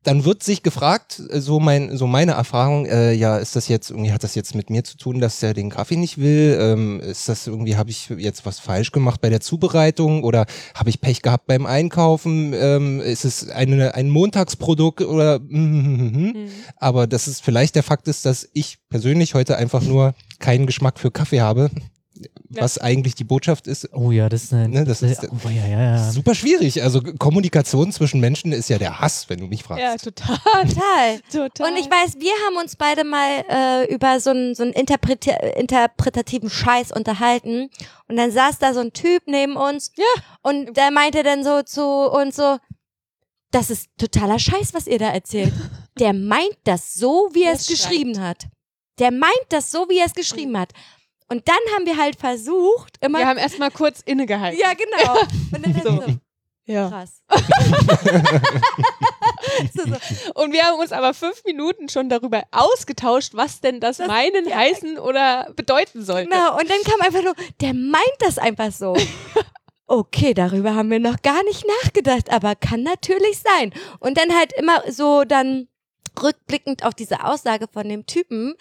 dann 0.04 0.24
wird 0.24 0.42
sich 0.42 0.62
gefragt, 0.62 1.20
äh, 1.30 1.40
so 1.40 1.58
mein, 1.58 1.96
so 1.96 2.06
meine 2.06 2.32
Erfahrung, 2.32 2.86
äh, 2.86 3.12
ja, 3.12 3.38
ist 3.38 3.56
das 3.56 3.68
jetzt 3.68 3.90
irgendwie, 3.90 4.12
hat 4.12 4.22
das 4.22 4.34
jetzt 4.34 4.54
mit 4.54 4.70
mir 4.70 4.84
zu 4.84 4.96
tun, 4.96 5.18
dass 5.18 5.42
er 5.42 5.54
den 5.54 5.70
Kaffee 5.70 5.96
nicht 5.96 6.18
will? 6.18 6.56
Ähm, 6.60 7.00
ist 7.00 7.28
das 7.28 7.46
irgendwie, 7.46 7.76
habe 7.76 7.90
ich 7.90 8.10
jetzt 8.10 8.46
was 8.46 8.60
falsch 8.60 8.92
gemacht 8.92 9.20
bei 9.20 9.30
der 9.30 9.40
Zubereitung 9.40 10.22
oder 10.22 10.46
habe 10.74 10.90
ich 10.90 11.00
Pech 11.00 11.22
gehabt 11.22 11.46
beim 11.46 11.66
Einkaufen? 11.66 12.52
Ähm, 12.54 13.00
ist 13.00 13.24
es 13.24 13.48
eine, 13.48 13.94
ein 13.94 14.10
Montagsprodukt 14.10 15.02
oder 15.02 15.40
Mhm. 15.64 16.48
aber 16.76 17.06
dass 17.06 17.26
es 17.26 17.40
vielleicht 17.40 17.74
der 17.74 17.82
Fakt 17.82 18.08
ist, 18.08 18.26
dass 18.26 18.48
ich 18.52 18.78
persönlich 18.90 19.34
heute 19.34 19.56
einfach 19.56 19.82
nur 19.82 20.14
keinen 20.38 20.66
Geschmack 20.66 20.98
für 20.98 21.10
Kaffee 21.10 21.40
habe, 21.40 21.70
was 22.60 22.78
eigentlich 22.78 23.14
die 23.14 23.24
Botschaft 23.24 23.66
ist. 23.66 23.88
Oh 23.92 24.10
ja, 24.10 24.28
das 24.28 24.44
ist 24.44 24.52
eine. 24.52 24.68
Ne, 24.68 24.84
das 24.84 25.02
ist- 25.02 25.24
oh, 25.24 25.48
ja, 25.48 25.66
ja, 25.66 25.82
ja. 25.96 26.10
Super 26.10 26.34
schwierig. 26.34 26.82
Also 26.82 27.00
Kommunikation 27.02 27.92
zwischen 27.92 28.20
Menschen 28.20 28.52
ist 28.52 28.68
ja 28.68 28.78
der 28.78 29.00
Hass, 29.00 29.28
wenn 29.28 29.40
du 29.40 29.46
mich 29.46 29.62
fragst. 29.62 29.82
Ja, 29.82 29.96
total. 29.96 30.38
Total. 30.68 31.20
total. 31.32 31.70
Und 31.70 31.76
ich 31.78 31.86
weiß, 31.90 32.16
wir 32.18 32.32
haben 32.46 32.56
uns 32.62 32.76
beide 32.76 33.04
mal 33.04 33.44
äh, 33.48 33.92
über 33.94 34.20
so 34.20 34.30
einen 34.30 34.54
so 34.54 34.62
einen 34.62 34.72
interpreti 34.72 35.30
interpretativen 35.56 36.50
Scheiß 36.50 36.92
unterhalten. 36.92 37.70
Und 38.08 38.16
dann 38.16 38.30
saß 38.30 38.58
da 38.58 38.74
so 38.74 38.80
ein 38.80 38.92
Typ 38.92 39.22
neben 39.26 39.56
uns. 39.56 39.92
Ja. 39.96 40.04
Und 40.42 40.76
der 40.76 40.90
meinte 40.90 41.22
dann 41.22 41.42
so 41.44 41.62
zu 41.62 41.82
uns 41.84 42.36
so, 42.36 42.58
das 43.50 43.70
ist 43.70 43.88
totaler 43.98 44.38
Scheiß, 44.38 44.74
was 44.74 44.86
ihr 44.86 44.98
da 44.98 45.10
erzählt. 45.10 45.52
Der 46.00 46.12
meint 46.12 46.56
das 46.64 46.94
so, 46.94 47.28
wie 47.34 47.44
er 47.44 47.52
es 47.52 47.68
geschrieben 47.68 48.20
hat. 48.20 48.48
Der 48.98 49.12
meint 49.12 49.32
das 49.50 49.70
so, 49.70 49.88
wie 49.88 49.98
er 49.98 50.06
es 50.06 50.14
geschrieben 50.14 50.58
hat. 50.58 50.72
Und 51.28 51.48
dann 51.48 51.56
haben 51.74 51.86
wir 51.86 51.96
halt 51.96 52.16
versucht, 52.18 52.96
immer. 53.00 53.18
Wir 53.18 53.26
haben 53.26 53.38
erstmal 53.38 53.70
kurz 53.70 54.00
innegehalten. 54.02 54.60
ja, 54.60 54.72
genau. 54.74 55.20
Und 55.54 55.64
dann 55.66 55.74
So. 55.82 55.90
so. 55.90 56.02
so 56.06 56.18
Ja. 56.66 56.88
krass. 56.88 57.22
so, 59.74 59.82
so. 59.84 59.96
Und 60.42 60.52
wir 60.52 60.64
haben 60.64 60.78
uns 60.80 60.92
aber 60.92 61.14
fünf 61.14 61.44
Minuten 61.44 61.88
schon 61.88 62.08
darüber 62.08 62.42
ausgetauscht, 62.50 63.34
was 63.34 63.60
denn 63.60 63.80
das, 63.80 63.98
Das- 63.98 64.06
meinen, 64.08 64.48
ja. 64.48 64.56
heißen 64.56 64.98
oder 64.98 65.50
bedeuten 65.56 66.04
sollte. 66.04 66.28
Genau, 66.30 66.58
und 66.58 66.68
dann 66.70 66.78
kam 66.84 67.00
einfach 67.00 67.22
nur, 67.22 67.34
der 67.60 67.74
meint 67.74 68.02
das 68.20 68.38
einfach 68.38 68.72
so. 68.72 68.96
Okay, 69.86 70.32
darüber 70.32 70.74
haben 70.74 70.90
wir 70.90 70.98
noch 70.98 71.20
gar 71.20 71.42
nicht 71.44 71.66
nachgedacht, 71.82 72.30
aber 72.32 72.54
kann 72.56 72.82
natürlich 72.82 73.40
sein. 73.40 73.70
Und 74.00 74.16
dann 74.16 74.34
halt 74.34 74.54
immer 74.54 74.82
so 74.90 75.24
dann 75.24 75.68
rückblickend 76.22 76.86
auf 76.86 76.94
diese 76.94 77.22
Aussage 77.22 77.66
von 77.70 77.86
dem 77.86 78.06
Typen, 78.06 78.54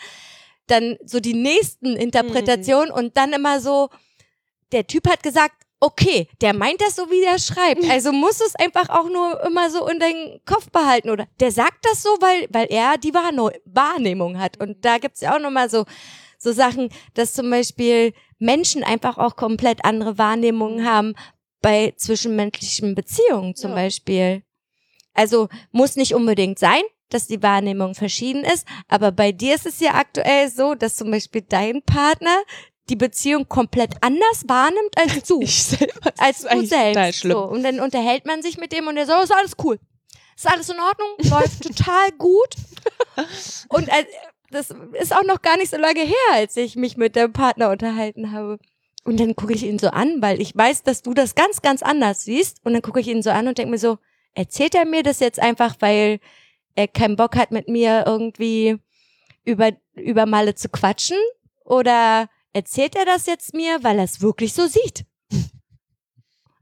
dann 0.68 0.98
so 1.06 1.20
die 1.20 1.34
nächsten 1.34 1.96
Interpretationen 1.96 2.92
und 2.92 3.18
dann 3.18 3.34
immer 3.34 3.60
so, 3.60 3.90
der 4.72 4.88
Typ 4.88 5.08
hat 5.10 5.24
gesagt, 5.24 5.56
okay, 5.80 6.30
der 6.42 6.54
meint 6.54 6.80
das 6.82 6.96
so, 6.96 7.10
wie 7.12 7.22
der 7.22 7.38
schreibt. 7.40 7.84
Also 7.90 8.12
muss 8.12 8.40
es 8.40 8.56
einfach 8.56 8.90
auch 8.90 9.10
nur 9.10 9.44
immer 9.46 9.70
so 9.70 9.88
in 9.88 10.00
deinen 10.00 10.40
Kopf 10.46 10.70
behalten 10.72 11.10
oder 11.10 11.28
der 11.40 11.52
sagt 11.52 11.86
das 11.86 12.02
so, 12.02 12.10
weil, 12.22 12.48
weil 12.52 12.68
er 12.70 12.98
die 12.98 13.14
Wahrnehmung 13.14 14.40
hat. 14.40 14.60
Und 14.60 14.86
da 14.86 14.98
gibt's 14.98 15.22
ja 15.22 15.36
auch 15.36 15.40
nochmal 15.40 15.70
so, 15.70 15.86
so 16.38 16.52
Sachen, 16.54 16.90
dass 17.14 17.34
zum 17.34 17.50
Beispiel 17.50 18.14
Menschen 18.40 18.84
einfach 18.84 19.18
auch 19.18 19.36
komplett 19.36 19.84
andere 19.86 20.18
Wahrnehmungen 20.18 20.86
haben 20.86 21.16
bei 21.62 21.94
zwischenmenschlichen 21.98 22.96
Beziehungen 22.96 23.56
zum 23.56 23.72
Ja. 23.72 23.76
Beispiel. 23.76 24.44
Also 25.14 25.48
muss 25.72 25.96
nicht 25.96 26.16
unbedingt 26.16 26.60
sein, 26.60 26.82
dass 27.14 27.28
die 27.28 27.42
Wahrnehmung 27.42 27.96
verschieden 27.96 28.44
ist, 28.44 28.68
aber 28.88 29.12
bei 29.12 29.32
dir 29.32 29.56
ist 29.56 29.66
es 29.66 29.80
ja 29.80 29.96
aktuell 29.96 30.50
so, 30.50 30.76
dass 30.76 30.96
zum 30.96 31.12
Beispiel 31.12 31.42
dein 31.42 31.82
Partner 31.84 32.36
die 32.90 32.96
Beziehung 32.96 33.48
komplett 33.48 33.96
anders 34.02 34.44
wahrnimmt 34.48 34.98
als 34.98 35.24
du. 35.28 35.40
Ich 35.42 35.64
selber. 35.64 36.14
als 36.18 36.42
du 36.42 36.66
selbst. 36.66 37.22
So, 37.22 37.46
und 37.46 37.64
dann 37.64 37.80
unterhält 37.80 38.26
man 38.26 38.42
sich 38.42 38.58
mit 38.58 38.72
dem 38.72 38.88
und 38.88 38.96
der 38.96 39.06
so, 39.06 39.14
ist 39.22 39.34
alles 39.34 39.54
cool. 39.64 39.80
Ist 40.36 40.50
alles 40.50 40.70
in 40.70 40.80
Ordnung, 40.80 41.10
läuft 41.30 41.64
total 41.78 42.12
gut. 42.18 42.56
Und 43.70 43.88
äh, 43.88 44.06
das 44.52 44.74
ist 45.00 45.16
auch 45.16 45.24
noch 45.24 45.42
gar 45.42 45.58
nicht 45.58 45.72
so 45.72 45.78
lange 45.78 46.02
her, 46.02 46.16
als 46.34 46.58
ich 46.58 46.76
mich 46.76 46.98
mit 46.98 47.16
dem 47.16 47.34
Partner 47.34 47.70
unterhalten 47.70 48.32
habe. 48.32 48.60
Und 49.04 49.20
dann 49.20 49.36
gucke 49.36 49.54
ich 49.54 49.64
ihn 49.64 49.80
so 49.80 49.90
an, 49.90 50.22
weil 50.22 50.42
ich 50.42 50.56
weiß, 50.56 50.84
dass 50.84 51.02
du 51.02 51.14
das 51.14 51.36
ganz, 51.36 51.62
ganz 51.62 51.84
anders 51.84 52.24
siehst. 52.24 52.60
Und 52.64 52.74
dann 52.74 52.82
gucke 52.82 53.00
ich 53.00 53.08
ihn 53.08 53.22
so 53.22 53.30
an 53.32 53.48
und 53.48 53.58
denke 53.58 53.72
mir 53.72 53.78
so, 53.78 53.98
erzählt 54.34 54.76
er 54.76 54.86
mir 54.86 55.04
das 55.04 55.20
jetzt 55.20 55.40
einfach, 55.40 55.76
weil 55.80 56.20
er 56.76 56.88
keinen 56.88 57.16
Bock 57.16 57.36
hat, 57.36 57.52
mit 57.52 57.68
mir 57.68 58.04
irgendwie 58.06 58.78
über, 59.44 59.72
über 59.94 60.26
Malle 60.26 60.56
zu 60.56 60.70
quatschen? 60.70 61.18
Oder 61.66 62.30
erzählt 62.54 62.96
er 62.96 63.06
das 63.06 63.26
jetzt 63.26 63.54
mir, 63.54 63.84
weil 63.84 63.98
er 63.98 64.06
es 64.06 64.22
wirklich 64.22 64.54
so 64.54 64.68
sieht? 64.68 65.06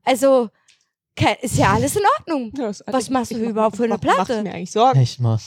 Also, 0.03 0.49
ist 1.41 1.57
ja 1.57 1.73
alles 1.73 1.95
in 1.95 2.03
Ordnung. 2.19 2.51
Ja, 2.57 2.69
ist 2.69 2.83
Was 2.87 3.09
machst 3.09 3.31
du 3.31 3.37
mach- 3.37 3.49
überhaupt 3.49 3.77
für 3.77 3.83
eine 3.83 3.93
mach- 3.95 3.99
Platte? 4.01 4.41
mir 4.43 4.53
eigentlich 4.53 4.71
Sorgen. 4.71 4.99
Echt 4.99 5.19
mal. 5.19 5.39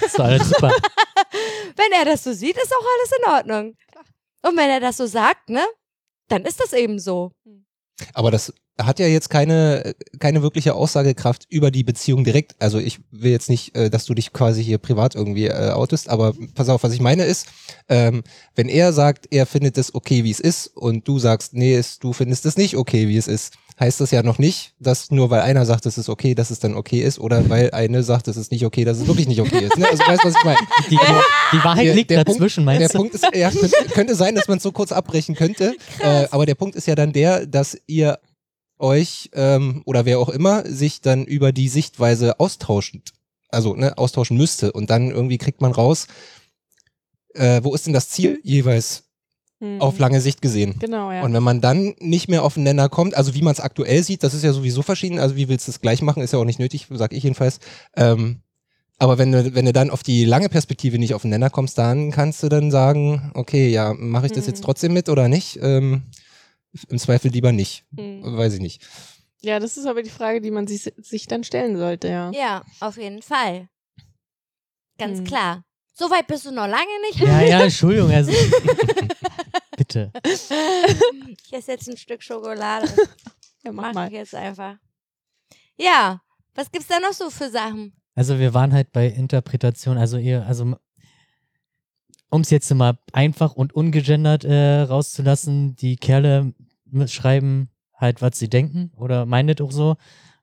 Das 0.00 0.18
war 0.18 0.26
alles 0.26 0.48
super. 0.48 0.72
Wenn 1.76 1.92
er 1.92 2.04
das 2.04 2.24
so 2.24 2.32
sieht, 2.32 2.56
ist 2.56 2.72
auch 2.72 2.84
alles 2.98 3.12
in 3.18 3.32
Ordnung. 3.32 3.76
Und 4.42 4.56
wenn 4.56 4.70
er 4.70 4.80
das 4.80 4.96
so 4.96 5.06
sagt, 5.06 5.50
ne, 5.50 5.62
dann 6.28 6.44
ist 6.44 6.58
das 6.60 6.72
eben 6.72 6.98
so. 6.98 7.32
Aber 8.14 8.30
das 8.30 8.52
hat 8.80 8.98
ja 8.98 9.06
jetzt 9.06 9.28
keine, 9.30 9.94
keine 10.18 10.42
wirkliche 10.42 10.74
Aussagekraft 10.74 11.44
über 11.50 11.70
die 11.70 11.84
Beziehung 11.84 12.24
direkt. 12.24 12.54
Also 12.60 12.78
ich 12.78 12.98
will 13.10 13.30
jetzt 13.30 13.50
nicht, 13.50 13.76
äh, 13.76 13.90
dass 13.90 14.06
du 14.06 14.14
dich 14.14 14.32
quasi 14.32 14.64
hier 14.64 14.78
privat 14.78 15.14
irgendwie 15.14 15.46
äh, 15.48 15.70
outest, 15.70 16.08
aber 16.08 16.32
pass 16.54 16.68
auf, 16.68 16.82
was 16.82 16.92
ich 16.94 17.00
meine 17.00 17.24
ist, 17.24 17.46
ähm, 17.88 18.22
wenn 18.54 18.68
er 18.68 18.92
sagt, 18.92 19.26
er 19.30 19.44
findet 19.46 19.76
es 19.76 19.94
okay, 19.94 20.24
wie 20.24 20.30
es 20.30 20.40
ist, 20.40 20.68
und 20.68 21.06
du 21.06 21.18
sagst, 21.18 21.52
nee, 21.54 21.74
es, 21.74 21.98
du 21.98 22.12
findest 22.12 22.46
es 22.46 22.56
nicht 22.56 22.76
okay, 22.76 23.06
wie 23.08 23.16
es 23.18 23.28
ist, 23.28 23.54
heißt 23.78 24.00
das 24.00 24.10
ja 24.10 24.22
noch 24.22 24.38
nicht, 24.38 24.74
dass 24.78 25.10
nur 25.10 25.30
weil 25.30 25.40
einer 25.40 25.64
sagt, 25.66 25.86
es 25.86 25.96
ist 25.98 26.08
okay, 26.10 26.34
dass 26.34 26.50
es 26.50 26.58
dann 26.58 26.74
okay 26.74 27.00
ist, 27.00 27.18
oder 27.18 27.48
weil 27.50 27.70
eine 27.72 28.02
sagt, 28.02 28.28
es 28.28 28.36
ist 28.36 28.50
nicht 28.52 28.64
okay, 28.64 28.84
dass 28.84 28.98
es 28.98 29.06
wirklich 29.06 29.26
nicht 29.28 29.40
okay 29.40 29.60
ist. 29.66 29.76
Ne? 29.78 29.88
Also 29.90 30.02
weißt 30.06 30.22
du, 30.24 30.28
was 30.28 30.34
ich 30.36 30.44
meine? 30.44 30.58
Die, 30.90 30.96
die, 30.96 30.96
die 31.52 31.64
Wahrheit 31.64 31.86
Der- 31.86 31.94
liegt 31.94 32.10
der 32.10 32.24
dazwischen, 32.24 32.64
Der 32.66 32.78
meinst 32.78 32.94
du? 32.94 32.98
Punkt 32.98 33.14
ist, 33.14 33.26
ja, 33.34 33.50
könnte, 33.50 33.70
könnte 33.94 34.14
sein, 34.14 34.34
dass 34.34 34.48
man 34.48 34.58
es 34.58 34.62
so 34.62 34.72
kurz 34.72 34.92
abbrechen 34.92 35.34
könnte. 35.34 35.74
Äh, 36.00 36.26
aber 36.30 36.46
der 36.46 36.54
Punkt 36.54 36.76
ist 36.76 36.86
ja 36.86 36.94
dann 36.94 37.12
der, 37.12 37.44
dass 37.46 37.76
ihr 37.86 38.18
euch 38.80 39.30
ähm, 39.34 39.82
oder 39.84 40.04
wer 40.04 40.18
auch 40.18 40.28
immer 40.28 40.64
sich 40.66 41.00
dann 41.00 41.24
über 41.24 41.52
die 41.52 41.68
Sichtweise 41.68 42.40
austauschend, 42.40 43.12
also 43.48 43.74
ne, 43.74 43.96
austauschen 43.98 44.36
müsste 44.36 44.72
und 44.72 44.90
dann 44.90 45.10
irgendwie 45.10 45.38
kriegt 45.38 45.60
man 45.60 45.72
raus, 45.72 46.06
äh, 47.34 47.60
wo 47.62 47.74
ist 47.74 47.86
denn 47.86 47.92
das 47.92 48.08
Ziel 48.08 48.40
jeweils 48.42 49.04
Hm. 49.60 49.78
auf 49.82 49.98
lange 49.98 50.22
Sicht 50.22 50.40
gesehen. 50.40 50.76
Genau, 50.78 51.12
ja. 51.12 51.22
Und 51.22 51.34
wenn 51.34 51.42
man 51.42 51.60
dann 51.60 51.94
nicht 51.98 52.28
mehr 52.28 52.44
auf 52.44 52.54
den 52.54 52.62
Nenner 52.62 52.88
kommt, 52.88 53.14
also 53.14 53.34
wie 53.34 53.42
man 53.42 53.52
es 53.52 53.60
aktuell 53.60 54.02
sieht, 54.02 54.22
das 54.22 54.32
ist 54.32 54.42
ja 54.42 54.54
sowieso 54.54 54.80
verschieden, 54.80 55.18
also 55.18 55.36
wie 55.36 55.48
willst 55.48 55.68
du 55.68 55.72
es 55.72 55.82
gleich 55.82 56.00
machen, 56.00 56.22
ist 56.22 56.32
ja 56.32 56.38
auch 56.38 56.46
nicht 56.46 56.58
nötig, 56.58 56.86
sag 56.88 57.12
ich 57.12 57.24
jedenfalls. 57.24 57.60
Ähm, 57.94 58.40
aber 58.98 59.18
wenn 59.18 59.32
du, 59.32 59.54
wenn 59.54 59.66
du 59.66 59.74
dann 59.74 59.90
auf 59.90 60.02
die 60.02 60.24
lange 60.24 60.48
Perspektive 60.48 60.98
nicht 60.98 61.12
auf 61.12 61.22
den 61.22 61.30
Nenner 61.30 61.50
kommst, 61.50 61.76
dann 61.76 62.10
kannst 62.10 62.42
du 62.42 62.48
dann 62.48 62.70
sagen, 62.70 63.32
okay, 63.34 63.68
ja, 63.68 63.92
mache 63.92 64.26
ich 64.26 64.32
das 64.32 64.46
jetzt 64.46 64.64
trotzdem 64.64 64.94
mit 64.94 65.10
oder 65.10 65.28
nicht? 65.28 65.58
Ähm, 65.62 66.04
Im 66.88 66.98
Zweifel 66.98 67.30
lieber 67.30 67.52
nicht. 67.52 67.84
Hm. 67.96 68.22
Weiß 68.36 68.54
ich 68.54 68.60
nicht. 68.60 68.82
Ja, 69.42 69.58
das 69.58 69.76
ist 69.76 69.86
aber 69.86 70.02
die 70.02 70.10
Frage, 70.10 70.40
die 70.40 70.50
man 70.50 70.66
sich, 70.66 70.92
sich 70.98 71.26
dann 71.26 71.44
stellen 71.44 71.76
sollte, 71.78 72.08
ja. 72.08 72.30
Ja, 72.32 72.62
auf 72.80 72.96
jeden 72.96 73.22
Fall. 73.22 73.68
Ganz 74.98 75.18
Hm. 75.18 75.24
klar. 75.24 75.64
So 75.94 76.10
weit 76.10 76.26
bist 76.26 76.46
du 76.46 76.50
noch 76.50 76.66
lange 76.66 77.00
nicht. 77.08 77.20
Ja, 77.20 77.40
ja, 77.42 77.60
Entschuldigung. 77.64 78.10
Also, 78.10 78.32
bitte. 79.76 80.12
Ich 80.24 81.52
esse 81.52 81.72
jetzt 81.72 81.88
ein 81.88 81.96
Stück 81.96 82.22
Schokolade. 82.22 82.88
Ja, 83.62 83.72
mach 83.72 83.82
Mach 83.88 83.92
mal. 83.94 84.06
ich 84.06 84.14
jetzt 84.14 84.34
einfach. 84.34 84.76
Ja, 85.76 86.22
was 86.54 86.70
gibt's 86.72 86.88
da 86.88 86.98
noch 86.98 87.12
so 87.12 87.28
für 87.28 87.50
Sachen? 87.50 87.92
Also 88.14 88.38
wir 88.38 88.54
waren 88.54 88.72
halt 88.72 88.90
bei 88.90 89.06
Interpretation, 89.08 89.98
also 89.98 90.16
ihr, 90.16 90.46
also 90.46 90.76
um 92.30 92.40
es 92.42 92.50
jetzt 92.50 92.72
mal 92.74 92.98
einfach 93.12 93.54
und 93.54 93.72
ungegendert 93.74 94.44
äh, 94.44 94.80
rauszulassen, 94.82 95.74
die 95.76 95.96
Kerle 95.96 96.54
schreiben 97.06 97.68
halt, 97.94 98.22
was 98.22 98.38
sie 98.38 98.48
denken 98.48 98.92
oder 98.96 99.26
meinen 99.26 99.54
das 99.54 99.66
auch 99.66 99.72
so. 99.72 99.96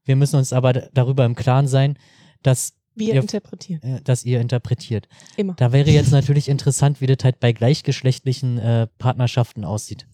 Wir 0.03 0.15
müssen 0.15 0.38
uns 0.38 0.53
aber 0.53 0.73
darüber 0.73 1.25
im 1.25 1.35
Klaren 1.35 1.67
sein, 1.67 1.97
dass, 2.43 2.73
Wir 2.95 3.15
Ja. 3.15 3.21
interpretieren. 3.21 3.81
äh, 3.83 4.01
dass 4.01 4.23
ihr 4.25 4.39
interpretiert. 4.39 5.07
Immer. 5.35 5.53
Da 5.55 5.71
wäre 5.71 5.89
jetzt 5.89 6.11
natürlich 6.11 6.49
interessant, 6.49 7.01
wie 7.01 7.07
das 7.07 7.23
halt 7.23 7.39
bei 7.39 7.51
gleichgeschlechtlichen 7.51 8.57
äh, 8.57 8.88
Partnerschaften 8.99 9.65
aussieht. 9.65 10.07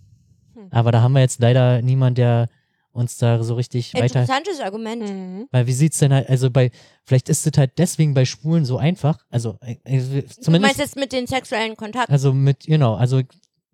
Hm. 0.54 0.68
Aber 0.72 0.92
da 0.92 1.02
haben 1.02 1.14
wir 1.14 1.22
jetzt 1.22 1.40
leider 1.42 1.82
niemand, 1.82 2.18
der 2.18 2.50
uns 2.94 3.18
da 3.18 3.44
so 3.44 3.56
richtig 3.56 3.94
weiter 3.96 4.22
Interessantes 4.22 4.60
Argument. 4.62 5.02
Mhm. 5.04 5.48
weil 5.52 5.68
wie 5.68 5.74
sieht's 5.74 5.98
denn 6.00 6.14
halt, 6.14 6.30
also 6.30 6.50
bei, 6.50 6.72
vielleicht 7.06 7.28
ist 7.28 7.46
es 7.46 7.58
halt 7.58 7.72
deswegen 7.78 8.14
bei 8.14 8.24
Schwulen 8.26 8.66
so 8.66 8.78
einfach, 8.78 9.18
also 9.30 9.58
äh, 9.62 9.74
äh, 9.84 9.98
Du 10.00 10.14
meinst 10.16 10.44
zumindest, 10.44 10.78
jetzt 10.80 10.96
mit 10.96 11.12
den 11.12 11.28
sexuellen 11.28 11.76
Kontakten? 11.76 12.12
also 12.14 12.34
mit, 12.34 12.66
genau, 12.66 12.94
also 12.96 13.22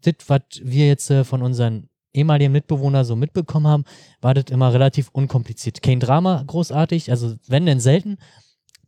das, 0.02 0.14
was 0.28 0.42
wir 0.64 0.88
jetzt 0.88 1.10
äh, 1.12 1.24
von 1.24 1.42
unseren 1.44 1.90
ehemaligen 2.14 2.52
Mitbewohnern 2.52 3.06
so 3.06 3.16
mitbekommen 3.16 3.68
haben, 3.68 3.84
war 4.22 4.34
das 4.34 4.46
immer 4.50 4.74
relativ 4.74 5.10
unkompliziert. 5.12 5.84
Kein 5.84 6.00
Drama 6.00 6.44
großartig, 6.48 7.12
also 7.12 7.36
wenn 7.48 7.66
denn 7.68 7.80
selten, 7.80 8.18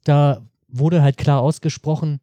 da 0.05 0.41
wurde 0.67 1.01
halt 1.03 1.17
klar 1.17 1.41
ausgesprochen, 1.41 2.19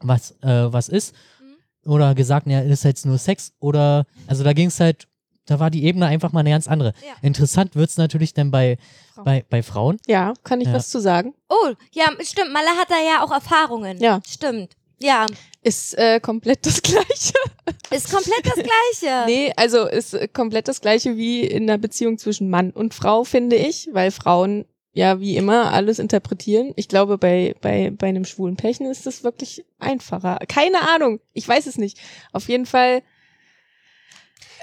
was, 0.00 0.32
äh, 0.42 0.72
was 0.72 0.88
ist, 0.88 1.14
Mhm. 1.40 1.90
oder 1.90 2.14
gesagt, 2.14 2.46
ja, 2.46 2.60
ist 2.60 2.84
jetzt 2.84 3.06
nur 3.06 3.18
Sex, 3.18 3.52
oder, 3.58 4.06
also 4.26 4.44
da 4.44 4.52
ging 4.52 4.68
es 4.68 4.78
halt, 4.78 5.08
da 5.46 5.58
war 5.58 5.70
die 5.70 5.84
Ebene 5.84 6.06
einfach 6.06 6.32
mal 6.32 6.40
eine 6.40 6.50
ganz 6.50 6.68
andere. 6.68 6.92
Ja. 7.04 7.14
Interessant 7.22 7.74
wird's 7.74 7.96
natürlich 7.96 8.34
dann 8.34 8.50
bei, 8.50 8.78
Frauen. 9.14 9.24
bei, 9.24 9.44
bei 9.48 9.62
Frauen. 9.62 9.98
Ja, 10.06 10.34
kann 10.44 10.60
ich 10.60 10.68
Ja. 10.68 10.74
was 10.74 10.90
zu 10.90 11.00
sagen? 11.00 11.34
Oh, 11.48 11.72
ja, 11.92 12.04
stimmt. 12.20 12.52
Malle 12.52 12.68
hat 12.78 12.90
da 12.90 12.96
ja 13.00 13.24
auch 13.24 13.32
Erfahrungen. 13.32 13.98
Ja. 14.00 14.20
Stimmt. 14.28 14.74
Ja, 15.02 15.24
Ist 15.62 15.96
äh, 15.96 16.20
komplett 16.20 16.66
das 16.66 16.82
Gleiche. 16.82 17.32
ist 17.90 18.12
komplett 18.12 18.44
das 18.44 18.54
Gleiche. 18.54 19.22
Nee, 19.26 19.52
also 19.56 19.86
ist 19.86 20.16
komplett 20.34 20.68
das 20.68 20.82
Gleiche 20.82 21.16
wie 21.16 21.40
in 21.40 21.66
der 21.66 21.78
Beziehung 21.78 22.18
zwischen 22.18 22.50
Mann 22.50 22.70
und 22.70 22.92
Frau, 22.92 23.24
finde 23.24 23.56
ich, 23.56 23.88
weil 23.92 24.10
Frauen 24.10 24.66
ja 24.92 25.18
wie 25.20 25.36
immer 25.36 25.72
alles 25.72 25.98
interpretieren. 26.00 26.72
Ich 26.76 26.88
glaube, 26.88 27.16
bei, 27.16 27.54
bei, 27.62 27.90
bei 27.96 28.08
einem 28.08 28.24
schwulen 28.26 28.56
Pärchen 28.56 28.86
ist 28.90 29.06
das 29.06 29.24
wirklich 29.24 29.64
einfacher. 29.78 30.38
Keine 30.48 30.86
Ahnung, 30.90 31.20
ich 31.32 31.48
weiß 31.48 31.66
es 31.66 31.78
nicht. 31.78 31.98
Auf 32.32 32.48
jeden 32.48 32.66
Fall, 32.66 33.02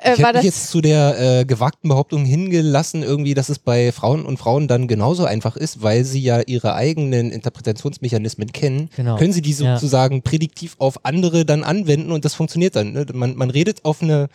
Äh, 0.01 0.13
ich 0.13 0.19
war 0.19 0.27
hätte 0.27 0.37
mich 0.37 0.45
jetzt 0.45 0.69
zu 0.69 0.81
der 0.81 1.39
äh, 1.39 1.45
gewagten 1.45 1.89
Behauptung 1.89 2.23
hingelassen, 2.25 3.03
irgendwie, 3.03 3.33
dass 3.33 3.49
es 3.49 3.59
bei 3.59 3.91
Frauen 3.91 4.25
und 4.25 4.37
Frauen 4.37 4.67
dann 4.67 4.87
genauso 4.87 5.25
einfach 5.25 5.55
ist, 5.57 5.81
weil 5.81 6.03
sie 6.05 6.21
ja 6.21 6.41
ihre 6.41 6.75
eigenen 6.75 7.31
Interpretationsmechanismen 7.31 8.51
kennen. 8.51 8.89
Genau. 8.95 9.17
Können 9.17 9.33
sie 9.33 9.41
die 9.41 9.51
Ja. 9.51 9.75
sozusagen 9.75 10.21
prädiktiv 10.21 10.75
auf 10.79 11.03
andere 11.05 11.45
dann 11.45 11.63
anwenden 11.63 12.11
und 12.11 12.25
das 12.25 12.33
funktioniert 12.35 12.75
dann. 12.75 12.91
Ne? 12.93 13.05
Man, 13.13 13.35
man 13.35 13.49
redet 13.49 13.85
auf 13.85 14.01
eine 14.01 14.27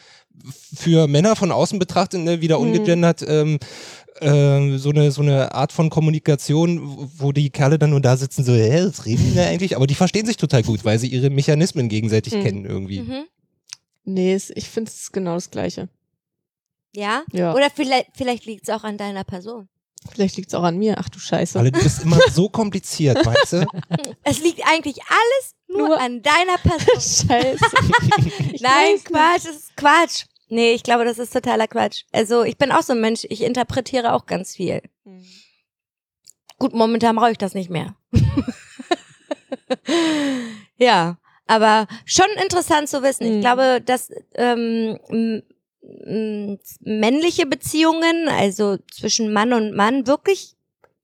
für 0.75 1.07
Männer 1.09 1.37
von 1.37 1.53
außen 1.53 1.79
betrachtet, 1.79 2.21
ne, 2.23 2.41
wieder 2.41 2.59
Mhm. 2.59 2.67
ungegendert, 2.69 3.25
ähm, 3.29 3.59
ähm, 4.21 4.79
so 4.79 4.91
eine 4.91 5.11
so 5.11 5.21
eine 5.23 5.55
Art 5.55 5.73
von 5.73 5.91
Kommunikation, 5.91 6.81
wo- 6.83 7.09
wo 7.19 7.33
die 7.33 7.51
Kerle 7.51 7.79
dann 7.79 7.91
nur 7.91 8.01
da 8.01 8.17
sitzen, 8.17 8.43
so, 8.45 8.53
hä, 8.53 8.85
was 8.87 9.05
reden 9.05 9.25
die 9.31 9.35
da 9.37 9.45
eigentlich? 9.47 9.77
Aber 9.77 9.87
die 9.87 9.95
verstehen 9.95 10.27
sich 10.27 10.37
total 10.39 10.63
gut, 10.63 10.85
weil 10.85 10.99
sie 10.99 11.09
ihre 11.09 11.31
Mechanismen 11.31 11.89
gegenseitig 11.89 12.35
Mhm. 12.35 12.43
kennen 12.43 12.65
irgendwie. 12.65 13.01
Mhm. 13.01 13.25
Nee, 14.05 14.35
es- 14.35 14.51
ich 14.51 14.69
finde 14.69 14.91
es 14.91 15.13
genau 15.13 15.35
das 15.35 15.51
Gleiche. 15.51 15.89
Ja? 16.95 17.23
Ja. 17.33 17.55
Oder 17.55 17.71
vielleicht, 17.71 18.09
vielleicht 18.15 18.45
liegt 18.47 18.69
es 18.69 18.75
auch 18.75 18.85
an 18.85 18.99
deiner 18.99 19.25
Person. 19.25 19.69
Vielleicht 20.11 20.37
liegt 20.37 20.49
es 20.49 20.55
auch 20.55 20.65
an 20.65 20.79
mir. 20.79 20.97
Ach 20.99 21.09
du 21.09 21.19
Scheiße. 21.21 21.59
Alle, 21.59 21.71
du 21.71 21.81
bist 21.81 22.03
immer 22.03 22.19
so 22.33 22.49
kompliziert, 22.49 23.25
weißt 23.25 23.53
du? 23.53 23.67
Es 24.25 24.41
liegt 24.43 24.61
eigentlich 24.67 25.01
alles 25.05 25.55
nur, 25.69 25.89
Nur- 25.89 26.01
an 26.01 26.21
deiner 26.23 26.59
Person. 26.59 27.29
Scheiße. 27.31 27.65
Nein, 28.61 28.99
Quatsch, 29.05 29.47
das 29.47 29.57
ist 29.57 29.77
Quatsch. 29.77 30.25
Nee, 30.49 30.73
ich 30.75 30.83
glaube, 30.83 31.05
das 31.05 31.19
ist 31.19 31.33
totaler 31.33 31.67
Quatsch. 31.69 32.03
Also 32.13 32.43
ich 32.43 32.59
bin 32.59 32.73
auch 32.73 32.83
so 32.83 32.93
ein 32.93 33.01
Mensch, 33.01 33.25
ich 33.31 33.43
interpretiere 33.43 34.13
auch 34.13 34.27
ganz 34.27 34.55
viel. 34.57 34.83
nicht. 35.05 35.49
Gut, 36.59 36.75
momentan 36.75 37.17
brauche 37.17 37.31
ich 37.33 37.39
das 37.39 37.55
nicht 37.55 37.71
mehr. 37.71 37.95
ja, 40.77 41.17
aber 41.47 41.87
schon 42.05 42.27
interessant 42.43 42.89
zu 42.89 43.03
wissen. 43.03 43.25
Ich 43.25 43.33
Mhm. 43.37 43.41
glaube, 43.41 43.81
dass 43.85 44.11
ähm, 44.35 44.99
männliche 46.81 47.47
Beziehungen, 47.47 48.29
also 48.29 48.79
zwischen 48.93 49.33
Mann 49.33 49.53
und 49.53 49.75
Mann, 49.75 50.07
wirklich 50.07 50.55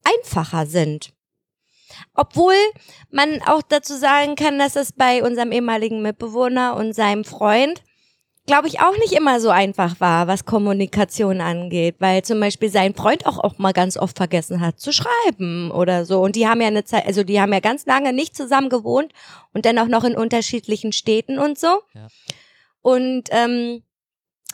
einfacher 0.05 0.67
sind. 0.67 1.11
Obwohl 2.15 2.55
man 3.11 3.41
auch 3.43 3.63
dazu 3.63 3.95
sagen 3.97 4.37
kann, 4.37 4.59
dass 4.59 4.77
es 4.77 4.93
bei 4.93 5.23
unserem 5.23 5.53
ehemaligen 5.53 6.03
Mitbewohner 6.03 6.77
und 6.77 6.93
seinem 6.95 7.25
Freund, 7.25 7.83
glaube 8.49 8.67
ich, 8.67 8.81
auch 8.81 8.97
nicht 8.99 9.13
immer 9.13 9.39
so 9.41 9.51
einfach 9.51 10.01
war, 10.01 10.27
was 10.27 10.45
Kommunikation 10.45 11.41
angeht, 11.41 11.97
weil 12.01 12.23
zum 12.23 12.41
Beispiel 12.41 12.71
sein 12.71 12.95
Freund 12.95 13.27
auch, 13.27 13.39
auch 13.39 13.59
mal 13.59 13.73
ganz 13.73 13.97
oft 13.97 14.17
vergessen 14.17 14.61
hat 14.61 14.81
zu 14.81 14.93
schreiben 14.93 15.71
oder 15.71 16.05
so. 16.05 16.21
Und 16.21 16.35
die 16.35 16.49
haben 16.49 16.61
ja 16.61 16.67
eine 16.67 16.85
Zeit, 16.85 17.07
also 17.07 17.23
die 17.23 17.41
haben 17.41 17.53
ja 17.53 17.61
ganz 17.61 17.87
lange 17.87 18.13
nicht 18.13 18.35
zusammen 18.35 18.71
gewohnt 18.71 19.13
und 19.53 19.67
dann 19.67 19.79
auch 19.79 19.87
noch 19.87 20.03
in 20.03 20.17
unterschiedlichen 20.17 20.93
Städten 20.93 21.39
und 21.39 21.59
so. 21.59 21.69
Ja. 21.95 22.09
Und 22.81 23.29
ähm, 23.31 23.83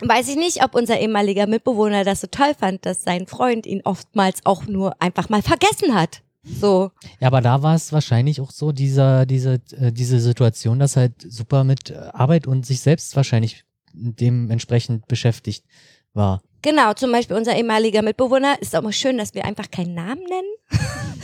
weiß 0.01 0.28
ich 0.28 0.36
nicht, 0.36 0.62
ob 0.64 0.74
unser 0.74 0.99
ehemaliger 0.99 1.47
Mitbewohner 1.47 2.05
das 2.05 2.20
so 2.20 2.26
toll 2.26 2.53
fand, 2.59 2.84
dass 2.84 3.05
sein 3.05 3.26
Freund 3.26 3.64
ihn 3.64 3.82
oftmals 3.84 4.40
auch 4.45 4.66
nur 4.66 5.01
einfach 5.01 5.28
mal 5.28 5.40
vergessen 5.42 5.95
hat. 5.95 6.20
So. 6.42 6.90
Ja, 7.20 7.28
aber 7.28 7.40
da 7.40 7.62
war 7.62 7.74
es 7.74 7.92
wahrscheinlich 7.92 8.40
auch 8.40 8.51
so, 8.51 8.72
dieser, 8.72 9.24
diese, 9.24 9.61
äh, 9.78 9.92
diese 9.92 10.20
Situation, 10.20 10.78
dass 10.78 10.97
halt 10.97 11.14
super 11.26 11.64
mit 11.64 11.90
Arbeit 11.92 12.47
und 12.47 12.66
sich 12.66 12.80
selbst 12.80 13.16
wahrscheinlich 13.16 13.64
dementsprechend 13.95 15.07
beschäftigt 15.09 15.64
war. 16.12 16.42
Genau, 16.62 16.95
zum 16.95 17.12
Beispiel 17.12 17.36
unser 17.36 17.57
ehemaliger 17.57 18.03
Mitbewohner, 18.03 18.57
ist 18.61 18.74
auch 18.74 18.82
mal 18.82 18.92
schön, 18.92 19.18
dass 19.18 19.34
wir 19.34 19.45
einfach 19.45 19.70
keinen 19.70 19.95
Namen 19.95 20.22
nennen. 20.24 20.55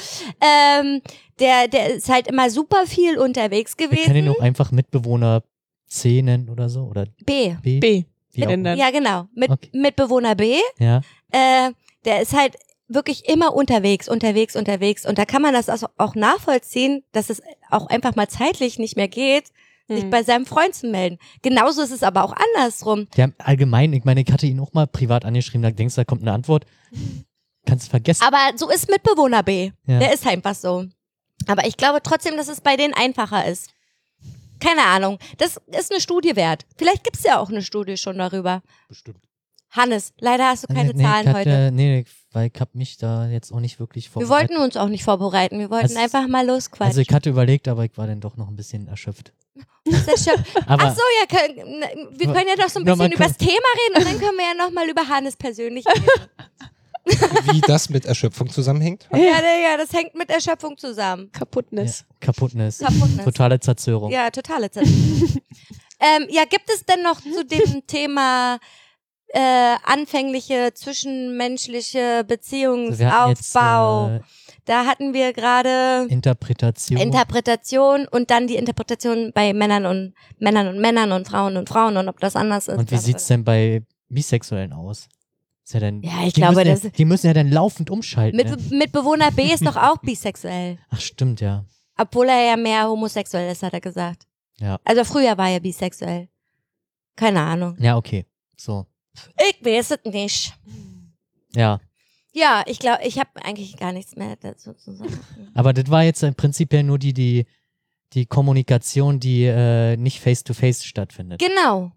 ähm, 0.41 1.03
der, 1.39 1.68
der 1.68 1.95
ist 1.95 2.09
halt 2.09 2.27
immer 2.29 2.51
super 2.51 2.87
viel 2.87 3.18
unterwegs 3.18 3.75
Wir 3.79 3.89
können 3.89 3.99
ihn 4.01 4.25
gewesen. 4.25 4.29
auch 4.37 4.41
einfach 4.43 4.71
Mitbewohner 4.71 5.43
C 5.87 6.23
nennen 6.23 6.49
oder 6.51 6.68
so. 6.68 6.83
Oder 6.83 7.07
B. 7.25 7.55
B. 7.62 7.81
B. 7.81 8.05
Ja, 8.33 8.91
genau. 8.91 9.27
Mit, 9.35 9.51
Okay. 9.51 9.71
Mitbewohner 9.73 10.35
B. 10.35 10.59
Ja, 10.79 11.01
Äh, 11.33 11.73
der 12.05 12.23
ist 12.23 12.33
halt 12.35 12.57
wirklich 12.89 13.29
immer 13.29 13.55
unterwegs, 13.55 14.09
unterwegs, 14.09 14.57
unterwegs. 14.57 15.07
Und 15.07 15.18
da 15.18 15.25
kann 15.25 15.43
man 15.43 15.55
das 15.55 15.68
also 15.68 15.87
auch 15.97 16.14
nachvollziehen, 16.14 17.03
dass 17.12 17.31
es 17.31 17.43
auch 17.71 17.87
einfach 17.87 18.14
mal 18.16 18.29
zeitlich 18.29 18.79
nicht 18.79 18.97
mehr 18.97 19.09
geht, 19.09 19.45
sich 19.91 20.05
Hm. 20.05 20.11
bei 20.11 20.22
seinem 20.22 20.47
Freund 20.47 20.74
zu 20.74 20.88
melden. 20.88 21.18
Genauso 21.43 21.82
ist 21.82 21.91
es 21.91 22.03
aber 22.03 22.24
auch 22.24 22.34
andersrum. 22.57 23.09
der 23.16 23.24
haben 23.24 23.34
allgemein, 23.38 23.93
ich 23.93 24.05
meine, 24.05 24.22
ich 24.22 24.32
hatte 24.32 24.47
ihn 24.47 24.61
auch 24.61 24.72
mal 24.72 24.86
privat 24.86 25.24
angeschrieben, 25.24 25.62
da 25.62 25.70
denkst 25.70 25.95
du, 25.95 26.01
da 26.01 26.05
kommt 26.05 26.22
eine 26.22 26.32
Antwort. 26.32 26.64
Kannst 27.66 27.91
vergessen. 27.91 28.22
Aber 28.26 28.57
so 28.57 28.70
ist 28.70 28.88
Mitbewohner 28.91 29.43
B. 29.43 29.72
Ja. 29.86 29.99
Der 29.99 30.12
ist 30.14 30.26
einfach 30.26 30.55
so. 30.55 30.86
Aber 31.47 31.66
ich 31.66 31.76
glaube 31.76 32.01
trotzdem, 32.03 32.36
dass 32.36 32.49
es 32.49 32.61
bei 32.61 32.76
denen 32.76 32.95
einfacher 32.95 33.47
ist. 33.47 33.70
Keine 34.61 34.82
Ahnung. 34.82 35.18
Das 35.38 35.59
ist 35.68 35.91
eine 35.91 36.01
Studie 36.01 36.36
wert. 36.36 36.66
Vielleicht 36.76 37.05
gibt's 37.05 37.22
ja 37.24 37.38
auch 37.38 37.49
eine 37.51 37.62
Studie 37.62 37.97
schon 37.97 38.18
darüber. 38.18 38.62
Bestimmt. 38.88 39.18
Hannes, 39.71 40.12
leider 40.18 40.49
hast 40.49 40.64
du 40.68 40.75
keine 40.75 40.93
nee, 40.93 41.03
Zahlen 41.03 41.29
ich 41.29 41.35
heute. 41.35 41.51
hatte, 41.66 41.71
Nee, 41.73 42.05
weil 42.33 42.51
ich 42.53 42.61
hab 42.61 42.75
mich 42.75 42.97
da 42.97 43.29
jetzt 43.29 43.53
auch 43.53 43.61
nicht 43.61 43.79
wirklich 43.79 44.07
Wir 44.07 44.12
vorbereitet. 44.23 44.51
wollten 44.51 44.62
uns 44.64 44.77
auch 44.77 44.89
nicht 44.89 45.05
vorbereiten. 45.05 45.59
Wir 45.59 45.71
wollten 45.71 45.87
Also- 45.97 45.99
einfach 46.01 46.27
mal 46.27 46.47
losquatschen. 46.47 46.87
Also 46.87 47.01
ich 47.01 47.11
hatte 47.11 47.31
überlegt, 47.31 47.68
aber 47.68 47.85
ich 47.85 47.97
war 47.97 48.07
dann 48.07 48.21
doch 48.21 48.37
noch 48.37 48.49
ein 48.49 48.57
bisschen 48.57 48.89
erschöpft. 48.89 49.33
Das 49.85 50.29
Aber 50.66 50.85
Ach 50.85 50.95
so, 50.95 51.03
ja, 51.21 51.27
können, 51.39 51.85
wir 52.18 52.27
können 52.27 52.49
ja 52.49 52.57
doch 52.57 52.68
so 52.68 52.81
ein 52.81 52.85
bisschen 52.85 53.12
über 53.12 53.25
das 53.25 53.37
Thema 53.37 53.53
reden 53.53 53.99
und 53.99 54.05
dann 54.07 54.18
können 54.21 54.39
wir 54.39 54.45
ja 54.45 54.55
nochmal 54.66 54.89
über 54.89 55.07
Hannes 55.09 55.37
persönlich 55.37 55.85
reden. 55.87 56.05
Wie 57.53 57.61
das 57.62 57.89
mit 57.89 58.05
Erschöpfung 58.05 58.49
zusammenhängt? 58.51 59.09
ja, 59.12 59.18
ja, 59.18 59.77
das 59.79 59.93
hängt 59.93 60.14
mit 60.14 60.31
Erschöpfung 60.31 60.77
zusammen. 60.77 61.31
Kaputtnis. 61.33 62.01
ja, 62.09 62.16
Kaputtness. 62.21 62.79
Kaputtnis. 62.79 63.25
Totale 63.25 63.59
Zerzörung. 63.59 64.11
Ja, 64.12 64.31
totale 64.31 64.71
Zerstörung. 64.71 65.41
ähm, 66.01 66.27
ja, 66.29 66.45
gibt 66.45 66.68
es 66.73 66.85
denn 66.85 67.03
noch 67.03 67.21
zu 67.21 67.45
dem 67.45 67.87
Thema 67.87 68.59
äh, 69.33 69.76
anfängliche 69.85 70.72
zwischenmenschliche 70.74 71.99
Also 72.01 72.28
wir 72.28 73.11
hatten 73.11 73.28
jetzt, 73.31 73.53
Beziehungsaufbau? 73.53 74.09
äh, 74.16 74.20
da 74.64 74.85
hatten 74.87 75.14
wir 75.14 75.33
gerade 75.33 76.07
Interpretation. 76.09 76.99
Interpretation 76.99 78.07
und 78.11 78.31
dann 78.31 78.47
die 78.47 78.57
Interpretation 78.57 79.33
bei 79.35 79.53
Männern 79.53 79.87
und 79.87 80.14
Männern 80.39 80.68
und 80.68 80.81
Männern 80.81 81.12
und 81.12 81.28
Frauen 81.28 81.57
und 81.57 81.68
Frauen 81.68 81.97
und 81.97 82.09
ob 82.09 82.20
das 82.20 82.37
anders 82.37 82.68
ist. 82.68 82.78
Und 82.78 82.91
wie 82.91 82.97
sieht's 82.99 83.26
denn 83.26 83.45
bei 83.45 83.83
Bisexuellen 84.09 84.72
aus? 84.72 85.09
Ist 85.64 85.74
ja 85.74 85.81
dann, 85.81 86.03
Ja, 86.03 86.24
ich 86.26 86.33
die 86.35 86.41
glaube, 86.41 86.57
müssen 86.57 86.68
das- 86.70 86.83
ja, 86.85 86.91
die 86.91 87.05
müssen 87.05 87.26
ja 87.28 87.33
dann 87.35 87.51
laufend 87.51 87.91
umschalten. 87.91 88.37
Mit, 88.37 88.49
ne? 88.49 88.76
Mitbewohner 88.76 89.31
B 89.31 89.53
ist 89.53 89.64
doch 89.64 89.76
auch 89.76 89.99
bisexuell. 89.99 90.78
Ach, 90.91 91.01
stimmt, 91.01 91.41
ja. 91.41 91.64
Obwohl 91.97 92.28
er 92.28 92.43
ja 92.45 92.57
mehr 92.57 92.89
homosexuell 92.89 93.51
ist, 93.53 93.62
hat 93.62 93.72
er 93.74 93.81
gesagt. 93.81 94.26
Ja. 94.59 94.78
Also 94.85 95.05
früher 95.05 95.37
war 95.39 95.49
er 95.49 95.61
bisexuell. 95.61 96.28
Keine 97.16 97.41
Ahnung. 97.41 97.76
Ja, 97.78 97.97
okay. 97.97 98.26
So. 98.57 98.87
Ich 99.39 99.65
weiß 99.65 99.93
es 99.93 100.13
nicht. 100.13 100.55
Ja. 101.55 101.81
Ja, 102.33 102.63
ich 102.67 102.79
glaube, 102.79 103.03
ich 103.05 103.19
habe 103.19 103.31
eigentlich 103.43 103.77
gar 103.77 103.93
nichts 103.93 104.15
mehr 104.17 104.37
dazu 104.37 104.73
zu 104.75 104.93
sagen. 104.93 105.19
Aber 105.55 105.73
das 105.73 105.91
war 105.91 106.05
jetzt 106.05 106.23
im 106.23 106.35
Prinzip 106.35 106.73
ja 106.73 106.83
nur 106.83 106.99
die, 106.99 107.13
die, 107.13 107.47
die 108.13 108.27
Kommunikation, 108.27 109.19
die 109.19 109.45
äh, 109.45 109.97
nicht 109.97 110.21
face-to-face 110.21 110.85
stattfindet. 110.85 111.41
Genau. 111.41 111.93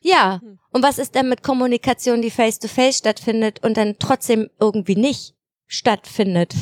Ja. 0.00 0.40
Hm. 0.42 0.58
Und 0.70 0.82
was 0.82 0.98
ist 0.98 1.14
denn 1.14 1.28
mit 1.28 1.42
Kommunikation, 1.42 2.20
die 2.20 2.30
face-to-face 2.30 2.98
stattfindet 2.98 3.64
und 3.64 3.76
dann 3.76 3.96
trotzdem 3.98 4.50
irgendwie 4.60 4.96
nicht 4.96 5.34
stattfindet? 5.66 6.54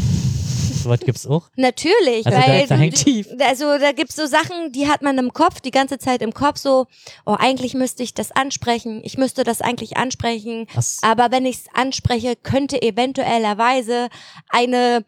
So 0.84 0.90
was 0.90 1.00
gibt's 1.00 1.26
auch. 1.26 1.48
Natürlich, 1.56 2.26
Also 2.26 2.38
da- 2.38 2.46
weil 2.46 2.66
da 2.66 2.76
hängt- 2.76 3.06
du, 3.06 3.44
also 3.44 3.78
da 3.78 3.92
gibt's 3.92 4.16
so 4.16 4.26
Sachen, 4.26 4.70
die 4.72 4.86
hat 4.88 5.02
man 5.02 5.18
im 5.18 5.32
Kopf, 5.32 5.60
die 5.60 5.70
ganze 5.70 5.98
Zeit 5.98 6.22
im 6.22 6.32
Kopf 6.32 6.58
so, 6.58 6.86
oh, 7.26 7.36
eigentlich 7.38 7.74
müsste 7.74 8.02
ich 8.02 8.14
das 8.14 8.30
ansprechen, 8.30 9.00
ich 9.04 9.18
müsste 9.18 9.44
das 9.44 9.60
eigentlich 9.60 9.96
ansprechen, 9.96 10.66
Ach, 10.72 10.78
s- 10.78 10.98
aber 11.02 11.30
wenn 11.30 11.46
ich 11.46 11.56
es 11.56 11.64
anspreche, 11.72 12.36
könnte 12.36 12.80
eventuellerweise 12.82 14.08
eine, 14.48 15.04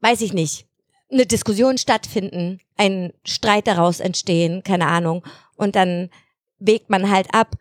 weiß 0.00 0.20
ich 0.22 0.32
nicht, 0.32 0.66
eine 1.10 1.26
Diskussion 1.26 1.78
stattfinden, 1.78 2.60
ein 2.76 3.12
Streit 3.24 3.66
daraus 3.66 4.00
entstehen, 4.00 4.62
keine 4.62 4.86
Ahnung. 4.86 5.22
Und 5.56 5.76
dann 5.76 6.10
wägt 6.58 6.90
man 6.90 7.10
halt 7.10 7.28
ab, 7.34 7.56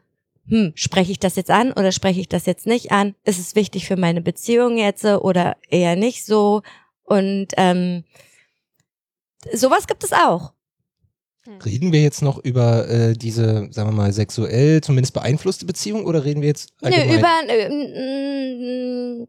hm, 0.48 0.74
spreche 0.76 1.12
ich 1.12 1.20
das 1.20 1.36
jetzt 1.36 1.52
an 1.52 1.72
oder 1.72 1.92
spreche 1.92 2.20
ich 2.20 2.28
das 2.28 2.46
jetzt 2.46 2.68
nicht 2.68 2.92
an? 2.92 3.16
Ist 3.24 3.40
es 3.40 3.56
wichtig 3.56 3.86
für 3.88 3.96
meine 3.96 4.22
Beziehung 4.22 4.78
jetzt 4.78 5.06
oder 5.06 5.56
eher 5.70 5.96
nicht 5.96 6.26
so? 6.26 6.62
Und 7.04 7.48
ähm, 7.58 8.04
sowas 9.52 9.88
gibt 9.88 10.04
es 10.04 10.14
auch. 10.14 10.54
Reden 11.66 11.92
wir 11.92 12.02
jetzt 12.02 12.22
noch 12.22 12.38
über 12.38 12.88
äh, 12.88 13.14
diese, 13.14 13.68
sagen 13.72 13.90
wir 13.90 13.94
mal, 13.94 14.14
sexuell 14.14 14.80
zumindest 14.80 15.14
beeinflusste 15.14 15.66
Beziehung 15.66 16.06
oder 16.06 16.24
reden 16.24 16.42
wir 16.42 16.48
jetzt 16.48 16.72
Nö, 16.82 16.88
allgemein? 16.88 17.20
über 17.20 17.28
äh, 17.50 19.28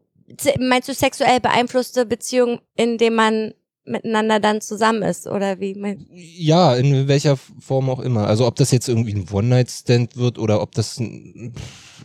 meinst 0.59 0.87
du 0.87 0.93
sexuell 0.93 1.41
beeinflusste 1.41 2.05
Beziehung, 2.05 2.61
indem 2.75 3.15
man 3.15 3.53
miteinander 3.85 4.39
dann 4.39 4.61
zusammen 4.61 5.03
ist 5.03 5.27
oder 5.27 5.59
wie? 5.59 5.75
mein- 5.75 6.05
ja, 6.11 6.75
in 6.75 7.07
welcher 7.07 7.37
Form 7.37 7.89
auch 7.89 7.99
immer. 7.99 8.27
Also 8.27 8.47
ob 8.47 8.55
das 8.55 8.71
jetzt 8.71 8.87
irgendwie 8.89 9.13
ein 9.13 9.25
One-Night-Stand 9.31 10.17
wird 10.17 10.37
oder 10.39 10.61
ob 10.61 10.73
das 10.73 10.99
ein, 10.99 11.53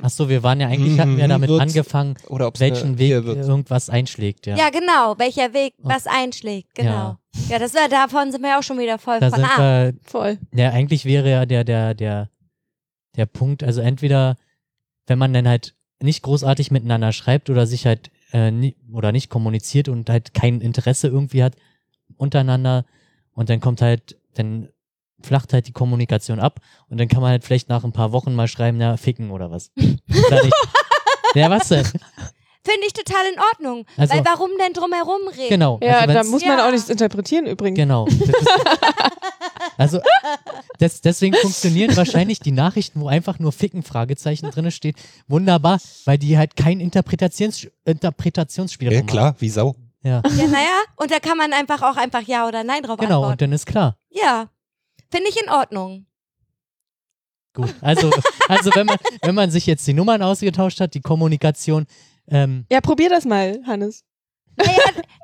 Ach 0.02 0.08
so, 0.10 0.28
wir 0.28 0.42
waren 0.42 0.60
ja 0.60 0.68
eigentlich, 0.68 0.98
hatten 0.98 1.16
wir 1.18 1.24
Mhm, 1.24 1.28
damit 1.30 1.50
wird's- 1.50 1.62
angefangen, 1.62 2.14
oder 2.28 2.46
ob 2.46 2.58
welchen 2.60 2.98
Weg 2.98 3.24
wird. 3.24 3.38
irgendwas 3.46 3.90
einschlägt, 3.90 4.46
ja. 4.46 4.56
Ja. 4.56 4.70
genau, 4.70 5.18
welcher 5.18 5.52
Weg 5.52 5.74
Oh. 5.82 5.88
was 5.88 6.06
einschlägt, 6.06 6.74
genau. 6.74 6.88
Ja. 6.90 7.18
Ja, 7.48 7.58
das 7.58 7.74
war 7.74 7.88
davon 7.88 8.32
sind 8.32 8.42
wir 8.42 8.58
auch 8.58 8.62
schon 8.62 8.78
wieder 8.78 8.98
voll 8.98 9.20
Da 9.20 9.30
von 9.30 9.40
sind 9.40 9.48
ab. 9.50 9.58
wir, 9.58 9.94
Voll. 10.04 10.38
ja, 10.54 10.70
eigentlich 10.70 11.04
wäre 11.04 11.30
ja 11.30 11.46
der, 11.46 11.64
der, 11.64 11.94
der, 11.94 12.28
der 13.16 13.26
Punkt, 13.26 13.62
also 13.62 13.80
entweder 13.80 14.36
wenn 15.06 15.18
man 15.18 15.32
dann 15.32 15.46
halt 15.48 15.74
nicht 16.02 16.22
großartig 16.22 16.70
miteinander 16.70 17.12
schreibt 17.12 17.50
oder 17.50 17.66
sich 17.66 17.84
halt 17.86 18.10
äh, 18.32 18.50
nie, 18.50 18.76
oder 18.92 19.12
nicht 19.12 19.28
kommuniziert 19.28 19.88
und 19.88 20.08
halt 20.08 20.32
kein 20.34 20.60
Interesse 20.60 21.08
irgendwie 21.08 21.42
hat 21.42 21.56
untereinander 22.20 22.84
und 23.32 23.50
dann 23.50 23.60
kommt 23.60 23.82
halt, 23.82 24.16
dann 24.34 24.68
flacht 25.22 25.52
halt 25.52 25.66
die 25.66 25.72
Kommunikation 25.72 26.38
ab 26.40 26.60
und 26.88 26.98
dann 27.00 27.08
kann 27.08 27.20
man 27.20 27.30
halt 27.30 27.44
vielleicht 27.44 27.68
nach 27.68 27.84
ein 27.84 27.92
paar 27.92 28.12
Wochen 28.12 28.34
mal 28.34 28.48
schreiben, 28.48 28.78
na, 28.78 28.96
ficken 28.96 29.30
oder 29.30 29.50
was. 29.50 29.70
Ja, 31.34 31.48
was 31.48 31.68
denn? 31.68 31.84
Finde 32.62 32.86
ich 32.86 32.92
total 32.92 33.24
in 33.32 33.38
Ordnung. 33.40 33.86
Also- 33.96 34.12
weil 34.14 34.24
warum 34.24 34.50
denn 34.58 34.72
drumherum 34.72 35.28
reden? 35.28 35.48
Genau. 35.48 35.78
Ja, 35.82 36.00
also 36.00 36.12
da 36.12 36.24
muss 36.24 36.44
man 36.44 36.58
Ja. 36.58 36.66
auch 36.66 36.72
nichts 36.72 36.88
interpretieren 36.90 37.46
übrigens. 37.46 37.76
Genau. 37.78 38.06
Das 39.76 39.92
ist, 39.92 39.94
also 39.94 40.00
des, 40.80 41.00
deswegen 41.00 41.34
funktionieren 41.36 41.96
wahrscheinlich 41.96 42.40
die 42.40 42.50
Nachrichten, 42.52 43.00
wo 43.00 43.08
einfach 43.08 43.38
nur 43.38 43.52
Ficken 43.52 43.82
Fragezeichen 43.82 44.50
drin 44.50 44.70
steht, 44.70 44.96
wunderbar, 45.28 45.78
weil 46.04 46.18
die 46.18 46.36
halt 46.36 46.56
kein 46.56 46.80
Interpretations 46.80 47.66
Interpretationsspielraum 47.84 48.94
Ja, 48.94 49.02
klar, 49.02 49.36
wie 49.38 49.48
Sau. 49.48 49.74
Ja, 50.02 50.22
Ja, 50.36 50.46
naja, 50.46 50.80
und 50.96 51.10
da 51.10 51.18
kann 51.20 51.36
man 51.36 51.52
einfach 51.52 51.82
auch 51.82 51.96
einfach 51.96 52.22
Ja 52.22 52.46
oder 52.48 52.64
Nein 52.64 52.82
drauf 52.82 52.98
genau, 52.98 53.18
und 53.18 53.24
antworten. 53.24 53.38
dann 53.38 53.52
ist 53.52 53.66
klar. 53.66 53.96
Ja, 54.10 54.48
finde 55.10 55.28
ich 55.28 55.40
in 55.42 55.48
Ordnung. 55.50 56.06
Gut. 57.52 57.74
Also, 57.80 58.10
also 58.48 58.70
wenn 58.74 58.86
man, 58.86 58.96
wenn 59.22 59.34
man 59.34 59.50
sich 59.50 59.66
jetzt 59.66 59.86
die 59.86 59.92
Nummern 59.92 60.22
ausgetauscht 60.22 60.80
hat, 60.80 60.94
die 60.94 61.00
Kommunikation, 61.00 61.86
ähm, 62.28 62.64
Ja, 62.70 62.80
probier 62.80 63.08
das 63.10 63.24
mal, 63.24 63.60
Hannes. 63.66 64.04
Naja, 64.56 64.78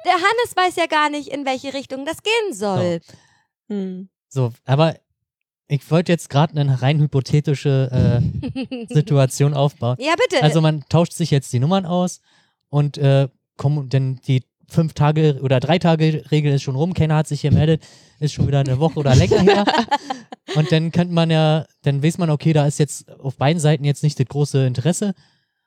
der 0.05 0.13
Hannes 0.15 0.57
weiß 0.57 0.77
ja 0.77 0.87
gar 0.87 1.09
nicht, 1.11 1.29
in 1.29 1.45
welche 1.47 1.73
Richtung 1.73 2.05
das 2.05 2.23
gehen 2.23 2.53
soll. 2.53 3.01
Hm. 3.69 4.09
so, 4.29 4.53
aber 4.65 4.97
ich 5.69 5.89
wollte 5.91 6.13
jetzt 6.13 6.31
gerade 6.31 6.59
eine 6.59 6.81
rein 6.83 7.01
hypothetische 7.01 8.21
äh, 8.71 8.87
Situation 8.95 9.55
aufbauen. 9.55 9.97
ja, 10.01 10.15
bitte. 10.17 10.43
Also 10.43 10.61
man 10.61 10.85
tauscht 10.89 11.13
sich 11.13 11.31
jetzt 11.33 11.53
die 11.53 11.59
Nummern 11.59 11.85
aus 11.87 12.21
und 12.69 12.99
äh, 12.99 13.29
komm, 13.57 13.89
denn 13.89 14.21
die 14.27 14.45
fünf 14.69 14.95
Tage 14.95 15.39
oder 15.43 15.61
drei 15.61 15.79
Tage 15.79 16.25
Regel 16.31 16.53
ist 16.55 16.63
schon 16.63 16.77
rum, 16.77 16.95
keiner 16.95 17.17
hat 17.17 17.27
sich 17.29 17.43
gemeldet, 17.43 17.83
ist 18.21 18.33
schon 18.35 18.47
wieder 18.47 18.61
eine 18.61 18.79
Woche 18.79 18.99
oder 18.99 19.15
länger 19.15 19.41
her. 19.41 19.65
Und 20.57 20.71
dann 20.73 20.91
könnte 20.93 21.13
man 21.15 21.31
ja, 21.31 21.67
dann 21.83 22.03
weiß 22.03 22.19
man, 22.19 22.31
okay, 22.31 22.53
da 22.53 22.67
ist 22.67 22.79
jetzt 22.79 23.11
auf 23.21 23.37
beiden 23.37 23.61
Seiten 23.61 23.85
jetzt 23.85 24.03
nicht 24.03 24.19
das 24.19 24.27
große 24.27 24.67
Interesse. 24.67 25.15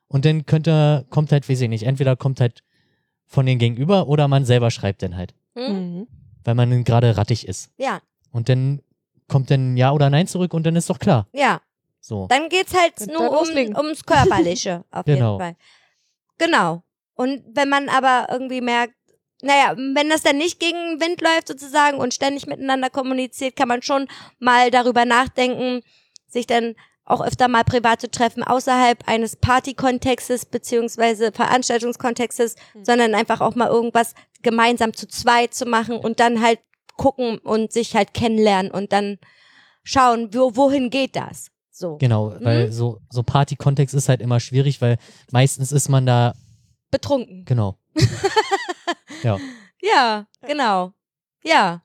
Und 0.08 0.26
dann 0.26 0.46
könnte, 0.46 1.06
kommt 1.10 1.32
halt, 1.32 1.48
weiß 1.50 1.62
ich 1.62 1.70
nicht, 1.70 1.84
entweder 1.84 2.16
kommt 2.16 2.42
halt 2.42 2.64
von 3.26 3.46
den 3.46 3.60
Gegenüber 3.60 4.08
oder 4.08 4.28
man 4.28 4.46
selber 4.46 4.72
schreibt 4.72 5.04
dann 5.04 5.16
halt, 5.16 5.36
hm? 5.56 5.74
Mhm. 6.00 6.08
weil 6.44 6.56
man 6.56 6.70
dann 6.72 6.84
gerade 6.84 7.16
rattig 7.18 7.48
ist. 7.48 7.70
Ja, 7.78 8.00
Und 8.32 8.50
dann 8.50 8.82
kommt 9.28 9.52
dann 9.52 9.78
Ja 9.78 9.92
oder 9.92 10.10
Nein 10.10 10.26
zurück 10.28 10.54
und 10.56 10.66
dann 10.66 10.76
ist 10.76 10.90
doch 10.90 11.00
klar. 11.00 11.28
ja. 11.34 11.62
So. 12.02 12.28
Dann 12.30 12.48
geht's 12.48 12.74
halt 12.74 13.08
nur 13.14 13.30
um, 13.30 13.76
ums 13.76 14.04
Körperliche, 14.06 14.86
auf 14.90 15.04
Genau. 15.06 15.34
jeden 15.34 15.40
Fall. 15.40 15.56
Genau. 16.38 16.82
Und 17.20 17.44
wenn 17.54 17.68
man 17.68 17.90
aber 17.90 18.28
irgendwie 18.32 18.62
merkt, 18.62 18.94
naja, 19.42 19.76
wenn 19.76 20.08
das 20.08 20.22
dann 20.22 20.38
nicht 20.38 20.58
gegen 20.58 20.78
den 20.78 21.02
Wind 21.02 21.20
läuft 21.20 21.50
sozusagen 21.50 21.98
und 21.98 22.14
ständig 22.14 22.48
miteinander 22.48 22.90
kommuniziert, 22.90 23.58
kann 23.58 23.68
man 23.68 23.82
schon 23.82 24.08
mal 24.38 24.72
darüber 24.72 25.04
nachdenken, 25.04 25.82
sich 26.30 26.48
dann 26.48 26.76
auch 27.04 27.20
öfter 27.20 27.50
mal 27.50 27.66
privat 27.66 28.00
zu 28.00 28.10
treffen, 28.10 28.42
außerhalb 28.42 29.06
eines 29.06 29.36
Partykontextes 29.36 30.46
beziehungsweise 30.46 31.34
Veranstaltungskontextes, 31.34 32.56
sondern 32.84 33.14
einfach 33.14 33.42
auch 33.42 33.56
mal 33.56 33.68
irgendwas 33.68 34.14
gemeinsam 34.42 34.94
zu 34.94 35.06
zweit 35.06 35.54
zu 35.54 35.66
machen 35.66 35.98
und 35.98 36.22
dann 36.22 36.42
halt 36.42 36.60
gucken 36.96 37.38
und 37.40 37.74
sich 37.74 37.98
halt 37.98 38.14
kennenlernen 38.14 38.72
und 38.72 38.94
dann 38.94 39.18
schauen, 39.84 40.30
wo, 40.34 40.56
wohin 40.56 40.90
geht 40.90 41.18
das? 41.18 41.48
So. 41.70 41.98
Genau, 41.98 42.34
weil 42.40 42.68
Mhm. 42.68 42.72
so, 42.72 43.02
so 43.10 43.24
Party-Kontext 43.24 43.94
ist 43.94 44.08
halt 44.08 44.22
immer 44.22 44.40
schwierig, 44.40 44.80
weil 44.80 44.98
meistens 45.32 45.74
ist 45.74 45.90
man 45.90 46.06
da, 46.06 46.34
Betrunken. 46.92 47.46
genau. 47.46 47.78
ja. 49.24 49.38
Ja, 49.82 50.28
genau. 50.42 50.94
Ja. 51.44 51.84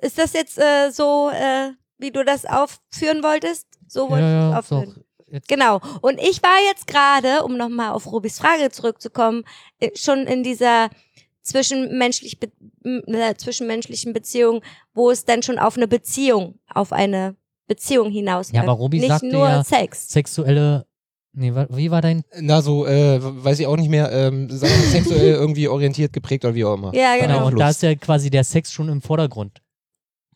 Ist 0.00 0.18
das 0.18 0.32
jetzt 0.32 0.58
äh, 0.58 0.90
so, 0.90 1.30
äh, 1.30 1.72
wie 1.98 2.10
du 2.10 2.24
das 2.24 2.46
aufführen 2.46 3.22
wolltest? 3.22 3.66
So 3.86 4.04
Ja, 4.04 4.10
wolltest 4.10 4.22
du 4.22 4.38
es 4.38 4.50
ja, 4.52 4.58
aufführen. 4.58 5.04
Jetzt, 5.30 5.48
Genau. 5.48 5.80
Und 6.00 6.18
ich 6.18 6.42
war 6.42 6.58
jetzt 6.68 6.86
gerade, 6.86 7.44
um 7.44 7.56
nochmal 7.56 7.92
auf 7.92 8.10
Rubis 8.10 8.38
Frage 8.38 8.70
zurückzukommen, 8.70 9.44
äh, 9.78 9.90
schon 9.94 10.26
in 10.26 10.42
dieser 10.42 10.90
zwischenmenschlich 11.42 12.40
be 12.40 12.50
äh, 12.84 13.34
zwischenmenschlichen 13.34 14.12
Beziehung, 14.12 14.62
wo 14.94 15.10
es 15.10 15.24
dann 15.24 15.42
schon 15.42 15.58
auf 15.58 15.76
eine 15.76 15.88
Beziehung, 15.88 16.58
auf 16.72 16.92
eine 16.92 17.36
Beziehung 17.66 18.10
hinaus 18.10 18.50
Ja, 18.50 18.62
aber 18.62 18.72
Robi 18.72 18.98
Nicht 18.98 19.08
sagte 19.08 19.28
nur 19.28 19.48
ja, 19.48 19.64
Sex. 19.64 20.08
sexuelle, 20.08 20.86
nee, 21.32 21.54
wa- 21.54 21.66
wie 21.70 21.90
war 21.90 22.00
dein, 22.02 22.22
Na, 22.40 22.62
so, 22.62 22.86
äh, 22.86 23.18
weiß 23.22 23.60
ich 23.60 23.66
auch 23.66 23.76
nicht 23.76 23.88
mehr, 23.90 24.10
ähm, 24.12 24.48
sexuell 24.50 25.32
irgendwie 25.34 25.68
orientiert 25.68 26.12
geprägt 26.12 26.44
oder 26.44 26.54
wie 26.54 26.64
auch 26.64 26.74
immer. 26.74 26.94
Ja, 26.94 27.16
genau. 27.16 27.34
einfach 27.38 27.46
und 27.52 27.58
da 27.58 27.70
ist 27.70 27.82
ja 27.82 27.94
quasi 27.94 28.30
der 28.30 28.44
Sex 28.44 28.72
schon 28.72 28.88
im 28.88 29.00
Vordergrund. 29.00 29.60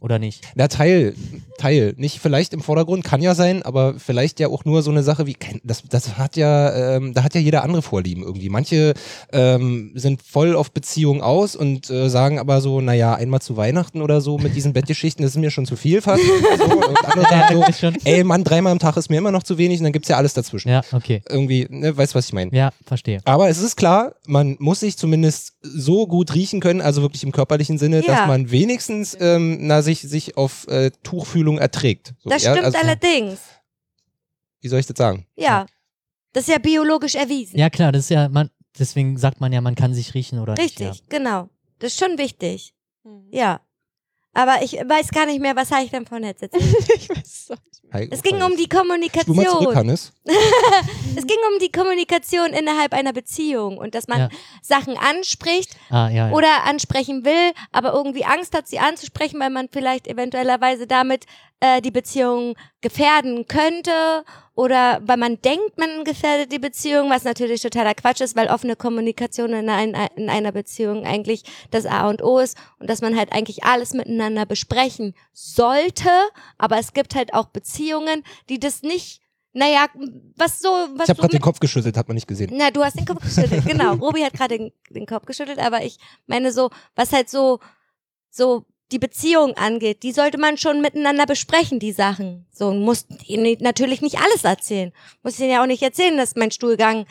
Oder 0.05 0.19
nicht? 0.19 0.43
Na, 0.55 0.69
Teil, 0.69 1.15
Teil. 1.57 1.95
Nicht 1.97 2.21
vielleicht 2.21 2.53
im 2.53 2.61
Vordergrund, 2.61 3.05
kann 3.05 3.23
ja 3.23 3.35
sein, 3.35 3.63
aber 3.63 3.95
vielleicht 3.99 4.39
ja 4.39 4.49
auch 4.49 4.67
nur 4.67 4.83
so 4.83 4.91
eine 4.91 5.03
Sache 5.03 5.27
wie, 5.27 5.35
das, 5.63 5.83
das 5.89 6.19
hat 6.19 6.37
ja, 6.37 6.97
ähm, 6.97 7.15
da 7.15 7.23
hat 7.23 7.35
ja 7.35 7.41
jeder 7.41 7.63
andere 7.63 7.81
Vorlieben 7.81 8.23
irgendwie. 8.23 8.51
Manche 8.51 8.93
ähm, 9.33 9.93
sind 9.95 10.21
voll 10.23 10.57
auf 10.57 10.73
Beziehung 10.73 11.23
aus 11.23 11.57
und 11.57 11.89
äh, 11.89 12.11
sagen 12.11 12.39
aber 12.39 12.61
so, 12.61 12.83
naja, 12.83 13.15
einmal 13.15 13.41
zu 13.41 13.57
Weihnachten 13.57 14.03
oder 14.03 14.21
so 14.21 14.37
mit 14.37 14.55
diesen 14.55 14.75
Bettgeschichten, 14.75 15.23
das 15.23 15.37
ist 15.37 15.41
mir 15.41 15.51
schon 15.51 15.65
zu 15.65 15.75
viel 15.75 16.03
fast. 16.03 16.23
so. 16.59 16.65
Und 16.65 17.05
andere 17.07 17.25
sagen 17.31 17.73
so, 17.73 17.93
ey 18.05 18.25
Mann, 18.25 18.45
dreimal 18.45 18.73
am 18.73 18.79
Tag 18.81 18.99
ist 18.99 19.09
mir 19.09 19.17
immer 19.17 19.33
noch 19.33 19.43
zu 19.43 19.57
wenig 19.57 19.79
und 19.79 19.85
dann 19.85 19.95
gibt's 19.95 20.11
ja 20.11 20.19
alles 20.19 20.35
dazwischen. 20.35 20.69
Ja, 20.69 20.83
okay. 20.93 21.23
Irgendwie, 21.27 21.67
ne, 21.71 21.97
weißt 21.97 22.13
du, 22.13 22.19
was 22.19 22.27
ich 22.27 22.35
meine? 22.35 22.55
Ja, 22.55 22.73
verstehe. 22.85 23.23
Aber 23.25 23.49
es 23.49 23.59
ist 23.59 23.77
klar, 23.77 24.17
man 24.27 24.57
muss 24.59 24.81
sich 24.81 24.99
zumindest 24.99 25.54
so 25.67 26.07
gut 26.07 26.35
riechen 26.35 26.61
können, 26.61 26.81
also 26.81 27.03
wirklich 27.03 27.23
im 27.25 27.33
körperlichen 27.33 27.79
Sinne, 27.79 28.05
Ja. 28.05 28.07
dass 28.19 28.29
man 28.29 28.51
wenigstens 28.51 29.17
ähm, 29.19 29.67
na, 29.67 29.81
sich, 29.83 30.01
sich 30.03 30.37
auf 30.37 30.69
äh, 30.69 30.91
Tuchfühlung 31.03 31.59
erträgt. 31.59 32.15
So, 32.23 32.31
Das 32.31 32.43
ja, 32.45 32.53
stimmt 32.53 32.67
also, 32.67 32.79
allerdings. 32.79 33.41
Wie 34.61 34.69
soll 34.69 34.81
ich 34.81 34.87
das 34.87 34.97
sagen? 34.97 35.27
Ja. 35.37 35.67
Das 36.33 36.49
ist 36.49 36.53
ja 36.53 36.59
biologisch 36.59 37.15
erwiesen. 37.15 37.59
Ja, 37.59 37.71
klar, 37.71 37.93
das 37.93 38.05
ist 38.05 38.11
ja, 38.11 38.29
man, 38.29 38.51
deswegen 38.79 39.17
sagt 39.17 39.41
man 39.41 39.53
ja, 39.53 39.61
man 39.61 39.75
kann 39.75 39.95
sich 39.95 40.15
riechen 40.15 40.39
oder 40.39 40.57
Richtig, 40.59 40.89
nicht. 40.89 41.11
genau. 41.11 41.49
Das 41.79 41.93
ist 41.93 41.99
schon 42.05 42.19
wichtig. 42.19 42.75
Mhm. 43.05 43.29
Ja. 43.31 43.61
Aber 44.35 44.63
ich 44.63 44.73
weiß 44.73 45.11
gar 45.11 45.27
nicht 45.27 45.41
mehr, 45.41 45.55
was 45.55 45.71
habe 45.71 45.85
ich 45.85 45.91
denn 45.91 46.07
von 46.07 46.23
jetzt 46.25 46.43
erzählt? 46.43 46.65
ich 46.97 47.09
weiß 47.09 47.19
es 47.25 47.51
auch 47.51 47.57
nicht 47.65 47.85
mehr. 47.85 47.93
Hi, 47.93 48.09
Es 48.11 48.23
ging 48.23 48.43
um 48.43 48.57
die 48.57 48.65
Spul 48.65 48.85
mal 48.89 48.99
zurück, 49.01 49.25
Kommunikation. 49.25 49.77
Hannes. 49.77 50.13
Es 51.17 51.27
ging 51.27 51.37
um 51.53 51.61
die 51.61 51.71
Kommunikation 51.71 52.47
innerhalb 52.53 52.93
einer 52.93 53.13
Beziehung 53.13 53.79
und 53.79 53.95
dass 53.95 54.09
man 54.09 54.19
Ja. 54.19 54.29
Sachen 54.63 54.97
anspricht. 54.99 55.77
Ah, 55.91 56.09
ja, 56.09 56.29
ja. 56.29 56.31
oder 56.33 56.65
ansprechen 56.65 57.25
will, 57.25 57.53
aber 57.71 57.93
irgendwie 57.93 58.25
Angst 58.25 58.55
hat, 58.57 58.67
sie 58.67 58.81
anzusprechen, 58.81 59.39
weil 59.39 59.51
man 59.51 59.69
vielleicht 59.71 60.09
eventuellerweise 60.09 60.89
damit 60.89 61.27
äh, 61.65 61.81
die 61.81 61.91
Beziehung 61.91 62.57
gefährden 62.83 63.47
könnte 63.49 64.25
oder 64.55 65.01
weil 65.07 65.17
man 65.17 65.41
denkt, 65.41 65.79
man 65.79 66.05
gefährdet 66.05 66.53
die 66.53 66.59
Beziehung, 66.59 67.09
was 67.09 67.25
natürlich 67.25 67.63
totaler 67.63 67.95
Quatsch 67.95 68.21
ist, 68.21 68.37
weil 68.37 68.49
offene 68.49 68.77
Kommunikation 68.77 69.55
in, 69.55 69.71
ein, 69.71 69.95
in 70.17 70.29
einer 70.29 70.53
Beziehung 70.53 71.07
eigentlich 71.07 71.45
das 71.71 71.87
A 71.87 72.11
und 72.11 72.23
O 72.23 72.39
ist 72.39 72.59
und 72.79 72.91
dass 72.91 73.01
man 73.01 73.17
halt 73.17 73.33
eigentlich 73.33 73.65
alles 73.65 73.95
miteinander 73.95 74.45
besprechen 74.45 75.15
sollte, 75.33 76.11
aber 76.59 76.79
es 76.79 76.93
gibt 76.93 77.15
halt 77.15 77.33
auch 77.33 77.47
Beziehungen, 77.47 78.25
die 78.51 78.61
das 78.61 78.83
nicht, 78.83 79.23
naja, 79.55 79.87
was 80.37 80.61
so, 80.61 80.69
was 80.69 81.05
Ich 81.05 81.09
habe 81.09 81.15
so 81.15 81.23
gerade 81.23 81.39
den 81.39 81.41
Kopf 81.41 81.61
geschüttelt, 81.61 81.97
hat 81.97 82.09
man 82.09 82.17
nicht 82.17 82.29
gesehen. 82.29 82.51
na, 82.53 82.71
du 82.71 82.85
hast 82.85 82.99
den 82.99 83.07
Kopf 83.07 83.23
geschüttelt, 83.23 83.65
genau. 83.65 83.95
Robi 84.05 84.21
hat 84.21 84.35
gerade 84.35 84.59
den, 84.59 84.73
den 84.91 85.07
Kopf 85.07 85.25
geschüttelt, 85.25 85.59
aber 85.61 85.83
ich 85.83 85.97
meine 86.27 86.53
so, 86.53 86.69
was 86.95 87.13
halt 87.13 87.31
so, 87.31 87.61
so 88.29 88.67
die 88.95 88.99
Beziehung 89.01 89.55
angeht, 89.57 90.05
die 90.05 90.13
sollte 90.13 90.39
man 90.39 90.57
schon 90.57 90.81
miteinander 90.81 91.27
besprechen, 91.27 91.81
die 91.81 91.93
Sachen. 91.93 92.47
So, 92.53 92.69
und 92.69 92.81
muss 92.81 93.07
ihnen 93.27 93.57
natürlich 93.61 94.01
nicht 94.01 94.19
alles 94.21 94.45
erzählen. 94.45 94.93
Muss 95.25 95.39
ihnen 95.41 95.51
ja 95.51 95.63
auch 95.63 95.67
nicht 95.67 95.83
erzählen, 95.83 96.17
dass 96.17 96.37
mein 96.37 96.53
Stuhlgang, 96.53 97.05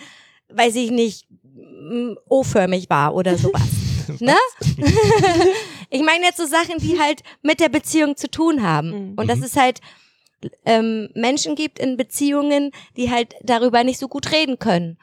weiß 0.47 0.75
ich 0.77 0.89
nicht, 0.91 1.27
O-förmig 2.29 2.89
war 2.89 3.13
oder 3.13 3.37
sowas. 3.43 3.61
ne? 4.19 4.35
ich 5.89 6.01
meine 6.01 6.23
jetzt 6.25 6.37
so 6.37 6.45
Sachen, 6.45 6.77
die 6.79 6.99
halt 6.99 7.21
mit 7.41 7.59
der 7.59 7.69
Beziehung 7.69 8.15
zu 8.15 8.29
tun 8.31 8.63
haben. 8.63 9.11
Mhm. 9.11 9.13
Und 9.17 9.27
dass 9.27 9.39
Mhm. 9.39 9.43
es 9.45 9.55
halt 9.57 9.79
ähm, 10.65 11.09
Menschen 11.13 11.55
gibt 11.55 11.79
in 11.79 11.95
Beziehungen, 11.97 12.71
die 12.97 13.11
halt 13.11 13.35
darüber 13.43 13.83
nicht 13.83 13.99
so 13.99 14.07
gut 14.07 14.31
reden 14.31 14.57
können. 14.59 14.97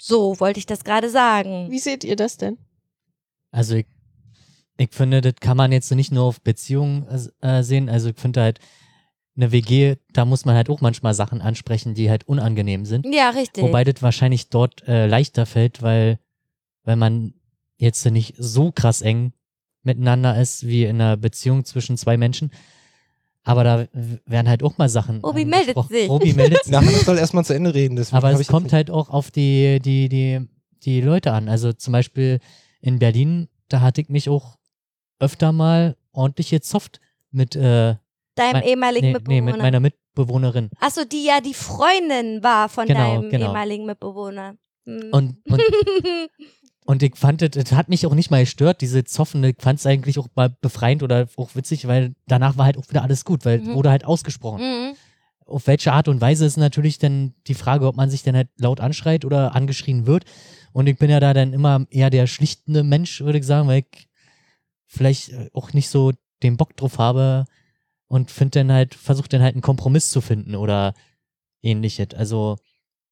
So 0.00 0.38
wollte 0.40 0.58
ich 0.58 0.66
das 0.66 0.84
gerade 0.84 1.10
sagen. 1.10 1.70
Wie 1.70 1.78
seht 1.78 2.04
ihr 2.04 2.16
das 2.16 2.36
denn? 2.36 2.56
Also 3.52 3.74
ich, 3.74 3.86
ich 4.80 4.90
finde, 4.92 5.20
das 5.20 5.34
kann 5.40 5.58
man 5.58 5.72
jetzt 5.72 5.90
nicht 5.92 6.10
nur 6.10 6.24
auf 6.24 6.40
Beziehungen 6.40 7.06
äh, 7.42 7.62
sehen. 7.62 7.90
Also 7.90 8.08
ich 8.08 8.16
finde 8.18 8.40
halt, 8.40 8.60
eine 9.36 9.52
WG, 9.52 9.96
da 10.12 10.24
muss 10.24 10.44
man 10.44 10.54
halt 10.54 10.70
auch 10.70 10.80
manchmal 10.80 11.14
Sachen 11.14 11.40
ansprechen, 11.40 11.94
die 11.94 12.10
halt 12.10 12.26
unangenehm 12.26 12.84
sind. 12.84 13.06
Ja, 13.06 13.30
richtig. 13.30 13.62
Wobei 13.62 13.84
das 13.84 14.02
wahrscheinlich 14.02 14.48
dort 14.48 14.86
äh, 14.88 15.06
leichter 15.06 15.46
fällt, 15.46 15.82
weil, 15.82 16.18
weil 16.84 16.96
man 16.96 17.34
jetzt 17.76 18.04
nicht 18.06 18.34
so 18.38 18.72
krass 18.72 19.02
eng 19.02 19.32
miteinander 19.82 20.40
ist 20.40 20.66
wie 20.66 20.84
in 20.84 21.00
einer 21.00 21.16
Beziehung 21.16 21.64
zwischen 21.64 21.96
zwei 21.96 22.16
Menschen. 22.16 22.50
Aber 23.42 23.64
da 23.64 23.86
werden 24.26 24.48
halt 24.48 24.62
auch 24.62 24.78
mal 24.78 24.88
Sachen. 24.88 25.20
Robi 25.20 25.44
meldet 25.44 25.76
sich. 25.88 26.08
Robi 26.08 26.32
meldet 26.32 26.64
sich. 26.64 26.72
Na, 26.72 26.80
Hannes 26.80 27.04
soll 27.04 27.18
erstmal 27.18 27.44
zu 27.44 27.54
Ende 27.54 27.74
reden. 27.74 27.96
deswegen 27.96 28.16
Aber 28.16 28.32
es 28.32 28.40
ich 28.40 28.48
kommt 28.48 28.72
halt 28.72 28.90
auch 28.90 29.08
auf 29.10 29.30
die, 29.30 29.78
die, 29.80 30.08
die, 30.08 30.40
die 30.84 31.00
Leute 31.00 31.32
an. 31.32 31.48
Also 31.48 31.72
zum 31.72 31.92
Beispiel 31.92 32.40
in 32.80 32.98
Berlin, 32.98 33.48
da 33.68 33.80
hatte 33.80 34.00
ich 34.02 34.08
mich 34.08 34.28
auch 34.28 34.59
öfter 35.20 35.52
mal 35.52 35.96
ordentlich 36.12 36.50
gezofft 36.50 37.00
mit, 37.30 37.54
äh, 37.56 37.94
Deinem 38.34 38.52
mein- 38.52 38.62
ehemaligen 38.64 39.06
nee, 39.06 39.12
Mitbewohner. 39.12 39.40
nee, 39.40 39.52
mit 39.52 39.58
meiner 39.62 39.80
Mitbewohnerin. 39.80 40.70
Achso, 40.80 41.04
die 41.04 41.24
ja 41.24 41.40
die 41.40 41.54
Freundin 41.54 42.42
war 42.42 42.68
von 42.68 42.86
Genau, 42.86 43.20
deinem 43.20 43.30
genau. 43.30 43.46
ehemaligen 43.48 43.86
Mitbewohner. 43.86 44.56
Hm. 44.86 45.08
Und, 45.12 45.36
und, 45.46 45.60
und 46.86 47.02
ich 47.02 47.16
fand, 47.16 47.42
es 47.42 47.72
hat 47.72 47.88
mich 47.88 48.06
auch 48.06 48.14
nicht 48.14 48.30
mal 48.30 48.40
gestört, 48.40 48.80
diese 48.80 49.04
Zoffen. 49.04 49.44
Ich 49.44 49.56
fand 49.58 49.78
es 49.78 49.86
eigentlich 49.86 50.18
auch 50.18 50.28
mal 50.34 50.48
befreiend 50.60 51.02
oder 51.02 51.28
auch 51.36 51.54
witzig, 51.54 51.86
weil 51.86 52.14
danach 52.26 52.56
war 52.56 52.64
halt 52.66 52.78
auch 52.78 52.88
wieder 52.88 53.02
alles 53.02 53.24
gut, 53.24 53.44
weil 53.44 53.58
Mhm. 53.60 53.68
es 53.68 53.74
wurde 53.74 53.90
halt 53.90 54.04
ausgesprochen. 54.04 54.60
Mhm. 54.62 54.94
Auf 55.46 55.66
welche 55.66 55.92
Art 55.92 56.06
und 56.08 56.20
Weise 56.20 56.46
ist 56.46 56.56
natürlich 56.56 56.98
dann 56.98 57.34
die 57.48 57.54
Frage, 57.54 57.86
ob 57.86 57.96
man 57.96 58.08
sich 58.08 58.22
dann 58.22 58.36
halt 58.36 58.48
laut 58.56 58.80
anschreit 58.80 59.24
oder 59.24 59.54
angeschrien 59.54 60.06
wird. 60.06 60.24
Und 60.72 60.86
ich 60.86 60.96
bin 60.96 61.10
ja 61.10 61.18
da 61.18 61.34
dann 61.34 61.52
immer 61.52 61.86
eher 61.90 62.10
der 62.10 62.28
schlichtende 62.28 62.84
Mensch, 62.84 63.20
würde 63.20 63.38
ich 63.38 63.46
sagen, 63.46 63.66
weil 63.66 63.80
ich 63.90 64.08
vielleicht 64.90 65.30
äh, 65.30 65.48
auch 65.54 65.72
nicht 65.72 65.88
so 65.88 66.12
den 66.42 66.56
Bock 66.56 66.76
drauf 66.76 66.98
habe 66.98 67.44
und 68.08 68.30
finde 68.30 68.58
dann 68.60 68.72
halt, 68.72 68.94
versuche 68.94 69.28
dann 69.28 69.42
halt 69.42 69.54
einen 69.54 69.62
Kompromiss 69.62 70.10
zu 70.10 70.20
finden 70.20 70.54
oder 70.54 70.94
ähnliches. 71.62 72.08
Also, 72.14 72.56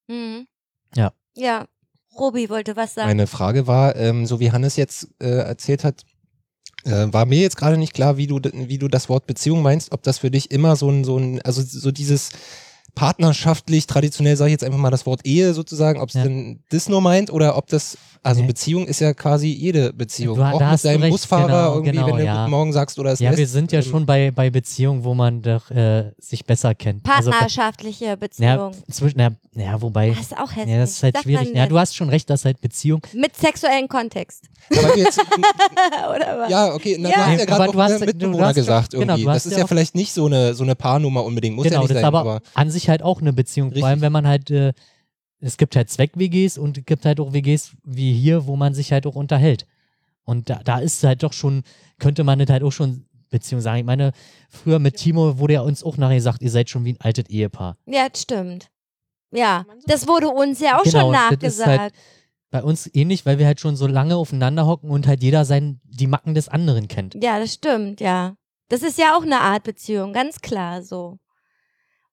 Mhm. 0.09 0.47
Ja. 0.95 1.13
Ja. 1.35 1.67
Robi 2.19 2.49
wollte 2.49 2.75
was 2.77 2.95
sagen. 2.95 3.09
Meine 3.09 3.27
Frage 3.27 3.67
war, 3.67 3.95
ähm, 3.95 4.27
so 4.27 4.41
wie 4.41 4.51
Hannes 4.51 4.77
jetzt 4.77 5.09
äh, 5.21 5.29
erzählt 5.29 5.85
hat, 5.85 6.03
äh, 6.85 7.07
war 7.13 7.27
mir 7.27 7.41
jetzt 7.41 7.57
gerade 7.57 7.77
nicht 7.77 7.93
klar, 7.93 8.17
wie 8.17 8.27
du, 8.27 8.41
wie 8.43 8.79
du 8.79 8.89
das 8.89 9.09
Wort 9.09 9.27
Beziehung 9.27 9.63
meinst, 9.63 9.93
ob 9.93 10.03
das 10.03 10.19
für 10.19 10.31
dich 10.31 10.51
immer 10.51 10.75
so 10.75 10.91
ein, 10.91 11.05
so 11.05 11.19
ein, 11.19 11.41
also 11.43 11.63
so 11.63 11.93
dieses 11.93 12.31
partnerschaftlich, 12.95 13.87
traditionell 13.87 14.37
sage 14.37 14.49
ich 14.51 14.53
jetzt 14.53 14.65
einfach 14.65 14.79
mal 14.79 14.91
das 14.91 15.07
Wort 15.07 15.21
Ehe 15.25 15.55
sozusagen, 15.55 16.01
ob 16.01 16.09
es 16.09 16.15
Ja. 16.15 16.25
denn 16.25 16.61
das 16.71 16.89
nur 16.89 17.01
meint 17.01 17.31
oder 17.33 17.57
ob 17.57 17.67
das, 17.69 17.97
also 18.23 18.41
Nee. 18.41 18.49
Beziehung 18.49 18.87
ist 18.87 19.01
ja 19.01 19.15
quasi 19.15 19.49
jede 19.49 19.93
Beziehung. 19.93 20.37
Du- 20.37 20.43
auch 20.43 20.53
mit 20.59 20.69
hast 20.69 20.85
deinem 20.85 21.03
recht, 21.03 21.13
Busfahrer 21.13 21.47
genau, 21.47 21.75
irgendwie, 21.75 21.93
genau, 21.93 22.07
wenn 22.09 22.17
du 22.17 22.25
ja. 22.25 22.39
guten 22.43 22.51
Morgen 22.51 22.73
sagst 22.73 22.99
oder 22.99 23.13
es 23.13 23.21
ja, 23.21 23.31
wir 23.31 23.37
lässt, 23.39 23.53
sind 23.53 23.71
ja 23.73 23.79
ähm, 23.81 23.85
schon 23.85 24.07
bei, 24.07 24.31
bei 24.33 24.51
Beziehungen, 24.51 25.05
wo 25.05 25.15
man 25.15 25.43
doch 25.43 25.71
äh, 25.71 26.11
sich 26.19 26.45
besser 26.45 26.75
kennt. 26.75 27.09
Also, 27.09 27.31
Partnerschaftliche 27.31 28.05
ja, 28.07 28.17
Beziehung. 28.17 28.73
zwischen, 28.91 29.21
ja, 29.21 29.31
ja, 29.55 29.81
wobei, 29.81 30.11
das 30.11 30.19
ist 30.21 30.37
auch 30.37 30.51
hässlich. 30.51 30.69
ja, 30.75 30.79
das 30.81 30.91
ist 30.93 31.03
halt 31.03 31.15
Sagt 31.15 31.25
schwierig. 31.25 31.55
Ja, 31.55 31.67
du 31.67 31.79
hast 31.79 31.95
schon 31.97 32.09
recht, 32.09 32.29
dass 32.31 32.45
halt 32.45 32.61
Beziehung. 32.61 33.01
Mit 33.15 33.37
sexuellem 33.37 33.89
Kontext. 33.89 34.45
Aber 34.77 34.97
jetzt, 34.99 35.19
Oder 36.15 36.39
was? 36.41 36.51
ja, 36.51 36.75
okay, 36.75 36.97
na, 36.99 37.09
Ja. 37.11 37.15
du 37.17 37.21
hast 37.23 37.39
ja 37.39 37.45
gerade 37.45 37.55
aber 37.63 37.69
auch 37.69 37.73
du 37.73 37.83
hast- 37.83 37.93
äh, 37.93 37.99
du- 38.01 38.07
Mitbewohner 38.07 38.37
du 38.39 38.43
hast 38.45 38.49
schon- 38.49 38.55
gesagt 38.57 38.91
genau, 38.93 39.03
irgendwie. 39.15 39.29
hast 39.29 39.37
das 39.37 39.47
ist 39.47 39.53
ja 39.53 39.59
ja 39.59 39.67
vielleicht 39.67 39.95
nicht 39.95 40.13
so 40.13 40.27
eine, 40.27 40.55
so 40.55 40.65
eine 40.65 40.75
Paarnummer 40.75 41.25
unbedingt, 41.25 41.57
muss 41.57 41.65
ja 41.67 41.71
genau, 41.71 41.83
nicht 41.83 41.91
das 41.91 41.97
sein, 41.97 42.03
ist 42.05 42.07
aber, 42.09 42.21
aber 42.21 42.41
an 42.55 42.71
sich 42.71 42.88
halt 42.89 43.03
auch 43.03 43.21
eine 43.21 43.33
Beziehung. 43.33 43.69
Vor 43.71 43.75
Richtig. 43.77 43.85
allem, 43.87 44.01
wenn 44.01 44.13
man 44.13 44.27
halt, 44.27 44.51
äh, 44.51 44.73
es 45.41 45.57
gibt 45.57 45.77
halt 45.77 45.89
Zweck-WGs 45.91 46.59
und 46.59 46.79
es 46.79 46.85
gibt 46.85 47.05
halt 47.05 47.21
auch 47.21 47.33
WGs 47.33 47.73
wie 47.85 48.13
hier, 48.13 48.47
wo 48.47 48.57
man 48.57 48.75
sich 48.75 48.93
halt 48.93 49.07
auch 49.07 49.15
unterhält. 49.15 49.67
Und 50.25 50.51
da, 50.51 50.61
da 50.65 50.79
ist 50.81 51.03
halt 51.05 51.23
doch 51.23 51.33
schon, 51.33 51.63
könnte 51.99 52.25
man 52.25 52.39
das 52.39 52.49
halt 52.51 52.63
auch 52.63 52.73
schon 52.73 53.07
Beziehung 53.31 53.61
sagen. 53.61 53.79
Ich 53.79 53.85
meine, 53.85 54.13
früher 54.51 54.79
mit 54.79 54.97
Timo 54.97 55.39
wurde 55.39 55.55
ja 55.55 55.61
uns 55.61 55.83
auch 55.85 55.97
nachher 55.97 56.17
gesagt, 56.17 56.43
ihr 56.43 56.51
seid 56.51 56.71
schon 56.71 56.85
wie 56.85 56.93
ein 56.95 57.01
altes 57.01 57.29
Ehepaar. 57.29 57.77
Ja, 57.87 58.09
das 58.09 58.23
stimmt. 58.23 58.69
Ja, 59.31 59.67
das 59.87 60.09
wurde 60.09 60.29
uns 60.29 60.59
ja 60.61 60.79
auch 60.79 60.85
Genau, 60.85 61.13
schon 61.13 61.39
das 61.39 61.55
ist 61.59 61.67
halt- 61.67 61.77
nachgesagt. 61.93 61.97
Bei 62.51 62.63
uns 62.63 62.89
ähnlich, 62.95 63.27
weil 63.27 63.39
wir 63.39 63.45
halt 63.45 63.61
schon 63.61 63.77
so 63.77 63.87
lange 63.87 64.17
aufeinander 64.17 64.67
hocken 64.67 64.89
und 64.91 65.07
halt 65.07 65.23
jeder 65.23 65.45
sein, 65.45 65.81
die 65.85 66.07
Macken 66.07 66.35
des 66.35 66.49
anderen 66.49 66.89
kennt. 66.89 67.15
Ja, 67.23 67.39
das 67.39 67.53
stimmt, 67.53 68.01
ja. 68.01 68.37
Das 68.71 68.83
ist 68.83 68.99
ja 68.99 69.15
auch 69.17 69.23
eine 69.23 69.41
Art 69.41 69.65
Beziehung, 69.65 70.15
ganz 70.15 70.41
klar 70.41 70.83
so. 70.83 71.19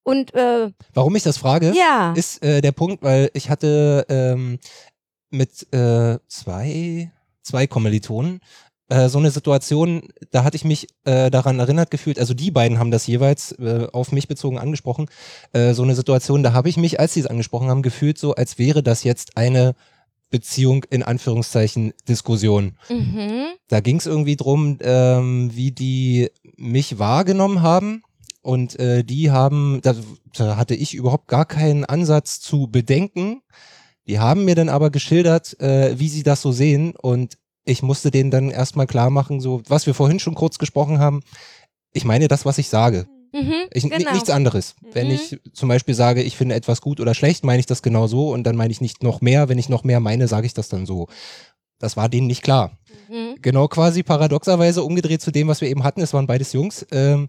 Und 0.06 0.36
äh, 0.36 0.72
warum 0.94 1.16
ich 1.16 1.24
das 1.24 1.38
frage, 1.38 1.74
ja, 1.76 2.14
ist 2.16 2.44
äh, 2.44 2.62
der 2.62 2.72
Punkt, 2.72 3.02
weil 3.02 3.32
ich 3.34 3.50
hatte 3.50 4.06
ähm, 4.08 4.60
mit 5.32 5.74
äh, 5.74 6.20
zwei, 6.28 7.12
zwei 7.42 7.66
Kommilitonen 7.66 8.40
äh, 8.88 9.10
so 9.10 9.18
eine 9.18 9.32
Situation, 9.32 10.10
da 10.30 10.44
hatte 10.44 10.58
ich 10.58 10.64
mich 10.64 10.88
äh, 11.06 11.32
daran 11.32 11.60
erinnert 11.60 11.90
gefühlt, 11.90 12.20
also 12.20 12.36
die 12.36 12.52
beiden 12.52 12.78
haben 12.78 12.92
das 12.92 13.08
jeweils 13.08 13.54
äh, 13.54 13.88
auf 13.92 14.12
mich 14.12 14.28
bezogen 14.28 14.60
angesprochen, 14.60 15.08
äh, 15.54 15.74
so 15.74 15.82
eine 15.82 15.96
Situation, 15.96 16.44
da 16.44 16.54
habe 16.54 16.70
ich 16.70 16.78
mich, 16.78 17.00
als 17.00 17.16
sie 17.16 17.22
es 17.22 17.28
angesprochen 17.28 17.70
haben, 17.70 17.82
gefühlt 17.82 18.20
so, 18.20 18.36
als 18.36 18.60
wäre 18.60 18.84
das 18.84 19.04
jetzt 19.04 19.38
eine 19.38 19.74
Beziehung 20.30 20.84
in 20.90 21.02
Anführungszeichen 21.02 21.94
Diskussion. 22.08 22.78
mhm. 22.90 23.46
Da 23.70 23.80
ging 23.80 23.98
es 23.98 24.06
irgendwie 24.06 24.36
drum, 24.36 24.78
ähm, 24.82 25.50
wie 25.56 25.72
die 25.72 26.30
mich 26.56 27.00
wahrgenommen 27.00 27.64
haben. 27.64 28.04
Und 28.46 28.78
äh, 28.80 29.04
die 29.04 29.32
haben, 29.32 29.80
da, 29.82 29.96
da 30.38 30.56
hatte 30.56 30.76
ich 30.76 30.94
überhaupt 30.94 31.28
gar 31.28 31.46
keinen 31.46 31.84
Ansatz 31.84 32.40
zu 32.40 32.68
bedenken. 32.68 33.42
Die 34.08 34.20
haben 34.20 34.46
mir 34.46 34.54
dann 34.54 34.70
aber 34.70 34.92
geschildert, 34.92 35.60
äh, 35.60 35.98
wie 36.00 36.10
sie 36.10 36.22
das 36.22 36.44
so 36.44 36.52
sehen. 36.52 36.94
Und 36.96 37.40
ich 37.64 37.82
musste 37.82 38.12
denen 38.12 38.30
dann 38.30 38.52
erstmal 38.52 38.86
klar 38.86 39.10
machen, 39.10 39.42
so, 39.42 39.64
was 39.68 39.88
wir 39.88 39.96
vorhin 39.96 40.20
schon 40.20 40.36
kurz 40.36 40.60
gesprochen 40.60 41.00
haben. 41.00 41.22
Ich 41.92 42.06
meine 42.06 42.28
das, 42.28 42.46
was 42.46 42.60
ich 42.60 42.70
sage. 42.70 43.08
Mhm. 43.34 43.54
Ich, 43.72 43.90
genau. 43.90 44.14
Nichts 44.14 44.30
anderes. 44.30 44.76
Wenn 44.94 45.08
Mhm. 45.08 45.14
ich 45.14 45.40
zum 45.54 45.68
Beispiel 45.68 45.96
sage, 45.96 46.22
ich 46.22 46.38
finde 46.38 46.54
etwas 46.54 46.82
gut 46.82 47.00
oder 47.00 47.16
schlecht, 47.16 47.44
meine 47.44 47.60
ich 47.60 47.66
das 47.66 47.82
genau 47.82 48.06
so. 48.06 48.30
Und 48.30 48.44
dann 48.44 48.56
meine 48.56 48.72
ich 48.72 48.80
nicht 48.80 49.02
noch 49.02 49.22
mehr. 49.22 49.50
Wenn 49.50 49.58
ich 49.58 49.70
noch 49.70 49.84
mehr 49.84 50.00
meine, 50.00 50.28
sage 50.28 50.46
ich 50.46 50.54
das 50.54 50.70
dann 50.70 50.86
so. 50.86 51.08
Das 51.80 51.98
war 51.98 52.10
denen 52.10 52.28
nicht 52.28 52.44
klar. 52.44 52.78
Mhm. 53.10 53.38
Genau 53.42 53.68
quasi 53.68 54.04
paradoxerweise 54.04 54.84
umgedreht 54.84 55.24
zu 55.24 55.32
dem, 55.32 55.48
was 55.48 55.62
wir 55.62 55.68
eben 55.70 55.84
hatten. 55.84 56.02
Es 56.02 56.14
waren 56.14 56.28
beides 56.28 56.54
Jungs. 56.54 56.86
Ähm, 56.92 57.26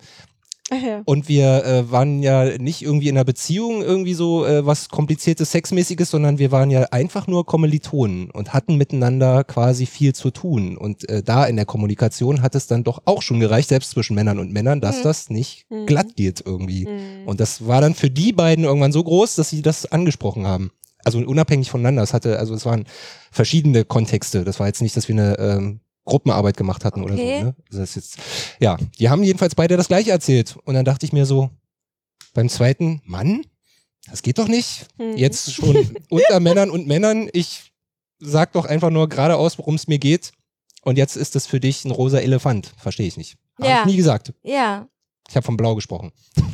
Ach 0.68 0.82
ja. 0.82 1.02
und 1.04 1.28
wir 1.28 1.64
äh, 1.64 1.90
waren 1.92 2.24
ja 2.24 2.58
nicht 2.58 2.82
irgendwie 2.82 3.08
in 3.08 3.16
einer 3.16 3.24
Beziehung, 3.24 3.82
irgendwie 3.82 4.14
so 4.14 4.44
äh, 4.44 4.66
was 4.66 4.88
kompliziertes, 4.88 5.52
sexmäßiges, 5.52 6.10
sondern 6.10 6.38
wir 6.40 6.50
waren 6.50 6.70
ja 6.70 6.82
einfach 6.90 7.28
nur 7.28 7.46
Kommilitonen 7.46 8.30
und 8.32 8.52
hatten 8.52 8.76
miteinander 8.76 9.44
quasi 9.44 9.86
viel 9.86 10.12
zu 10.12 10.32
tun. 10.32 10.76
Und 10.76 11.08
äh, 11.08 11.22
da 11.22 11.44
in 11.44 11.54
der 11.54 11.66
Kommunikation 11.66 12.42
hat 12.42 12.56
es 12.56 12.66
dann 12.66 12.82
doch 12.82 13.02
auch 13.04 13.22
schon 13.22 13.38
gereicht, 13.38 13.68
selbst 13.68 13.90
zwischen 13.92 14.16
Männern 14.16 14.40
und 14.40 14.52
Männern, 14.52 14.80
dass 14.80 14.98
Mhm. 14.98 15.02
das 15.04 15.30
nicht 15.30 15.66
Mhm. 15.70 15.86
glatt 15.86 16.16
geht 16.16 16.42
irgendwie. 16.44 16.86
Mhm. 16.86 17.28
Und 17.28 17.38
das 17.38 17.68
war 17.68 17.80
dann 17.80 17.94
für 17.94 18.10
die 18.10 18.32
beiden 18.32 18.64
irgendwann 18.64 18.92
so 18.92 19.04
groß, 19.04 19.36
dass 19.36 19.50
sie 19.50 19.62
das 19.62 19.86
angesprochen 19.86 20.48
haben. 20.48 20.72
Also 21.04 21.18
unabhängig 21.20 21.70
voneinander. 21.70 22.02
Es 22.02 22.12
hatte, 22.12 22.40
also 22.40 22.54
es 22.54 22.66
waren 22.66 22.86
verschiedene 23.30 23.84
Kontexte. 23.84 24.42
Das 24.42 24.58
war 24.58 24.66
jetzt 24.66 24.82
nicht, 24.82 24.96
dass 24.96 25.06
wir 25.06 25.14
eine 25.14 25.38
ähm, 25.38 25.80
Gruppenarbeit 26.06 26.56
gemacht 26.56 26.84
hatten 26.84 27.02
oder 27.02 27.14
so. 27.16 27.22
Okay. 27.22 27.42
Ne? 27.42 27.54
Also 27.68 27.80
das 27.80 27.90
ist 27.90 27.96
jetzt, 28.16 28.18
ja, 28.60 28.78
die 28.98 29.10
haben 29.10 29.22
jedenfalls 29.22 29.54
beide 29.54 29.76
das 29.76 29.88
gleiche 29.88 30.10
erzählt. 30.12 30.56
Und 30.64 30.74
dann 30.74 30.84
dachte 30.86 31.04
ich 31.04 31.12
mir 31.12 31.26
so, 31.26 31.50
beim 32.32 32.48
zweiten, 32.48 33.02
Mann, 33.04 33.42
das 34.08 34.22
geht 34.22 34.38
doch 34.38 34.48
nicht. 34.48 34.86
Mhm. 34.98 35.16
Jetzt 35.16 35.52
schon 35.52 35.96
unter 36.10 36.40
Männern 36.40 36.70
und 36.70 36.86
Männern. 36.86 37.28
Ich 37.32 37.72
sag 38.18 38.52
doch 38.52 38.64
einfach 38.64 38.90
nur 38.90 39.08
geradeaus, 39.08 39.58
worum 39.58 39.74
es 39.74 39.88
mir 39.88 39.98
geht. 39.98 40.32
Und 40.82 40.96
jetzt 40.96 41.16
ist 41.16 41.34
das 41.34 41.46
für 41.46 41.60
dich 41.60 41.84
ein 41.84 41.90
rosa 41.90 42.18
Elefant. 42.18 42.72
Verstehe 42.78 43.06
ich 43.08 43.16
nicht. 43.16 43.36
Habe 43.58 43.68
Ja. 43.68 43.80
ich 43.80 43.86
nie 43.86 43.96
gesagt. 43.96 44.32
Ja. 44.42 44.88
Ich 45.28 45.34
habe 45.34 45.44
von 45.44 45.56
Blau 45.56 45.74
gesprochen. 45.74 46.12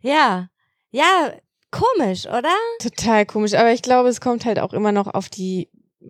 ja. 0.00 0.48
Ja, 0.90 1.32
komisch, 1.70 2.26
oder? 2.26 2.54
Total 2.80 3.26
komisch, 3.26 3.54
aber 3.54 3.72
ich 3.72 3.82
glaube, 3.82 4.08
es 4.08 4.20
kommt 4.20 4.44
halt 4.44 4.58
auch 4.60 4.72
immer 4.72 4.92
noch 4.92 5.08
auf 5.08 5.28
die, 5.28 5.68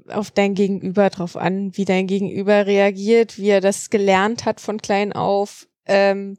auf 0.09 0.31
dein 0.31 0.55
Gegenüber 0.55 1.11
drauf 1.11 1.37
an, 1.37 1.77
wie 1.77 1.85
dein 1.85 2.07
Gegenüber 2.07 2.67
reagiert, 2.67 3.39
wie 3.39 3.49
er 3.49 3.61
das 3.61 3.91
gelernt 3.91 4.45
hat 4.45 4.61
von 4.61 4.81
klein 4.81 5.13
auf, 5.13 5.69
ähm, 5.87 6.39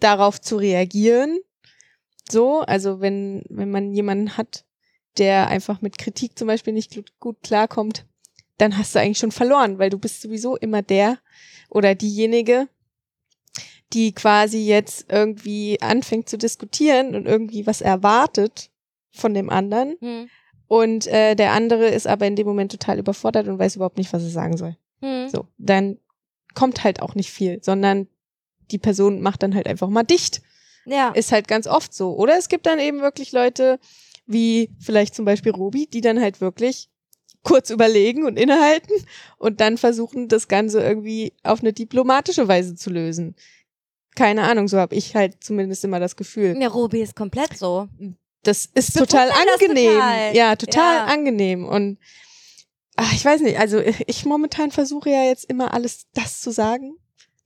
darauf 0.00 0.40
zu 0.40 0.56
reagieren. 0.56 1.38
So, 2.30 2.60
also 2.60 3.00
wenn, 3.00 3.42
wenn 3.48 3.70
man 3.70 3.92
jemanden 3.92 4.36
hat, 4.36 4.64
der 5.18 5.48
einfach 5.48 5.80
mit 5.82 5.98
Kritik 5.98 6.38
zum 6.38 6.48
Beispiel 6.48 6.72
nicht 6.72 6.94
gut, 6.94 7.12
gut 7.20 7.42
klarkommt, 7.42 8.06
dann 8.58 8.78
hast 8.78 8.94
du 8.94 9.00
eigentlich 9.00 9.18
schon 9.18 9.32
verloren, 9.32 9.78
weil 9.78 9.90
du 9.90 9.98
bist 9.98 10.22
sowieso 10.22 10.56
immer 10.56 10.82
der 10.82 11.18
oder 11.68 11.94
diejenige, 11.94 12.68
die 13.92 14.12
quasi 14.12 14.58
jetzt 14.58 15.06
irgendwie 15.10 15.80
anfängt 15.80 16.28
zu 16.28 16.38
diskutieren 16.38 17.14
und 17.14 17.26
irgendwie 17.26 17.66
was 17.66 17.80
erwartet 17.80 18.70
von 19.12 19.34
dem 19.34 19.50
anderen. 19.50 19.96
Hm. 20.00 20.30
Und 20.72 21.06
äh, 21.06 21.34
der 21.34 21.52
andere 21.52 21.88
ist 21.88 22.06
aber 22.06 22.26
in 22.26 22.34
dem 22.34 22.46
Moment 22.46 22.72
total 22.72 22.98
überfordert 22.98 23.46
und 23.46 23.58
weiß 23.58 23.76
überhaupt 23.76 23.98
nicht, 23.98 24.10
was 24.14 24.22
er 24.22 24.30
sagen 24.30 24.56
soll. 24.56 24.74
Hm. 25.02 25.28
So, 25.28 25.44
dann 25.58 25.98
kommt 26.54 26.82
halt 26.82 27.02
auch 27.02 27.14
nicht 27.14 27.30
viel, 27.30 27.62
sondern 27.62 28.08
die 28.70 28.78
Person 28.78 29.20
macht 29.20 29.42
dann 29.42 29.54
halt 29.54 29.66
einfach 29.66 29.90
mal 29.90 30.02
dicht. 30.02 30.40
Ja. 30.86 31.10
Ist 31.10 31.30
halt 31.30 31.46
ganz 31.46 31.66
oft 31.66 31.92
so. 31.92 32.16
Oder 32.16 32.38
es 32.38 32.48
gibt 32.48 32.64
dann 32.64 32.78
eben 32.78 33.02
wirklich 33.02 33.32
Leute, 33.32 33.80
wie 34.24 34.70
vielleicht 34.80 35.14
zum 35.14 35.26
Beispiel 35.26 35.52
Robi, 35.52 35.88
die 35.88 36.00
dann 36.00 36.18
halt 36.18 36.40
wirklich 36.40 36.88
kurz 37.42 37.68
überlegen 37.68 38.24
und 38.24 38.38
innehalten 38.38 38.94
und 39.36 39.60
dann 39.60 39.76
versuchen, 39.76 40.28
das 40.28 40.48
Ganze 40.48 40.80
irgendwie 40.82 41.34
auf 41.42 41.60
eine 41.60 41.74
diplomatische 41.74 42.48
Weise 42.48 42.76
zu 42.76 42.88
lösen. 42.88 43.36
Keine 44.14 44.44
Ahnung, 44.44 44.68
so 44.68 44.78
habe 44.78 44.94
ich 44.94 45.14
halt 45.14 45.44
zumindest 45.44 45.84
immer 45.84 46.00
das 46.00 46.16
Gefühl. 46.16 46.56
Ja, 46.58 46.68
Robi 46.68 47.02
ist 47.02 47.14
komplett 47.14 47.58
so. 47.58 47.88
Das 48.42 48.66
ist 48.74 48.94
Wir 48.94 49.02
total 49.06 49.30
angenehm. 49.30 49.92
total. 49.94 50.36
Ja, 50.36 50.56
total 50.56 50.96
Ja. 50.96 51.04
angenehm. 51.04 51.64
Und 51.64 51.98
ach, 52.96 53.12
ich 53.12 53.24
weiß 53.24 53.40
nicht, 53.42 53.58
also 53.58 53.78
ich 53.80 54.24
momentan 54.24 54.70
versuche 54.70 55.10
ja 55.10 55.24
jetzt 55.24 55.44
immer 55.44 55.72
alles 55.74 56.06
das 56.14 56.40
zu 56.40 56.50
sagen, 56.50 56.96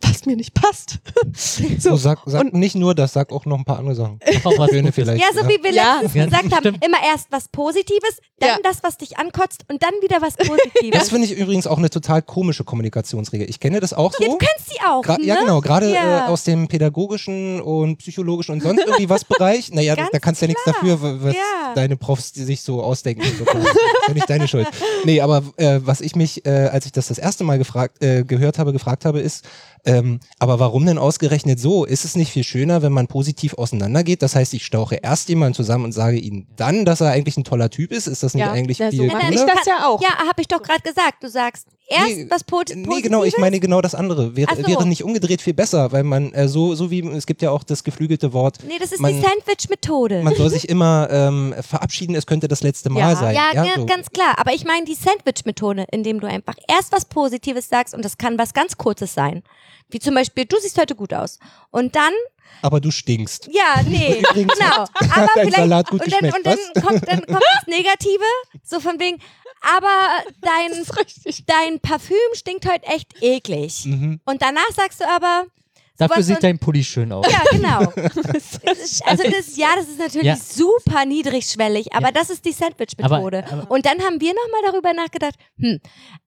was 0.02 0.26
mir 0.26 0.36
nicht 0.36 0.54
passt. 0.54 0.98
So, 1.38 1.64
so. 1.90 1.96
sag, 1.96 2.20
sag 2.26 2.40
und- 2.42 2.54
nicht 2.54 2.74
nur 2.76 2.94
das, 2.94 3.12
sag 3.12 3.30
auch 3.32 3.44
noch 3.46 3.58
ein 3.58 3.64
paar 3.64 3.78
andere 3.78 3.94
Sachen. 3.94 4.18
Auch 4.44 4.58
was 4.58 4.70
Schöne 4.70 4.92
vielleicht. 4.92 5.20
Ja, 5.22 5.28
so 5.34 5.46
wie 5.48 5.62
wir 5.62 5.72
Ja. 5.72 6.00
letztens 6.00 6.14
Ja, 6.14 6.24
gesagt 6.26 6.52
haben, 6.52 6.60
stimmt. 6.60 6.84
immer 6.84 6.98
erst 7.12 7.26
was 7.30 7.48
Positives, 7.48 8.18
dann 8.38 8.48
Ja. 8.50 8.56
das, 8.62 8.82
was 8.82 8.96
dich 8.96 9.18
ankotzt 9.18 9.64
und 9.68 9.82
dann 9.82 9.90
wieder 10.02 10.22
was 10.22 10.36
Positives. 10.36 10.90
Das 10.98 11.08
finde 11.10 11.26
ich 11.26 11.32
übrigens 11.36 11.66
auch 11.66 11.78
eine 11.78 11.90
total 11.90 12.22
komische 12.22 12.64
Kommunikationsregel. 12.64 13.48
Ich 13.50 13.60
kenne 13.60 13.80
das 13.80 13.92
auch 13.92 14.12
so. 14.12 14.38
Kannst 14.38 14.70
du 14.72 14.86
auch, 14.86 15.02
Gra 15.02 15.18
ne? 15.18 15.24
Ja, 15.26 15.40
genau, 15.40 15.60
gerade 15.60 15.92
Ja. 15.92 16.26
äh, 16.26 16.28
aus 16.30 16.44
dem 16.44 16.68
pädagogischen 16.68 17.60
und 17.60 17.98
psychologischen 17.98 18.52
und 18.52 18.62
sonst 18.62 18.80
irgendwie 18.84 19.08
was 19.08 19.24
Bereich. 19.24 19.70
Naja, 19.72 19.94
Ganz 19.94 20.10
da 20.12 20.18
kannst 20.18 20.40
du 20.40 20.46
ja 20.46 20.48
nichts 20.48 20.64
dafür, 20.64 20.98
was 21.22 21.34
Ja. 21.34 21.74
deine 21.74 21.96
Profs 21.96 22.32
die 22.32 22.44
sich 22.44 22.62
so 22.62 22.82
ausdenken. 22.82 23.22
So. 23.38 23.44
das 23.44 23.54
ist 23.64 23.76
ja 24.08 24.14
nicht 24.14 24.30
deine 24.30 24.48
Schuld. 24.48 24.68
Nee, 25.04 25.20
aber 25.20 25.42
äh, 25.56 25.80
was 25.82 26.00
ich 26.00 26.14
mich, 26.16 26.46
äh, 26.46 26.68
als 26.72 26.86
ich 26.86 26.92
das 26.92 27.08
das 27.08 27.18
erste 27.18 27.44
Mal 27.44 27.58
gefragt, 27.58 28.02
äh, 28.02 28.22
gehört 28.24 28.58
habe, 28.58 28.72
gefragt 28.72 29.04
habe, 29.04 29.20
ist, 29.20 29.44
ähm, 29.86 30.20
aber 30.38 30.58
warum 30.58 30.84
denn 30.84 30.98
ausgerechnet 30.98 31.58
so? 31.58 31.84
Ist 31.84 32.04
es 32.04 32.16
nicht 32.16 32.32
viel 32.32 32.44
schöner, 32.44 32.82
wenn 32.82 32.92
man 32.92 33.06
positiv 33.06 33.54
auseinandergeht? 33.54 34.20
Das 34.22 34.34
heißt, 34.34 34.52
ich 34.54 34.66
stauche 34.66 34.96
erst 34.96 35.28
jemanden 35.28 35.54
zusammen 35.54 35.84
und 35.84 35.92
sage 35.92 36.18
ihm 36.18 36.46
dann, 36.56 36.84
dass 36.84 37.00
er 37.00 37.10
eigentlich 37.12 37.36
ein 37.36 37.44
toller 37.44 37.70
Typ 37.70 37.92
ist. 37.92 38.06
Ist 38.06 38.22
das 38.22 38.34
nicht 38.34 38.44
Ja, 38.44 38.52
eigentlich 38.52 38.78
ja, 38.78 38.90
so 38.90 38.96
viel 38.98 39.06
mache 39.06 39.18
Nein, 39.22 39.32
ich 39.32 39.40
cooler? 39.40 39.54
das 39.54 39.66
ja 39.66 39.86
auch. 39.88 40.02
Ja, 40.02 40.08
habe 40.28 40.40
ich 40.40 40.48
doch 40.48 40.62
gerade 40.62 40.82
gesagt. 40.82 41.22
Du 41.22 41.28
sagst 41.28 41.68
erst 41.88 42.06
Nee, 42.08 42.26
was 42.30 42.44
Pot 42.44 42.68
Nee, 42.68 42.82
Positives. 42.82 43.02
genau, 43.02 43.24
ich 43.24 43.38
meine 43.38 43.60
genau 43.60 43.80
das 43.80 43.94
andere. 43.94 44.36
Wäre, 44.36 44.54
so. 44.56 44.66
wäre 44.66 44.86
nicht 44.86 45.02
umgedreht 45.04 45.40
viel 45.42 45.54
besser, 45.54 45.92
weil 45.92 46.02
man 46.04 46.32
äh, 46.32 46.48
so, 46.48 46.74
so 46.74 46.90
wie, 46.90 47.00
es 47.08 47.26
gibt 47.26 47.42
ja 47.42 47.50
auch 47.50 47.64
das 47.64 47.84
geflügelte 47.84 48.32
Wort, 48.32 48.58
Nee, 48.66 48.74
das 48.78 48.92
ist 48.92 49.00
man- 49.00 49.12
die 49.14 49.20
Sandwich-Methode. 49.20 50.22
man 50.22 50.34
soll 50.34 50.50
sich 50.50 50.68
immer 50.68 51.08
ähm, 51.10 51.54
verabschieden, 51.60 52.14
es 52.14 52.26
könnte 52.26 52.48
das 52.48 52.62
letzte 52.62 52.90
Mal 52.90 53.00
Ja. 53.00 53.16
sein. 53.16 53.34
Ja, 53.34 53.52
ga- 53.52 53.74
so. 53.76 53.86
ganz 53.86 54.10
klar. 54.10 54.34
Aber 54.38 54.52
ich 54.52 54.64
meine 54.64 54.84
die 54.84 54.94
Sandwich-Methode, 54.94 55.86
indem 55.90 56.20
du 56.20 56.26
einfach 56.26 56.54
erst 56.68 56.92
was 56.92 57.04
Positives 57.04 57.68
sagst 57.68 57.94
und 57.94 58.04
das 58.04 58.18
kann 58.18 58.38
was 58.38 58.54
ganz 58.54 58.76
Kurzes 58.76 59.14
sein. 59.14 59.42
Wie 59.88 59.98
zum 60.00 60.14
Beispiel, 60.14 60.44
du 60.46 60.56
siehst 60.60 60.78
heute 60.80 60.96
gut 60.96 61.14
aus. 61.14 61.38
Und 61.70 61.94
dann, 61.94 62.12
Aber 62.62 62.80
du 62.80 62.90
stinkst. 62.90 63.48
ja, 63.52 63.82
nee, 63.88 64.20
genau. 64.34 64.84
Aber 65.14 65.28
vielleicht, 65.34 65.56
Salat 65.56 65.88
gut 65.90 66.02
und 66.04 66.12
dann, 66.12 66.24
und 66.32 66.44
dann 66.46 66.58
kommt, 66.84 67.08
dann 67.08 67.20
kommt 67.26 67.42
das 67.54 67.66
Negative, 67.68 68.24
so 68.64 68.80
von 68.80 68.98
wegen, 68.98 69.18
aber 69.60 69.88
dein, 70.40 70.84
dein 71.46 71.80
Parfüm 71.80 72.16
stinkt 72.34 72.66
heute 72.66 72.86
echt 72.86 73.14
eklig. 73.20 73.84
Mhm. 73.86 74.20
Und 74.24 74.42
danach 74.42 74.70
sagst 74.74 75.00
du 75.00 75.08
aber, 75.08 75.46
Dafür 75.98 76.22
sieht 76.22 76.42
dein 76.42 76.58
Pulli 76.58 76.84
schön 76.84 77.10
aus. 77.10 77.26
Ja, 77.30 77.42
genau. 77.50 77.80
Also 79.06 79.22
das, 79.22 79.56
ja, 79.56 79.68
das 79.76 79.88
ist 79.88 79.98
natürlich 79.98 80.26
Ja. 80.26 80.36
super 80.36 81.06
niedrigschwellig, 81.06 81.94
aber 81.94 82.08
Ja. 82.08 82.12
das 82.12 82.28
ist 82.28 82.44
die 82.44 82.52
Sandwich-Methode. 82.52 83.66
Und 83.70 83.86
dann 83.86 84.02
haben 84.02 84.20
wir 84.20 84.34
nochmal 84.34 84.60
darüber 84.70 84.92
nachgedacht, 84.92 85.36
hm, 85.58 85.80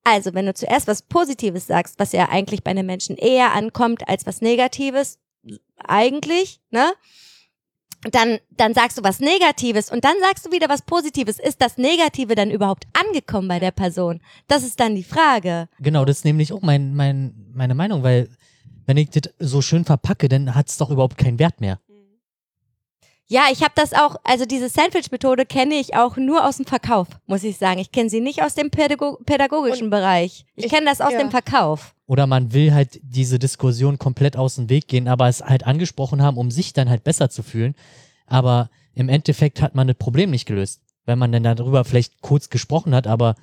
also 0.04 0.34
wenn 0.34 0.48
du 0.48 0.56
zuerst 0.56 0.88
was 0.88 1.04
Positives 1.04 1.68
sagst, 1.68 2.00
was 2.00 2.14
ja 2.14 2.30
eigentlich 2.30 2.64
bei 2.64 2.74
den 2.74 2.88
Menschen 2.88 3.16
eher 3.16 3.54
ankommt 3.54 4.08
als 4.10 4.26
was 4.26 4.42
Negatives, 4.42 5.20
eigentlich, 5.78 6.60
ne? 6.72 6.92
Dann, 8.12 8.40
dann 8.56 8.74
sagst 8.74 8.98
du 8.98 9.04
was 9.04 9.20
Negatives 9.20 9.92
und 9.92 10.06
dann 10.06 10.16
sagst 10.22 10.46
du 10.46 10.52
wieder 10.52 10.70
was 10.70 10.82
Positives. 10.84 11.38
Ist 11.38 11.62
das 11.62 11.78
Negative 11.78 12.34
dann 12.34 12.50
überhaupt 12.50 12.86
angekommen 12.94 13.50
bei 13.50 13.60
der 13.60 13.72
Person? 13.72 14.22
Das 14.48 14.64
ist 14.64 14.80
dann 14.80 14.96
die 14.96 15.04
Frage. 15.04 15.68
Genau, 15.80 16.06
das 16.06 16.20
ist 16.20 16.26
nämlich 16.26 16.54
auch 16.54 16.62
mein, 16.62 16.94
mein, 16.96 17.34
meine 17.54 17.76
Meinung, 17.76 18.04
weil 18.04 18.30
wenn 18.86 18.98
ich 18.98 19.10
das 19.10 19.32
so 19.38 19.62
schön 19.62 19.84
verpacke, 19.84 20.30
dann 20.30 20.56
hat 20.56 20.70
es 20.70 20.78
doch 20.78 20.90
überhaupt 20.90 21.18
keinen 21.18 21.40
Wert 21.40 21.60
mehr. 21.60 21.80
Ja, 23.32 23.44
ich 23.52 23.62
habe 23.62 23.74
das 23.76 23.94
auch, 23.94 24.16
also 24.24 24.46
diese 24.46 24.70
Sandwich-Methode 24.70 25.46
kenne 25.46 25.76
ich 25.76 25.96
auch 25.96 26.18
nur 26.18 26.48
aus 26.48 26.58
dem 26.58 26.66
Verkauf, 26.66 27.08
muss 27.28 27.44
ich 27.44 27.58
sagen. 27.60 27.80
Ich 27.80 27.92
kenne 27.92 28.10
sie 28.10 28.22
nicht 28.22 28.42
aus 28.42 28.56
dem 28.56 28.72
Pädago 28.72 29.20
pädagogischen 29.24 29.92
Bereich. 29.92 30.46
Ich 30.56 30.66
ich- 30.66 30.72
kenne 30.72 30.88
das 30.88 31.00
aus 31.00 31.14
ja. 31.14 31.20
dem 31.20 31.30
Verkauf. 31.30 31.94
Oder 32.08 32.26
man 32.26 32.54
will 32.54 32.74
halt 32.74 33.00
diese 33.04 33.38
Diskussion 33.38 34.00
komplett 34.00 34.36
aus 34.36 34.56
dem 34.56 34.68
Weg 34.72 34.88
gehen, 34.88 35.08
aber 35.08 35.28
es 35.28 35.44
halt 35.44 35.68
angesprochen 35.68 36.24
haben, 36.24 36.38
um 36.38 36.50
sich 36.50 36.74
dann 36.74 36.90
halt 36.90 37.04
besser 37.04 37.30
zu 37.30 37.44
fühlen. 37.44 37.76
Aber 38.26 38.72
im 38.96 39.10
Endeffekt 39.10 39.62
hat 39.62 39.76
man 39.76 39.88
das 39.88 39.98
Problem 39.98 40.32
nicht 40.32 40.48
gelöst. 40.48 40.82
Wenn 41.06 41.20
man 41.20 41.32
dann 41.32 41.44
darüber 41.44 41.86
vielleicht 41.86 42.22
kurz 42.22 42.50
gesprochen 42.50 42.96
hat, 42.96 43.06
aber 43.06 43.36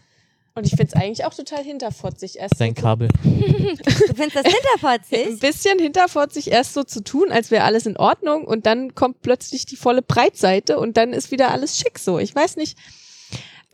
Und 0.56 0.64
ich 0.64 0.70
finde 0.70 0.86
es 0.86 0.94
eigentlich 0.94 1.26
auch 1.26 1.34
total 1.34 1.62
hinterfotzig, 1.62 2.38
erst 2.38 2.56
sein 2.56 2.74
so 2.74 2.82
Kabel. 2.82 3.08
Du 3.22 4.14
findest 4.14 4.36
das 4.36 4.44
ein 4.46 4.52
hinterfotzig? 4.52 5.38
bisschen 5.38 5.78
hinterfotzig 5.78 6.50
erst 6.50 6.72
so 6.72 6.82
zu 6.82 7.04
tun, 7.04 7.30
als 7.30 7.50
wäre 7.50 7.64
alles 7.64 7.84
in 7.84 7.98
Ordnung 7.98 8.44
und 8.46 8.64
dann 8.64 8.94
kommt 8.94 9.20
plötzlich 9.20 9.66
die 9.66 9.76
volle 9.76 10.00
Breitseite 10.00 10.78
und 10.78 10.96
dann 10.96 11.12
ist 11.12 11.30
wieder 11.30 11.50
alles 11.50 11.76
schick 11.76 11.98
so. 11.98 12.18
Ich 12.18 12.34
weiß 12.34 12.56
nicht. 12.56 12.78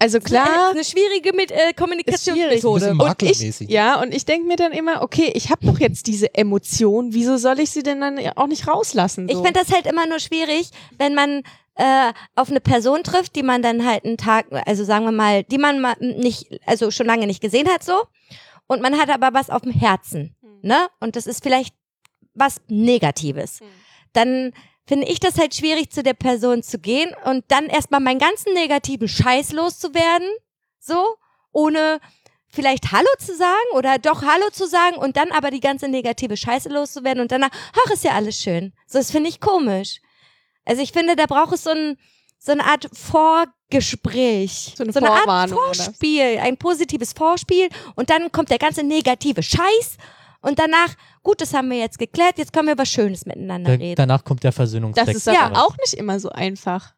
Also 0.01 0.19
Das 0.19 0.25
klar, 0.25 0.71
ist 0.71 0.75
eine 0.75 0.85
schwierige 0.85 1.33
mit, 1.33 1.53
äh, 1.53 1.55
ist 1.55 1.61
schwierig. 1.61 1.77
Kommunikationsmethode. 1.77 2.91
Ein 2.91 3.01
Und 3.01 3.23
ich, 3.23 3.61
ja, 3.71 4.03
und 4.03 4.13
ich 4.13 4.25
denke 4.25 4.49
mir 4.49 4.57
dann 4.57 4.73
immer, 4.73 5.03
okay, 5.03 5.31
ich 5.37 5.51
habe 5.51 5.65
doch 5.65 5.79
jetzt 5.79 6.09
diese 6.09 6.35
Emotion, 6.35 7.13
wieso 7.15 7.37
soll 7.37 7.61
ich 7.61 7.71
sie 7.71 7.85
denn 7.85 8.01
dann 8.01 8.19
auch 8.35 8.49
nicht 8.49 8.67
rauslassen? 8.67 9.29
So? 9.29 9.37
Ich 9.39 9.47
finde 9.47 9.61
das 9.61 9.73
halt 9.73 9.87
immer 9.87 10.09
nur 10.09 10.19
schwierig, 10.19 10.71
wenn 10.99 11.15
man 11.15 11.45
äh, 11.74 12.12
auf 12.35 12.51
eine 12.51 12.61
Person 12.61 13.03
trifft, 13.03 13.36
die 13.36 13.43
man 13.43 13.62
dann 13.62 13.86
halt 13.86 14.05
einen 14.05 14.19
Tag, 14.19 14.47
also 14.66 14.85
sagen 14.85 15.05
wir 15.05 15.12
mal, 15.12 15.44
die 15.44 15.59
man 15.59 15.81
mal 15.81 15.94
nicht, 16.01 16.61
also 16.66 16.90
schon 16.90 17.07
lange 17.07 17.27
nicht 17.27 17.40
gesehen 17.40 17.69
hat 17.69 17.82
so, 17.82 18.03
und 18.66 18.82
man 18.82 18.99
hat 18.99 19.11
aber 19.11 19.32
was 19.32 19.51
auf 19.51 19.62
dem 19.62 19.73
Herzen, 19.73 20.36
ne? 20.62 20.89
Und 21.01 21.16
das 21.16 21.27
ist 21.27 21.43
vielleicht 21.43 21.74
was 22.35 22.61
Negatives. 22.69 23.61
Hm. 23.61 23.66
Dann 24.12 24.53
finde 24.86 25.07
ich 25.07 25.20
das 25.20 25.39
halt 25.39 25.55
schwierig, 25.55 25.90
zu 25.90 26.03
der 26.03 26.15
Person 26.15 26.62
zu 26.62 26.78
gehen 26.78 27.15
und 27.24 27.44
dann 27.49 27.66
erstmal 27.66 28.01
meinen 28.01 28.19
ganzen 28.19 28.53
negativen 28.53 29.09
Scheiß 29.09 29.53
loszuwerden, 29.53 30.28
so, 30.78 31.16
ohne 31.53 32.01
vielleicht 32.49 32.93
Hallo 32.93 33.09
zu 33.19 33.35
sagen 33.35 33.55
oder 33.74 33.99
doch 33.99 34.23
Hallo 34.23 34.51
zu 34.53 34.66
sagen 34.66 34.97
und 34.97 35.16
dann 35.16 35.32
aber 35.32 35.51
die 35.51 35.61
ganze 35.61 35.89
negative 35.89 36.36
Scheiße 36.36 36.69
loszuwerden 36.69 37.23
und 37.23 37.32
danach, 37.32 37.51
ach, 37.85 37.90
ist 37.90 38.05
ja 38.05 38.12
alles 38.12 38.36
schön. 38.36 38.73
So, 38.86 38.99
das 38.99 39.11
finde 39.11 39.31
ich 39.31 39.40
komisch. 39.40 40.01
Also 40.65 40.83
ich 40.83 40.93
finde, 40.93 41.17
da 41.17 41.27
braucht 41.27 41.53
es 41.55 41.65
so, 41.65 41.71
ein, 41.71 41.97
so 42.39 42.53
eine 42.53 42.65
Art 42.65 42.89
Vorgespräch. 42.93 44.75
So 44.77 44.85
eine 44.85 44.95
Art 45.11 45.19
Vorwarnung, 45.21 45.59
oder? 45.59 45.75
Vorspiel, 45.75 46.39
ein 46.41 46.57
positives 46.57 47.13
Vorspiel 47.13 47.69
und 47.95 48.11
dann 48.11 48.31
kommt 48.33 48.51
der 48.51 48.59
ganze 48.59 48.83
negative 48.83 49.43
Scheiß 49.43 49.97
und 50.41 50.59
danach, 50.59 50.95
gut, 51.23 51.41
das 51.41 51.55
haben 51.55 51.71
wir 51.71 51.79
jetzt 51.79 51.99
geklärt, 51.99 52.39
jetzt 52.39 52.53
können 52.53 52.67
wir 52.67 52.73
über 52.75 52.87
Schönes 52.87 53.27
miteinander 53.27 53.77
Da, 53.77 53.83
reden. 53.83 53.97
danach 53.97 54.25
kommt 54.25 54.43
der 54.43 54.51
das 54.51 54.57
Versöhnungstext. 54.57 55.15
ist 55.15 55.29
aber 55.29 55.39
Ja. 55.55 55.63
auch 55.65 55.77
nicht 55.79 55.95
immer 55.95 56.19
so 56.21 56.29
einfach. 56.31 56.95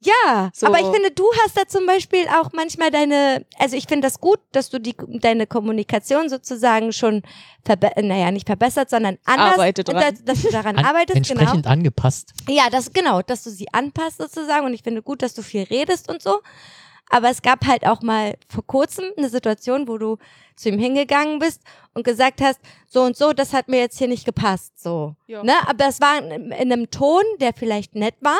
Ja, 0.00 0.50
So. 0.54 0.66
aber 0.66 0.78
ich 0.78 0.86
finde, 0.86 1.10
du 1.10 1.24
hast 1.42 1.56
da 1.56 1.66
zum 1.66 1.84
Beispiel 1.84 2.26
auch 2.28 2.50
manchmal 2.52 2.90
deine, 2.90 3.44
also 3.58 3.76
ich 3.76 3.86
finde 3.86 4.06
das 4.06 4.20
gut, 4.20 4.38
dass 4.52 4.70
du 4.70 4.78
die, 4.78 4.94
deine 5.20 5.46
Kommunikation 5.46 6.28
sozusagen 6.28 6.92
schon, 6.92 7.22
verbe 7.64 7.90
naja, 8.00 8.30
nicht 8.30 8.46
verbessert, 8.46 8.90
sondern 8.90 9.18
anders. 9.24 9.54
Arbeite 9.54 9.80
und 9.82 9.88
dran. 9.88 10.14
dass, 10.14 10.24
dass 10.24 10.42
du 10.42 10.50
daran 10.50 10.76
An, 10.76 10.84
arbeitest, 10.84 11.28
genau. 11.28 11.40
entsprechend 11.40 11.66
angepasst. 11.66 12.32
Ja, 12.48 12.70
das 12.70 12.92
genau, 12.92 13.22
dass 13.22 13.42
du 13.42 13.50
sie 13.50 13.66
anpasst 13.72 14.18
sozusagen 14.18 14.66
und 14.66 14.74
ich 14.74 14.82
finde 14.82 15.02
gut, 15.02 15.22
dass 15.22 15.34
du 15.34 15.42
viel 15.42 15.64
redest 15.64 16.08
und 16.08 16.22
so. 16.22 16.40
Aber 17.10 17.30
es 17.30 17.42
gab 17.42 17.66
halt 17.66 17.86
auch 17.86 18.02
mal 18.02 18.36
vor 18.48 18.66
kurzem 18.66 19.06
eine 19.16 19.30
Situation, 19.30 19.88
wo 19.88 19.96
du 19.98 20.18
zu 20.56 20.68
ihm 20.68 20.78
hingegangen 20.78 21.38
bist 21.38 21.62
und 21.94 22.04
gesagt 22.04 22.40
hast, 22.42 22.60
so 22.86 23.02
und 23.02 23.16
so, 23.16 23.32
das 23.32 23.52
hat 23.52 23.68
mir 23.68 23.78
jetzt 23.80 23.98
hier 23.98 24.08
nicht 24.08 24.26
gepasst, 24.26 24.78
so. 24.80 25.16
Ja. 25.26 25.42
Ne? 25.42 25.54
Aber 25.66 25.86
es 25.88 26.00
war 26.00 26.18
in, 26.18 26.52
in 26.52 26.72
einem 26.72 26.90
Ton, 26.90 27.22
der 27.40 27.52
vielleicht 27.54 27.94
nett 27.94 28.14
war. 28.20 28.38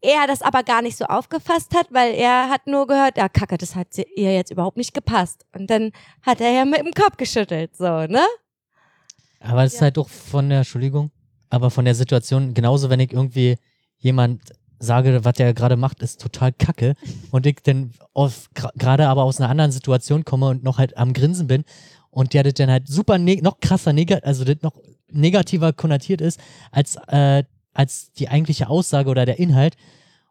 Er 0.00 0.26
das 0.26 0.42
aber 0.42 0.62
gar 0.62 0.82
nicht 0.82 0.96
so 0.96 1.04
aufgefasst 1.04 1.74
hat, 1.74 1.88
weil 1.90 2.14
er 2.14 2.48
hat 2.48 2.66
nur 2.66 2.86
gehört, 2.86 3.16
ja, 3.16 3.28
Kacke, 3.28 3.58
das 3.58 3.74
hat 3.74 3.88
ihr 4.16 4.34
jetzt 4.34 4.50
überhaupt 4.50 4.76
nicht 4.76 4.94
gepasst. 4.94 5.44
Und 5.54 5.68
dann 5.68 5.92
hat 6.22 6.40
er 6.40 6.50
ja 6.50 6.64
mit 6.64 6.80
dem 6.80 6.92
Kopf 6.92 7.16
geschüttelt, 7.16 7.76
so, 7.76 8.06
ne? 8.06 8.24
Aber 9.40 9.64
es 9.64 9.74
ist 9.74 9.82
halt 9.82 9.96
doch 9.96 10.08
von 10.08 10.48
der, 10.48 10.58
Entschuldigung, 10.58 11.10
aber 11.50 11.70
von 11.70 11.84
der 11.84 11.94
Situation, 11.94 12.54
genauso 12.54 12.88
wenn 12.88 13.00
ich 13.00 13.12
irgendwie 13.12 13.56
jemand 13.98 14.40
sage, 14.78 15.24
was 15.24 15.34
der 15.34 15.54
gerade 15.54 15.76
macht, 15.76 16.02
ist 16.02 16.20
total 16.20 16.52
kacke 16.52 16.94
und 17.30 17.46
ich 17.46 17.56
dann 17.62 17.92
gerade 18.76 19.08
aber 19.08 19.24
aus 19.24 19.40
einer 19.40 19.50
anderen 19.50 19.72
Situation 19.72 20.24
komme 20.24 20.48
und 20.48 20.64
noch 20.64 20.78
halt 20.78 20.96
am 20.96 21.12
Grinsen 21.12 21.46
bin 21.46 21.64
und 22.10 22.32
der 22.32 22.42
das 22.42 22.54
dann 22.54 22.70
halt 22.70 22.88
super 22.88 23.18
neg 23.18 23.42
noch 23.42 23.60
krasser 23.60 23.92
negativ, 23.92 24.26
also 24.26 24.44
das 24.44 24.56
noch 24.62 24.74
negativer 25.10 25.72
konnotiert 25.72 26.20
ist 26.20 26.40
als, 26.70 26.96
äh, 27.08 27.44
als 27.74 28.12
die 28.12 28.28
eigentliche 28.28 28.68
Aussage 28.68 29.10
oder 29.10 29.26
der 29.26 29.38
Inhalt 29.38 29.76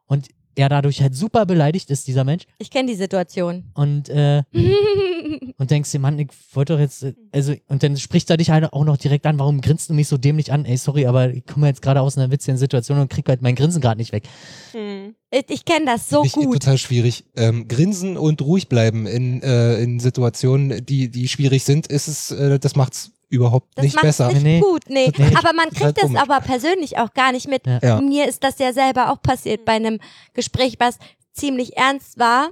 und 0.08 0.30
er 0.56 0.70
dadurch 0.70 1.02
halt 1.02 1.16
super 1.16 1.46
beleidigt 1.46 1.90
ist, 1.90 2.08
dieser 2.08 2.24
Mensch 2.24 2.44
Ich 2.60 2.70
kenne 2.70 2.90
die 2.90 2.96
Situation. 2.96 3.72
und 3.74 4.10
äh, 4.10 4.44
und 5.58 5.72
denkst 5.72 5.92
dir, 5.92 6.00
Mann, 6.00 6.20
ich 6.20 6.30
wollte 6.54 6.74
doch 6.74 6.80
jetzt, 6.80 7.06
also, 7.32 7.54
und 7.68 7.84
dann 7.84 7.98
spricht 7.98 8.30
er 8.30 8.38
dich 8.38 8.50
halt 8.50 8.72
auch 8.72 8.86
noch 8.86 8.98
direkt 8.98 9.26
an, 9.26 9.40
warum 9.40 9.62
grinst 9.62 9.90
du 9.90 9.94
mich 9.94 10.08
so 10.08 10.18
dämlich 10.18 10.52
an? 10.52 10.66
Ey, 10.66 10.78
sorry, 10.78 11.06
aber 11.06 11.32
ich 11.34 11.46
komme 11.46 11.68
jetzt 11.68 11.82
gerade 11.82 12.02
aus 12.02 12.18
einer 12.18 12.32
witzigen 12.32 12.58
Situation 12.58 13.00
und 13.00 13.10
krieg 13.10 13.28
halt 13.28 13.42
mein 13.42 13.56
Grinsen 13.56 13.82
gerade 13.82 14.00
nicht 14.00 14.12
weg. 14.12 14.26
Hm. 14.72 15.16
Ich, 15.32 15.46
ich 15.50 15.66
kenne 15.66 15.86
das 15.86 16.10
so 16.10 16.24
ich, 16.24 16.34
gut. 16.34 16.54
total 16.54 16.78
schwierig. 16.78 17.26
Ähm, 17.36 17.68
grinsen 17.68 18.18
und 18.18 18.42
ruhig 18.42 18.70
bleiben 18.70 19.08
in, 19.08 19.42
äh, 19.42 19.82
in 19.82 20.00
Situationen, 20.00 20.86
die, 20.86 21.10
die 21.10 21.28
schwierig 21.28 21.64
sind, 21.64 21.88
ist 21.88 22.08
es, 22.08 22.32
äh, 22.32 22.60
das 22.60 22.76
macht's 22.76 23.13
überhaupt 23.34 23.68
Das 23.76 23.84
nicht 23.84 24.02
besser. 24.02 24.28
nicht 24.32 24.44
Nee. 24.44 24.60
gut, 24.62 24.84
nee. 24.88 25.12
Nee. 25.18 25.32
Aber 25.38 25.54
man 25.54 25.70
Das 25.70 25.80
halt 25.82 25.96
kriegt 25.96 25.98
das 25.98 26.04
komisch. 26.06 26.22
aber 26.22 26.40
persönlich 26.42 26.98
auch 26.98 27.14
gar 27.14 27.32
nicht 27.32 27.48
mit. 27.48 27.66
Ja. 27.68 27.80
Ja. 27.82 28.02
Mir 28.02 28.28
ist 28.28 28.44
das 28.44 28.60
ja 28.60 28.72
selber 28.74 29.12
auch 29.12 29.22
passiert 29.22 29.66
bei 29.66 29.74
einem 29.74 30.00
Gespräch, 30.34 30.76
was 30.80 30.98
ziemlich 31.34 31.76
ernst 31.78 32.18
war. 32.20 32.50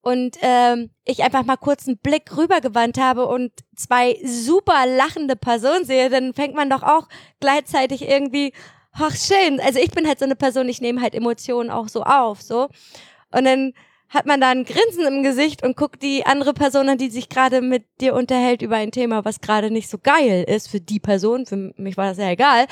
und 0.00 0.36
ähm, 0.42 0.90
ich 1.04 1.22
einfach 1.24 1.44
mal 1.44 1.56
kurz 1.56 1.86
einen 1.86 1.98
Blick 1.98 2.36
rübergewandt 2.36 2.98
habe 2.98 3.26
und 3.26 3.52
zwei 3.76 4.16
super 4.24 4.86
lachende 4.86 5.36
Personen 5.36 5.84
sehe, 5.84 6.08
dann 6.08 6.32
fängt 6.34 6.54
man 6.54 6.70
doch 6.70 6.82
auch 6.82 7.08
gleichzeitig 7.40 8.02
irgendwie, 8.08 8.52
ach 8.92 9.14
schön. 9.16 9.60
Also 9.60 9.78
ich 9.80 9.90
bin 9.90 10.06
halt 10.06 10.18
so 10.20 10.24
eine 10.24 10.36
Person, 10.36 10.68
ich 10.68 10.80
nehme 10.80 11.00
halt 11.02 11.14
Emotionen 11.14 11.68
auch 11.70 11.88
so 11.88 12.02
auf, 12.04 12.40
so. 12.42 12.68
Und 13.32 13.44
dann 13.44 13.72
hat 14.08 14.26
man 14.26 14.40
da 14.40 14.50
ein 14.50 14.64
Grinsen 14.64 15.06
im 15.06 15.22
Gesicht 15.22 15.62
und 15.62 15.76
guckt 15.76 16.02
die 16.02 16.24
andere 16.24 16.54
Person 16.54 16.88
an, 16.88 16.98
die 16.98 17.10
sich 17.10 17.28
gerade 17.28 17.60
mit 17.60 17.84
dir 18.00 18.14
unterhält 18.14 18.62
über 18.62 18.76
ein 18.76 18.90
Thema, 18.90 19.24
was 19.24 19.40
gerade 19.40 19.70
nicht 19.70 19.88
so 19.90 19.98
geil 19.98 20.44
ist 20.48 20.68
für 20.68 20.80
die 20.80 21.00
Person. 21.00 21.44
Für 21.44 21.72
mich 21.76 21.96
war 21.96 22.06
das 22.08 22.18
ja 22.18 22.30
egal. 22.30 22.66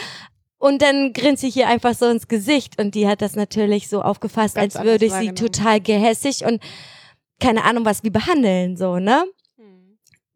Und 0.59 0.81
dann 0.81 1.13
grinse 1.13 1.47
ich 1.47 1.57
ihr 1.57 1.69
einfach 1.69 1.95
so 1.95 2.07
ins 2.07 2.29
Gesicht 2.29 2.81
und 2.81 2.95
die 2.95 3.07
hat 3.07 3.21
das 3.21 3.37
natürlich 3.37 3.89
so 3.89 4.01
aufgefasst, 4.01 4.55
Ganz 4.55 4.77
als 4.77 4.85
würde 4.87 5.05
ich 5.05 5.13
sie 5.13 5.33
total 5.33 5.81
gehässig 5.81 6.45
und 6.45 6.63
keine 7.39 7.65
Ahnung, 7.65 7.85
was 7.85 8.03
wie 8.03 8.11
behandeln, 8.11 8.79
so, 8.79 8.99
ne? 8.99 9.25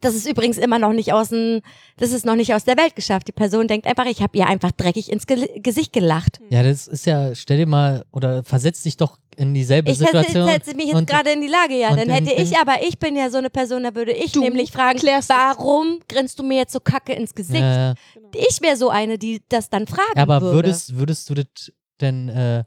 Das 0.02 0.14
ist 0.14 0.27
übrigens 0.27 0.56
immer 0.56 0.78
noch 0.78 0.93
nicht 0.94 1.12
aus 1.12 1.28
dem, 1.28 1.60
das 1.98 2.12
ist 2.12 2.24
noch 2.24 2.35
nicht 2.36 2.55
aus 2.55 2.64
der 2.64 2.78
Welt 2.78 2.97
geschafft. 2.97 3.28
Die 3.28 3.32
Person 3.32 3.68
denkt 3.68 3.86
einfach, 3.86 4.06
ich 4.06 4.22
habe 4.22 4.36
ihr 4.39 4.47
einfach 4.47 4.72
dreckig 4.72 5.12
ins 5.12 5.27
Ge 5.27 5.60
Gesicht 5.60 5.93
gelacht. 5.93 6.40
Ja, 6.48 6.62
das 6.62 6.89
ist 6.89 7.05
ja, 7.05 7.35
stell 7.35 7.59
dir 7.59 7.66
mal, 7.66 8.05
oder 8.10 8.43
versetz 8.43 8.82
dich 8.82 8.97
doch 8.97 9.18
in 9.36 9.52
dieselbe 9.52 9.90
Ich 9.90 9.98
setze, 9.98 10.18
Situation. 10.18 10.48
setze 10.48 10.74
mich 10.74 10.86
jetzt 10.86 11.06
gerade 11.06 11.31
in 11.32 11.43
die 11.43 11.48
Lage, 11.48 11.78
ja. 11.78 11.94
Dann 11.94 12.09
hätte 12.09 12.32
ich, 12.32 12.51
dann- 12.52 12.62
aber 12.62 12.82
ich 12.82 12.98
bin 12.98 13.14
ja 13.14 13.28
so 13.31 13.36
eine 13.39 13.51
Person, 13.51 13.82
da 13.82 13.94
würde 13.94 14.12
ich 14.12 14.35
nämlich 14.35 14.72
fragen, 14.72 14.98
warum 15.28 16.01
grinst 16.09 16.39
du 16.39 16.43
mir 16.44 16.59
jetzt 16.59 16.72
so 16.72 16.81
kacke 16.81 17.12
ins 17.12 17.35
Gesicht? 17.35 17.60
Äh, 17.62 17.94
Ich 18.35 18.60
wäre 18.62 18.77
so 18.77 18.89
eine, 18.89 19.18
die 19.18 19.43
das 19.51 19.68
dann 19.68 19.86
fragen 19.86 20.16
aber 20.18 20.40
würde. 20.40 20.55
würdest, 20.68 20.97
würdest 20.97 21.28
du 21.28 21.35
das 21.35 21.47
denn, 22.01 22.28
äh, 22.31 22.64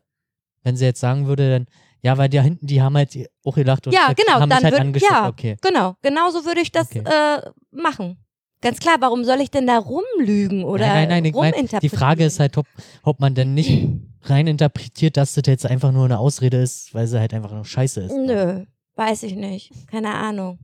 wenn 0.64 0.76
sie 0.77 0.85
jetzt 0.85 0.99
sagen 0.99 1.26
würde, 1.27 1.49
dann, 1.49 1.65
ja, 2.03 2.17
weil 2.17 2.30
da 2.30 2.41
hinten, 2.41 2.67
die 2.67 2.81
haben 2.81 2.95
halt 2.95 3.17
auch 3.43 3.55
gelacht 3.55 3.88
und 3.88 3.93
Ja, 3.93 4.13
genau, 4.13 4.39
haben 4.39 4.49
dann 4.49 4.63
halt 4.63 4.75
würd- 4.75 4.80
angeschaut. 4.81 5.09
ja. 5.11 5.27
Okay. 5.30 5.57
Genau, 5.61 5.95
genauso 6.01 6.45
würde 6.45 6.61
ich 6.61 6.71
das 6.71 6.88
Okay. 6.91 7.03
äh, 7.05 7.41
machen. 7.71 8.17
Ganz 8.61 8.80
klar, 8.80 8.95
warum 8.99 9.23
soll 9.25 9.41
ich 9.41 9.49
denn 9.51 9.67
da 9.67 9.77
rumlügen 9.77 10.63
oder 10.63 10.85
nein, 10.88 11.09
nein, 11.09 11.23
nein, 11.23 11.34
mein, 11.34 11.51
die 11.51 11.57
ruminterpretieren? 11.57 11.97
Frage 11.99 12.25
ist 12.25 12.39
halt, 12.39 12.57
ob, 12.57 12.65
ob 13.03 13.19
man 13.19 13.35
denn 13.35 13.53
nicht 13.53 13.88
rein 14.23 14.47
interpretiert, 14.47 15.17
dass 15.17 15.34
das 15.34 15.43
jetzt 15.47 15.65
einfach 15.65 15.91
nur 15.91 16.05
eine 16.05 16.19
Ausrede 16.19 16.61
ist, 16.61 16.93
weil 16.93 17.07
sie 17.07 17.19
halt 17.19 17.34
einfach 17.34 17.51
nur 17.51 17.65
scheiße 17.65 18.01
ist. 18.01 18.13
Nö, 18.15 18.63
weiß 18.95 19.23
ich 19.23 19.35
nicht. 19.35 19.71
Keine 19.88 20.13
Ahnung. 20.13 20.59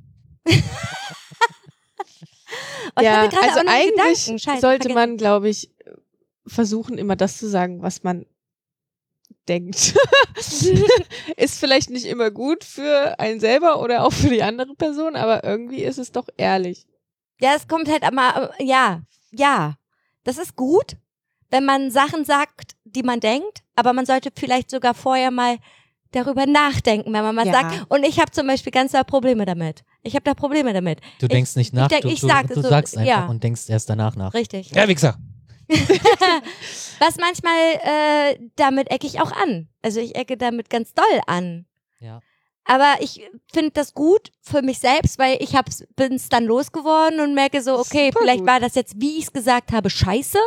Oh, 2.96 3.02
ja, 3.02 3.22
also 3.22 3.38
auch 3.38 3.42
noch 3.42 3.58
einen 3.58 3.68
eigentlich 3.70 4.26
Gedanken. 4.26 4.40
Scheiße, 4.40 4.62
sollte 4.62 4.90
vergessen. 4.90 4.94
man, 5.12 5.18
glaube 5.18 5.50
ich, 5.50 5.70
versuchen, 6.48 6.98
immer 6.98 7.16
das 7.16 7.38
zu 7.38 7.48
sagen, 7.48 7.82
was 7.84 8.04
man 8.04 8.26
denkt. 9.50 9.96
ist 11.38 11.60
vielleicht 11.60 11.90
nicht 11.90 12.06
immer 12.06 12.32
gut 12.32 12.64
für 12.64 13.20
einen 13.20 13.40
selber 13.40 13.82
oder 13.82 14.06
auch 14.06 14.14
für 14.14 14.30
die 14.30 14.44
andere 14.44 14.76
Person, 14.76 15.16
aber 15.16 15.44
irgendwie 15.44 15.84
ist 15.84 15.98
es 15.98 16.12
doch 16.12 16.28
ehrlich. 16.38 16.86
Ja, 17.42 17.54
es 17.56 17.68
kommt 17.68 17.90
halt 17.90 18.04
aber, 18.04 18.52
ja, 18.60 19.02
ja. 19.32 19.76
Das 20.24 20.38
ist 20.38 20.56
gut, 20.56 20.98
wenn 21.50 21.66
man 21.66 21.92
Sachen 21.92 22.26
sagt, 22.26 22.76
die 22.84 23.04
man 23.04 23.20
denkt, 23.20 23.60
aber 23.76 23.94
man 23.94 24.06
sollte 24.06 24.30
vielleicht 24.38 24.70
sogar 24.70 24.94
vorher 24.94 25.32
mal 25.32 25.58
darüber 26.12 26.46
nachdenken, 26.46 27.14
wenn 27.14 27.24
man 27.24 27.36
mal 27.36 27.46
Ja. 27.48 27.54
sagt. 27.54 27.86
Und 27.90 28.04
ich 28.04 28.20
habe 28.20 28.32
zum 28.32 28.48
Beispiel 28.48 28.72
ganz 28.72 28.92
doll 28.92 29.04
Probleme 29.04 29.46
damit. 29.46 29.84
Ich 30.02 30.16
habe 30.16 30.24
da 30.24 30.34
Probleme 30.34 30.74
damit. 30.74 31.00
Du 31.20 31.26
Ich- 31.28 31.32
denkst 31.32 31.56
nicht 31.56 31.74
nach, 31.74 31.88
denk- 31.88 32.02
du, 32.02 32.10
ich 32.10 32.20
du, 32.22 32.28
sag 32.28 32.48
du 32.48 32.56
so, 32.56 32.62
sagst 32.68 32.98
einfach 32.98 33.08
ja. 33.10 33.26
und 33.28 33.44
denkst 33.44 33.70
erst 33.70 33.90
danach 33.90 34.16
nach. 34.16 34.34
Richtig. 34.34 34.72
Ja, 34.72 34.88
Wichser. 34.88 35.18
Was 37.00 37.18
manchmal, 37.18 37.76
äh, 37.84 38.40
damit 38.56 38.92
ecke 38.92 39.08
ich 39.08 39.22
auch 39.22 39.32
an. 39.32 39.70
Also 39.82 40.00
ich 40.00 40.16
ecke 40.16 40.38
damit 40.38 40.70
ganz 40.70 40.94
doll 40.94 41.22
an. 41.28 41.66
Ja. 42.00 42.22
Aber 42.66 42.98
ich 43.00 43.28
finde 43.52 43.72
das 43.72 43.96
gut 43.96 44.32
für 44.42 44.62
mich 44.62 44.78
selbst, 44.78 45.18
weil 45.18 45.38
ich 45.42 45.54
bin 45.96 46.14
es 46.14 46.30
dann 46.30 46.46
losgeworden 46.46 47.20
und 47.20 47.34
merke 47.34 47.64
so, 47.64 47.80
okay, 47.80 48.08
Super 48.12 48.20
vielleicht 48.22 48.42
gut. 48.42 48.48
war 48.48 48.60
das 48.60 48.76
jetzt, 48.76 48.94
wie 49.02 49.18
ich 49.18 49.24
es 49.24 49.34
gesagt 49.34 49.72
habe, 49.72 49.90
scheiße. 49.90 50.38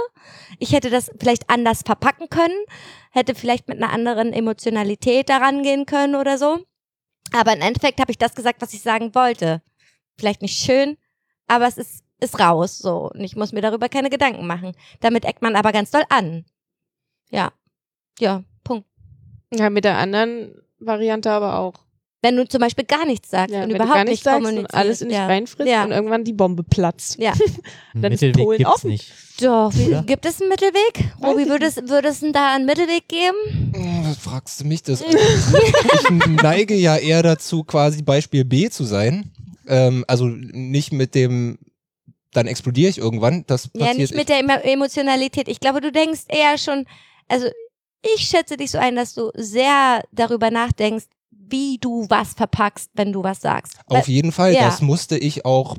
Ich 0.60 0.72
hätte 0.72 0.88
das 0.88 1.10
vielleicht 1.18 1.50
anders 1.50 1.82
verpacken 1.84 2.28
können, 2.28 2.54
hätte 3.10 3.34
vielleicht 3.34 3.66
mit 3.66 3.82
einer 3.82 3.92
anderen 3.92 4.32
Emotionalität 4.32 5.30
daran 5.30 5.64
gehen 5.64 5.84
können 5.84 6.14
oder 6.14 6.38
so. 6.38 6.60
Aber 7.32 7.54
im 7.54 7.60
Endeffekt 7.60 8.00
habe 8.00 8.12
ich 8.12 8.18
das 8.18 8.34
gesagt, 8.34 8.62
was 8.62 8.72
ich 8.72 8.82
sagen 8.82 9.14
wollte. 9.16 9.62
Vielleicht 10.16 10.42
nicht 10.42 10.62
schön, 10.62 10.98
aber 11.48 11.66
es 11.66 11.76
ist, 11.76 12.01
ist 12.22 12.38
raus 12.40 12.78
so. 12.78 13.10
Und 13.12 13.20
ich 13.20 13.36
muss 13.36 13.52
mir 13.52 13.60
darüber 13.60 13.88
keine 13.88 14.10
Gedanken 14.10 14.46
machen. 14.46 14.72
Damit 15.00 15.24
eckt 15.24 15.42
man 15.42 15.56
aber 15.56 15.72
ganz 15.72 15.90
doll 15.90 16.04
an. 16.08 16.44
Ja. 17.30 17.52
Ja, 18.18 18.44
Punkt. 18.64 18.86
Ja, 19.52 19.70
mit 19.70 19.84
der 19.84 19.98
anderen 19.98 20.54
Variante 20.78 21.30
aber 21.30 21.58
auch. 21.58 21.74
Wenn 22.24 22.36
du 22.36 22.46
zum 22.46 22.60
Beispiel 22.60 22.84
gar 22.84 23.04
nichts 23.04 23.30
sagst 23.30 23.52
Ja, 23.52 23.64
und 23.64 23.70
wenn 23.70 23.74
überhaupt 23.76 23.90
du 23.94 23.96
gar 23.96 24.04
nicht 24.04 24.10
nichts 24.10 24.24
sagst 24.24 24.38
und 24.38 24.44
kommunizierst. 24.44 24.74
alles 24.76 25.00
in 25.02 25.08
dich 25.08 25.16
ja. 25.18 25.26
reinfrisst 25.26 25.68
Ja. 25.68 25.82
und 25.84 25.90
irgendwann 25.90 26.22
die 26.22 26.32
Bombe 26.32 26.62
platzt. 26.62 27.18
Ja. 27.18 27.32
Dann 27.94 28.12
ist 28.12 28.20
Mittelweg 28.22 28.44
Polen 28.44 28.58
gibt's 28.58 28.72
offen. 28.74 28.90
nicht. 28.90 29.12
Doch, 29.40 29.72
wie, 29.74 29.88
Oder? 29.88 30.02
gibt 30.04 30.24
es 30.24 30.40
einen 30.40 30.48
Mittelweg? 30.50 31.12
Robi, 31.20 31.42
ich 31.42 31.48
würdest, 31.48 31.88
würdest 31.88 32.22
du 32.22 32.30
da 32.30 32.54
einen 32.54 32.64
Mittelweg 32.66 33.08
geben? 33.08 33.72
Oh, 33.76 34.08
Was 34.08 34.18
fragst 34.18 34.60
du 34.60 34.64
mich 34.66 34.84
das? 34.84 35.00
ich 35.02 36.10
neige 36.42 36.74
ja 36.76 36.96
eher 36.96 37.24
dazu, 37.24 37.64
quasi 37.64 38.02
Beispiel 38.02 38.44
B 38.44 38.70
zu 38.70 38.84
sein. 38.84 39.32
Ähm, 39.66 40.04
also 40.06 40.26
nicht 40.26 40.92
mit 40.92 41.16
dem, 41.16 41.58
dann 42.32 42.46
explodiere 42.46 42.90
ich 42.90 42.98
irgendwann. 42.98 43.44
Das 43.46 43.68
passiert. 43.68 43.92
Ja, 43.94 43.98
nicht 44.00 44.14
mit 44.14 44.28
der 44.28 44.40
Emo- 44.40 44.60
Emotionalität. 44.62 45.48
Ich 45.48 45.60
glaube, 45.60 45.80
du 45.80 45.92
denkst 45.92 46.22
eher 46.28 46.58
schon, 46.58 46.86
also 47.28 47.46
ich 48.16 48.22
schätze 48.26 48.56
dich 48.56 48.70
so 48.70 48.78
ein, 48.78 48.96
dass 48.96 49.14
du 49.14 49.30
sehr 49.34 50.02
darüber 50.12 50.50
nachdenkst, 50.50 51.06
wie 51.30 51.76
du 51.78 52.06
was 52.08 52.32
verpackst, 52.32 52.90
wenn 52.94 53.12
du 53.12 53.22
was 53.22 53.42
sagst. 53.42 53.74
Auf 53.86 54.08
jeden 54.08 54.32
Fall, 54.32 54.54
Ja. 54.54 54.62
das 54.62 54.80
musste 54.80 55.18
ich 55.18 55.44
auch, 55.44 55.76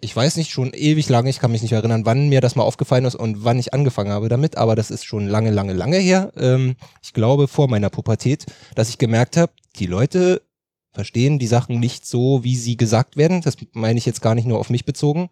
ich 0.00 0.14
weiß 0.16 0.36
nicht, 0.36 0.50
schon 0.50 0.72
ewig 0.74 1.08
lange, 1.08 1.30
ich 1.30 1.38
kann 1.38 1.52
mich 1.52 1.62
nicht 1.62 1.70
erinnern, 1.72 2.04
wann 2.04 2.28
mir 2.28 2.40
das 2.40 2.56
mal 2.56 2.64
aufgefallen 2.64 3.04
ist 3.04 3.14
und 3.14 3.44
wann 3.44 3.58
ich 3.58 3.72
angefangen 3.72 4.10
habe 4.10 4.28
damit, 4.28 4.56
aber 4.56 4.74
das 4.74 4.90
ist 4.90 5.04
schon 5.04 5.28
lange, 5.28 5.50
lange, 5.50 5.74
lange 5.74 5.98
her. 5.98 6.32
Ähm, 6.36 6.74
ich 7.02 7.12
glaube 7.12 7.46
vor 7.46 7.68
meiner 7.68 7.88
Pubertät, 7.88 8.46
dass 8.74 8.88
ich 8.88 8.98
gemerkt 8.98 9.36
habe, 9.36 9.52
die 9.76 9.86
Leute 9.86 10.42
verstehen 10.92 11.38
die 11.38 11.46
Sachen 11.46 11.78
nicht 11.80 12.04
so, 12.04 12.42
wie 12.42 12.56
sie 12.56 12.76
gesagt 12.76 13.16
werden. 13.16 13.40
Das 13.42 13.56
meine 13.72 13.98
ich 13.98 14.06
jetzt 14.06 14.20
gar 14.22 14.34
nicht 14.34 14.46
nur 14.46 14.58
auf 14.58 14.70
mich 14.70 14.84
bezogen. 14.84 15.30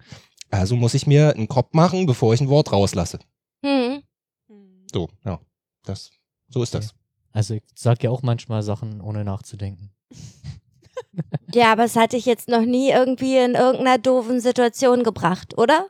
Also 0.50 0.76
muss 0.76 0.94
ich 0.94 1.06
mir 1.06 1.34
einen 1.34 1.48
Kopf 1.48 1.72
machen, 1.72 2.06
bevor 2.06 2.34
ich 2.34 2.40
ein 2.40 2.48
Wort 2.48 2.72
rauslasse. 2.72 3.18
Hm. 3.64 4.02
So, 4.92 5.08
ja. 5.24 5.40
Das, 5.84 6.10
so 6.48 6.62
ist 6.62 6.74
das. 6.74 6.94
Also 7.32 7.54
ich 7.54 7.62
sag 7.74 8.02
ja 8.02 8.10
auch 8.10 8.22
manchmal 8.22 8.62
Sachen, 8.62 9.00
ohne 9.00 9.24
nachzudenken. 9.24 9.90
Ja, 11.54 11.72
aber 11.72 11.84
es 11.84 11.96
hat 11.96 12.12
dich 12.12 12.26
jetzt 12.26 12.48
noch 12.48 12.64
nie 12.64 12.90
irgendwie 12.90 13.36
in 13.36 13.54
irgendeiner 13.54 13.98
doofen 13.98 14.38
Situation 14.40 15.02
gebracht, 15.02 15.56
oder? 15.58 15.88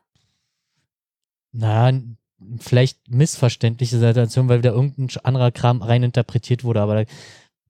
Naja, 1.53 1.89
n- 1.91 2.17
vielleicht 2.59 3.11
missverständliche 3.11 3.99
Situation, 3.99 4.49
weil 4.49 4.59
wieder 4.59 4.73
irgendein 4.73 5.09
anderer 5.25 5.51
Kram 5.51 5.83
reininterpretiert 5.83 6.65
wurde, 6.65 6.81
aber 6.81 7.05
da 7.05 7.11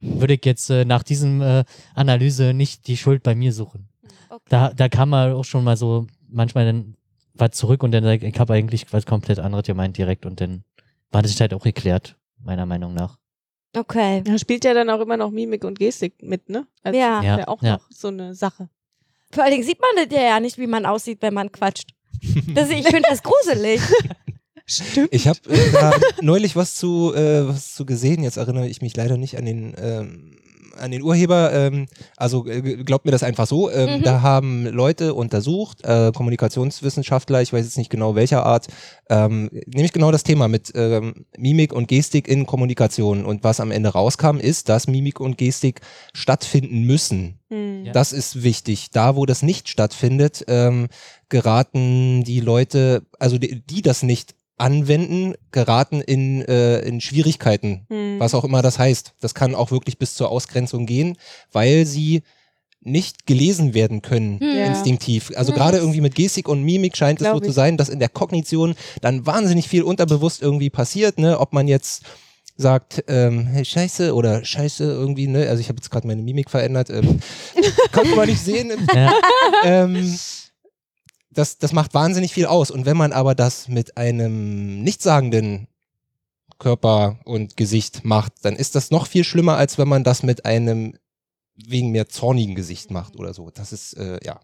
würde 0.00 0.34
ich 0.34 0.44
jetzt 0.44 0.70
äh, 0.70 0.84
nach 0.84 1.02
diesem 1.02 1.40
äh, 1.42 1.64
Analyse 1.94 2.54
nicht 2.54 2.86
die 2.86 2.96
Schuld 2.96 3.22
bei 3.22 3.34
mir 3.34 3.52
suchen. 3.52 3.88
Okay. 4.28 4.42
Da, 4.48 4.72
da 4.72 4.88
kam 4.88 5.08
man 5.10 5.32
auch 5.32 5.44
schon 5.44 5.64
mal 5.64 5.76
so 5.76 6.06
manchmal 6.30 6.66
dann 6.66 6.96
was 7.34 7.52
zurück 7.52 7.82
und 7.82 7.92
dann 7.92 8.04
sag 8.04 8.22
ich, 8.22 8.34
ich 8.34 8.40
habe 8.40 8.54
eigentlich 8.54 8.92
was 8.92 9.06
komplett 9.06 9.38
anderes 9.38 9.66
gemeint 9.66 9.96
direkt 9.96 10.26
und 10.26 10.40
dann 10.40 10.64
war 11.10 11.22
das 11.22 11.38
halt 11.40 11.54
auch 11.54 11.62
geklärt, 11.62 12.16
meiner 12.42 12.66
Meinung 12.66 12.94
nach. 12.94 13.18
Okay. 13.76 14.22
Da 14.24 14.38
spielt 14.38 14.64
ja 14.64 14.74
dann 14.74 14.90
auch 14.90 15.00
immer 15.00 15.16
noch 15.16 15.30
Mimik 15.30 15.64
und 15.64 15.78
Gestik 15.78 16.22
mit, 16.22 16.48
ne? 16.48 16.66
Also 16.82 16.98
Ja. 16.98 17.22
Ja, 17.22 17.34
ist 17.34 17.40
ja 17.40 17.48
auch 17.48 17.62
ja. 17.62 17.72
noch 17.74 17.86
so 17.90 18.08
eine 18.08 18.34
Sache. 18.34 18.68
Vor 19.30 19.44
allen 19.44 19.52
Dingen 19.52 19.64
sieht 19.64 19.78
man 19.80 20.08
das 20.08 20.18
ja 20.18 20.40
nicht, 20.40 20.58
wie 20.58 20.66
man 20.66 20.86
aussieht, 20.86 21.22
wenn 21.22 21.34
man 21.34 21.52
quatscht. 21.52 21.90
Das, 22.52 22.68
ich 22.70 22.84
finde 22.84 23.08
das 23.08 23.22
gruselig. 23.22 23.80
Stimmt. 24.66 25.08
Ich 25.12 25.26
habe 25.26 25.38
äh, 25.48 25.72
da 25.72 25.92
neulich 26.20 26.54
was 26.54 26.76
zu, 26.76 27.12
äh, 27.14 27.48
was 27.48 27.74
zu 27.74 27.84
gesehen, 27.86 28.22
jetzt 28.22 28.36
erinnere 28.36 28.68
ich 28.68 28.82
mich 28.82 28.96
leider 28.96 29.16
nicht 29.16 29.36
an 29.36 29.44
den, 29.44 29.74
ähm, 29.78 30.36
an 30.78 30.90
den 30.90 31.02
Urheber, 31.02 31.52
ähm, 31.52 31.86
also 32.16 32.46
äh, 32.46 32.82
glaubt 32.84 33.04
mir 33.04 33.10
das 33.12 33.22
einfach 33.22 33.46
so, 33.46 33.70
ähm, 33.70 33.98
Mhm. 34.00 34.02
da 34.02 34.22
haben 34.22 34.66
Leute 34.66 35.14
untersucht, 35.14 35.84
äh, 35.84 36.12
Kommunikationswissenschaftler, 36.14 37.42
ich 37.42 37.52
weiß 37.52 37.64
jetzt 37.64 37.78
nicht 37.78 37.90
genau 37.90 38.14
welcher 38.14 38.44
Art, 38.44 38.68
ähm, 39.08 39.50
nämlich 39.66 39.92
genau 39.92 40.10
das 40.12 40.22
Thema 40.22 40.48
mit 40.48 40.72
ähm, 40.74 41.26
Mimik 41.36 41.72
und 41.72 41.88
Gestik 41.88 42.28
in 42.28 42.46
Kommunikation 42.46 43.24
und 43.24 43.44
was 43.44 43.60
am 43.60 43.70
Ende 43.70 43.90
rauskam, 43.90 44.38
ist, 44.38 44.68
dass 44.68 44.86
Mimik 44.86 45.20
und 45.20 45.38
Gestik 45.38 45.80
stattfinden 46.12 46.82
müssen. 46.84 47.38
Hm. 47.48 47.86
Ja. 47.86 47.92
Das 47.92 48.12
ist 48.12 48.42
wichtig. 48.42 48.90
Da, 48.92 49.16
wo 49.16 49.26
das 49.26 49.42
nicht 49.42 49.68
stattfindet, 49.68 50.44
ähm, 50.48 50.88
geraten 51.28 52.24
die 52.24 52.40
Leute, 52.40 53.02
also 53.18 53.38
die, 53.38 53.62
die 53.62 53.82
das 53.82 54.02
nicht 54.02 54.34
anwenden, 54.60 55.34
geraten 55.52 56.00
in, 56.00 56.42
äh, 56.42 56.80
in 56.80 57.00
Schwierigkeiten, 57.00 57.86
Hm. 57.88 58.20
was 58.20 58.34
auch 58.34 58.44
immer 58.44 58.62
das 58.62 58.78
heißt. 58.78 59.14
Das 59.20 59.34
kann 59.34 59.54
auch 59.54 59.70
wirklich 59.70 59.98
bis 59.98 60.14
zur 60.14 60.30
Ausgrenzung 60.30 60.86
gehen, 60.86 61.16
weil 61.52 61.86
sie 61.86 62.22
nicht 62.82 63.26
gelesen 63.26 63.74
werden 63.74 64.00
können, 64.02 64.38
Hm. 64.40 64.56
Ja. 64.56 64.64
instinktiv. 64.66 65.32
Also 65.36 65.52
Hm. 65.52 65.58
gerade 65.58 65.78
irgendwie 65.78 66.00
mit 66.00 66.14
Gestik 66.14 66.48
und 66.48 66.62
Mimik 66.62 66.96
scheint 66.96 67.20
es 67.20 67.26
so 67.26 67.32
Glaub 67.32 67.44
zu 67.44 67.50
ich. 67.50 67.54
sein, 67.56 67.76
dass 67.76 67.88
in 67.88 67.98
der 67.98 68.08
Kognition 68.08 68.74
dann 69.02 69.26
wahnsinnig 69.26 69.68
viel 69.68 69.82
unterbewusst 69.82 70.40
irgendwie 70.42 70.70
passiert, 70.70 71.18
ne? 71.18 71.38
Ob 71.40 71.52
man 71.52 71.66
jetzt 71.68 72.04
sagt, 72.56 73.04
ähm, 73.08 73.46
hey, 73.46 73.64
scheiße 73.64 74.14
oder 74.14 74.44
scheiße 74.44 74.84
irgendwie, 74.84 75.26
ne? 75.26 75.48
Also 75.48 75.60
ich 75.60 75.68
habe 75.68 75.76
jetzt 75.78 75.90
gerade 75.90 76.06
meine 76.06 76.22
Mimik 76.22 76.50
verändert. 76.50 76.90
Ähm, 76.90 77.20
kann 77.92 78.10
man 78.14 78.28
nicht 78.28 78.40
sehen. 78.42 78.70
Ja. 78.94 79.12
ähm, 79.64 80.18
das, 81.40 81.58
das 81.58 81.72
macht 81.72 81.94
wahnsinnig 81.94 82.32
viel 82.34 82.46
aus. 82.46 82.70
Und 82.70 82.86
wenn 82.86 82.96
man 82.96 83.12
aber 83.12 83.34
das 83.34 83.66
mit 83.68 83.96
einem 83.96 84.82
nichtssagenden 84.82 85.66
Körper 86.58 87.18
und 87.24 87.56
Gesicht 87.56 88.04
macht, 88.04 88.32
dann 88.42 88.54
ist 88.54 88.74
das 88.74 88.90
noch 88.90 89.06
viel 89.06 89.24
schlimmer, 89.24 89.56
als 89.56 89.78
wenn 89.78 89.88
man 89.88 90.04
das 90.04 90.22
mit 90.22 90.44
einem 90.44 90.94
wegen 91.56 91.90
mehr 91.90 92.08
zornigen 92.08 92.54
Gesicht 92.54 92.90
macht 92.90 93.16
oder 93.18 93.34
so. 93.34 93.50
Das 93.50 93.72
ist, 93.72 93.94
äh, 93.94 94.18
ja. 94.24 94.40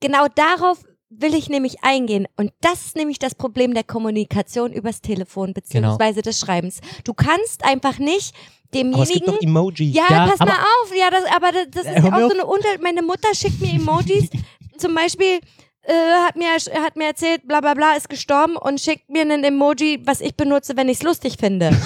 Genau 0.00 0.26
darauf 0.34 0.84
will 1.10 1.34
ich 1.34 1.48
nämlich 1.48 1.82
eingehen. 1.82 2.26
Und 2.36 2.52
das 2.60 2.86
ist 2.86 2.96
nämlich 2.96 3.18
das 3.18 3.34
Problem 3.34 3.74
der 3.74 3.84
Kommunikation 3.84 4.72
übers 4.72 5.00
Telefon 5.00 5.52
beziehungsweise 5.52 6.22
des 6.22 6.38
Schreibens. 6.40 6.80
Du 7.04 7.12
kannst 7.14 7.64
einfach 7.64 7.98
nicht 7.98 8.34
Aber 8.34 9.02
es 9.02 9.10
gibt 9.10 9.26
demjenigen 9.26 9.26
doch 9.26 9.40
Emojis. 9.42 9.94
Ja, 9.94 10.04
Ja, 10.08 10.26
pass 10.28 10.40
aber- 10.40 10.52
mal 10.52 10.58
auf. 10.60 10.92
Ja, 10.96 11.10
das, 11.10 11.24
aber 11.36 11.52
das, 11.52 11.66
das 11.70 11.84
ist 11.86 11.96
ja 11.96 12.10
mir 12.10 12.14
auch 12.16 12.30
so 12.30 12.34
eine 12.34 12.46
Unter. 12.46 12.68
Meine 12.80 13.02
Mutter 13.02 13.34
schickt 13.34 13.60
mir 13.60 13.72
Emojis. 13.74 14.30
Zum 14.78 14.94
Beispiel 14.94 15.40
äh, 15.84 15.92
hat, 16.26 16.36
mir, 16.36 16.46
hat 16.84 16.96
mir 16.96 17.06
erzählt, 17.08 17.46
bla 17.48 17.60
bla 17.60 17.74
bla 17.74 17.94
ist 17.96 18.08
gestorben 18.08 18.56
und 18.56 18.80
schickt 18.80 19.10
mir 19.10 19.22
ein 19.22 19.42
Emoji, 19.44 20.00
was 20.04 20.20
ich 20.20 20.36
benutze, 20.36 20.76
wenn 20.76 20.88
ich 20.88 20.98
es 20.98 21.02
lustig 21.02 21.36
finde. 21.38 21.70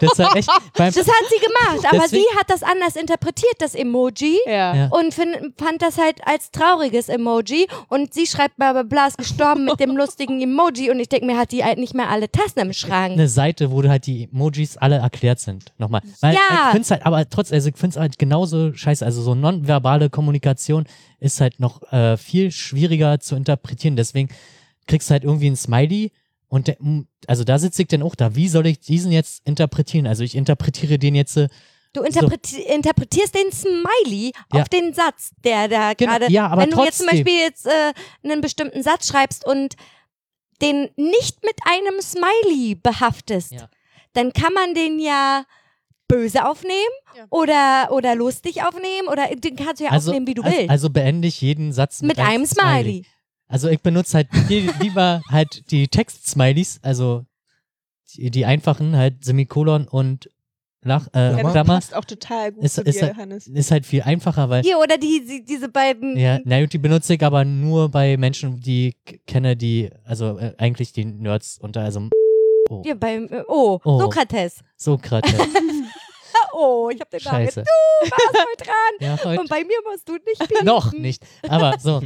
Das 0.00 0.18
halt 0.18 0.36
echt, 0.36 0.48
beim, 0.76 0.92
Das 0.92 1.06
hat 1.06 1.24
sie 1.30 1.38
gemacht, 1.46 1.86
aber 1.88 2.02
Deswegen- 2.02 2.24
sie 2.32 2.38
hat 2.38 2.50
das 2.50 2.62
anders 2.62 2.96
interpretiert, 2.96 3.54
das 3.60 3.74
Emoji. 3.74 4.38
Ja. 4.46 4.74
Ja. 4.74 4.86
Und 4.88 5.14
find, 5.14 5.36
fand 5.56 5.82
das 5.82 5.98
halt 5.98 6.16
als 6.26 6.50
trauriges 6.50 7.08
Emoji. 7.08 7.68
Und 7.88 8.12
sie 8.12 8.26
schreibt 8.26 8.56
bla 8.56 8.72
bla 8.72 8.82
bla 8.82 9.06
ist 9.06 9.18
gestorben 9.18 9.64
mit 9.66 9.78
dem 9.78 9.96
lustigen 9.96 10.40
Emoji. 10.40 10.90
Und 10.90 10.98
ich 11.00 11.08
denke 11.08 11.26
mir, 11.26 11.36
hat 11.38 11.52
die 11.52 11.62
halt 11.64 11.78
nicht 11.78 11.94
mehr 11.94 12.08
alle 12.10 12.30
Tassen 12.30 12.58
im 12.60 12.72
Schrank. 12.72 13.12
eine 13.12 13.28
Seite, 13.28 13.70
wo 13.70 13.82
halt 13.84 14.06
die 14.06 14.28
Emojis 14.32 14.76
alle 14.76 14.96
erklärt 14.96 15.38
sind. 15.38 15.72
Nochmal. 15.78 16.00
Weil 16.20 16.34
Ja. 16.34 16.40
ich 16.50 16.58
finde 16.72 16.80
es 16.80 16.90
halt, 16.90 17.06
aber 17.06 17.28
trotzdem, 17.28 17.54
also 17.56 17.68
ich 17.68 17.76
finde 17.76 17.94
es 17.94 18.00
halt 18.00 18.18
genauso 18.18 18.72
scheiße. 18.72 19.04
Also 19.04 19.22
so 19.22 19.34
nonverbale 19.34 20.10
Kommunikation 20.10 20.86
ist 21.20 21.40
halt 21.40 21.60
noch 21.60 21.82
äh, 21.92 22.16
viel 22.16 22.50
schwieriger 22.50 23.20
zu 23.20 23.36
interpretieren. 23.36 23.96
Deswegen 23.96 24.28
kriegst 24.86 25.08
du 25.10 25.12
halt 25.12 25.24
irgendwie 25.24 25.50
ein 25.50 25.56
Smiley 25.56 26.12
und 26.48 26.68
der, 26.68 26.76
also 27.26 27.42
da 27.44 27.58
sitze 27.58 27.82
ich 27.82 27.88
dann 27.88 28.02
auch 28.02 28.14
da. 28.14 28.34
Wie 28.36 28.48
soll 28.48 28.66
ich 28.66 28.80
diesen 28.80 29.10
jetzt 29.12 29.42
interpretieren? 29.46 30.06
Also 30.06 30.22
ich 30.24 30.34
interpretiere 30.36 30.98
den 30.98 31.14
jetzt 31.14 31.36
äh, 31.36 31.48
Du 31.92 32.02
interpreti 32.02 32.60
interpretierst 32.60 33.34
den 33.34 33.50
Smiley 33.50 34.32
Ja. 34.52 34.60
auf 34.62 34.68
den 34.68 34.92
Satz, 34.92 35.30
der 35.42 35.66
da 35.68 35.94
Genau, 35.94 36.12
gerade. 36.12 36.30
ja, 36.30 36.46
aber 36.48 36.62
wenn 36.62 36.70
du 36.70 36.84
jetzt 36.84 36.98
zum. 36.98 37.06
Beispiel 37.06 37.38
jetzt 37.38 37.66
äh, 37.66 37.92
einen 38.22 38.42
bestimmten 38.42 38.82
Satz 38.82 39.08
schreibst 39.08 39.46
und 39.46 39.76
den 40.60 40.90
nicht 40.96 41.42
mit 41.42 41.56
einem 41.64 42.00
Smiley 42.02 42.74
behaftest, 42.76 43.52
Ja. 43.52 43.68
dann 44.12 44.32
kann 44.34 44.52
man 44.52 44.74
den 44.74 44.98
ja 44.98 45.44
böse 46.08 46.46
aufnehmen 46.48 46.76
Ja. 47.16 47.24
oder, 47.30 47.88
oder 47.92 48.14
lustig 48.14 48.62
aufnehmen 48.62 49.08
oder 49.10 49.26
den 49.34 49.56
kannst 49.56 49.80
du 49.80 49.84
ja 49.84 49.90
also, 49.90 50.10
aufnehmen, 50.10 50.26
wie 50.26 50.34
du 50.34 50.42
also, 50.42 50.56
willst. 50.56 50.70
also 50.70 50.90
beende 50.90 51.28
ich 51.28 51.40
jeden 51.40 51.72
Satz 51.72 52.02
mit, 52.02 52.16
mit 52.16 52.26
einem 52.26 52.44
Smiley. 52.46 53.04
Also 53.48 53.68
ich 53.68 53.80
benutze 53.80 54.16
halt 54.18 54.28
lieber 54.80 55.22
halt 55.30 55.70
die 55.70 55.88
Text-Smileys, 55.88 56.80
also 56.82 57.24
die, 58.14 58.30
die 58.30 58.44
einfachen, 58.44 58.96
halt 58.96 59.24
Semikolon 59.24 59.86
und 59.88 60.28
Lach, 60.82 61.08
äh, 61.14 61.32
Ja, 61.32 61.50
Klammer. 61.50 61.74
passt 61.74 61.94
auch 61.96 62.04
total 62.04 62.52
gut 62.52 62.62
Ist- 62.62 62.74
zu 62.76 62.82
ist 62.82 63.00
dir, 63.00 63.06
halt- 63.06 63.16
Hannes. 63.16 63.46
Ist 63.48 63.70
halt 63.72 63.84
viel 63.86 64.02
einfacher, 64.02 64.48
weil 64.50 64.62
Hier, 64.62 64.78
oder 64.78 64.98
die, 64.98 65.24
die, 65.26 65.44
diese 65.44 65.68
beiden. 65.68 66.16
Ja, 66.16 66.38
na 66.44 66.60
gut, 66.60 66.72
die 66.72 66.78
benutze 66.78 67.14
ich 67.14 67.24
aber 67.24 67.44
nur 67.44 67.88
bei 67.88 68.16
Menschen, 68.16 68.60
die 68.60 68.94
ich 69.06 69.20
kenne, 69.26 69.56
die, 69.56 69.90
also 70.04 70.38
äh, 70.38 70.54
eigentlich 70.58 70.92
die 70.92 71.04
Nerds 71.04 71.58
unter, 71.60 71.80
also 71.80 72.08
oh, 72.68 72.82
Hier 72.84 72.94
beim, 72.94 73.26
äh, 73.30 73.42
oh, 73.48 73.80
Oh. 73.84 73.98
Sokrates. 74.00 74.60
Sokrates. 74.76 75.34
Oh, 76.58 76.88
ich 76.90 77.00
hab 77.00 77.10
den 77.10 77.20
Namen. 77.22 77.44
Scheiße. 77.46 77.64
Du 77.64 78.10
warst 78.10 78.24
voll 78.36 78.56
dran. 78.66 78.74
Ja, 79.00 79.18
heute. 79.24 79.40
Und 79.40 79.50
bei 79.50 79.62
mir 79.64 79.76
musst 79.90 80.08
du 80.08 80.14
nicht 80.14 80.38
bieten. 80.48 80.64
Noch 80.64 80.92
nicht. 80.92 81.22
Aber 81.48 81.78
so. 81.78 82.02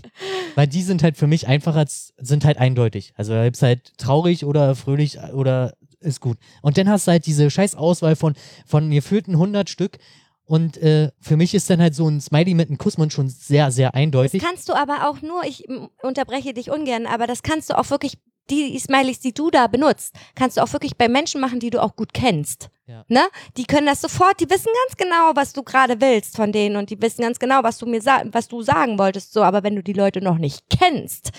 Weil 0.54 0.66
die 0.66 0.82
sind 0.82 1.02
halt 1.02 1.16
für 1.16 1.26
mich 1.26 1.46
einfacher, 1.46 1.78
als- 1.78 2.12
sind 2.18 2.44
halt 2.44 2.58
eindeutig. 2.58 3.12
Also 3.16 3.32
da 3.32 3.44
gibt's 3.44 3.62
halt 3.62 3.96
traurig 3.98 4.44
oder 4.44 4.74
fröhlich 4.74 5.18
oder 5.32 5.74
ist 6.00 6.20
gut. 6.20 6.38
Und 6.62 6.76
dann 6.78 6.88
hast 6.88 7.06
du 7.06 7.12
halt 7.12 7.26
diese 7.26 7.48
scheiß 7.50 7.76
Auswahl 7.76 8.16
von, 8.16 8.34
von 8.66 8.90
gefühlten 8.90 9.34
100 9.34 9.70
Stück. 9.70 9.98
Und 10.44 10.76
äh, 10.78 11.10
für 11.20 11.36
mich 11.36 11.54
ist 11.54 11.70
dann 11.70 11.80
halt 11.80 11.94
so 11.94 12.08
ein 12.08 12.20
Smiley 12.20 12.54
mit 12.54 12.68
einem 12.68 12.78
Kussmund 12.78 13.12
schon 13.12 13.28
sehr, 13.28 13.70
sehr 13.70 13.90
Das 13.90 13.94
eindeutig. 13.94 14.42
kannst 14.42 14.68
du 14.68 14.74
aber 14.74 15.08
auch 15.08 15.22
nur, 15.22 15.44
ich 15.44 15.66
unterbreche 16.02 16.52
dich 16.52 16.70
ungern, 16.70 17.06
aber 17.06 17.26
das 17.28 17.42
kannst 17.42 17.70
du 17.70 17.78
auch 17.78 17.88
wirklich, 17.90 18.18
die 18.50 18.76
Smileys, 18.78 19.20
die 19.20 19.32
du 19.32 19.50
da 19.50 19.68
benutzt, 19.68 20.14
kannst 20.34 20.56
du 20.56 20.62
auch 20.62 20.72
wirklich 20.72 20.96
bei 20.96 21.08
Menschen 21.08 21.40
machen, 21.40 21.60
die 21.60 21.70
du 21.70 21.80
auch 21.80 21.94
gut 21.94 22.12
kennst. 22.12 22.68
Ja. 22.92 23.04
Ne? 23.08 23.22
Die 23.56 23.64
können 23.64 23.86
das 23.86 24.02
sofort, 24.02 24.38
die 24.38 24.50
wissen 24.50 24.70
ganz 24.86 24.96
genau, 24.98 25.32
was 25.34 25.54
du 25.54 25.62
gerade 25.62 25.98
willst 26.00 26.36
von 26.36 26.52
denen 26.52 26.76
und 26.76 26.90
die 26.90 27.00
wissen 27.00 27.22
ganz 27.22 27.38
genau, 27.38 27.62
was 27.62 27.78
du 27.78 27.86
mir 27.86 28.02
was 28.32 28.48
du 28.48 28.60
sagen 28.62 28.98
wolltest. 28.98 29.32
So, 29.32 29.42
aber 29.42 29.62
wenn 29.62 29.74
du 29.74 29.82
die 29.82 29.94
Leute 29.94 30.20
noch 30.20 30.36
nicht 30.36 30.60
kennst, 30.68 31.30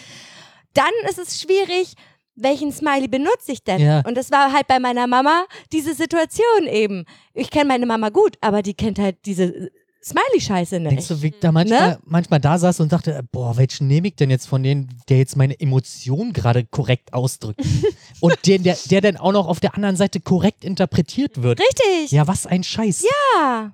dann 0.74 0.92
ist 1.08 1.20
es 1.20 1.40
schwierig, 1.40 1.94
welchen 2.36 2.72
Smiley 2.72 3.08
benutze 3.08 3.52
ich 3.52 3.64
denn? 3.64 3.80
Ja. 3.80 4.02
Und 4.08 4.18
das 4.18 4.32
war 4.32 4.52
halt 4.52 4.68
bei 4.68 4.80
meiner 4.80 5.06
Mama 5.06 5.46
diese 5.72 5.94
Situation 5.94 6.66
eben. 6.68 7.06
Ich 7.36 7.52
kenne 7.52 7.66
meine 7.66 7.86
Mama 7.86 8.10
gut, 8.10 8.38
aber 8.42 8.64
die 8.64 8.74
kennt 8.74 8.98
halt 8.98 9.18
diese 9.28 9.70
Smiley-Scheiße 10.04 10.80
nicht. 10.80 10.92
Denkst 10.92 11.08
du, 11.08 11.22
wie 11.22 11.28
ich 11.28 11.40
da 11.40 11.52
manchmal, 11.52 11.92
Ne? 11.92 12.00
manchmal 12.04 12.40
da 12.40 12.58
saß 12.58 12.80
und 12.82 12.92
dachte, 12.92 13.14
äh, 13.14 13.24
boah, 13.32 13.56
welchen 13.56 13.88
nehme 13.88 14.08
ich 14.08 14.16
denn 14.16 14.30
jetzt 14.30 14.48
von 14.48 14.62
denen, 14.64 14.90
der 15.08 15.18
jetzt 15.20 15.38
meine 15.38 15.58
Emotionen 15.60 16.34
gerade 16.34 16.66
korrekt 16.66 17.14
ausdrückt? 17.14 17.62
und 18.24 18.46
den, 18.48 18.64
der, 18.64 18.78
der 18.90 19.02
dann 19.02 19.18
auch 19.18 19.34
noch 19.34 19.48
auf 19.48 19.60
der 19.60 19.76
anderen 19.76 19.98
Seite 19.98 20.22
korrekt 20.22 20.64
interpretiert 20.64 21.42
wird. 21.42 21.60
Richtig. 21.60 22.12
Ja, 22.12 22.26
was 22.26 22.48
ein 22.48 22.64
Scheiß. 22.64 23.04
Ja. 23.04 23.74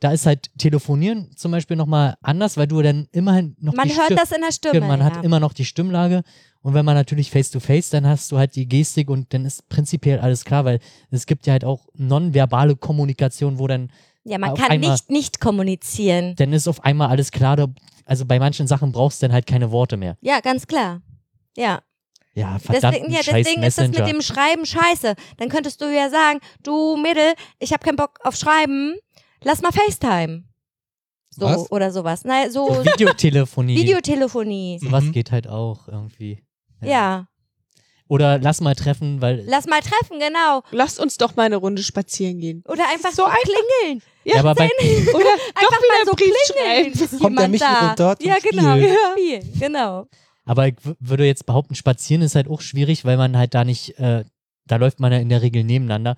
Da 0.00 0.12
ist 0.12 0.26
halt 0.26 0.50
Telefonieren 0.58 1.30
zum 1.36 1.52
Beispiel 1.52 1.76
nochmal 1.76 2.16
anders, 2.22 2.56
weil 2.56 2.66
du 2.66 2.80
dann 2.82 3.08
immerhin 3.12 3.56
noch 3.60 3.74
Man 3.74 3.88
hört 3.88 4.06
Stimme, 4.06 4.20
das 4.20 4.32
in 4.32 4.40
der 4.40 4.52
Stimme. 4.52 4.86
man 4.86 5.00
ja. 5.00 5.06
hat 5.06 5.24
immer 5.24 5.38
noch 5.38 5.52
die 5.52 5.64
Stimmlage. 5.66 6.22
Und 6.62 6.72
wenn 6.72 6.84
man 6.84 6.94
natürlich 6.94 7.30
face-to-face, 7.30 7.90
dann 7.90 8.06
hast 8.06 8.32
du 8.32 8.38
halt 8.38 8.56
die 8.56 8.66
Gestik 8.66 9.10
und 9.10 9.32
dann 9.34 9.44
ist 9.44 9.68
prinzipiell 9.68 10.18
alles 10.18 10.44
klar, 10.46 10.64
weil 10.64 10.80
es 11.10 11.26
gibt 11.26 11.46
ja 11.46 11.52
halt 11.52 11.64
auch 11.64 11.86
nonverbale 11.94 12.76
Kommunikation, 12.76 13.58
wo 13.58 13.66
dann, 13.66 13.90
ja, 14.24 14.38
man 14.38 14.54
kann 14.54 14.70
einmal- 14.70 14.92
nicht 14.92 15.10
nicht 15.10 15.40
kommunizieren. 15.40 16.34
dann 16.36 16.54
ist 16.54 16.68
auf 16.68 16.82
einmal 16.84 17.08
alles 17.08 17.30
klar. 17.30 17.68
Also 18.06 18.24
bei 18.24 18.38
manchen 18.38 18.66
Sachen 18.66 18.92
brauchst 18.92 19.22
du 19.22 19.26
dann 19.26 19.34
halt 19.34 19.46
keine 19.46 19.70
Worte 19.72 19.98
mehr. 19.98 20.16
Ja, 20.22 20.40
ganz 20.40 20.66
klar. 20.66 21.02
Ja. 21.56 21.82
Ja, 22.36 22.58
verdammt, 22.58 22.94
Deswegen, 22.96 23.12
ja, 23.12 23.22
scheiß 23.22 23.34
deswegen 23.44 23.62
ist 23.62 23.78
das 23.78 23.88
mit 23.88 23.98
dem 24.06 24.20
Schreiben 24.20 24.66
scheiße. 24.66 25.14
Dann 25.36 25.48
könntest 25.48 25.80
du 25.80 25.84
ja 25.94 26.10
sagen, 26.10 26.40
du 26.62 26.96
Mädel, 26.96 27.34
ich 27.60 27.72
habe 27.72 27.84
keinen 27.84 27.96
Bock 27.96 28.18
auf 28.24 28.34
Schreiben, 28.34 28.96
lass 29.42 29.62
mal 29.62 29.70
FaceTime. 29.72 30.42
So 31.30 31.46
Was? 31.46 31.70
oder 31.70 31.90
sowas. 31.92 32.24
Nein, 32.24 32.50
so 32.50 32.68
Videotelefonie. 32.84 33.76
Videotelefonie. 33.76 34.78
Sowas 34.80 35.04
Mhm. 35.04 35.12
geht 35.12 35.30
halt 35.32 35.48
auch 35.48 35.88
irgendwie. 35.88 36.42
Ja. 36.82 37.26
Oder 38.06 38.38
lass 38.38 38.60
mal 38.60 38.74
treffen, 38.74 39.20
weil. 39.22 39.42
Lass 39.46 39.66
mal 39.66 39.80
treffen, 39.80 40.20
genau. 40.20 40.62
Lasst 40.70 41.00
uns 41.00 41.16
doch 41.16 41.36
mal 41.36 41.44
eine 41.44 41.56
Runde 41.56 41.82
spazieren 41.82 42.38
gehen. 42.38 42.62
Oder 42.68 42.84
einfach 42.92 43.10
So 43.10 43.22
so 43.22 43.24
einfach. 43.24 43.40
klingeln. 43.80 44.02
Ja, 44.24 44.40
aber 44.40 44.54
bei, 44.54 44.66
Oder 45.14 45.24
Einfach 45.54 45.60
doch 45.62 45.70
mal 45.70 46.06
so 46.06 46.12
Brief 46.12 46.34
klingeln. 46.52 47.18
Kommt 47.20 47.38
der 47.38 47.48
Michi 47.48 47.64
da? 47.64 47.86
runter 47.88 48.16
Ja, 48.20 48.36
genau. 48.42 48.76
Spielen? 48.76 48.96
Ja. 49.52 49.58
Genau. 49.58 50.06
Aber 50.44 50.68
ich 50.68 50.74
würde 51.00 51.24
jetzt 51.26 51.46
behaupten, 51.46 51.74
spazieren 51.74 52.22
ist 52.22 52.34
halt 52.34 52.48
auch 52.48 52.60
schwierig, 52.60 53.04
weil 53.04 53.16
man 53.16 53.36
halt 53.36 53.54
da 53.54 53.64
nicht, 53.64 53.98
äh, 53.98 54.24
da 54.66 54.76
läuft 54.76 55.00
man 55.00 55.12
ja 55.12 55.18
in 55.18 55.28
der 55.28 55.42
Regel 55.42 55.64
nebeneinander. 55.64 56.16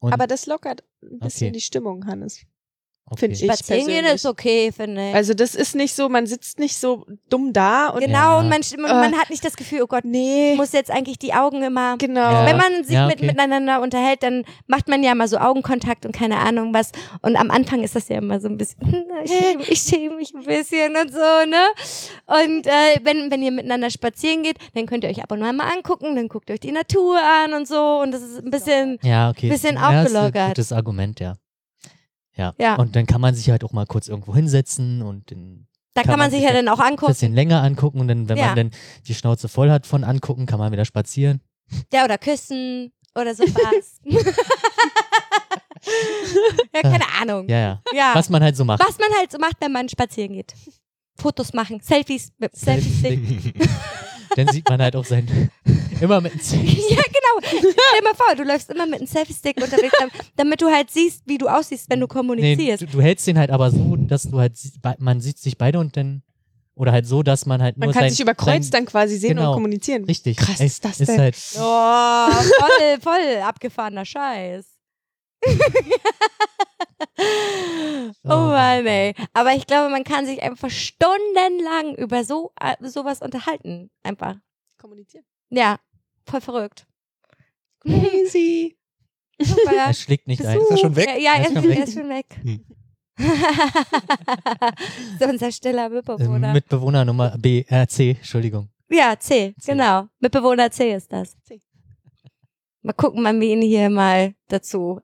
Und, 0.00 0.12
Aber 0.12 0.26
das 0.26 0.46
lockert 0.46 0.84
ein 1.02 1.18
bisschen 1.20 1.48
Okay. 1.48 1.52
die 1.52 1.60
Stimmung, 1.60 2.06
Hannes. 2.06 2.40
Okay. 3.10 3.20
find 3.20 3.32
ich. 3.32 3.38
Spazieren 3.40 3.80
gehen 3.80 3.86
persönlich. 3.86 4.14
ist 4.14 4.26
okay, 4.26 4.72
finde 4.72 5.08
ich. 5.10 5.14
Also 5.14 5.34
das 5.34 5.54
ist 5.54 5.74
nicht 5.74 5.94
so, 5.94 6.08
man 6.08 6.26
sitzt 6.26 6.58
nicht 6.58 6.76
so 6.76 7.06
dumm 7.28 7.52
da 7.52 7.88
und 7.88 8.00
genau, 8.00 8.16
Ja. 8.16 8.38
und 8.38 8.48
man, 8.48 8.60
man, 8.78 8.90
man 9.10 9.18
hat 9.18 9.30
nicht 9.30 9.44
das 9.44 9.56
Gefühl, 9.56 9.82
oh 9.82 9.86
Gott, 9.86 10.04
nee, 10.04 10.52
ich 10.52 10.56
muss 10.56 10.72
jetzt 10.72 10.90
eigentlich 10.90 11.18
die 11.18 11.32
Augen 11.34 11.62
immer 11.62 11.96
genau. 11.98 12.20
Ja. 12.20 12.46
Wenn 12.46 12.56
man 12.56 12.84
sich 12.84 12.94
ja, 12.94 13.06
mit, 13.06 13.16
okay. 13.16 13.26
miteinander 13.26 13.80
unterhält, 13.80 14.22
dann 14.22 14.44
macht 14.66 14.88
man 14.88 15.02
ja 15.02 15.14
mal 15.14 15.28
so 15.28 15.38
Augenkontakt 15.38 16.06
und 16.06 16.12
keine 16.12 16.38
Ahnung 16.38 16.74
was. 16.74 16.92
Und 17.22 17.36
am 17.36 17.50
Anfang 17.50 17.82
ist 17.82 17.94
das 17.96 18.08
ja 18.08 18.18
immer 18.18 18.40
so 18.40 18.48
ein 18.48 18.56
bisschen, 18.56 18.78
ich 19.24 19.30
schäme, 19.32 19.62
ich 19.68 19.80
schäme 19.80 20.16
mich 20.16 20.34
ein 20.34 20.44
bisschen 20.44 20.96
und 20.96 21.12
so, 21.12 21.18
ne? 21.18 21.66
Und 22.26 22.66
äh, 22.66 23.00
wenn, 23.02 23.30
wenn 23.30 23.42
ihr 23.42 23.52
miteinander 23.52 23.90
spazieren 23.90 24.42
geht, 24.42 24.56
dann 24.74 24.86
könnt 24.86 25.04
ihr 25.04 25.10
euch 25.10 25.22
ab 25.22 25.32
und 25.32 25.42
an 25.42 25.56
mal 25.56 25.70
angucken, 25.72 26.16
dann 26.16 26.28
guckt 26.28 26.50
euch 26.50 26.60
die 26.60 26.72
Natur 26.72 27.18
an 27.44 27.54
und 27.54 27.66
so. 27.68 28.00
Und 28.02 28.12
das 28.12 28.22
ist 28.22 28.42
ein 28.44 28.50
bisschen, 28.50 28.98
Ja, 29.02 29.30
okay. 29.30 29.48
bisschen 29.48 29.76
ja, 29.76 30.02
ist 30.02 30.14
ein 30.14 30.16
aufgelockert. 30.16 30.48
gutes 30.48 30.72
Argument, 30.72 31.20
ja. 31.20 31.34
Ja. 32.36 32.54
Ja. 32.58 32.76
Und 32.76 32.94
dann 32.96 33.06
kann 33.06 33.20
man 33.20 33.34
sich 33.34 33.50
halt 33.50 33.64
auch 33.64 33.72
mal 33.72 33.86
kurz 33.86 34.08
irgendwo 34.08 34.34
hinsetzen 34.34 35.02
und 35.02 35.30
den 35.30 35.66
da 35.94 36.02
kann, 36.02 36.18
man 36.18 36.30
sich 36.30 36.42
ja 36.42 36.52
dann 36.52 36.68
auch 36.68 36.78
ein 36.78 36.92
angucken. 36.92 37.12
bisschen 37.12 37.32
länger 37.34 37.62
angucken 37.62 38.00
und 38.00 38.08
dann, 38.08 38.28
wenn 38.28 38.36
Ja. 38.36 38.46
man 38.48 38.56
dann 38.56 38.70
die 39.06 39.14
Schnauze 39.14 39.48
voll 39.48 39.70
hat 39.70 39.86
von 39.86 40.04
angucken, 40.04 40.44
kann 40.44 40.58
man 40.58 40.70
wieder 40.70 40.84
spazieren. 40.84 41.40
Ja, 41.92 42.04
oder 42.04 42.18
küssen 42.18 42.92
oder 43.14 43.34
sowas. 43.34 44.00
ja, 46.74 46.82
keine 46.82 47.04
Ahnung. 47.20 47.48
Ja, 47.48 47.58
ja. 47.58 47.82
Ja. 47.94 48.10
Was 48.14 48.28
man 48.28 48.42
halt 48.42 48.56
so 48.56 48.64
macht. 48.64 48.80
Was 48.86 48.98
man 48.98 49.08
halt 49.18 49.32
so 49.32 49.38
macht, 49.38 49.56
wenn 49.60 49.72
man 49.72 49.88
spazieren 49.88 50.32
geht. 50.34 50.54
Fotos 51.18 51.52
machen, 51.54 51.80
Selfies, 51.80 52.30
mit 52.38 52.54
Selfies. 52.54 53.02
Dann 54.36 54.48
sieht 54.48 54.68
man 54.68 54.82
halt 54.82 54.96
auch 54.96 55.04
sein, 55.04 55.50
immer 56.00 56.20
mit 56.20 56.32
einem 56.32 56.40
Selfie. 56.42 56.94
Ja. 56.94 57.02
Stell 57.42 57.60
dir 57.62 58.02
mal 58.04 58.14
vor, 58.14 58.34
du 58.36 58.42
läufst 58.44 58.70
immer 58.70 58.86
mit 58.86 59.00
einem 59.00 59.06
Selfie-Stick 59.06 59.56
unterwegs, 59.62 59.94
dam- 59.98 60.10
damit 60.36 60.60
du 60.60 60.66
halt 60.70 60.90
siehst, 60.90 61.22
wie 61.26 61.38
du 61.38 61.48
aussiehst, 61.48 61.88
wenn 61.90 62.00
du 62.00 62.06
Nee, 62.06 62.12
kommunizierst. 62.12 62.82
du, 62.82 62.86
du 62.86 63.00
hältst 63.00 63.26
den 63.26 63.38
halt 63.38 63.50
aber 63.50 63.70
so, 63.70 63.96
dass 63.96 64.22
du 64.24 64.38
halt, 64.38 64.52
man 64.98 65.20
sieht 65.20 65.38
sich 65.38 65.56
beide 65.58 65.78
und 65.78 65.96
dann, 65.96 66.22
oder 66.74 66.92
halt 66.92 67.06
so, 67.06 67.22
dass 67.22 67.46
man 67.46 67.62
halt 67.62 67.76
Man 67.78 67.88
nur 67.88 67.94
kann 67.94 68.02
sein, 68.02 68.10
sich 68.10 68.20
über 68.20 68.34
Kreuz 68.34 68.68
dann 68.70 68.84
quasi 68.86 69.16
sehen 69.16 69.36
genau. 69.36 69.50
und 69.50 69.54
kommunizieren. 69.56 70.04
Richtig. 70.04 70.36
Krass 70.36 70.60
ist 70.60 70.84
das 70.84 71.00
ist 71.00 71.08
denn? 71.08 71.20
Halt, 71.20 71.36
Oh, 71.56 72.30
voll, 72.30 73.00
voll 73.00 73.42
abgefahrener 73.42 74.04
Scheiß. 74.04 74.66
oh 78.24 78.28
Mann, 78.28 78.86
ey. 78.86 79.14
Aber 79.32 79.52
ich 79.54 79.66
glaube, 79.66 79.90
man 79.90 80.04
kann 80.04 80.26
sich 80.26 80.42
einfach 80.42 80.70
stundenlang 80.70 81.94
über 81.96 82.24
so 82.24 82.52
äh, 82.60 82.76
sowas 82.88 83.22
unterhalten. 83.22 83.90
Einfach. 84.02 84.36
Kommunizieren. 84.80 85.24
Ja, 85.50 85.78
voll 86.28 86.40
verrückt. 86.40 86.86
Crazy. 87.86 88.76
Super, 89.40 89.72
er 89.76 89.94
schlägt 89.94 90.26
nicht 90.28 90.44
ein. 90.44 90.58
Besuch. 90.58 90.70
er 90.70 90.76
schon 90.78 90.96
weg? 90.96 91.06
Ja, 91.08 91.16
ja 91.18 91.32
Er 91.34 91.40
ist 91.42 91.48
ist, 91.48 91.54
schon 91.54 91.64
er 91.70 91.76
weg. 91.76 91.84
ist 91.84 91.94
schon 91.94 92.08
weg. 92.08 92.26
Hm. 92.42 92.64
so 95.18 95.24
unser 95.26 95.52
stiller 95.52 95.88
Mitbewohner. 95.88 96.52
Mitbewohner 96.52 97.04
Nummer 97.04 97.36
B, 97.38 97.64
äh, 97.68 97.86
C, 97.86 98.10
Entschuldigung. 98.10 98.68
ja, 98.90 99.18
C, 99.18 99.54
C. 99.58 99.72
genau. 99.72 100.06
Mitbewohner 100.20 100.70
C 100.70 100.92
ist 100.94 101.12
das. 101.12 101.36
C. 101.44 101.60
Mal 102.82 102.92
gucken, 102.92 103.24
wann 103.24 103.40
wir 103.40 103.48
ihn 103.52 103.62
hier 103.62 103.90
mal 103.90 104.34
dazu 104.48 105.00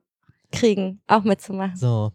kriegen, 0.50 1.00
auch 1.06 1.24
mitzumachen. 1.24 1.76
So. 1.76 2.12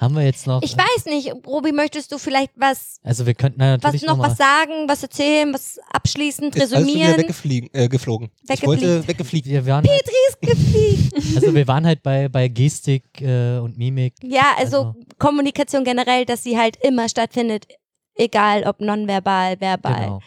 Haben 0.00 0.14
wir 0.14 0.22
jetzt 0.22 0.46
noch. 0.46 0.62
Ich 0.62 0.76
weiß 0.76 1.06
nicht, 1.06 1.32
Robi, 1.44 1.72
möchtest 1.72 2.12
du 2.12 2.18
vielleicht 2.18 2.52
was, 2.54 3.00
Also 3.02 3.26
wir 3.26 3.34
könnten 3.34 3.58
natürlich 3.58 4.02
was 4.02 4.08
noch 4.08 4.16
mal, 4.16 4.30
was 4.30 4.38
sagen, 4.38 4.88
was 4.88 5.02
erzählen, 5.02 5.52
was 5.52 5.80
abschließend 5.90 6.54
Ist 6.54 6.72
resümieren? 6.72 7.16
weggefliegen, 7.18 7.68
äh, 7.72 7.88
geflogen. 7.88 8.30
Ich 8.44 8.48
Weggefliegt. 8.48 8.66
wollte 8.66 9.08
weggefliegt. 9.08 9.48
wir 9.48 9.66
waren 9.66 9.84
halt, 9.88 10.04
Gefliegt. 10.40 11.14
also 11.36 11.52
wir 11.52 11.66
waren 11.66 11.84
halt 11.84 12.04
bei, 12.04 12.28
bei 12.28 12.46
Gestik 12.46 13.20
äh, 13.20 13.58
und 13.58 13.76
Mimik. 13.76 14.14
Ja, 14.22 14.54
also, 14.56 14.76
Also- 14.78 14.94
Kommunikation 15.18 15.82
generell, 15.82 16.24
dass 16.24 16.44
sie 16.44 16.56
halt 16.56 16.76
immer 16.82 17.08
stattfindet, 17.08 17.66
egal 18.14 18.62
ob 18.64 18.80
nonverbal, 18.80 19.60
verbal, 19.60 20.00
Genau. 20.04 20.20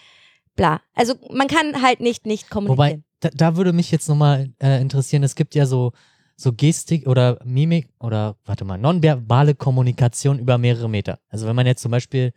bla. 0.57 0.81
Also 0.93 1.13
man 1.31 1.47
kann 1.47 1.81
halt 1.81 2.01
nicht 2.01 2.25
nicht 2.25 2.53
Wobei, 2.53 2.65
kommunizieren. 2.75 3.03
da, 3.21 3.29
da 3.33 3.55
würde 3.55 3.71
mich 3.71 3.89
jetzt 3.89 4.09
nochmal 4.09 4.51
äh, 4.61 4.81
interessieren, 4.81 5.23
es 5.23 5.35
gibt 5.35 5.55
ja 5.55 5.65
so, 5.65 5.93
so 6.41 6.53
Gestik 6.53 7.07
oder 7.07 7.39
Mimik 7.45 7.89
oder, 7.99 8.35
warte 8.45 8.65
mal, 8.65 8.77
nonverbale 8.77 9.53
Kommunikation 9.55 10.39
über 10.39 10.57
mehrere 10.57 10.89
Meter. 10.89 11.19
Also 11.29 11.45
wenn 11.47 11.55
man 11.55 11.67
jetzt 11.67 11.81
zum 11.81 11.91
Beispiel, 11.91 12.33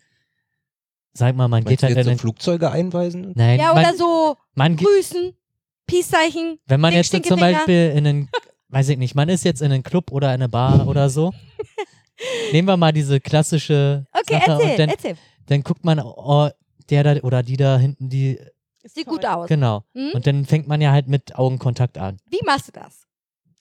sag 1.13 1.35
mal, 1.37 1.49
man 1.49 1.63
Meinst 1.65 1.69
geht 1.69 1.83
du 1.83 1.87
halt 1.87 1.97
jetzt 1.97 1.99
in 1.99 2.05
so 2.05 2.11
den, 2.11 2.19
Flugzeuge 2.19 2.71
einweisen? 2.71 3.33
Nein, 3.35 3.59
ja, 3.61 3.73
man, 3.73 3.85
oder 3.85 3.95
so 3.97 4.37
man, 4.55 4.77
geht- 4.77 4.87
grüßen, 4.87 5.33
Peace-Zeichen. 5.87 6.59
wenn 6.67 6.81
man 6.81 6.93
jetzt 6.95 7.13
so 7.13 7.19
zum. 7.21 7.39
Beispiel 7.41 7.93
in 7.97 8.07
einen, 8.07 8.29
weiß 8.69 8.89
ich 8.91 8.99
nicht, 8.99 9.15
man 9.15 9.29
ist 9.29 9.45
jetzt 9.45 9.63
in 9.63 9.73
einen 9.73 9.83
Club 9.83 10.11
oder 10.13 10.29
in 10.29 10.35
eine 10.35 10.49
Bar 10.49 10.87
oder 10.89 11.09
so. 11.11 11.33
Nehmen 12.53 12.69
wir 12.69 12.77
mal 12.77 12.93
diese 12.93 13.21
klassische 13.21 14.07
Okay, 14.13 14.35
Sache 14.47 14.51
erzähl, 14.53 14.71
und 14.71 14.79
dann, 14.79 14.89
erzähl. 14.91 15.17
dann 15.47 15.63
guckt 15.63 15.85
man, 15.85 16.01
oh, 16.01 16.49
der 16.91 17.03
da 17.03 17.15
oder 17.23 17.43
die 17.43 17.57
da 17.57 17.77
hinten, 17.79 18.09
die, 18.09 18.39
Sieht 18.85 19.07
gut 19.07 19.25
aus. 19.25 19.49
genau. 19.49 19.85
Hm? 19.95 20.11
Und 20.13 20.27
dann 20.27 20.45
fängt 20.45 20.69
man 20.69 20.81
ja 20.81 20.93
halt 20.93 21.09
mit 21.09 21.35
Augenkontakt 21.37 21.97
an. 21.99 22.19
Wie 22.29 22.41
machst 22.45 22.69
du 22.69 22.73
das? 22.73 23.04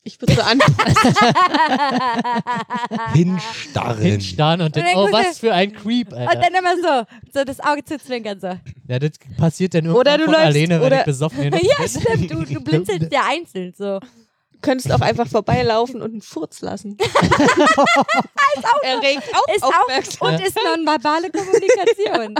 Ich 0.05 0.19
würde 0.19 0.33
so 0.33 0.41
an. 0.41 0.59
Hinstarren. 3.13 4.01
Hinstarren 4.01 4.61
und 4.61 4.75
dann, 4.75 4.85
Und 4.85 4.95
oh, 4.95 5.05
er- 5.07 5.13
was 5.13 5.39
für 5.39 5.53
ein 5.53 5.71
Creep, 5.73 6.11
Und 6.11 6.17
Alter. 6.17 6.41
dann 6.41 6.53
immer 6.55 6.75
so, 6.75 7.05
so 7.39 7.45
das 7.45 7.59
Auge 7.61 7.83
zu 7.85 7.97
zwinkern 7.97 8.37
so. 8.39 8.57
Ja, 8.87 8.99
das 8.99 9.11
passiert 9.37 9.73
dann 9.73 9.85
irgendwann 9.85 10.01
Oder 10.01 10.17
du 10.17 10.25
von 10.25 10.33
läufst- 10.33 10.45
alleine, 10.47 10.79
wenn 10.81 10.87
oder- 10.87 10.99
ich 10.99 11.05
besoffen 11.05 11.39
bin. 11.51 11.61
ja, 11.63 11.87
stimmt, 11.87 12.31
du, 12.31 12.43
du 12.43 12.59
blinzelst 12.61 13.11
ja 13.13 13.21
einzeln 13.29 13.73
so. 13.77 13.99
könntest 14.61 14.91
auch 14.91 14.99
einfach 15.01 15.27
vorbeilaufen 15.27 16.01
und 16.01 16.11
einen 16.11 16.21
Furz 16.21 16.61
lassen. 16.61 16.97
Erregt 18.83 19.23
auch 19.33 19.47
Ist 19.55 19.63
auch 19.63 19.73
Aufmerksamkeit. 19.83 20.39
und 20.39 20.45
ist 20.47 20.57
nonverbale 20.75 21.31
Kommunikation. 21.31 22.35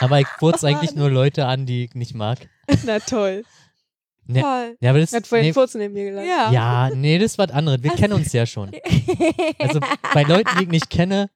Aber 0.00 0.20
ich 0.20 0.26
furze 0.38 0.66
eigentlich 0.68 0.94
nur 0.94 1.10
Leute 1.10 1.46
an, 1.46 1.66
die 1.66 1.84
ich 1.84 1.94
nicht 1.94 2.14
mag. 2.14 2.38
Na 2.84 2.98
toll. 3.00 3.44
Ne- 4.30 4.42
Toll. 4.42 4.76
Ja, 4.80 4.90
aber 4.90 5.00
das, 5.00 5.12
Hat 5.14 5.26
vorhin 5.26 5.46
nee, 5.46 5.52
Furz 5.54 5.74
neben 5.74 5.94
mir 5.94 6.04
gelassen. 6.10 6.28
Ja. 6.28 6.52
ja, 6.52 6.90
nee, 6.94 7.18
das 7.18 7.32
ist 7.32 7.38
was 7.38 7.50
anderes. 7.50 7.82
Wir 7.82 7.92
kennen 7.92 8.12
uns 8.12 8.32
ja 8.34 8.44
schon. 8.46 8.70
Also 9.58 9.80
bei 10.14 10.22
Leuten, 10.22 10.50
die 10.58 10.64
ich 10.64 10.68
nicht 10.70 10.90
kenne, 10.90 11.30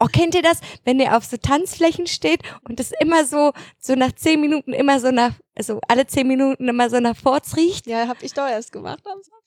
Oh, 0.00 0.06
kennt 0.06 0.34
ihr 0.34 0.42
das, 0.42 0.58
wenn 0.84 0.98
ihr 0.98 1.16
auf 1.16 1.24
so 1.24 1.36
Tanzflächen 1.36 2.06
steht 2.08 2.40
und 2.68 2.80
es 2.80 2.92
immer 3.00 3.24
so, 3.24 3.52
so 3.78 3.94
nach 3.94 4.12
zehn 4.12 4.40
Minuten 4.40 4.72
immer 4.72 4.98
so 5.00 5.10
nach, 5.12 5.32
also 5.54 5.80
alle 5.88 6.06
zehn 6.08 6.26
Minuten 6.26 6.68
immer 6.68 6.90
so 6.90 6.98
nach 6.98 7.16
Forts 7.16 7.56
riecht? 7.56 7.86
Ja, 7.86 8.08
hab 8.08 8.20
ich 8.22 8.32
doch 8.34 8.48
erst 8.48 8.72
gemacht. 8.72 9.02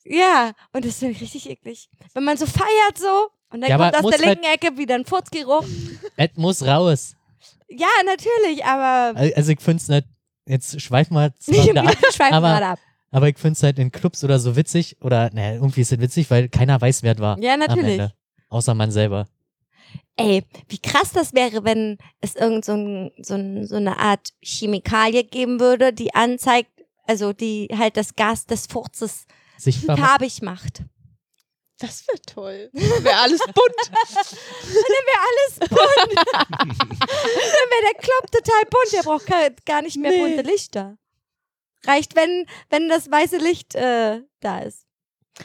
Ja, 0.05 0.53
und 0.71 0.85
das 0.85 1.01
ist 1.01 1.21
richtig 1.21 1.49
eklig. 1.49 1.89
Wenn 2.13 2.23
man 2.23 2.37
so 2.37 2.45
feiert 2.45 2.97
so 2.97 3.27
und 3.51 3.61
dann 3.61 3.69
Ja, 3.69 3.77
kommt 3.77 3.87
aus 3.89 3.91
der 3.93 4.01
muss 4.03 4.11
halt- 4.13 4.25
linken 4.25 4.45
Ecke 4.45 4.77
wieder 4.77 4.95
ein 4.95 5.05
Furzgeruch. 5.05 5.65
es 6.15 6.29
muss 6.35 6.65
raus. 6.65 7.15
Ja, 7.67 7.87
natürlich, 8.05 8.63
aber 8.65 9.19
Also 9.35 9.51
ich 9.51 9.59
finde 9.59 9.81
es 9.81 9.87
nicht, 9.89 10.07
jetzt 10.49 10.81
schweifen 10.81 11.15
wir 11.15 11.34
zwar 11.39 11.65
wieder 11.67 11.84
ab, 11.84 11.97
aber- 12.31 12.65
ab. 12.65 12.80
aber 13.11 13.30
ich 13.30 13.38
finde 13.38 13.53
es 13.53 13.63
halt 13.63 13.80
in 13.80 13.91
Clubs 13.91 14.23
oder 14.23 14.39
so 14.39 14.55
witzig, 14.55 14.97
oder 15.01 15.30
naja, 15.34 15.53
irgendwie 15.53 15.81
ist 15.81 15.91
es 15.91 15.99
witzig, 15.99 16.30
weil 16.30 16.49
keiner 16.49 16.80
weiß, 16.81 17.03
wer 17.03 17.13
es 17.13 17.19
war. 17.19 17.39
Ja, 17.39 17.55
natürlich. 17.57 18.01
Außer 18.49 18.73
man 18.73 18.91
selber. 18.91 19.27
Ey, 20.17 20.43
wie 20.67 20.80
krass 20.80 21.11
das 21.13 21.34
wäre, 21.34 21.63
wenn 21.63 21.97
es 22.19 22.35
irgend 22.35 22.65
so, 22.65 22.73
ein, 22.73 23.11
so, 23.21 23.35
ein, 23.35 23.65
so 23.65 23.77
eine 23.77 23.97
Art 23.99 24.30
Chemikalie 24.41 25.23
geben 25.23 25.59
würde, 25.61 25.93
die 25.93 26.13
anzeigt, 26.13 26.69
also 27.07 27.31
die 27.31 27.69
halt 27.77 27.95
das 27.95 28.15
Gas 28.15 28.45
des 28.45 28.65
Furzes 28.67 29.26
macht. 29.88 29.99
farbig 29.99 30.41
macht. 30.41 30.84
Das 31.80 32.06
wäre 32.07 32.22
toll. 32.22 32.69
Wäre 32.73 33.15
alles 33.19 33.39
bunt. 33.39 33.56
Dann 34.64 35.06
wäre 35.07 35.22
alles 35.30 35.60
bunt. 35.69 36.27
Dann 36.60 37.69
wäre 37.69 37.93
der 37.93 38.01
Club 38.01 38.31
total 38.31 38.64
bunt. 38.69 38.93
Der 38.93 39.03
braucht 39.03 39.26
gar, 39.26 39.49
gar 39.65 39.81
nicht 39.81 39.97
mehr 39.97 40.11
Nee. 40.11 40.19
bunte 40.35 40.41
Lichter. 40.49 40.97
Reicht, 41.85 42.15
wenn, 42.15 42.45
wenn 42.69 42.89
das 42.89 43.10
weiße 43.10 43.38
Licht 43.38 43.76
äh, 43.76 44.22
da 44.41 44.60
ist. 44.60 44.85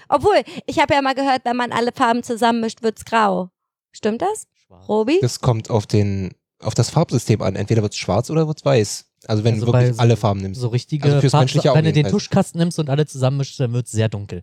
Obwohl, 0.09 0.43
ich 0.67 0.81
habe 0.81 0.95
ja 0.95 1.03
mal 1.03 1.15
gehört, 1.15 1.45
wenn 1.45 1.57
man 1.57 1.71
alle 1.71 1.93
Farben 1.93 2.25
zusammenmischt, 2.25 2.83
wird's 2.83 3.05
grau. 3.05 3.51
Stimmt 3.93 4.23
das, 4.23 4.49
Robi? 4.89 5.21
Das 5.21 5.39
kommt 5.41 5.71
auf 5.71 5.87
den, 5.87 6.35
auf 6.59 6.75
das 6.75 6.91
Farbsystem 6.91 7.41
an. 7.43 7.55
Entweder 7.55 7.83
wird 7.83 7.93
es 7.93 7.99
schwarz 8.01 8.29
oder 8.31 8.49
wird 8.49 8.59
es 8.59 8.65
weiß. 8.65 9.07
Also 9.29 9.45
wenn 9.45 9.55
Also 9.55 9.67
du 9.67 9.73
wirklich 9.73 9.95
so- 9.95 10.01
alle 10.03 10.17
Farben 10.17 10.41
nimmst. 10.41 10.61
So 10.61 10.67
richtige 10.69 11.05
Also 11.05 11.21
fürs 11.21 11.31
Farb- 11.31 11.43
menschliche 11.43 11.71
Auge 11.71 11.79
Wenn 11.79 11.85
du 11.85 11.93
den. 11.93 12.09
Tuschkasten 12.09 12.59
nimmst 12.59 12.81
und 12.81 12.91
alle 12.91 13.07
zusammenmischst, 13.07 13.61
dann 13.61 13.73
wird 13.73 13.87
es 13.87 13.93
sehr 13.93 14.09
dunkel. 14.09 14.43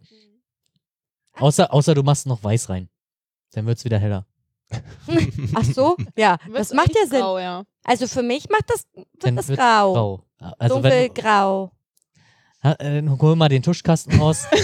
Außer, 1.37 1.73
außer 1.73 1.95
du 1.95 2.03
machst 2.03 2.25
noch 2.27 2.43
weiß 2.43 2.69
rein. 2.69 2.89
Dann 3.53 3.65
wird 3.65 3.77
es 3.77 3.85
wieder 3.85 3.99
heller. 3.99 4.25
Ach 5.55 5.63
so, 5.65 5.97
ja, 6.15 6.37
das 6.37 6.53
Wird's 6.53 6.73
macht 6.73 6.95
ja 6.95 7.05
Sinn. 7.05 7.19
Grau, 7.19 7.39
ja. 7.39 7.63
Also 7.83 8.07
für 8.07 8.23
mich 8.23 8.47
macht 8.49 8.65
das, 8.69 8.85
wird 8.93 9.07
Dann 9.19 9.35
das 9.35 9.47
wird's 9.49 9.59
grau. 9.61 9.93
Grau. 9.93 10.25
Also 10.59 10.81
wenn, 10.83 11.07
Dunkelgrau. 11.07 11.71
ha, 12.63 12.71
äh, 12.79 13.03
hol 13.19 13.35
mal 13.35 13.49
den 13.49 13.61
Tuschkasten 13.63 14.19
raus. 14.19 14.45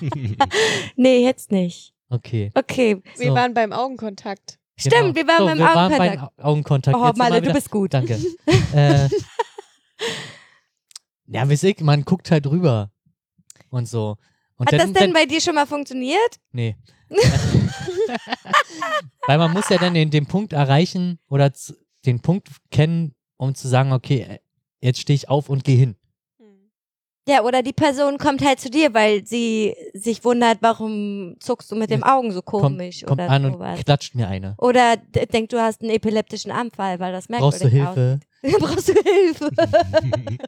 Nee, 0.96 1.22
jetzt 1.24 1.50
nicht. 1.52 1.92
Okay. 2.08 2.50
Okay. 2.54 3.02
Wir 3.16 3.28
So. 3.28 3.34
waren 3.34 3.54
beim 3.54 3.72
Augenkontakt. 3.72 4.58
Stimmt, 4.76 5.14
wir 5.14 5.26
waren 5.28 5.38
so, 5.38 5.44
beim 5.46 5.58
wir 5.58 5.64
waren 5.66 5.92
Augenkontakt. 5.92 6.36
beim 6.36 6.44
Augenkontakt. 6.46 6.96
Oh, 6.98 7.06
Jetzt 7.06 7.18
Malle, 7.18 7.36
du 7.40 7.42
wieder- 7.44 7.54
bist 7.54 7.70
gut. 7.70 7.94
Danke. 7.94 8.18
äh, 8.74 9.08
ja, 11.26 11.48
weiß 11.48 11.62
ich, 11.64 11.80
man 11.80 12.04
guckt 12.04 12.30
halt 12.30 12.46
rüber. 12.46 12.90
Und 13.70 13.86
so. 13.86 14.16
Und 14.62 14.68
Hat 14.68 14.78
dann, 14.78 14.92
das 14.92 15.02
denn 15.02 15.12
bei 15.12 15.26
dir 15.26 15.40
schon 15.40 15.56
mal 15.56 15.66
funktioniert? 15.66 16.38
Nee. 16.52 16.76
Weil 19.26 19.38
man 19.38 19.52
muss 19.52 19.68
ja 19.68 19.76
dann 19.76 19.92
den, 19.92 20.08
den 20.08 20.26
Punkt 20.26 20.52
erreichen 20.52 21.18
oder 21.28 21.50
den 22.06 22.20
Punkt 22.20 22.46
kennen, 22.70 23.12
um 23.38 23.56
zu 23.56 23.66
sagen, 23.66 23.92
okay, 23.92 24.20
äh, 24.20 24.38
jetzt 24.80 25.00
stehe 25.00 25.16
ich 25.16 25.28
auf 25.28 25.48
und 25.48 25.64
gehe 25.64 25.76
hin. 25.76 25.96
Ja, 27.28 27.42
oder 27.42 27.64
die 27.64 27.72
Person 27.72 28.18
kommt 28.18 28.44
halt 28.44 28.60
zu 28.60 28.70
dir, 28.70 28.94
weil 28.94 29.26
sie 29.26 29.74
sich 29.94 30.22
wundert, 30.24 30.58
warum 30.60 31.34
zuckst 31.40 31.72
du 31.72 31.74
mit 31.74 31.90
den 31.90 32.04
Augen 32.04 32.30
so 32.30 32.40
Kommt, 32.40 32.62
komisch 32.62 33.00
kommt 33.02 33.20
oder 33.20 33.28
an 33.30 33.44
und 33.46 33.52
sowas. 33.54 33.80
klatscht 33.84 34.14
mir 34.14 34.28
eine. 34.28 34.54
Oder 34.58 34.96
denkt, 34.96 35.52
du 35.52 35.60
hast 35.60 35.82
einen 35.82 35.90
epileptischen 35.90 36.52
Anfall, 36.52 37.00
weil 37.00 37.10
das 37.10 37.28
merkwürdig 37.28 37.60
Brauchst 37.60 37.64
du 37.64 37.68
Hilfe? 37.68 38.20
aussieht. 38.20 38.28
Brauchst 38.58 38.88
du 38.88 38.94
Hilfe? 38.94 39.50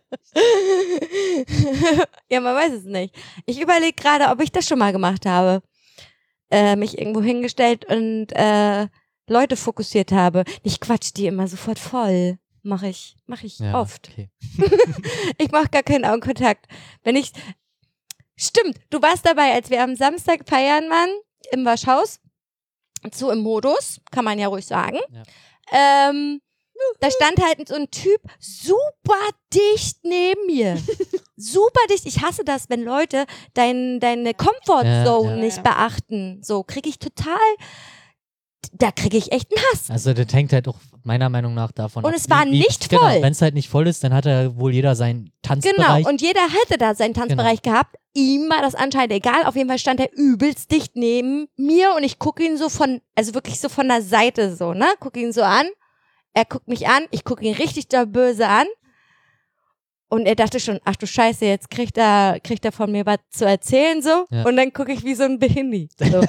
ja, 2.28 2.40
man 2.40 2.56
weiß 2.56 2.72
es 2.72 2.84
nicht. 2.84 3.14
Ich 3.46 3.60
überlege 3.60 3.92
gerade, 3.92 4.26
ob 4.28 4.40
ich 4.40 4.50
das 4.50 4.66
schon 4.66 4.80
mal 4.80 4.92
gemacht 4.92 5.26
habe. 5.26 5.62
Äh, 6.50 6.76
mich 6.76 6.98
irgendwo 6.98 7.22
hingestellt 7.22 7.84
und 7.84 8.32
äh, 8.32 8.88
Leute 9.28 9.56
fokussiert 9.56 10.12
habe. 10.12 10.44
Ich 10.62 10.80
quatsch 10.80 11.12
die 11.16 11.26
immer 11.26 11.48
sofort 11.48 11.78
voll. 11.78 12.38
Mache 12.62 12.88
ich, 12.88 13.16
mache 13.26 13.46
ich 13.46 13.58
Ja, 13.58 13.80
oft. 13.80 14.10
Okay. 14.10 14.30
Ich 15.38 15.50
mache 15.50 15.68
gar 15.68 15.82
keinen 15.82 16.04
Augenkontakt. 16.04 16.66
Wenn 17.02 17.16
ich. 17.16 17.32
Stimmt, 18.36 18.78
du 18.90 19.00
warst 19.00 19.24
dabei, 19.24 19.52
als 19.52 19.70
wir 19.70 19.82
am 19.82 19.94
Samstag 19.94 20.48
feiern 20.48 20.90
waren 20.90 21.10
im 21.52 21.64
Waschhaus. 21.64 22.20
So 23.12 23.30
im 23.30 23.40
Modus, 23.40 24.00
kann 24.10 24.24
man 24.24 24.38
ja 24.38 24.48
ruhig 24.48 24.66
sagen. 24.66 24.98
Ja. 25.10 26.10
Ähm, 26.10 26.40
da 27.00 27.10
stand 27.10 27.42
halt 27.44 27.68
so 27.68 27.74
ein 27.74 27.90
Typ 27.90 28.20
super 28.38 29.14
dicht 29.52 29.98
neben 30.02 30.46
mir. 30.46 30.76
super 31.36 31.80
dicht. 31.90 32.06
Ich 32.06 32.22
hasse 32.22 32.44
das, 32.44 32.68
wenn 32.68 32.82
Leute 32.82 33.26
dein, 33.54 34.00
deine 34.00 34.34
Comfortzone 34.34 35.30
Ja, 35.30 35.36
ja. 35.36 35.42
nicht 35.42 35.62
beachten. 35.62 36.40
So 36.42 36.62
kriege 36.62 36.88
ich 36.88 36.98
total, 36.98 37.36
da 38.72 38.90
kriege 38.90 39.16
ich 39.18 39.30
echt 39.30 39.52
einen 39.54 39.64
Hass. 39.72 39.90
Also 39.90 40.12
das 40.14 40.32
hängt 40.32 40.52
halt 40.52 40.66
auch 40.68 40.76
meiner 41.04 41.28
Meinung 41.28 41.52
nach 41.54 41.70
davon 41.70 42.02
Und 42.04 42.14
es 42.14 42.30
war 42.30 42.46
wie- 42.46 42.52
wie- 42.52 42.58
nicht 42.60 42.88
genau, 42.88 43.02
voll. 43.02 43.20
Wenn 43.22 43.32
es 43.32 43.42
halt 43.42 43.54
nicht 43.54 43.68
voll 43.68 43.86
ist, 43.86 44.02
dann 44.02 44.14
hat 44.14 44.24
er 44.26 44.56
wohl 44.56 44.72
jeder 44.72 44.96
seinen 44.96 45.24
Genau, 45.24 45.32
Tanzbereich. 45.42 46.06
und 46.06 46.22
jeder 46.22 46.40
hätte 46.42 46.78
da 46.78 46.94
seinen 46.94 47.12
Tanzbereich 47.14 47.60
gehabt. 47.62 47.96
Ihm 48.14 48.48
war 48.48 48.62
das 48.62 48.74
anscheinend 48.74 49.12
egal. 49.12 49.44
Auf 49.44 49.54
jeden 49.56 49.68
Fall 49.68 49.78
stand 49.78 50.00
er 50.00 50.10
übelst 50.14 50.70
dicht 50.70 50.96
neben 50.96 51.46
mir 51.56 51.94
und 51.96 52.04
ich 52.04 52.18
gucke 52.18 52.42
ihn 52.44 52.56
so 52.56 52.68
von, 52.70 53.00
also 53.14 53.34
wirklich 53.34 53.60
so 53.60 53.68
von 53.68 53.86
der 53.88 54.00
Seite 54.02 54.56
so, 54.56 54.72
ne? 54.72 54.86
Gucke 54.98 55.20
ihn 55.20 55.32
so 55.32 55.42
an. 55.42 55.66
Er 56.34 56.44
guckt 56.44 56.68
mich 56.68 56.88
an, 56.88 57.04
ich 57.10 57.24
gucke 57.24 57.44
ihn 57.44 57.54
richtig 57.54 57.88
da 57.88 58.04
böse 58.04 58.46
an. 58.46 58.66
Und 60.08 60.26
er 60.26 60.36
dachte 60.36 60.60
schon, 60.60 60.78
ach 60.84 60.94
du 60.94 61.06
Scheiße, 61.06 61.44
jetzt 61.44 61.70
kriegt 61.70 61.98
er, 61.98 62.38
kriegt 62.44 62.64
er 62.64 62.70
von 62.70 62.92
mir 62.92 63.04
was 63.04 63.18
zu 63.30 63.46
erzählen 63.46 64.00
so. 64.00 64.26
Ja. 64.30 64.44
Und 64.44 64.56
dann 64.56 64.72
gucke 64.72 64.92
ich 64.92 65.02
wie 65.02 65.14
so 65.14 65.24
ein 65.24 65.38
Behindi. 65.38 65.88
So. 65.98 66.04
so. 66.06 66.20
Und 66.20 66.26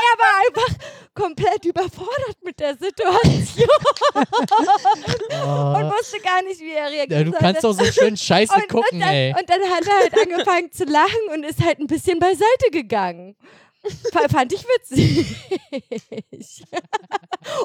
er 0.00 0.16
war 0.18 0.34
einfach 0.46 0.74
komplett 1.14 1.64
überfordert 1.64 2.36
mit 2.42 2.58
der 2.58 2.76
Situation 2.76 3.20
und 4.14 4.28
oh, 5.32 5.92
wusste 5.92 6.18
gar 6.20 6.42
nicht, 6.42 6.60
wie 6.60 6.72
er 6.72 6.90
reagiert. 6.90 7.10
ja, 7.10 7.24
du 7.24 7.32
kannst 7.32 7.64
doch 7.64 7.72
so 7.72 7.84
schön 7.84 8.16
scheiße 8.16 8.54
und, 8.54 8.68
gucken, 8.68 8.84
und, 8.92 9.00
dann, 9.00 9.14
ey. 9.14 9.34
und 9.38 9.48
dann 9.48 9.60
hat 9.60 9.86
er 9.86 10.00
halt 10.00 10.14
angefangen 10.18 10.72
zu 10.72 10.84
lachen 10.84 11.28
und 11.34 11.44
ist 11.44 11.62
halt 11.62 11.78
ein 11.78 11.86
bisschen 11.86 12.18
beiseite 12.18 12.70
gegangen. 12.72 13.36
Fand 14.30 14.52
ich 14.52 14.64
witzig. 14.64 15.36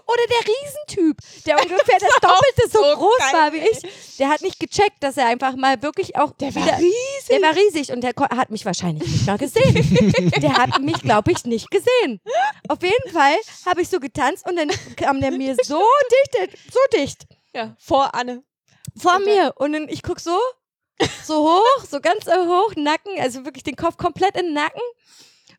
Oder 0.07 0.23
der 0.29 0.47
Riesentyp, 0.47 1.17
der 1.45 1.61
ungefähr 1.61 1.99
das 1.99 2.09
Doppelte 2.21 2.69
so, 2.71 2.79
so 2.79 2.95
groß 2.97 3.33
war 3.33 3.51
wie 3.53 3.57
ich. 3.57 4.15
Der 4.17 4.29
hat 4.29 4.41
nicht 4.41 4.59
gecheckt, 4.59 5.01
dass 5.03 5.17
er 5.17 5.27
einfach 5.27 5.55
mal 5.55 5.81
wirklich 5.81 6.15
auch 6.15 6.31
Der 6.37 6.55
war 6.55 6.63
wieder, 6.63 6.77
riesig. 6.77 7.27
Der 7.29 7.41
war 7.41 7.55
riesig 7.55 7.91
und 7.91 8.01
der 8.01 8.13
hat 8.15 8.49
mich 8.49 8.65
wahrscheinlich 8.65 9.05
nicht 9.07 9.27
mal 9.27 9.37
gesehen. 9.37 10.33
der 10.41 10.53
hat 10.57 10.81
mich, 10.81 11.01
glaube 11.01 11.31
ich, 11.31 11.43
nicht 11.45 11.69
gesehen. 11.69 12.21
Auf 12.69 12.81
jeden 12.81 13.11
Fall 13.11 13.35
habe 13.65 13.81
ich 13.81 13.89
so 13.89 13.99
getanzt 13.99 14.47
und 14.47 14.55
dann 14.55 14.71
kam 14.95 15.19
der 15.19 15.31
mir 15.31 15.55
so 15.63 15.83
dicht, 16.11 16.57
so 16.71 16.79
dicht 16.97 17.25
Ja, 17.53 17.75
vor 17.77 18.15
Anne. 18.15 18.43
vor 18.97 19.15
Und 19.17 19.25
mir 19.25 19.53
und 19.57 19.73
dann 19.73 19.89
ich 19.89 20.01
guck 20.01 20.19
so 20.19 20.37
so 21.25 21.43
hoch, 21.43 21.83
so 21.89 21.99
ganz 21.99 22.25
hoch, 22.25 22.73
Nacken, 22.77 23.19
also 23.19 23.43
wirklich 23.43 23.63
den 23.63 23.75
Kopf 23.75 23.97
komplett 23.97 24.37
in 24.37 24.45
den 24.45 24.53
Nacken. 24.53 24.81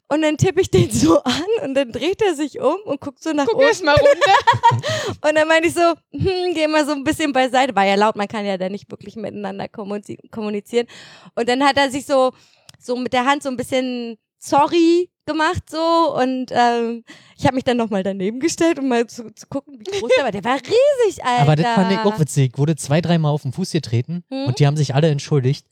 Und 0.09 0.23
dann 0.23 0.37
tippe 0.37 0.61
ich 0.61 0.71
den 0.71 0.91
so 0.93 1.21
an 1.23 1.43
und 1.65 1.75
dann 1.75 1.91
dreht 1.91 2.23
er 2.23 2.35
sich 2.35 2.61
um 2.61 2.77
und 2.85 3.01
guckt 3.01 3.23
so 3.23 3.33
nach 3.33 3.45
Guck 3.47 3.55
unten. 3.57 3.67
erst 3.69 3.85
mal 3.85 3.95
runter. 3.97 5.19
Und 5.29 5.35
dann 5.35 5.49
meinte 5.49 5.69
ich 5.69 5.75
so, 5.75 5.81
hm, 6.13 6.55
geh 6.55 6.69
mal 6.69 6.85
so 6.87 6.93
ein 6.93 7.03
bisschen 7.05 7.33
beiseite. 7.33 7.75
War 7.75 7.85
ja 7.85 7.95
laut, 7.97 8.15
man 8.17 8.29
kann 8.29 8.45
ja 8.47 8.57
da 8.57 8.69
nicht 8.69 8.89
wirklich 8.91 9.17
miteinander 9.17 9.65
kommuniz- 9.67 10.19
kommunizieren. 10.31 10.87
Und 11.35 11.49
dann 11.49 11.65
hat 11.65 11.77
er 11.77 11.91
sich 11.91 12.07
so, 12.07 12.33
so 12.79 12.95
mit 12.97 13.13
der 13.13 13.25
Hand 13.25 13.43
so 13.43 13.49
ein 13.49 13.57
bisschen 13.57 14.17
sorry 14.39 15.11
gemacht 15.25 15.65
so 15.69 16.15
und 16.17 16.53
ähm, 16.53 17.03
ich 17.37 17.45
habe 17.47 17.57
mich 17.57 17.65
dann 17.65 17.77
nochmal 17.77 18.05
daneben 18.05 18.39
gestellt, 18.39 18.79
um 18.79 18.87
mal 18.87 19.09
zu, 19.09 19.35
zu 19.35 19.47
gucken, 19.49 19.77
wie 19.81 19.99
groß 19.99 20.09
der 20.17 20.25
war. 20.25 20.31
Der 20.31 20.45
war 20.45 20.55
riesig, 20.59 21.25
Alter. 21.25 21.43
Aber 21.43 21.57
das 21.57 21.67
fand 21.75 21.91
ich 21.93 21.99
auch 21.99 22.19
witzig. 22.21 22.57
Wurde 22.59 22.77
zwei, 22.77 23.01
dreimal 23.01 23.33
auf 23.33 23.43
den 23.43 23.53
Fuß 23.53 23.73
getreten 23.73 24.23
Hm? 24.31 24.45
und 24.47 24.61
die 24.61 24.67
haben 24.69 24.77
sich 24.77 24.95
alle 24.95 25.09
entschuldigt. 25.09 25.67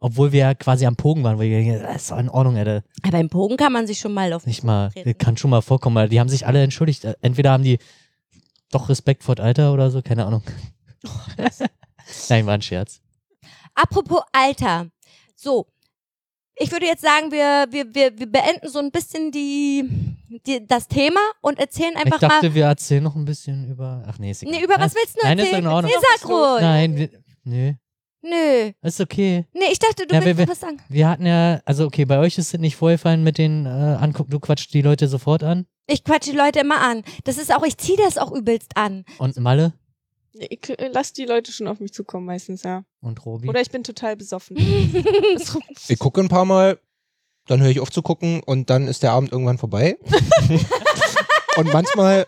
Obwohl 0.00 0.30
wir 0.30 0.40
ja 0.40 0.54
quasi 0.54 0.86
am 0.86 0.94
Pogen 0.94 1.24
waren, 1.24 1.38
wo 1.38 1.42
ich 1.42 1.50
denke, 1.50 1.80
das 1.80 2.02
ist 2.02 2.10
doch 2.12 2.18
in 2.18 2.28
Ordnung, 2.28 2.56
Alter. 2.56 2.82
Aber 3.02 3.18
im 3.18 3.28
Bogen 3.28 3.56
kann 3.56 3.72
man 3.72 3.86
sich 3.86 3.98
schon 3.98 4.14
mal 4.14 4.32
auf 4.32 4.46
Nicht 4.46 4.62
mal, 4.62 4.90
das 4.94 5.18
kann 5.18 5.36
schon 5.36 5.50
mal 5.50 5.60
vorkommen, 5.60 5.96
weil 5.96 6.08
die 6.08 6.20
haben 6.20 6.28
sich 6.28 6.46
alle 6.46 6.62
entschuldigt. 6.62 7.04
Entweder 7.20 7.50
haben 7.50 7.64
die 7.64 7.78
doch 8.70 8.88
Respekt 8.88 9.24
vor 9.24 9.38
Alter 9.40 9.72
oder 9.72 9.90
so, 9.90 10.00
keine 10.02 10.26
Ahnung. 10.26 10.42
Nein, 12.28 12.46
war 12.46 12.54
ein 12.54 12.62
Scherz. 12.62 13.00
Apropos 13.74 14.22
Alter. 14.32 14.86
So. 15.34 15.66
Ich 16.60 16.72
würde 16.72 16.86
jetzt 16.86 17.02
sagen, 17.02 17.30
wir, 17.30 17.66
wir, 17.70 17.94
wir, 17.94 18.18
wir 18.18 18.26
beenden 18.30 18.68
so 18.68 18.80
ein 18.80 18.90
bisschen 18.90 19.30
die, 19.30 19.84
die, 20.44 20.66
das 20.66 20.88
Thema 20.88 21.20
und 21.40 21.58
erzählen 21.60 21.94
einfach 21.96 22.20
ich 22.20 22.28
dachte, 22.28 22.48
mal. 22.48 22.54
wir 22.54 22.64
erzählen 22.64 23.02
noch 23.02 23.14
ein 23.14 23.24
bisschen 23.24 23.68
über. 23.70 24.02
Ach 24.06 24.18
nee, 24.18 24.32
ist 24.32 24.42
egal. 24.42 24.54
Nee, 24.54 24.64
über 24.64 24.74
was 24.78 24.94
willst 24.94 25.16
du 25.16 25.20
Nein, 25.22 25.38
ist 25.38 25.44
erzählen? 25.44 25.64
in 25.64 25.70
Ordnung. 25.70 25.92
Nee, 25.94 26.06
sag 26.18 26.28
ruhig. 26.28 26.60
Nein, 26.60 26.96
wir, 26.96 27.10
nö, 27.44 27.74
Nö. 28.22 28.72
ist 28.82 29.00
okay. 29.00 29.46
Nee, 29.52 29.66
ich 29.70 29.78
dachte, 29.78 30.06
du 30.06 30.14
Ja, 30.14 30.24
willst 30.24 30.38
wir- 30.38 30.44
noch 30.46 30.52
was 30.52 30.60
sagen. 30.60 30.78
Wir 30.88 31.08
hatten 31.08 31.24
ja, 31.26 31.60
also 31.64 31.84
okay, 31.86 32.04
bei 32.04 32.18
euch 32.18 32.36
ist 32.38 32.52
es 32.52 32.60
nicht 32.60 32.76
vorgefallen 32.76 33.22
mit 33.22 33.38
den 33.38 33.64
äh, 33.66 33.68
angucken, 33.68 34.30
du 34.30 34.40
quatscht 34.40 34.72
die 34.74 34.82
Leute 34.82 35.06
sofort 35.08 35.42
an. 35.44 35.66
Ich 35.86 36.04
quatsche 36.04 36.32
die 36.32 36.36
Leute 36.36 36.58
immer 36.60 36.80
an. 36.80 37.02
Das 37.24 37.38
ist 37.38 37.54
auch, 37.54 37.64
ich 37.64 37.76
ziehe 37.78 37.96
das 37.96 38.18
auch 38.18 38.32
übelst 38.32 38.76
an. 38.76 39.04
Und 39.18 39.36
Malle 39.38 39.72
Ich 40.32 40.68
äh, 40.68 40.90
lass 40.92 41.12
die 41.12 41.24
Leute 41.24 41.52
schon 41.52 41.68
auf 41.68 41.80
mich 41.80 41.92
zukommen 41.92 42.26
meistens, 42.26 42.62
ja. 42.64 42.82
und 43.00 43.24
Robi. 43.24 43.48
Oder 43.48 43.60
ich 43.60 43.70
bin 43.70 43.84
total 43.84 44.16
besoffen. 44.16 44.56
Ich 45.88 45.98
gucke 45.98 46.20
ein 46.20 46.28
paar 46.28 46.44
Mal, 46.44 46.78
dann 47.46 47.60
höre 47.62 47.70
ich 47.70 47.80
auf 47.80 47.90
zu 47.90 48.02
gucken 48.02 48.42
und 48.44 48.68
dann 48.68 48.88
ist 48.88 49.02
der 49.02 49.12
Abend 49.12 49.32
irgendwann 49.32 49.56
vorbei. 49.58 49.96
und 51.56 51.72
manchmal, 51.72 52.26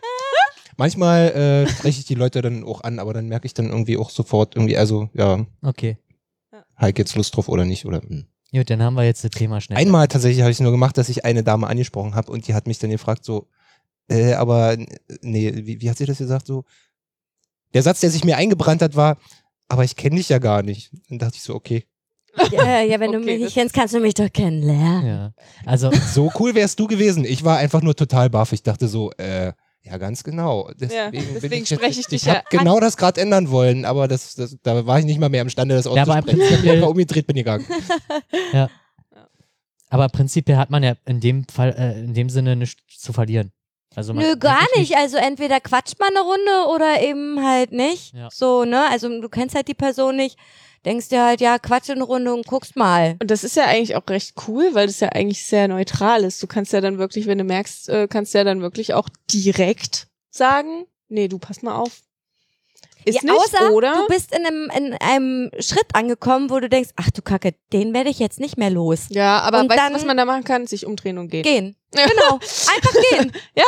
manchmal 0.80 1.28
äh, 1.30 1.68
spreche 1.68 2.00
ich 2.00 2.06
die 2.06 2.14
Leute 2.16 2.42
dann 2.42 2.64
auch 2.64 2.80
an, 2.80 2.98
aber 2.98 3.12
dann 3.12 3.28
merke 3.28 3.46
ich 3.46 3.54
dann 3.54 3.66
irgendwie 3.68 3.96
auch 3.98 4.10
sofort 4.10 4.56
irgendwie, 4.56 4.76
also 4.76 5.08
ja, 5.14 5.46
Okay. 5.62 5.98
halt 6.76 6.98
jetzt 6.98 7.14
Lust 7.16 7.36
drauf 7.36 7.48
oder 7.48 7.64
nicht. 7.64 7.84
Oder, 7.86 8.00
hm. 8.02 8.24
Gut, 8.52 8.68
dann 8.70 8.82
haben 8.82 8.94
wir 8.94 9.04
jetzt 9.04 9.22
das 9.22 9.30
Thema 9.30 9.60
schnell. 9.60 9.78
Einmal 9.78 10.08
tatsächlich 10.08 10.40
habe 10.42 10.50
ich 10.50 10.58
nur 10.58 10.72
gemacht, 10.72 10.96
dass 10.98 11.08
ich 11.08 11.24
eine 11.24 11.44
Dame 11.44 11.66
angesprochen 11.68 12.14
habe 12.16 12.32
und 12.32 12.48
die 12.48 12.54
hat 12.54 12.66
mich 12.66 12.78
dann 12.80 12.90
gefragt 12.90 13.24
so, 13.24 13.46
äh, 14.08 14.32
aber 14.34 14.76
nee, 15.22 15.52
wie, 15.66 15.80
wie 15.80 15.88
hat 15.90 15.98
sie 15.98 16.06
das 16.06 16.18
gesagt 16.18 16.46
so? 16.46 16.64
Der 17.74 17.82
Satz, 17.82 18.00
der 18.00 18.10
sich 18.10 18.24
mir 18.24 18.36
eingebrannt 18.36 18.82
hat, 18.82 18.96
war, 18.96 19.18
aber 19.68 19.84
ich 19.84 19.94
kenne 19.94 20.16
dich 20.16 20.28
ja 20.30 20.38
gar 20.38 20.62
nicht. 20.62 20.90
Dann 21.08 21.18
dachte 21.20 21.36
ich 21.36 21.42
so, 21.42 21.54
okay, 21.54 21.84
ja, 22.52 22.80
ja, 22.82 22.98
wenn 23.00 23.12
du 23.12 23.18
Okay, 23.18 23.26
mich 23.26 23.34
das- 23.36 23.44
nicht 23.46 23.54
kennst, 23.54 23.74
kannst 23.74 23.94
du 23.94 24.00
mich 24.00 24.14
doch 24.14 24.32
kennenlernen. 24.32 25.06
Ja. 25.06 25.32
Also, 25.66 25.90
so 26.14 26.32
cool 26.38 26.54
wärst 26.54 26.78
du 26.80 26.86
gewesen. 26.86 27.24
Ich 27.24 27.44
war 27.44 27.58
einfach 27.58 27.82
nur 27.82 27.94
total 27.94 28.30
baff. 28.30 28.52
Ich 28.52 28.62
dachte 28.62 28.88
so, 28.88 29.10
äh, 29.18 29.52
ja, 29.90 29.98
ganz 29.98 30.22
genau. 30.22 30.70
Deswegen, 30.78 30.92
Ja, 30.94 31.10
bin 31.10 31.24
deswegen 31.34 31.62
ich 31.64 31.70
jetzt- 31.70 31.80
spreche 31.80 32.00
ich 32.00 32.06
dich 32.06 32.22
Ich 32.22 32.28
habe 32.28 32.42
ja 32.50 32.58
genau 32.58 32.78
das 32.80 32.96
gerade 32.96 33.20
ändern 33.20 33.50
wollen, 33.50 33.84
aber 33.84 34.06
das, 34.08 34.34
das, 34.34 34.56
da 34.62 34.86
war 34.86 34.98
ich 35.00 35.04
nicht 35.04 35.18
mal 35.18 35.28
mehr 35.28 35.42
imstande, 35.42 35.74
das 35.74 35.86
Ja, 35.86 35.90
aber 35.90 36.00
auszusprechen. 36.18 36.40
ich 36.40 36.50
habe 36.52 36.62
mich 36.62 36.70
einfach 36.70 36.88
umgedreht, 36.88 37.26
bin 37.26 37.36
gegangen. 37.36 37.66
aber 39.90 40.08
prinzipiell 40.08 40.56
hat 40.56 40.70
man 40.70 40.82
ja 40.82 40.94
in 41.06 41.20
dem 41.20 41.44
Fall, 41.48 41.74
äh, 41.76 41.98
in 42.00 42.14
dem 42.14 42.30
Sinne 42.30 42.56
nichts 42.56 42.98
zu 43.00 43.12
verlieren. 43.12 43.52
Also 43.96 44.14
man 44.14 44.24
Nö, 44.24 44.36
gar 44.36 44.64
nicht. 44.76 44.96
Also 44.96 45.16
entweder 45.16 45.58
quatscht 45.60 45.98
man 45.98 46.10
eine 46.10 46.20
Runde 46.20 46.72
oder 46.72 47.02
eben 47.02 47.44
halt 47.44 47.72
nicht. 47.72 48.14
Ja. 48.14 48.28
So, 48.30 48.64
ne? 48.64 48.88
Also 48.88 49.08
du 49.20 49.28
kennst 49.28 49.56
halt 49.56 49.66
die 49.66 49.74
Person 49.74 50.14
nicht. 50.16 50.38
Denkst 50.84 51.08
dir 51.08 51.22
halt, 51.24 51.40
ja, 51.42 51.58
quatsch 51.58 51.90
eine 51.90 52.02
Runde 52.04 52.32
und 52.32 52.46
guckst 52.46 52.74
mal. 52.74 53.16
Und 53.20 53.30
das 53.30 53.44
ist 53.44 53.56
ja 53.56 53.64
eigentlich 53.66 53.96
auch 53.96 54.08
recht 54.08 54.34
cool, 54.48 54.70
weil 54.72 54.86
das 54.86 55.00
ja 55.00 55.10
eigentlich 55.10 55.44
sehr 55.44 55.68
neutral 55.68 56.24
ist. 56.24 56.42
Du 56.42 56.46
kannst 56.46 56.72
ja 56.72 56.80
dann 56.80 56.96
wirklich, 56.98 57.26
wenn 57.26 57.36
du 57.38 57.44
merkst, 57.44 57.88
äh, 57.90 58.08
kannst 58.08 58.32
ja 58.32 58.44
dann 58.44 58.62
wirklich 58.62 58.94
auch 58.94 59.08
direkt 59.30 60.06
sagen, 60.30 60.86
nee, 61.08 61.28
du 61.28 61.38
pass 61.38 61.60
mal 61.62 61.76
auf. 61.76 62.00
Ist 63.04 63.22
ja, 63.22 63.32
nicht, 63.32 63.32
außer 63.42 63.72
oder? 63.72 63.94
du 63.94 64.06
bist 64.08 64.34
in 64.34 64.44
einem, 64.46 64.70
in 64.76 64.92
einem 64.94 65.50
Schritt 65.58 65.86
angekommen, 65.94 66.50
wo 66.50 66.60
du 66.60 66.68
denkst, 66.68 66.90
ach 66.96 67.10
du 67.10 67.22
Kacke, 67.22 67.54
den 67.72 67.94
werde 67.94 68.10
ich 68.10 68.18
jetzt 68.18 68.40
nicht 68.40 68.58
mehr 68.58 68.70
los. 68.70 69.06
ja, 69.10 69.40
aber 69.40 69.60
Und 69.60 69.70
weißt 69.70 69.78
dann- 69.78 69.92
du, 69.92 69.98
was 69.98 70.04
man 70.06 70.16
da 70.18 70.24
machen 70.26 70.44
kann? 70.44 70.66
Sich 70.66 70.84
umdrehen 70.86 71.18
und 71.18 71.28
gehen. 71.30 71.42
Gehen. 71.42 71.76
Genau. 71.92 72.34
Einfach 72.34 72.92
gehen. 73.10 73.32
Ja. 73.56 73.64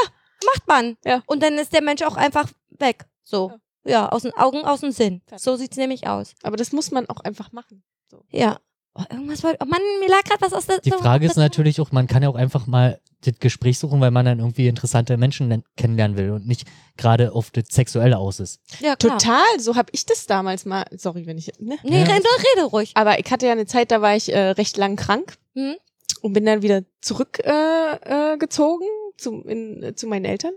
Macht 0.46 0.68
man. 0.68 0.96
Ja. 1.04 1.22
Und 1.26 1.42
dann 1.42 1.54
ist 1.58 1.72
der 1.72 1.82
Mensch 1.82 2.02
auch 2.02 2.16
einfach 2.16 2.48
weg. 2.78 3.04
So. 3.24 3.50
Ja, 3.50 3.56
aus 3.84 4.22
den 4.22 4.32
Augen, 4.34 4.64
aus 4.64 4.80
dem 4.80 4.92
Sinn. 4.92 5.22
So 5.36 5.56
sieht's 5.56 5.76
nämlich 5.76 6.06
aus. 6.06 6.34
Aber 6.42 6.56
das 6.56 6.72
muss 6.72 6.90
man 6.90 7.08
auch 7.08 7.20
einfach 7.20 7.52
machen. 7.52 7.82
Ja. 8.30 8.58
Oh, 8.94 9.02
irgendwas 9.10 9.42
wollte. 9.42 9.56
Oh 9.62 9.64
Mann, 9.64 9.80
mir 10.00 10.08
lag 10.10 10.22
gerade 10.24 10.42
was 10.42 10.52
aus 10.52 10.66
der. 10.66 10.78
Die 10.80 10.90
so- 10.90 10.98
Frage 10.98 11.24
ist 11.24 11.36
natürlich 11.36 11.80
auch, 11.80 11.92
man 11.92 12.06
kann 12.06 12.22
ja 12.22 12.28
auch 12.28 12.34
einfach 12.34 12.66
mal 12.66 13.00
das 13.22 13.38
Gespräch 13.38 13.78
suchen, 13.78 14.02
weil 14.02 14.10
man 14.10 14.26
dann 14.26 14.38
irgendwie 14.38 14.68
interessante 14.68 15.16
Menschen 15.16 15.64
kennenlernen 15.78 16.18
will 16.18 16.30
und 16.32 16.46
nicht 16.46 16.66
gerade 16.98 17.32
auf 17.32 17.50
das 17.50 17.64
Sexuelle 17.70 18.18
aus 18.18 18.38
ist. 18.38 18.60
Ja, 18.80 18.94
klar. 18.96 19.16
Total, 19.18 19.60
so 19.60 19.76
habe 19.76 19.88
ich 19.92 20.04
das 20.04 20.26
damals 20.26 20.66
mal. 20.66 20.84
Sorry, 20.94 21.24
wenn 21.24 21.38
ich. 21.38 21.52
Ne? 21.58 21.78
Nee, 21.84 22.00
Ja. 22.00 22.04
rede, 22.04 22.26
rede 22.54 22.66
ruhig. 22.66 22.90
Aber 22.94 23.18
ich 23.18 23.30
hatte 23.30 23.46
ja 23.46 23.52
eine 23.52 23.64
Zeit, 23.64 23.90
da 23.92 24.02
war 24.02 24.14
ich 24.14 24.30
äh, 24.30 24.50
recht 24.50 24.76
lang 24.76 24.96
krank 24.96 25.36
Hm? 25.54 25.76
und 26.20 26.34
bin 26.34 26.44
dann 26.44 26.60
wieder 26.60 26.82
zurückgezogen 27.00 28.02
äh, 28.04 28.36
gezogen 28.38 28.84
zu, 29.16 29.40
in, 29.46 29.82
äh, 29.82 29.94
zu 29.94 30.06
meinen 30.06 30.26
Eltern. 30.26 30.52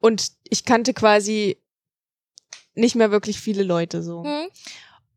Und 0.00 0.28
ich 0.48 0.64
kannte 0.64 0.94
quasi 0.94 1.60
nicht 2.78 2.94
mehr 2.94 3.10
wirklich 3.10 3.40
viele 3.40 3.62
Leute 3.62 4.02
so. 4.02 4.24
Hm? 4.24 4.48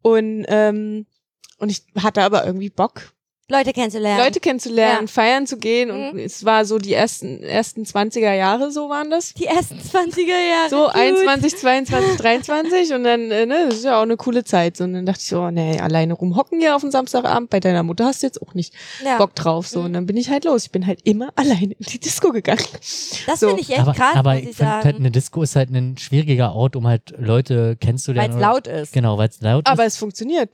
Und, 0.01 0.45
ähm, 0.47 1.05
und 1.59 1.69
ich 1.69 1.83
hatte 2.01 2.23
aber 2.23 2.45
irgendwie 2.45 2.69
Bock, 2.69 3.13
Leute 3.51 3.73
kennenzulernen. 3.73 4.23
Leute 4.23 4.39
kennenzulernen, 4.39 5.07
Ja. 5.07 5.07
feiern 5.07 5.45
zu 5.47 5.57
gehen 5.57 5.91
und 5.91 6.13
Mhm. 6.13 6.19
es 6.19 6.43
war 6.45 6.65
so 6.65 6.77
die 6.79 6.93
ersten, 6.93 7.43
ersten 7.43 7.83
20er 7.85 8.33
Jahre, 8.33 8.71
so 8.71 8.89
waren 8.89 9.09
das. 9.11 9.33
die 9.33 9.45
ersten 9.45 9.79
20er 9.79 10.27
Jahre. 10.29 10.69
So 10.69 10.85
Cute. 10.85 10.95
21, 10.95 11.57
22, 11.57 12.17
23 12.17 12.93
und 12.93 13.03
dann, 13.03 13.29
äh, 13.31 13.45
ne, 13.45 13.65
das 13.67 13.75
ist 13.79 13.85
ja 13.85 13.97
auch 13.99 14.03
eine 14.03 14.17
coole 14.17 14.43
Zeit. 14.43 14.77
So, 14.77 14.83
und 14.85 14.93
dann 14.93 15.05
dachte 15.05 15.19
ich 15.21 15.27
so, 15.27 15.41
oh, 15.41 15.51
nee, 15.51 15.79
alleine 15.79 16.13
rumhocken 16.13 16.59
hier 16.59 16.75
auf 16.75 16.81
dem 16.81 16.91
Samstagabend, 16.91 17.49
bei 17.49 17.59
deiner 17.59 17.83
Mutter 17.83 18.05
hast 18.05 18.23
du 18.23 18.27
jetzt 18.27 18.41
auch 18.41 18.53
nicht 18.53 18.73
Ja. 19.05 19.17
Bock 19.17 19.35
drauf. 19.35 19.67
So, 19.67 19.79
Mhm. 19.79 19.85
und 19.85 19.93
dann 19.93 20.05
bin 20.05 20.17
ich 20.17 20.29
halt 20.29 20.45
los. 20.45 20.63
Ich 20.65 20.71
bin 20.71 20.87
halt 20.87 21.01
immer 21.03 21.29
alleine 21.35 21.73
in 21.73 21.85
die 21.87 21.99
Disco 21.99 22.31
gegangen. 22.31 22.63
Das 23.27 23.39
so. 23.39 23.47
finde 23.47 23.61
ich 23.61 23.69
echt 23.69 23.79
aber 23.79 23.93
krass, 23.93 24.15
aber 24.15 24.33
muss 24.35 24.43
ich 24.43 24.55
finde 24.55 24.71
halt, 24.71 24.83
sagen. 24.83 24.97
eine 24.97 25.11
Disco 25.11 25.43
ist 25.43 25.55
halt 25.55 25.69
ein 25.71 25.97
schwieriger 25.97 26.53
Ort, 26.55 26.75
um 26.75 26.87
halt 26.87 27.13
Leute 27.17 27.69
Weil 27.69 27.75
kennenzulernen. 27.75 28.31
es 28.31 28.37
oder- 28.37 28.45
laut 28.47 28.67
ist. 28.67 28.93
Genau, 28.93 29.17
weil 29.17 29.29
es 29.29 29.41
laut 29.41 29.67
Aber 29.67 29.85
ist. 29.85 29.93
es 29.93 29.99
funktioniert. 29.99 30.49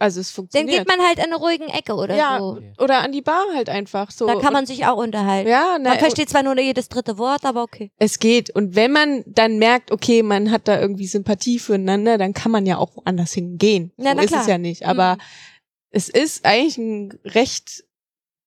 Also 0.00 0.20
es 0.20 0.28
Dann 0.28 0.34
funktioniert. 0.36 0.78
geht 0.78 0.88
man 0.88 1.04
halt 1.06 1.18
in 1.18 1.24
eine 1.24 1.36
ruhigen 1.36 1.68
Ecke 1.68 1.94
oder 1.94 2.14
ja, 2.14 2.38
so. 2.38 2.58
oder 2.78 2.98
an 3.00 3.10
die 3.12 3.20
Bar 3.22 3.44
halt 3.54 3.68
einfach. 3.68 4.10
So. 4.10 4.26
Da 4.26 4.36
kann 4.38 4.52
man 4.52 4.64
sich 4.64 4.86
auch 4.86 4.96
unterhalten. 4.96 5.48
ja, 5.50 5.76
na, 5.80 5.90
Man 5.90 5.98
versteht 5.98 6.28
zwar 6.30 6.42
nur 6.44 6.58
jedes 6.58 6.88
dritte 6.88 7.18
Wort, 7.18 7.44
aber 7.44 7.62
okay. 7.62 7.90
es 7.98 8.18
geht. 8.18 8.50
Und 8.50 8.76
wenn 8.76 8.92
man 8.92 9.24
dann 9.26 9.58
merkt, 9.58 9.90
okay, 9.90 10.22
man 10.22 10.50
hat 10.52 10.68
da 10.68 10.80
irgendwie 10.80 11.06
Sympathie 11.06 11.58
füreinander, 11.58 12.16
dann 12.16 12.32
kann 12.32 12.52
man 12.52 12.64
ja 12.64 12.78
auch 12.78 12.94
woanders 12.96 13.32
hingehen. 13.32 13.92
Ja, 13.96 14.10
so 14.10 14.16
na 14.16 14.22
ist 14.22 14.28
klar. 14.28 14.40
es 14.42 14.46
ja 14.46 14.58
nicht. 14.58 14.86
Aber 14.86 15.16
Mhm. 15.16 15.20
es 15.90 16.08
ist 16.08 16.44
eigentlich 16.44 16.78
ein 16.78 17.18
recht 17.24 17.84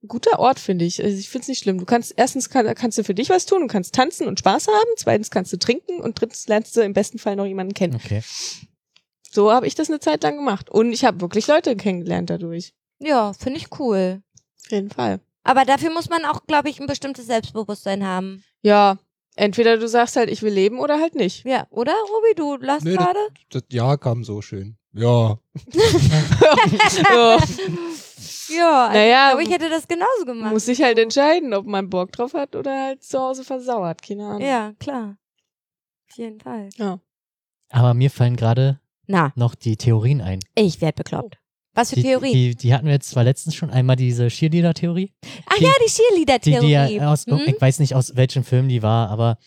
guter 0.07 0.39
Ort, 0.39 0.57
finde 0.59 0.85
ich. 0.85 1.03
Also 1.03 1.15
ich 1.17 1.29
finde 1.29 1.43
es 1.43 1.47
nicht 1.49 1.59
schlimm. 1.59 1.77
Du 1.77 1.85
kannst 1.85 2.13
erstens 2.17 2.49
kann, 2.49 2.73
kannst 2.75 2.97
du 2.97 3.03
für 3.03 3.13
dich 3.13 3.29
was 3.29 3.45
tun, 3.45 3.61
du 3.61 3.67
kannst 3.67 3.93
tanzen 3.93 4.27
und 4.27 4.39
Spaß 4.39 4.67
haben, 4.67 4.89
zweitens 4.95 5.29
kannst 5.29 5.53
du 5.53 5.57
trinken 5.57 5.99
und 6.01 6.19
drittens 6.19 6.47
lernst 6.47 6.75
du 6.75 6.81
im 6.81 6.93
besten 6.93 7.19
Fall 7.19 7.35
noch 7.35 7.45
jemanden 7.45 7.73
kennen. 7.75 7.95
Okay. 8.03 8.23
So 9.33 9.51
habe 9.51 9.65
ich 9.67 9.75
das 9.75 9.89
eine 9.89 9.99
Zeit 9.99 10.23
lang 10.23 10.35
gemacht. 10.35 10.69
Und 10.69 10.91
ich 10.91 11.05
habe 11.05 11.21
wirklich 11.21 11.47
Leute 11.47 11.75
kennengelernt 11.75 12.29
dadurch. 12.29 12.73
Ja, 12.99 13.33
finde 13.33 13.59
ich 13.59 13.67
cool. 13.79 14.21
Auf 14.65 14.71
jeden 14.71 14.89
Fall. 14.89 15.19
Aber 15.43 15.65
dafür 15.65 15.91
muss 15.91 16.09
man 16.09 16.25
auch, 16.25 16.45
glaube 16.45 16.69
ich, 16.69 16.79
ein 16.79 16.85
bestimmtes 16.87 17.25
Selbstbewusstsein 17.27 18.05
haben. 18.05 18.43
Ja, 18.61 18.97
entweder 19.35 19.77
du 19.77 19.87
sagst 19.87 20.15
halt, 20.17 20.29
ich 20.29 20.41
will 20.43 20.53
leben 20.53 20.79
oder 20.79 20.99
halt 20.99 21.15
nicht. 21.15 21.45
Ja, 21.45 21.65
oder, 21.71 21.93
Robi? 21.93 22.35
Du 22.35 22.57
lachst 22.57 22.85
das- 22.85 22.95
gerade? 22.95 23.19
Das 23.49 23.63
Jahr 23.71 23.97
kam 23.97 24.23
so 24.23 24.41
schön. 24.41 24.77
Ja. 24.93 25.39
ja, 27.09 27.37
Ja, 28.49 28.85
also 28.87 28.97
Naja, 28.99 29.27
ich 29.29 29.29
glaube, 29.31 29.43
ich 29.43 29.49
hätte 29.51 29.69
das 29.69 29.87
genauso 29.87 30.25
gemacht. 30.25 30.51
muss 30.51 30.65
sich 30.65 30.81
halt 30.83 30.99
entscheiden, 30.99 31.53
ob 31.53 31.65
man 31.65 31.89
Bock 31.89 32.11
drauf 32.11 32.33
hat 32.33 32.55
oder 32.57 32.83
halt 32.87 33.01
zu 33.03 33.17
Hause 33.17 33.45
versauert. 33.45 34.01
Keine 34.01 34.25
Ahnung. 34.25 34.41
Ja, 34.41 34.73
klar. 34.79 35.15
Auf 36.09 36.17
jeden 36.17 36.41
Fall. 36.41 36.67
Aber 37.69 37.93
mir 37.93 38.11
fallen 38.11 38.35
gerade 38.35 38.80
Na, 39.11 39.31
noch 39.35 39.55
die 39.55 39.75
Theorien 39.77 40.21
ein. 40.21 40.39
ich 40.55 40.81
werde 40.81 40.95
bekloppt. 41.03 41.37
Was 41.73 41.89
für 41.91 41.95
Die, 41.95 42.01
Theorie? 42.03 42.33
die, 42.33 42.55
die 42.55 42.73
hatten 42.73 42.85
wir 42.85 42.93
jetzt 42.93 43.09
zwar 43.11 43.23
letztens 43.23 43.55
schon 43.55 43.69
einmal 43.69 43.95
diese 43.95 44.27
Cheerleader-Theorie. 44.27 45.13
Ach 45.45 45.55
die- 45.57 45.63
ja, 45.63 45.71
die 45.79 45.85
Die, 45.85 45.91
Cheerleader-Theorie. 45.93 46.87
die 46.89 46.95
ja 46.95 47.11
aus, 47.11 47.25
Hm? 47.25 47.39
ich 47.45 47.61
weiß 47.61 47.79
nicht 47.79 47.95
aus 47.95 48.15
welchem 48.17 48.43
Film 48.43 48.67
die 48.67 48.81
war, 48.83 49.09
aber 49.09 49.37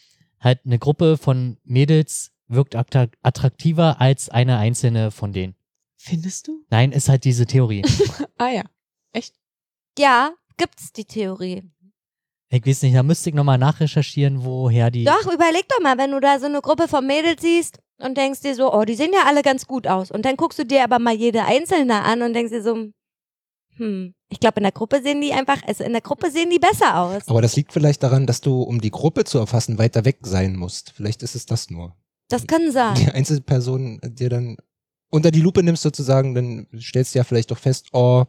halt 0.40 0.60
eine 0.64 0.78
Gruppe 0.78 1.18
von 1.18 1.58
Mädels 1.64 2.30
wirkt 2.48 2.76
attra- 2.76 3.10
attraktiver 3.22 4.00
als 4.00 4.28
eine 4.30 4.56
einzelne 4.58 5.10
von 5.10 5.32
denen. 5.32 5.54
Findest 5.96 6.48
du? 6.48 6.64
Nein, 6.70 6.92
ist 6.92 7.08
halt 7.08 7.24
diese 7.24 7.46
Theorie. 7.46 7.82
Ah 8.38 8.48
ja. 8.50 8.62
Ja, 9.98 10.32
gibt's 10.56 10.92
die 10.92 11.04
Theorie. 11.04 11.62
Ich 12.50 12.66
weiß 12.66 12.82
nicht, 12.82 12.94
da 12.96 13.02
müsste 13.02 13.30
ich 13.30 13.34
nochmal 13.34 13.58
nachrecherchieren, 13.58 14.44
woher 14.44 14.90
die. 14.90 15.04
Doch, 15.04 15.32
überleg 15.32 15.68
doch 15.68 15.80
mal, 15.80 15.98
wenn 15.98 16.10
du 16.10 16.20
da 16.20 16.38
so 16.38 16.46
eine 16.46 16.60
Gruppe 16.60 16.88
von 16.88 17.06
Mädels 17.06 17.42
siehst 17.42 17.78
und 18.04 18.16
denkst 18.16 18.40
dir 18.40 18.54
so, 18.54 18.72
oh, 18.72 18.84
die 18.84 18.94
sehen 18.94 19.12
ja 19.12 19.24
alle 19.26 19.42
ganz 19.42 19.66
gut 19.66 19.86
aus. 19.86 20.10
Und 20.10 20.24
dann 20.24 20.36
guckst 20.36 20.58
du 20.58 20.64
dir 20.64 20.84
aber 20.84 20.98
mal 20.98 21.14
jede 21.14 21.44
einzelne 21.44 22.02
an 22.02 22.22
und 22.22 22.34
denkst 22.34 22.52
dir 22.52 22.62
so, 22.62 22.90
hm, 23.76 24.14
ich 24.28 24.40
glaube, 24.40 24.58
in 24.58 24.64
der 24.64 24.72
Gruppe 24.72 25.02
sehen 25.02 25.20
die 25.20 25.32
einfach, 25.32 25.62
also 25.66 25.84
in 25.84 25.92
der 25.92 26.00
Gruppe 26.00 26.30
sehen 26.30 26.50
die 26.50 26.58
besser 26.58 26.98
aus. 26.98 27.22
Aber 27.26 27.42
das 27.42 27.56
liegt 27.56 27.72
vielleicht 27.72 28.02
daran, 28.02 28.26
dass 28.26 28.40
du, 28.40 28.62
um 28.62 28.80
die 28.80 28.90
Gruppe 28.90 29.24
zu 29.24 29.38
erfassen, 29.38 29.78
weiter 29.78 30.04
weg 30.04 30.18
sein 30.22 30.56
musst. 30.56 30.92
Vielleicht 30.94 31.22
ist 31.22 31.34
es 31.34 31.46
das 31.46 31.70
nur. 31.70 31.96
Das 32.28 32.46
kann 32.46 32.70
sein. 32.72 32.94
Die 32.96 33.10
Einzelperson 33.10 34.00
dir 34.02 34.28
dann 34.28 34.56
unter 35.10 35.30
die 35.30 35.40
Lupe 35.40 35.62
nimmst 35.62 35.82
sozusagen, 35.82 36.34
dann 36.34 36.66
stellst 36.80 37.14
du 37.14 37.18
ja 37.18 37.24
vielleicht 37.24 37.50
doch 37.50 37.58
fest, 37.58 37.86
oh, 37.92 38.24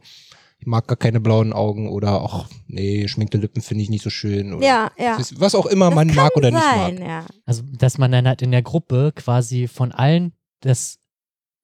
mag 0.66 0.86
gar 0.88 0.96
keine 0.96 1.20
blauen 1.20 1.52
Augen 1.52 1.88
oder 1.88 2.22
ach, 2.22 2.48
nee, 2.66 3.02
geschminkte 3.02 3.38
Lippen 3.38 3.62
finde 3.62 3.84
ich 3.84 3.90
nicht 3.90 4.02
so 4.02 4.10
schön. 4.10 4.52
Oder 4.52 4.66
Ja, 4.66 4.90
ja. 4.98 5.18
Was 5.36 5.54
auch 5.54 5.66
immer 5.66 5.86
Das 5.86 5.94
man 5.94 6.14
mag 6.14 6.36
oder 6.36 6.50
nicht 6.50 6.62
sein, 6.62 6.94
mag. 6.96 7.08
ja. 7.08 7.26
Also, 7.44 7.62
dass 7.78 7.98
man 7.98 8.10
dann 8.12 8.26
halt 8.26 8.42
in 8.42 8.50
der 8.50 8.62
Gruppe 8.62 9.12
quasi 9.14 9.68
von 9.68 9.92
allen 9.92 10.32
das 10.60 10.98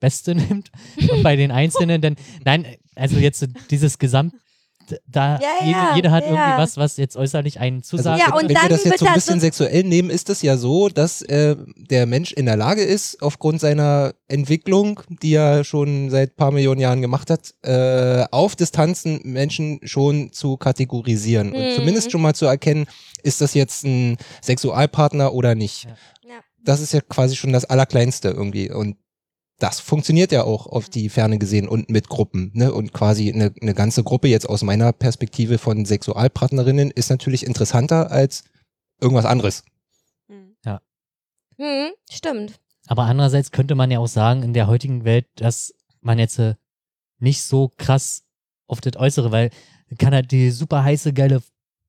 Beste 0.00 0.34
nimmt 0.36 0.70
und 1.10 1.22
bei 1.22 1.36
den 1.36 1.50
Einzelnen 1.50 2.00
dann, 2.00 2.16
nein, 2.44 2.66
also 2.94 3.16
jetzt 3.18 3.46
dieses 3.70 3.98
Gesamt, 3.98 4.34
da 5.06 5.38
Ja, 5.40 5.66
ja, 5.66 5.92
jeder 5.96 6.10
hat 6.10 6.24
ja. 6.24 6.30
irgendwie 6.30 6.58
was, 6.62 6.76
was 6.76 6.96
jetzt 6.96 7.16
äußerlich 7.16 7.60
einen 7.60 7.78
Also, 7.78 7.96
zusagt. 7.96 8.18
Ja, 8.20 8.34
und 8.34 8.48
wenn 8.48 8.54
dann 8.54 8.62
wir 8.64 8.68
das 8.70 8.84
jetzt 8.84 8.98
so 9.00 9.06
ein 9.06 9.14
bisschen 9.14 9.40
sexuell 9.40 9.82
nehmen, 9.84 10.10
ist 10.10 10.30
es 10.30 10.42
ja 10.42 10.56
so, 10.56 10.88
dass 10.88 11.22
äh, 11.22 11.56
der 11.76 12.06
Mensch 12.06 12.32
in 12.32 12.46
der 12.46 12.56
Lage 12.56 12.82
ist, 12.82 13.22
aufgrund 13.22 13.60
seiner 13.60 14.14
Entwicklung, 14.28 15.00
die 15.08 15.34
er 15.34 15.64
schon 15.64 16.10
seit 16.10 16.36
paar 16.36 16.50
Millionen 16.50 16.80
Jahren 16.80 17.02
gemacht 17.02 17.30
hat, 17.30 17.54
äh, 17.62 18.24
auf 18.30 18.56
Distanzen 18.56 19.20
Menschen 19.24 19.80
schon 19.84 20.32
zu 20.32 20.56
kategorisieren 20.56 21.52
und 21.52 21.60
Mhm. 21.62 21.74
zumindest 21.76 22.10
schon 22.12 22.22
mal 22.22 22.34
zu 22.34 22.46
erkennen, 22.46 22.86
ist 23.22 23.40
das 23.40 23.54
jetzt 23.54 23.84
ein 23.84 24.16
Sexualpartner 24.42 25.32
oder 25.32 25.54
nicht. 25.54 25.86
Das 26.64 26.80
ist 26.80 26.92
ja 26.92 27.00
quasi 27.00 27.34
schon 27.34 27.52
das 27.52 27.64
Allerkleinste 27.64 28.28
irgendwie 28.28 28.70
und 28.70 28.96
das 29.62 29.78
funktioniert 29.78 30.32
ja 30.32 30.42
auch 30.42 30.66
auf 30.66 30.88
die 30.88 31.08
Ferne 31.08 31.38
gesehen 31.38 31.68
und 31.68 31.88
mit 31.88 32.08
Gruppen. 32.08 32.50
Ne? 32.54 32.72
Und 32.72 32.92
quasi 32.92 33.32
eine, 33.32 33.54
eine 33.60 33.74
ganze 33.74 34.02
Gruppe 34.02 34.26
jetzt 34.26 34.48
aus 34.48 34.62
meiner 34.62 34.92
Perspektive 34.92 35.58
von 35.58 35.84
Sexualpartnerinnen 35.84 36.90
ist 36.90 37.10
natürlich 37.10 37.46
interessanter 37.46 38.10
als 38.10 38.44
irgendwas 39.00 39.24
anderes. 39.24 39.64
Hm, 41.58 41.92
stimmt. 42.10 42.58
Aber 42.88 43.04
andererseits 43.04 43.52
könnte 43.52 43.76
man 43.76 43.90
ja 43.92 44.00
auch 44.00 44.08
sagen, 44.08 44.42
in 44.42 44.52
der 44.52 44.66
heutigen 44.66 45.04
Welt, 45.04 45.26
dass 45.36 45.72
man 46.00 46.18
jetzt 46.18 46.40
äh, 46.40 46.56
nicht 47.20 47.42
so 47.42 47.70
krass 47.76 48.24
auf 48.66 48.80
das 48.80 48.96
Äußere, 48.96 49.30
weil 49.30 49.50
kann 49.98 50.12
halt 50.12 50.32
die 50.32 50.50
super 50.50 50.82
heiße, 50.82 51.12
geile 51.12 51.42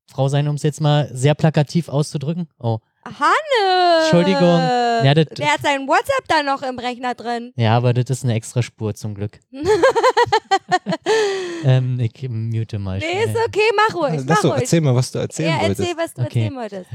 Frau 0.07 0.27
sein, 0.27 0.47
um 0.47 0.55
es 0.55 0.63
jetzt 0.63 0.81
mal 0.81 1.09
sehr 1.13 1.33
plakativ 1.33 1.89
auszudrücken. 1.89 2.49
Oh, 2.59 2.79
Hanne! 3.05 4.03
Entschuldigung. 4.03 4.59
Ja, 5.05 5.13
das- 5.13 5.25
Der 5.37 5.53
hat 5.53 5.61
sein 5.61 5.87
WhatsApp 5.87 6.27
da 6.27 6.43
noch 6.43 6.61
im 6.63 6.79
Rechner 6.79 7.13
drin. 7.15 7.51
ja, 7.55 7.75
aber 7.75 7.93
das 7.93 8.09
ist 8.09 8.23
eine 8.23 8.33
extra 8.35 8.61
Spur 8.63 8.93
zum 8.95 9.13
Glück. 9.15 9.39
ähm, 11.63 11.99
ich 11.99 12.27
mute 12.29 12.79
mal 12.79 12.99
Nee, 12.99 13.05
schnell. 13.11 13.29
ist 13.29 13.37
okay, 13.47 13.69
mach 13.75 13.95
ruhig, 13.95 14.13
Lass 14.15 14.25
mach 14.25 14.41
so, 14.41 14.49
ruhig. 14.49 14.61
erzähl 14.61 14.81
mal, 14.81 14.95
was 14.95 15.11
du 15.11 15.19
erzählen 15.19 15.49
ja, 15.55 15.61
wolltest. 15.61 15.79
erzähl, 15.81 15.97
was 15.97 16.13
du 16.13 16.21
Okay. 16.21 16.39
erzählen 16.43 16.55
wolltest. 16.59 16.89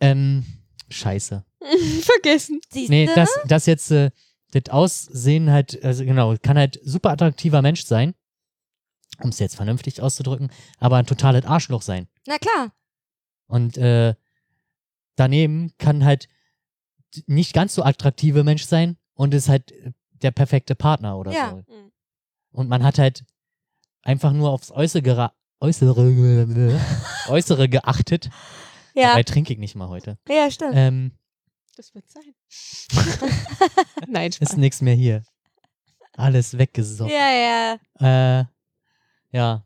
Ähm, 0.00 0.44
scheiße. 0.88 1.44
Vergessen. 2.02 2.60
Siehst 2.70 2.90
Nee, 2.90 3.06
du? 3.06 3.14
das, 3.14 3.30
das 3.46 3.66
jetzt, 3.66 3.90
äh, 3.90 4.10
das 4.52 4.68
Aussehen 4.72 5.50
halt, 5.50 5.82
also 5.84 6.04
genau, 6.04 6.34
kann 6.42 6.58
halt 6.58 6.80
super 6.84 7.10
attraktiver 7.10 7.62
Mensch 7.62 7.84
sein, 7.84 8.14
um 9.22 9.30
es 9.30 9.38
jetzt 9.38 9.56
vernünftig 9.56 10.00
auszudrücken, 10.02 10.50
aber 10.78 10.96
ein 10.96 11.06
totales 11.06 11.44
Arschloch 11.44 11.82
sein. 11.82 12.08
Na 12.26 12.38
klar. 12.38 12.72
Und 13.46 13.76
äh, 13.78 14.14
daneben 15.16 15.72
kann 15.78 16.04
halt 16.04 16.28
nicht 17.26 17.52
ganz 17.52 17.74
so 17.74 17.82
attraktive 17.82 18.44
Mensch 18.44 18.64
sein 18.64 18.96
und 19.14 19.34
ist 19.34 19.48
halt 19.48 19.72
der 20.10 20.30
perfekte 20.30 20.74
Partner 20.74 21.18
oder 21.18 21.32
Ja. 21.32 21.50
so. 21.50 21.64
Und 22.52 22.68
man 22.68 22.82
hat 22.82 22.98
halt 22.98 23.24
einfach 24.02 24.32
nur 24.32 24.50
aufs 24.50 24.70
Äußere, 24.70 25.32
Äußere, 25.60 26.78
Äußere 27.28 27.68
geachtet. 27.68 28.30
Ja, 28.94 29.08
Dabei 29.10 29.22
trinke 29.22 29.52
ich 29.52 29.58
nicht 29.58 29.74
mal 29.74 29.88
heute. 29.88 30.18
ja, 30.28 30.50
stimmt. 30.50 30.72
Ähm, 30.74 31.12
Das 31.76 31.94
wird 31.94 32.04
sein. 32.10 32.34
Nein, 34.08 34.28
ist 34.30 34.36
Spaß. 34.36 34.56
nichts 34.56 34.80
mehr 34.82 34.94
hier. 34.94 35.22
Alles 36.14 36.58
weggesoffen. 36.58 37.12
Ja, 37.14 37.78
ja. 38.00 38.40
Äh, 38.40 38.44
ja. 39.36 39.64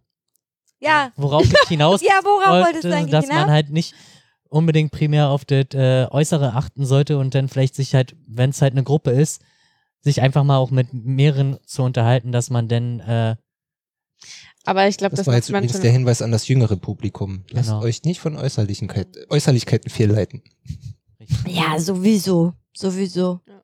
Ja, 0.79 1.11
Worauf 1.17 1.45
ich 1.45 1.53
hinaus 1.69 2.03
ja, 2.03 2.21
worauf 2.23 2.65
wolltest 2.65 2.85
du 2.85 2.89
wollte, 2.89 2.97
eigentlich 2.99 3.11
dass 3.11 3.25
hinaus? 3.25 3.41
man 3.41 3.51
halt 3.51 3.71
nicht 3.71 3.95
unbedingt 4.57 4.91
primär 4.93 5.29
auf 5.29 5.45
das 5.45 5.67
äh, 5.75 6.07
Äußere 6.11 6.55
achten 6.55 6.85
sollte 6.87 7.19
und 7.19 7.35
dann 7.35 7.49
vielleicht 7.49 7.75
sich 7.75 7.95
halt, 7.95 8.17
wenn 8.27 8.51
es 8.51 8.61
halt 8.63 8.73
eine 8.73 8.83
Gruppe 8.83 9.11
ist, 9.11 9.43
sich 10.01 10.21
einfach 10.23 10.45
mal 10.45 10.57
auch 10.59 10.71
mit 10.71 10.89
mehreren 10.93 11.59
zu 11.67 11.83
unterhalten, 11.83 12.33
dass 12.33 12.51
man 12.51 12.69
dann 12.69 13.01
äh, 13.01 13.37
Aber 14.65 14.89
ich 14.89 14.97
glaube, 14.97 15.11
Das, 15.17 15.21
das, 15.21 15.27
war 15.27 15.35
jetzt 15.35 15.49
übrigens 15.49 15.81
der 15.81 15.93
Hinweis 15.93 16.23
an 16.23 16.33
das 16.33 16.49
jüngere 16.49 16.77
Publikum. 16.77 17.45
Lasst 17.51 17.69
Genau. 17.71 17.83
euch 17.83 18.03
nicht 18.05 18.21
von 18.21 18.37
Äußerlichkeit, 18.37 19.09
Äußerlichkeiten 19.31 19.91
fehlleiten. 19.91 20.43
ja, 21.47 21.79
sowieso. 21.79 22.53
Sowieso. 22.75 23.41
Ja. 23.47 23.63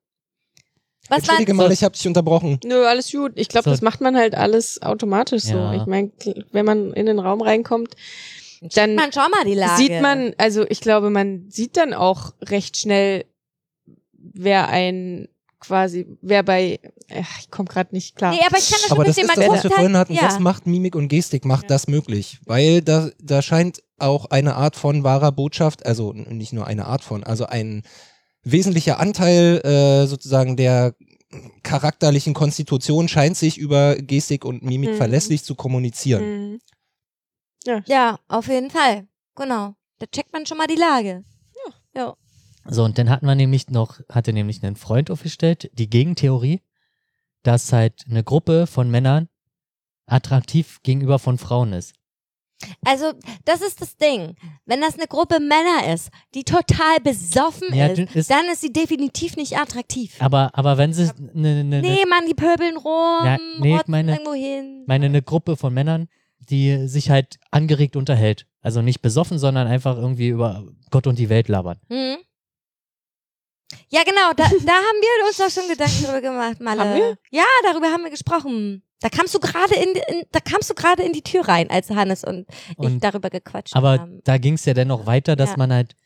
Was 1.09 1.23
war 1.29 1.35
Entschuldige 1.39 1.55
mal, 1.55 1.71
ich 1.73 1.83
habe 1.85 1.95
dich 1.95 2.07
unterbrochen. 2.07 2.59
Nö, 2.65 2.87
alles 2.87 3.11
gut. 3.13 3.33
Ich 3.35 3.49
glaube, 3.49 3.65
So. 3.65 3.71
das 3.71 3.83
macht 3.83 4.01
man 4.01 4.17
halt 4.17 4.35
alles 4.35 4.81
automatisch 4.81 5.43
so. 5.43 5.57
Ja. 5.57 5.75
Ich 5.75 5.87
meine, 5.87 6.11
wenn 6.53 6.65
man 6.65 6.93
in 6.93 7.07
den 7.07 7.19
Raum 7.19 7.43
reinkommt, 7.43 7.95
dann 8.75 8.95
man 8.95 9.13
schon 9.13 9.31
mal 9.31 9.45
die 9.45 9.55
Lage. 9.55 9.77
sieht 9.77 10.01
man, 10.01 10.35
also 10.39 10.65
ich 10.69 10.81
glaube, 10.81 11.11
man 11.11 11.47
sieht 11.51 11.77
dann 11.77 11.93
auch 11.95 12.33
recht 12.43 12.77
schnell, 12.77 13.25
wer 14.17 14.69
einen 14.69 15.29
quasi, 15.61 16.07
wer 16.23 16.43
bei, 16.43 16.81
ach, 17.15 17.39
ich 17.41 17.51
komme 17.51 17.69
gerade 17.69 17.95
nicht 17.95 18.17
klar. 18.17 18.33
Nee, 18.33 18.41
aber 18.47 18.59
ich 18.59 18.65
kann 18.69 18.79
das 18.81 18.89
schon 18.89 18.93
Aber 18.99 19.05
das 19.05 19.15
verstehen. 19.17 19.43
ist 19.43 19.49
das, 19.49 19.57
was 19.59 19.65
wir 19.65 19.71
vorhin 19.71 19.97
halt, 19.97 20.09
hatten. 20.09 20.15
ja. 20.15 20.23
Das 20.23 20.39
macht 20.41 20.67
Mimik 20.67 20.97
und 20.97 21.09
Gestik, 21.09 21.45
macht 21.45 21.71
das 21.71 21.87
möglich. 21.87 22.39
Weil 22.47 22.83
da, 22.83 23.11
da 23.21 23.43
scheint 23.43 23.83
auch 23.99 24.27
eine 24.27 24.57
Art 24.57 24.75
von 24.77 25.05
wahrer 25.05 25.31
Botschaft, 25.33 25.87
also 25.87 26.13
nicht 26.13 26.53
nur 26.53 26.67
eine 26.67 26.87
Art 26.87 27.05
von, 27.05 27.23
also 27.23 27.47
ein 27.47 27.83
wesentlicher 28.43 28.99
Anteil 28.99 29.61
äh, 29.65 30.07
sozusagen 30.09 30.57
der 30.57 30.95
charakterlichen 31.63 32.35
Konstitution 32.35 33.09
scheint 33.09 33.37
sich 33.37 33.57
über 33.57 33.95
Gestik 33.97 34.45
und 34.45 34.63
Mimik 34.65 34.91
Mhm. 34.91 34.97
verlässlich 34.97 35.45
zu 35.45 35.55
kommunizieren. 35.55 36.25
Mhm. 36.53 36.61
Ja, 37.87 38.19
auf 38.29 38.49
jeden 38.49 38.71
Fall. 38.71 39.07
Genau. 39.37 39.75
Da 39.99 40.07
checkt 40.07 40.33
man 40.33 40.47
schon 40.47 40.59
mal 40.59 40.67
die 40.67 40.75
Lage. 40.77 41.25
Ja. 41.95 42.15
So, 42.65 42.85
und 42.85 42.97
dann 42.99 43.11
hatten 43.11 43.27
wir 43.27 43.35
nämlich 43.35 43.69
noch, 43.69 44.01
hatte 44.09 44.33
nämlich 44.33 44.63
einen 44.63 44.77
Freund 44.77 45.11
aufgestellt, 45.11 45.71
die 45.75 45.91
Gegentheorie, 45.91 46.61
dass 47.43 47.73
halt 47.73 48.05
eine 48.09 48.23
Gruppe 48.25 48.67
von 48.67 48.91
Männern 48.91 49.29
attraktiv 50.07 50.81
gegenüber 50.83 51.19
von 51.19 51.39
Frauen 51.39 51.73
ist. 51.73 51.95
Also, 52.87 53.13
das 53.45 53.61
ist 53.61 53.81
das 53.81 53.97
Ding. 53.97 54.37
Wenn 54.67 54.81
das 54.81 54.95
eine 54.97 55.09
Gruppe 55.09 55.41
Männer 55.41 55.93
ist, 55.93 56.11
die 56.35 56.45
total 56.45 57.01
besoffen 57.03 57.75
Ja, 57.75 57.89
ist, 57.89 58.15
ist- 58.15 58.31
dann 58.31 58.45
ist 58.53 58.61
sie 58.61 58.73
definitiv 58.73 59.35
nicht 59.37 59.59
attraktiv. 59.59 60.15
Aber, 60.21 60.51
aber 60.57 60.79
wenn 60.79 60.93
sie 60.93 61.11
eine, 61.35 61.61
eine, 61.61 61.81
nee, 61.83 62.05
Mann, 62.09 62.25
die 62.29 62.35
pöbeln 62.35 62.77
rum, 62.77 63.25
Ja, 63.25 63.39
nee, 63.59 63.81
meine- 63.89 64.13
irgendwo 64.13 64.35
hin. 64.35 64.85
meine 64.87 65.07
eine 65.07 65.23
Gruppe 65.23 65.57
von 65.57 65.75
Männern, 65.75 66.09
die 66.51 66.87
sich 66.89 67.11
halt 67.11 67.39
angeregt 67.51 67.97
unterhält. 67.97 68.47
Also 68.61 68.83
nicht 68.83 69.03
besoffen, 69.03 69.39
sondern 69.39 69.67
einfach 69.67 69.97
irgendwie 69.97 70.29
über 70.29 70.65
Gott 70.91 71.07
und 71.07 71.19
die 71.19 71.29
Welt 71.29 71.49
labern. 71.49 71.81
Mhm. 71.89 72.17
Ja, 73.89 74.03
genau, 74.05 74.33
da, 74.37 74.45
da 74.67 74.73
haben 74.73 75.01
wir 75.01 75.27
uns 75.27 75.37
doch 75.39 75.51
schon 75.51 75.69
Gedanken 75.69 76.05
drüber 76.05 76.21
gemacht, 76.21 76.61
Malle. 76.61 76.81
Haben 76.81 76.95
wir? 76.97 77.17
Ja, 77.31 77.45
darüber 77.65 77.87
haben 77.89 78.05
wir 78.05 78.11
gesprochen. 78.11 78.83
Da 79.01 79.09
kamst 79.09 79.35
du 79.35 79.41
gerade 79.41 79.75
in, 79.75 79.95
in 80.17 80.25
da 80.31 80.39
kamst 80.41 80.71
du 80.71 80.75
gerade 80.75 81.03
in 81.03 81.13
die 81.13 81.23
Tür 81.23 81.49
rein, 81.49 81.71
als 81.71 81.91
Hannes 81.91 82.23
und, 82.23 82.47
ich 82.71 82.79
Und- 82.79 83.03
darüber 83.03 83.31
gequatscht 83.31 83.75
Aber 83.75 83.99
haben. 83.99 84.21
da 84.25 84.39
ging 84.39 84.55
es 84.55 84.65
ja 84.65 84.75
dann 84.75 84.89
noch 84.89 85.07
weiter, 85.07 85.35
dass 85.35 85.51
Ja. 85.51 85.57
man 85.57 85.73
halt 85.73 85.97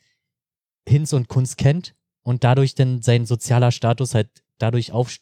Hinz 0.87 1.13
und 1.13 1.27
Kunst 1.27 1.57
kennt 1.57 1.93
und 2.23 2.43
dadurch 2.43 2.73
dann 2.73 3.01
sein 3.01 3.25
sozialer 3.25 3.71
Status 3.71 4.15
halt 4.15 4.29
dadurch 4.57 4.91
auf 4.93 5.15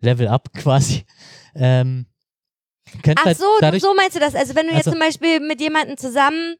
Level 0.00 0.26
up 0.28 0.52
quasi. 0.54 1.04
Ähm, 1.54 2.06
kennt 3.02 3.18
Ach 3.20 3.26
halt 3.26 3.38
so, 3.38 3.46
dadurch, 3.60 3.82
so 3.82 3.94
meinst 3.94 4.16
du 4.16 4.20
das? 4.20 4.34
Also 4.34 4.54
wenn 4.54 4.66
du 4.66 4.72
jetzt 4.72 4.86
Also- 4.88 4.92
zum 4.92 5.00
Beispiel 5.00 5.40
mit 5.40 5.60
jemandem 5.60 5.96
zusammen 5.96 6.56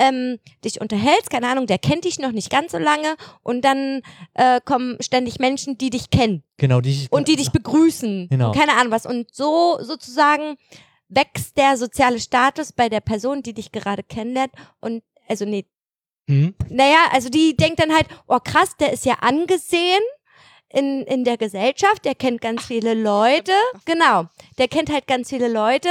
ähm, 0.00 0.38
dich 0.64 0.80
unterhältst, 0.80 1.28
keine 1.28 1.48
Ahnung, 1.48 1.66
der 1.66 1.78
kennt 1.78 2.04
dich 2.04 2.20
noch 2.20 2.30
nicht 2.30 2.50
ganz 2.50 2.70
so 2.70 2.78
lange 2.78 3.16
und 3.42 3.64
dann 3.64 4.02
äh, 4.34 4.60
kommen 4.64 4.96
ständig 5.00 5.40
Menschen, 5.40 5.76
die 5.76 5.90
dich 5.90 6.10
kennen 6.10 6.44
genau, 6.56 6.80
die 6.80 7.08
und 7.10 7.26
die 7.26 7.34
dich 7.34 7.50
begrüßen. 7.50 8.28
Genau. 8.30 8.52
Keine 8.52 8.74
Ahnung 8.74 8.92
was. 8.92 9.06
Und 9.06 9.34
so 9.34 9.76
sozusagen 9.80 10.56
wächst 11.08 11.56
der 11.56 11.76
soziale 11.76 12.20
Status 12.20 12.72
bei 12.72 12.88
der 12.88 13.00
Person, 13.00 13.42
die 13.42 13.54
dich 13.54 13.72
gerade 13.72 14.04
kennenlernt. 14.04 14.52
Und 14.80 15.02
also 15.26 15.44
nee, 15.44 15.66
Hm? 16.30 16.54
naja, 16.68 17.06
also 17.10 17.28
die 17.30 17.56
denkt 17.56 17.80
dann 17.80 17.92
halt, 17.92 18.06
oh 18.28 18.38
krass, 18.38 18.76
der 18.78 18.92
ist 18.92 19.04
ja 19.06 19.14
angesehen 19.14 20.02
in, 20.72 21.02
in 21.02 21.24
der 21.24 21.36
Gesellschaft, 21.36 22.04
der 22.04 22.14
kennt 22.14 22.40
ganz 22.40 22.64
viele 22.64 22.94
Leute. 22.94 23.52
Genau, 23.84 24.24
der 24.58 24.68
kennt 24.68 24.92
halt 24.92 25.06
ganz 25.06 25.30
viele 25.30 25.48
Leute, 25.48 25.88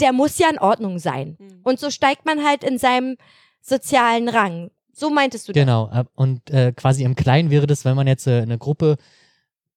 der 0.00 0.12
muss 0.12 0.38
ja 0.38 0.50
in 0.50 0.58
Ordnung 0.58 0.98
sein. 0.98 1.36
Mhm. 1.38 1.60
Und 1.62 1.80
so 1.80 1.90
steigt 1.90 2.26
man 2.26 2.44
halt 2.44 2.64
in 2.64 2.78
seinem 2.78 3.16
sozialen 3.60 4.28
Rang. 4.28 4.70
So 4.92 5.10
meintest 5.10 5.48
du 5.48 5.52
das? 5.52 5.60
Genau, 5.60 5.86
ab- 5.86 6.10
und 6.14 6.50
äh, 6.50 6.72
quasi 6.72 7.04
im 7.04 7.16
Kleinen 7.16 7.50
wäre 7.50 7.66
das, 7.66 7.84
wenn 7.84 7.96
man 7.96 8.06
jetzt 8.06 8.26
äh, 8.26 8.42
eine 8.42 8.58
Gruppe, 8.58 8.96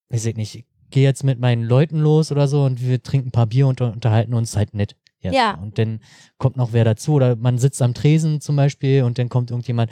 weiß 0.09 0.25
ich 0.25 0.35
nicht, 0.35 0.55
ich 0.55 0.65
gehe 0.89 1.03
jetzt 1.03 1.23
mit 1.23 1.39
meinen 1.39 1.63
Leuten 1.63 1.99
los 1.99 2.31
oder 2.31 2.47
so 2.47 2.63
und 2.63 2.81
wir 2.81 3.01
trinken 3.01 3.29
ein 3.29 3.31
paar 3.31 3.47
Bier 3.47 3.67
und 3.67 3.81
unterhalten 3.81 4.33
uns 4.33 4.55
halt 4.55 4.73
nett. 4.73 4.95
Jetzt. 5.21 5.35
Ja. 5.35 5.55
Und 5.55 5.77
dann 5.79 6.01
kommt 6.37 6.57
noch 6.57 6.73
wer 6.73 6.83
dazu 6.83 7.13
oder 7.13 7.35
man 7.35 7.57
sitzt 7.57 7.81
am 7.81 7.93
Tresen 7.93 8.41
zum 8.41 8.55
Beispiel 8.55 9.03
und 9.03 9.17
dann 9.17 9.29
kommt 9.29 9.49
irgendjemand 9.51 9.91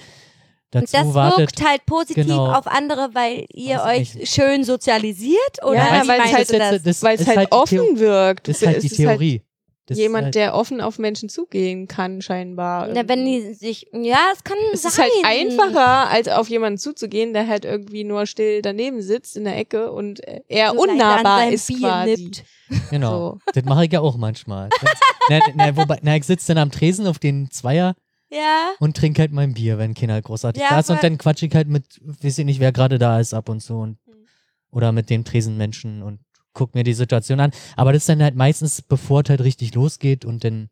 dazu, 0.76 0.86
Und 0.98 1.06
das 1.08 1.14
wartet. 1.14 1.40
wirkt 1.40 1.64
halt 1.68 1.86
positiv 1.86 2.26
Genau. 2.26 2.52
auf 2.54 2.68
andere, 2.68 3.10
weil 3.14 3.46
ihr 3.54 3.78
Weiß 3.78 3.98
ich 4.02 4.10
euch 4.10 4.16
nicht. 4.16 4.34
schön 4.36 4.64
sozialisiert? 4.64 5.64
Oder 5.64 5.76
Ja, 5.76 6.08
weil 6.08 6.20
es 6.26 6.34
halt 6.34 6.54
das? 6.54 6.84
das 6.84 7.04
Weil 7.04 7.16
es 7.16 7.22
ist 7.22 7.28
halt, 7.28 7.38
halt 7.38 7.52
offen 7.52 8.00
wirkt. 8.00 8.48
Das 8.48 8.58
ist 8.62 8.66
halt 8.68 8.78
Es 8.78 8.82
die 8.84 8.88
ist 8.90 8.98
Theorie. 8.98 9.42
Das 9.86 9.98
ist 9.98 10.02
jemand, 10.02 10.24
halt, 10.28 10.36
der 10.36 10.56
offen 10.56 10.80
auf 10.80 10.98
Menschen 10.98 11.28
zugehen 11.28 11.90
kann, 11.90 12.22
scheinbar. 12.22 12.88
Na, 12.94 13.06
wenn 13.10 13.26
die 13.26 13.54
sich, 13.54 13.86
ja, 13.92 14.18
es 14.34 14.42
kann 14.46 14.56
es 14.72 14.82
sein. 14.84 14.92
ist 14.92 14.98
halt 14.98 15.12
einfacher, 15.26 16.10
als 16.10 16.30
auf 16.30 16.48
jemanden 16.48 16.78
zuzugehen, 16.78 17.34
der 17.34 17.48
halt 17.50 17.66
irgendwie 17.66 18.06
nur 18.06 18.26
still 18.26 18.62
daneben 18.62 19.02
sitzt 19.02 19.36
in 19.36 19.44
der 19.44 19.58
Ecke 19.58 19.92
und 19.92 20.22
eher 20.48 20.72
So 20.72 20.84
unnahbar 20.84 21.50
ist 21.50 21.68
Bier 21.68 21.80
quasi. 21.80 22.12
nippt. 22.24 22.44
genau. 22.92 23.32
So. 23.46 23.52
Das 23.54 23.66
mache 23.66 23.84
ich 23.86 23.92
ja 23.92 24.00
auch 24.00 24.16
manchmal. 24.16 24.70
na, 25.30 25.40
na, 25.54 25.76
wobei, 25.76 26.00
na, 26.02 26.16
ich 26.16 26.24
sitze 26.24 26.48
dann 26.54 26.60
am 26.60 26.72
Tresen 26.72 27.06
auf 27.06 27.20
den 27.20 27.52
Zweier 27.52 27.94
Ja. 28.34 28.72
und 28.80 28.98
trinke 28.98 29.22
halt 29.22 29.32
mein 29.32 29.54
Bier, 29.54 29.78
wenn 29.78 29.94
keiner 29.94 30.22
großartig 30.22 30.62
Ja, 30.64 30.70
da 30.72 30.80
ist. 30.80 30.90
Und 30.90 31.04
dann 31.04 31.18
quatsche 31.18 31.46
ich 31.46 31.54
halt 31.56 31.68
mit, 31.68 32.00
weiß 32.04 32.40
ich 32.40 32.46
nicht, 32.46 32.60
wer 32.60 32.72
gerade 32.72 32.98
da 32.98 33.20
ist 33.20 33.34
ab 33.34 33.50
und 33.50 33.60
zu. 33.62 33.76
Und, 33.76 33.98
Mhm. 34.08 34.26
oder 34.72 34.92
mit 34.92 35.10
den 35.10 35.24
Tresenmenschen 35.24 36.02
und 36.04 36.20
guck 36.54 36.74
mir 36.76 36.84
die 36.84 36.94
Situation 36.94 37.40
an. 37.40 37.52
Aber 37.76 37.94
das 37.94 38.04
ist 38.04 38.10
dann 38.10 38.24
halt 38.24 38.36
meistens, 38.36 38.82
bevor 38.82 39.22
es 39.24 39.30
halt 39.30 39.42
richtig 39.42 39.74
losgeht 39.76 40.26
und 40.26 40.44
dann, 40.44 40.70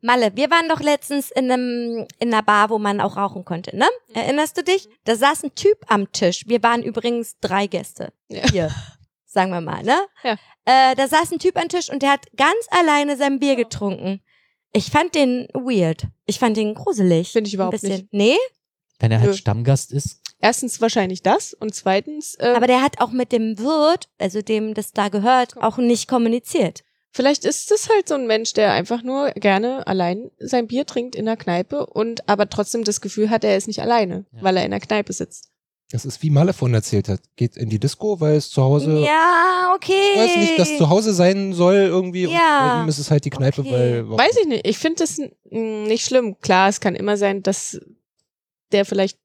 Malle, 0.00 0.32
wir 0.34 0.50
waren 0.50 0.68
doch 0.68 0.80
letztens 0.80 1.30
in 1.30 1.48
einem 1.50 2.06
in 2.18 2.34
einer 2.34 2.42
Bar, 2.42 2.68
wo 2.70 2.78
man 2.80 3.00
auch 3.00 3.16
rauchen 3.16 3.44
konnte, 3.44 3.76
ne? 3.76 3.86
Erinnerst 4.12 4.56
du 4.58 4.64
dich? 4.64 4.88
Da 5.04 5.14
saß 5.14 5.44
ein 5.44 5.54
Typ 5.54 5.78
am 5.86 6.10
Tisch. 6.10 6.48
Wir 6.48 6.62
waren 6.64 6.82
übrigens 6.82 7.38
drei 7.40 7.68
Gäste 7.68 8.12
Ja. 8.28 8.42
hier, 8.50 8.70
sagen 9.24 9.52
wir 9.52 9.60
mal, 9.60 9.84
ne? 9.84 9.96
Ja. 10.24 10.32
Äh, 10.64 10.96
da 10.96 11.06
saß 11.06 11.30
ein 11.30 11.38
Typ 11.38 11.56
am 11.56 11.68
Tisch 11.68 11.90
und 11.90 12.02
der 12.02 12.10
hat 12.10 12.26
ganz 12.36 12.66
alleine 12.70 13.16
sein 13.16 13.38
Bier 13.38 13.54
getrunken. 13.54 14.20
Ich 14.72 14.90
fand 14.90 15.14
den 15.14 15.48
weird. 15.52 16.06
Ich 16.26 16.38
fand 16.38 16.56
den 16.56 16.74
gruselig. 16.74 17.32
Finde 17.32 17.48
ich 17.48 17.54
überhaupt 17.54 17.82
nicht. 17.82 18.06
Nee, 18.12 18.36
wenn 18.98 19.12
er 19.12 19.18
halt 19.20 19.30
Nö. 19.30 19.36
Stammgast 19.36 19.92
ist. 19.92 20.20
Erstens 20.40 20.80
wahrscheinlich 20.80 21.22
das 21.22 21.54
und 21.54 21.74
zweitens, 21.74 22.34
äh, 22.40 22.52
aber 22.56 22.66
der 22.66 22.82
hat 22.82 23.00
auch 23.00 23.12
mit 23.12 23.30
dem 23.32 23.58
Wirt, 23.58 24.08
also 24.18 24.42
dem 24.42 24.74
das 24.74 24.92
da 24.92 25.08
gehört, 25.08 25.56
auch 25.58 25.76
nicht 25.78 26.08
kommuniziert. 26.08 26.82
vielleicht 27.12 27.44
ist 27.44 27.70
es 27.70 27.88
halt 27.90 28.08
so 28.08 28.14
ein 28.14 28.26
Mensch, 28.26 28.52
der 28.54 28.72
einfach 28.72 29.02
nur 29.04 29.30
gerne 29.32 29.86
allein 29.86 30.30
sein 30.38 30.66
Bier 30.66 30.84
trinkt 30.86 31.14
in 31.14 31.26
der 31.26 31.36
Kneipe 31.36 31.86
und 31.86 32.28
aber 32.28 32.48
trotzdem 32.48 32.82
das 32.84 33.00
Gefühl 33.00 33.28
hat, 33.30 33.44
er 33.44 33.56
ist 33.56 33.66
nicht 33.68 33.82
alleine, 33.82 34.24
Ja. 34.32 34.42
weil 34.42 34.56
er 34.56 34.64
in 34.64 34.70
der 34.72 34.80
Kneipe 34.80 35.12
sitzt. 35.12 35.50
Das 35.92 36.04
ist 36.06 36.22
wie 36.22 36.30
Malle 36.30 36.52
von 36.54 36.72
erzählt 36.72 37.08
hat. 37.08 37.20
Geht 37.36 37.56
in 37.56 37.68
die 37.68 37.78
Disco, 37.78 38.18
weil 38.18 38.36
es 38.36 38.50
zu 38.50 38.62
Hause, 38.62 39.00
Ja, 39.06 39.72
okay. 39.76 39.92
weiß 40.16 40.36
nicht, 40.36 40.58
dass 40.58 40.76
zu 40.78 40.88
Hause 40.88 41.12
sein 41.12 41.52
soll 41.52 41.74
irgendwie. 41.76 42.26
Und 42.26 42.32
Ja. 42.32 42.76
bei 42.76 42.82
ihm 42.82 42.88
ist 42.88 42.98
es 42.98 43.10
halt 43.10 43.24
die 43.26 43.30
Kneipe, 43.30 43.60
Okay. 43.60 43.70
weil. 43.72 44.04
warum? 44.08 44.18
Weiß 44.18 44.36
ich 44.40 44.46
nicht. 44.48 44.66
Ich 44.66 44.78
finde 44.78 44.96
das 45.04 45.20
nicht 45.50 46.06
schlimm. 46.06 46.38
Klar, 46.40 46.68
es 46.70 46.80
kann 46.80 46.94
immer 46.94 47.16
sein, 47.18 47.42
dass 47.42 47.78
der 48.72 48.84
vielleicht 48.86 49.18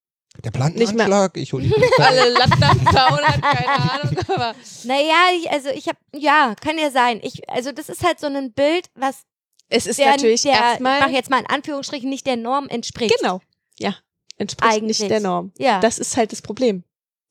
Der 0.43 0.51
plant 0.51 0.75
Nicht 0.75 0.93
mehr- 0.93 1.05
Anschlag. 1.05 1.37
Ich 1.37 1.53
hole 1.53 1.63
alle 1.99 2.29
Latten 2.31 2.59
klauen 2.85 3.21
hat, 3.23 3.41
keine 3.41 3.69
Ahnung, 4.03 4.17
aber 4.27 4.53
Naja, 4.83 5.15
ich, 5.39 5.49
also 5.49 5.69
ich 5.69 5.87
habe, 5.87 5.97
ja, 6.13 6.53
kann 6.61 6.77
ja 6.77 6.91
sein. 6.91 7.19
Ich, 7.23 7.49
also 7.49 7.71
das 7.71 7.87
ist 7.89 8.03
halt 8.03 8.19
so 8.19 8.27
ein 8.27 8.51
Bild, 8.53 8.87
was 8.93 9.21
es 9.69 9.87
ist 9.87 9.99
der, 9.99 10.11
natürlich 10.11 10.41
der 10.43 10.51
ich 10.51 10.59
erstmal 10.59 10.99
mach 10.99 11.09
jetzt 11.09 11.29
mal 11.31 11.39
in 11.39 11.47
Anführungsstrichen 11.47 12.09
nicht 12.09 12.27
der 12.27 12.35
Norm 12.37 12.67
entspricht. 12.67 13.15
genau. 13.19 13.39
Ja, 13.79 13.95
entspricht 14.37 14.73
Eigentlich. 14.73 14.99
nicht 14.99 15.11
der 15.11 15.19
Norm. 15.19 15.51
Ja. 15.57 15.79
Das 15.79 15.97
ist 15.99 16.15
halt 16.17 16.31
das 16.31 16.41
Problem. 16.41 16.83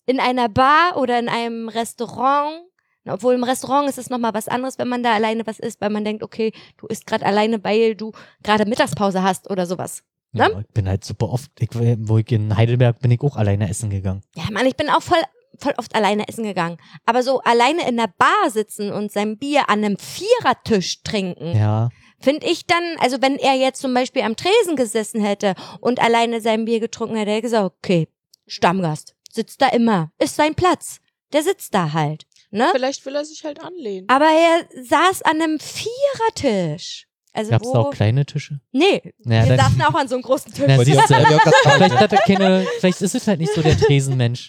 in 0.07 0.21
einer 0.21 0.49
Bar 0.49 0.97
oder 0.97 1.19
in 1.19 1.29
einem 1.29 1.69
Restaurant. 1.69 2.63
Obwohl 3.09 3.35
im 3.35 3.45
Restaurant 3.45 3.89
ist 3.89 3.99
es 3.99 4.11
nochmal 4.11 4.35
was 4.35 4.49
anderes, 4.49 4.79
wenn 4.79 4.89
man 4.89 5.03
da 5.05 5.13
alleine 5.15 5.47
was 5.47 5.61
isst, 5.61 5.81
weil 5.81 5.91
man 5.91 6.05
denkt, 6.05 6.25
okay, 6.25 6.53
du 6.77 6.87
isst 6.89 7.07
gerade 7.07 7.25
alleine, 7.25 7.63
weil 7.63 7.95
du 7.95 8.11
gerade 8.43 8.67
Mittagspause 8.67 9.23
hast 9.23 9.49
oder 9.51 9.65
sowas. 9.67 10.03
Ja, 10.33 10.49
Ne? 10.49 10.65
ich 10.67 10.75
bin 10.75 10.89
halt 10.89 11.05
super 11.05 11.29
oft, 11.31 11.51
ich, 11.61 11.69
wo 11.73 12.19
ich 12.19 12.31
in 12.33 12.57
Heidelberg 12.57 12.99
bin 13.01 13.13
ich 13.13 13.21
auch 13.21 13.37
alleine 13.37 13.69
essen 13.71 13.91
gegangen. 13.91 14.23
Ja, 14.35 14.45
Mann, 14.51 14.67
ich 14.67 14.75
bin 14.77 14.91
auch 14.91 15.03
voll, 15.03 15.23
voll 15.59 15.75
oft 15.79 15.95
alleine 15.95 16.27
essen 16.29 16.43
gegangen. 16.43 16.79
Aber 17.05 17.23
so 17.23 17.41
alleine 17.43 17.89
in 17.89 17.97
der 17.97 18.11
Bar 18.19 18.51
sitzen 18.51 18.91
und 18.93 19.13
sein 19.13 19.39
Bier 19.39 19.71
an 19.71 19.85
einem 19.85 19.99
Vierertisch 19.99 21.03
trinken, 21.05 21.57
Ja, 21.57 21.89
finde 22.19 22.47
ich 22.47 22.67
dann, 22.67 22.83
also 22.99 23.21
wenn 23.21 23.37
er 23.37 23.55
jetzt 23.55 23.81
zum 23.81 23.93
Beispiel 23.95 24.23
am 24.23 24.37
Tresen 24.37 24.77
gesessen 24.77 25.21
hätte 25.23 25.55
und 25.81 26.01
alleine 26.01 26.41
sein 26.41 26.65
Bier 26.65 26.81
getrunken 26.81 27.17
hätte, 27.17 27.31
hätte 27.31 27.39
er 27.39 27.43
gesagt, 27.43 27.75
okay, 27.79 28.09
Stammgast, 28.47 29.15
sitzt 29.31 29.61
da 29.61 29.69
immer, 29.69 30.11
ist 30.19 30.37
sein 30.37 30.55
Platz. 30.55 31.01
Der 31.33 31.43
sitzt 31.43 31.75
da 31.75 31.93
halt. 31.93 32.27
Ne? 32.51 32.69
Vielleicht 32.73 33.05
will 33.05 33.17
er 33.17 33.25
sich 33.25 33.45
halt 33.45 33.61
anlehnen. 33.61 34.09
Aber 34.09 34.27
er 34.27 34.85
saß 34.85 35.23
an 35.23 35.43
einem 35.43 35.59
Vierertisch. 35.59 37.07
Also 37.33 37.51
gab 37.51 37.63
es 37.63 37.71
da 37.71 37.81
auch 37.81 37.91
kleine 37.91 38.25
Tische? 38.25 38.61
Nee, 38.73 39.13
Naja, 39.19 39.51
wir 39.51 39.57
saßen 39.59 39.83
auch 39.83 39.95
an 39.95 40.09
so 40.09 40.15
einem 40.15 40.23
großen 40.23 40.55
Tisch. 40.55 40.65
Na, 40.67 40.83
siehst 40.83 40.99
du, 40.99 41.15
vielleicht 41.15 41.95
hat 42.01 42.13
er 42.13 42.19
keine, 42.21 42.67
vielleicht 42.79 43.03
ist 43.03 43.15
es 43.15 43.27
halt 43.27 43.41
nicht 43.41 43.53
so 43.53 43.61
der 43.61 43.77
Tresenmensch. 43.77 44.49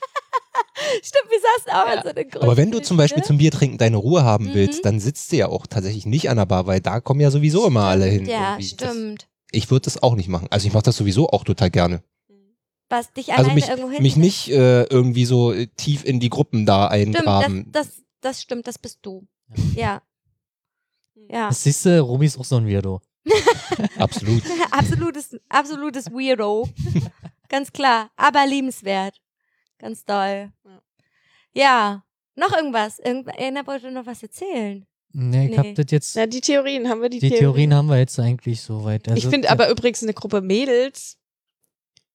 Stimmt, 1.03 1.29
wir 1.29 1.39
saßen 1.39 1.71
auch 1.71 1.87
Ja. 1.87 1.93
an 1.99 2.03
so 2.03 2.09
einem 2.09 2.29
großen 2.29 2.41
Aber 2.43 2.57
wenn 2.57 2.71
du 2.71 2.81
zum 2.81 2.97
Beispiel 2.97 3.21
ne? 3.21 3.25
zum 3.27 3.37
Bier 3.37 3.51
trinken 3.51 3.77
deine 3.77 3.97
Ruhe 3.97 4.23
haben 4.23 4.45
Mhm. 4.45 4.53
willst, 4.53 4.85
dann 4.85 4.99
sitzt 4.99 5.31
du 5.31 5.37
ja 5.37 5.47
auch 5.47 5.67
tatsächlich 5.67 6.05
nicht 6.05 6.29
an 6.29 6.37
der 6.37 6.45
Bar, 6.45 6.67
weil 6.67 6.79
da 6.81 6.99
kommen 6.99 7.19
ja 7.21 7.31
sowieso 7.31 7.65
immer 7.67 7.83
alle 7.85 8.05
hin. 8.05 8.25
Ja, 8.25 8.53
irgendwie. 8.57 8.75
Das, 8.75 8.89
stimmt. 8.91 9.27
ich 9.51 9.69
würde 9.71 9.85
das 9.85 10.01
auch 10.03 10.15
nicht 10.15 10.29
machen. 10.29 10.47
Also 10.51 10.67
ich 10.67 10.73
mache 10.73 10.83
das 10.83 10.97
sowieso 10.97 11.29
auch 11.29 11.43
total 11.43 11.69
gerne. 11.69 12.03
was 12.89 13.11
dich 13.11 13.31
Also 13.33 13.41
alleine 13.43 13.55
mich, 13.55 13.67
irgendwo 13.69 13.89
hin. 13.91 14.01
mich 14.01 14.15
nicht 14.15 14.49
äh, 14.49 14.83
irgendwie 14.83 15.25
so 15.25 15.51
äh, 15.51 15.67
tief 15.75 16.05
in 16.05 16.19
die 16.21 16.29
Gruppen 16.29 16.65
da 16.65 16.87
Stimmt, 16.89 17.15
das, 17.15 17.19
eingraben. 17.21 17.71
das, 17.71 18.01
das 18.21 18.41
stimmt, 18.41 18.65
das 18.67 18.79
bist 18.79 18.99
du. 19.01 19.27
Ja. 19.75 20.01
Ja. 21.29 21.49
Das 21.49 21.63
siehst 21.63 21.85
du, 21.85 21.99
Robi 22.01 22.27
ist 22.27 22.37
auch 22.39 22.45
so 22.45 22.55
ein 22.55 22.65
Weirdo. 22.67 23.01
Absolut. 23.97 24.41
absolutes, 24.71 25.35
absolutes 25.49 26.05
Weirdo. 26.11 26.69
Ganz 27.49 27.71
klar. 27.73 28.09
Aber 28.15 28.45
liebenswert. 28.45 29.21
Ganz 29.79 30.05
doll. 30.05 30.51
Ja. 30.65 30.76
Ja. 31.57 32.03
Noch 32.35 32.55
irgendwas? 32.55 32.99
Irgend 32.99 33.27
einer 33.37 33.65
wollte 33.65 33.91
noch 33.91 34.05
was 34.05 34.21
erzählen. 34.21 34.85
Nee, 35.13 35.45
ich 35.45 35.51
Nee. 35.51 35.57
hab 35.57 35.75
das 35.75 35.85
jetzt. 35.89 36.15
Ja, 36.15 36.27
die 36.27 36.41
Theorien 36.41 36.87
haben 36.87 37.01
wir 37.01 37.09
die, 37.09 37.19
die 37.19 37.29
Theorien 37.31 37.73
haben 37.73 37.87
wir 37.89 37.97
jetzt 37.97 38.19
eigentlich 38.19 38.61
soweit. 38.61 39.07
Also, 39.07 39.17
ich 39.17 39.27
finde 39.27 39.49
aber 39.49 39.69
übrigens 39.69 40.03
eine 40.03 40.13
Gruppe 40.13 40.41
Mädels 40.41 41.17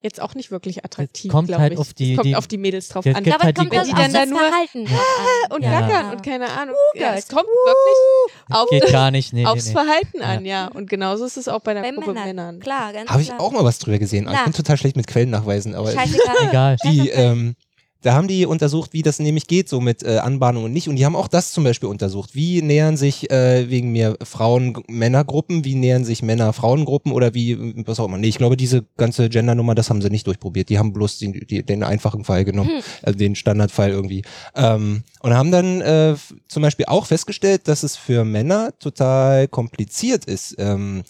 jetzt 0.00 0.20
auch 0.20 0.34
nicht 0.34 0.50
wirklich 0.50 0.84
attraktiv. 0.84 1.30
kommt 1.30 1.56
halt 1.56 1.72
ich. 1.74 1.78
auf 1.78 1.94
die- 1.94 2.10
es 2.12 2.16
kommt 2.16 2.26
die- 2.26 2.36
auf 2.36 2.46
die 2.48 2.58
Mädels 2.58 2.88
drauf 2.88 3.06
an. 3.06 3.14
gibt 3.22 3.34
Aber 3.34 3.44
halt 3.44 3.56
es 3.56 3.60
kommt 3.60 3.72
die 3.72 3.76
die 3.76 3.92
auf 3.92 3.98
dann 3.98 4.12
das 4.12 4.22
da 4.24 4.26
nur- 4.26 4.38
Verhalten 4.40 4.86
und 5.54 5.62
Ja. 5.64 5.80
gackern 5.80 6.10
und 6.12 6.22
keine 6.24 6.48
Ahnung. 6.50 6.74
Ja, 6.94 7.10
Girls. 7.10 7.24
es 7.24 7.28
kommt 7.28 7.46
wirklich 7.46 8.34
auf 8.50 8.68
geht 8.70 8.92
gar 8.92 9.10
nicht. 9.10 9.32
Nee, 9.32 9.46
aufs 9.46 9.66
nee. 9.66 9.72
Verhalten 9.72 10.22
an, 10.22 10.44
ja. 10.44 10.68
Und 10.68 10.88
genauso 10.90 11.24
ist 11.24 11.36
es 11.36 11.48
auch 11.48 11.60
bei 11.60 11.74
der 11.74 11.82
Bei 11.82 11.90
Gruppe 11.92 12.12
Männern. 12.14 12.26
Männern. 12.28 12.60
Klar, 12.60 12.92
ganz 12.92 13.10
Habe 13.10 13.22
ich 13.22 13.32
auch 13.32 13.50
mal 13.52 13.64
was 13.64 13.78
drüber 13.78 13.98
gesehen. 13.98 14.24
Na. 14.26 14.34
Ich 14.34 14.44
bin 14.44 14.52
total 14.52 14.76
schlecht 14.76 14.96
mit 14.96 15.06
Quellen 15.06 15.30
nachweisen, 15.30 15.74
aber 15.74 15.90
Scheißegal. 15.92 16.48
Egal. 16.48 16.76
die, 16.84 17.08
ähm, 17.10 17.54
da 18.02 18.14
haben 18.14 18.28
die 18.28 18.46
untersucht, 18.46 18.92
wie 18.92 19.02
das 19.02 19.18
nämlich 19.18 19.46
geht, 19.46 19.68
so 19.68 19.80
mit 19.80 20.02
äh, 20.02 20.18
Anbahnung 20.18 20.64
und 20.64 20.72
nicht. 20.72 20.88
Und 20.88 20.96
die 20.96 21.04
haben 21.04 21.16
auch 21.16 21.28
das 21.28 21.52
zum 21.52 21.64
Beispiel 21.64 21.88
untersucht. 21.88 22.34
Wie 22.34 22.60
nähern 22.62 22.96
sich 22.96 23.30
äh, 23.30 23.70
wegen 23.70 23.92
mir 23.92 24.16
Frauen-Männer-Gruppen, 24.22 25.64
wie 25.64 25.74
nähern 25.74 26.04
sich 26.04 26.22
Männer-Frauen-Gruppen 26.22 27.12
oder 27.12 27.34
wie, 27.34 27.86
was 27.86 28.00
auch 28.00 28.06
immer. 28.06 28.18
Nee, 28.18 28.28
ich 28.28 28.38
glaube, 28.38 28.56
diese 28.56 28.84
ganze 28.96 29.28
Gender-Nummer, 29.28 29.74
das 29.74 29.88
haben 29.88 30.02
sie 30.02 30.10
nicht 30.10 30.26
durchprobiert. 30.26 30.68
Die 30.68 30.78
haben 30.78 30.92
bloß 30.92 31.18
die, 31.18 31.46
die, 31.46 31.62
den 31.62 31.82
einfachen 31.82 32.24
Fall 32.24 32.44
genommen, 32.44 32.70
Hm. 32.70 32.82
also 33.02 33.18
den 33.18 33.34
Standardfall 33.34 33.90
irgendwie. 33.90 34.22
Ähm, 34.54 35.02
und 35.20 35.34
haben 35.34 35.50
dann 35.52 35.80
äh, 35.80 36.14
zum 36.48 36.62
Beispiel 36.62 36.86
auch 36.86 37.06
festgestellt, 37.06 37.68
dass 37.68 37.82
es 37.82 37.96
für 37.96 38.24
Männer 38.24 38.72
total 38.78 39.48
kompliziert 39.48 40.24
ist. 40.24 40.56
Ähm, 40.58 41.02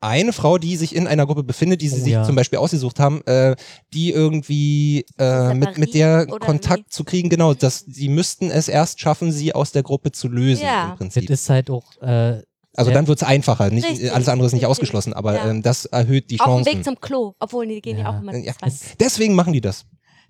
eine 0.00 0.32
Frau, 0.32 0.56
die 0.58 0.76
sich 0.76 0.94
in 0.96 1.06
einer 1.06 1.26
Gruppe 1.26 1.42
befindet, 1.42 1.82
die 1.82 1.88
sie 1.88 2.00
Oh, 2.00 2.04
sich 2.04 2.12
ja. 2.14 2.24
zum 2.24 2.34
Beispiel 2.36 2.58
ausgesucht 2.58 2.98
haben, 3.00 3.22
äh, 3.26 3.54
die 3.92 4.10
irgendwie 4.12 5.04
äh, 5.18 5.52
mit, 5.54 5.76
mit 5.78 5.94
der 5.94 6.26
Kontakt 6.26 6.86
wie? 6.86 6.90
zu 6.90 7.04
kriegen, 7.04 7.28
genau, 7.28 7.52
dass 7.54 7.80
sie 7.86 8.08
müssten 8.08 8.50
es 8.50 8.68
erst 8.68 9.00
schaffen, 9.00 9.30
sie 9.32 9.54
aus 9.54 9.72
der 9.72 9.82
Gruppe 9.82 10.10
zu 10.12 10.28
lösen 10.28 10.64
Ja. 10.64 10.84
im 10.84 10.88
Das 10.90 10.98
Prinzip. 10.98 11.28
ist 11.30 11.50
halt 11.50 11.70
auch. 11.70 11.84
Äh, 12.00 12.42
Also 12.76 12.90
Ja. 12.92 12.94
dann 12.94 13.08
wird 13.08 13.20
es 13.20 13.26
einfacher, 13.26 13.68
nicht, 13.70 13.84
Richtig, 13.88 14.12
alles 14.12 14.28
andere 14.28 14.46
ist 14.46 14.52
nicht 14.52 14.60
richtig. 14.62 14.70
ausgeschlossen, 14.70 15.12
aber 15.12 15.34
Ja. 15.34 15.50
ähm, 15.50 15.60
das 15.60 15.86
erhöht 15.86 16.30
die 16.30 16.38
Auf 16.40 16.46
dem 16.46 16.50
Chancen. 16.64 16.72
Weg 16.78 16.84
zum 16.84 17.00
Klo. 17.00 17.34
Obwohl, 17.40 17.66
die 17.66 17.80
gehen 17.82 17.96
ja, 17.98 18.04
Ja. 18.04 18.10
auch 18.16 18.22
immer 18.22 18.34
Ja, 18.36 18.52
zweit. 18.56 18.68
es, 18.72 18.96
Deswegen 18.98 19.34
machen 19.34 19.52
die 19.52 19.60
das. 19.60 19.84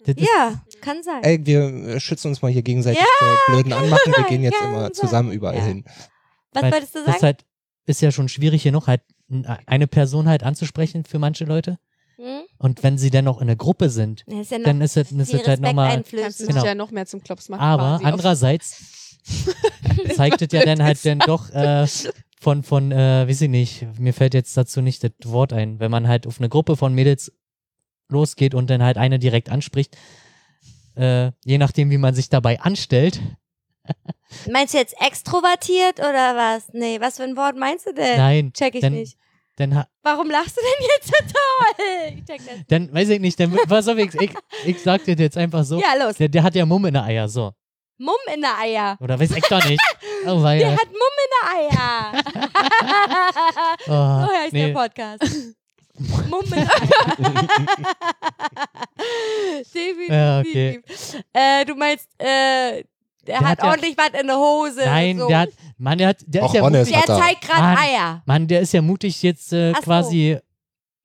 das 0.07 0.15
Ja, 0.19 0.61
kann 0.81 1.03
sein. 1.03 1.23
Ey, 1.23 1.39
wir 1.45 1.61
äh, 1.63 2.01
schützen 2.01 2.29
uns 2.29 2.41
mal 2.41 2.51
hier 2.51 2.63
gegenseitig 2.63 2.99
Ja, 3.01 3.07
vor 3.19 3.55
blöden 3.55 3.73
Anmachen. 3.75 4.15
Wir 4.17 4.25
gehen 4.25 4.43
jetzt 4.43 4.57
immer 4.65 4.81
sein. 4.85 4.95
zusammen 4.95 5.33
überall 5.33 5.57
Ja. 5.59 5.65
hin. 5.65 5.85
Was 6.55 6.63
weil 6.63 6.73
wolltest 6.73 6.95
du 6.95 6.99
Das 7.01 7.07
sagen? 7.07 7.17
ist 7.19 7.23
halt 7.23 7.45
ist 7.87 8.01
ja 8.03 8.11
schon 8.13 8.29
schwierig 8.29 8.63
genug, 8.63 8.87
halt 8.87 9.03
n- 9.03 9.15
eine 9.66 9.86
Person 9.86 10.28
halt 10.28 10.43
anzusprechen 10.43 11.05
für 11.05 11.19
manche 11.19 11.44
Leute. 11.44 11.78
Hm? 12.16 12.43
Und 12.59 12.82
wenn 12.82 12.98
sie 12.98 13.11
dann 13.11 13.24
noch 13.24 13.39
in 13.40 13.48
einer 13.48 13.57
Gruppe 13.57 13.89
sind, 13.89 14.23
ist 14.27 14.51
ja 14.51 14.59
noch 14.59 14.65
dann 14.65 14.81
ist 14.81 14.97
es, 14.97 15.11
ist 15.11 15.19
es 15.20 15.32
halt 15.32 15.47
Respekt 15.47 15.62
nochmal. 15.62 15.94
Kannst 15.94 16.12
du 16.12 16.16
einflößen. 16.19 16.47
Genau. 16.48 16.65
ja 16.65 16.74
noch 16.74 16.90
mehr 16.90 17.07
zum 17.07 17.23
Klops 17.23 17.48
machen. 17.48 17.62
Aber 17.62 18.01
andererseits 18.05 19.19
zeigt 20.15 20.43
es 20.43 20.52
ja 20.52 20.65
dann 20.65 20.82
halt 20.82 21.05
dann 21.07 21.20
doch 21.20 21.51
äh, 21.51 21.86
von, 22.40 22.62
von 22.62 22.93
äh, 22.93 23.27
weiß 23.28 23.43
ich 23.43 23.48
nicht, 23.48 23.86
mir 23.98 24.12
fällt 24.12 24.35
jetzt 24.35 24.57
dazu 24.57 24.82
nicht 24.82 25.02
das 25.05 25.12
Wort 25.24 25.52
ein, 25.52 25.81
wenn 25.81 25.90
man 25.90 26.09
halt 26.09 26.27
auf 26.27 26.39
eine 26.39 26.48
Gruppe 26.48 26.77
von 26.77 26.94
Mädels 26.94 27.32
losgeht 28.09 28.55
und 28.55 28.69
dann 28.69 28.82
halt 28.82 28.98
eine 28.98 29.19
direkt 29.19 29.51
anspricht, 29.51 29.97
äh, 30.97 31.32
je 31.44 31.59
nachdem, 31.59 31.90
wie 31.90 31.98
man 31.98 32.15
sich 32.15 32.28
dabei 32.28 32.61
anstellt. 32.61 33.20
Meinst 34.51 34.75
du 34.75 34.79
jetzt 34.79 34.95
extrovertiert 35.01 35.99
oder 35.99 36.37
was? 36.37 36.69
Nee, 36.73 37.01
was 37.01 37.17
für 37.17 37.25
ein 37.25 37.37
Wort 37.37 37.57
meinst 37.57 37.87
du 37.87 37.93
denn? 37.95 38.17
Nein, 38.17 38.53
Check 38.53 38.75
ich 38.77 38.81
dann, 38.81 38.93
nicht. 38.95 39.17
dann, 39.57 39.75
ha- 39.75 39.89
Warum 40.03 40.31
lachst 40.31 40.57
du 40.57 40.61
denn 40.61 40.87
jetzt 40.97 41.09
so 41.09 41.15
toll? 41.35 42.15
Ich 42.19 42.25
check 42.25 42.41
das. 42.47 42.59
dann 42.69 42.93
weiß 42.95 43.09
ich 43.11 43.21
nicht, 43.21 43.39
dann 43.41 43.51
pass 43.69 43.89
auf, 43.89 43.99
ich, 43.99 44.15
ich, 44.15 44.31
ich 44.65 44.81
sag 44.83 45.05
dir 45.05 45.15
jetzt 45.17 45.37
einfach 45.37 45.65
so, 45.65 45.81
Ja, 45.81 45.95
los. 46.07 46.17
der, 46.17 46.29
der 46.29 46.43
hat 46.43 46.55
ja 46.55 46.65
Mumm 46.65 46.87
in 46.87 46.95
der 46.95 47.05
Eier, 47.05 47.29
so. 47.29 47.53
Mumm 47.99 48.17
in 48.35 48.41
der 48.41 48.57
Eier. 48.59 48.97
Oder 49.01 49.19
weiß 49.21 49.33
ich 49.33 49.45
doch 49.45 49.65
nicht. 49.65 49.81
Oh, 50.27 50.43
Der 50.43 50.73
hat 50.73 50.89
Mumm 50.89 51.17
in 51.25 51.31
der 51.41 51.81
Eier. 51.81 52.23
oh, 53.87 54.27
so 54.27 54.33
heißt 54.35 54.53
nee. 54.53 54.67
der 54.67 54.75
Podcast. 54.75 55.23
Mumm 56.29 56.45
in 56.45 56.51
der 56.51 56.71
Eier. 56.71 57.47
Definitiv. 59.75 60.09
Ja, 60.09 60.41
okay. 60.41 60.83
äh, 61.33 61.65
du 61.65 61.75
meinst, 61.75 62.09
äh, 62.19 62.85
der, 63.27 63.39
Der 63.39 63.41
hat, 63.41 63.47
hat 63.47 63.59
ja- 63.63 63.71
ordentlich 63.71 63.97
was 63.97 64.21
in 64.21 64.27
der 64.27 64.37
Hose. 64.37 64.81
Nein, 64.85 65.19
so. 65.19 65.29
der 65.29 65.39
hat, 65.41 65.49
Mann, 65.79 65.99
der 65.99 66.09
hat, 66.09 66.19
der 66.27 66.45
ist 66.47 66.55
ja 66.55 66.63
Ronne, 66.63 66.79
mutig. 66.79 66.93
der 66.95 67.03
er. 67.09 67.19
zeigt 67.21 67.41
gerade. 67.43 67.79
Eier. 67.81 68.23
Mann, 68.27 68.47
der 68.49 68.61
ist 68.61 68.73
ja 68.73 68.83
mutig 68.83 69.23
jetzt 69.23 69.53
äh, 69.53 69.73
so. 69.75 69.81
quasi. 69.83 70.39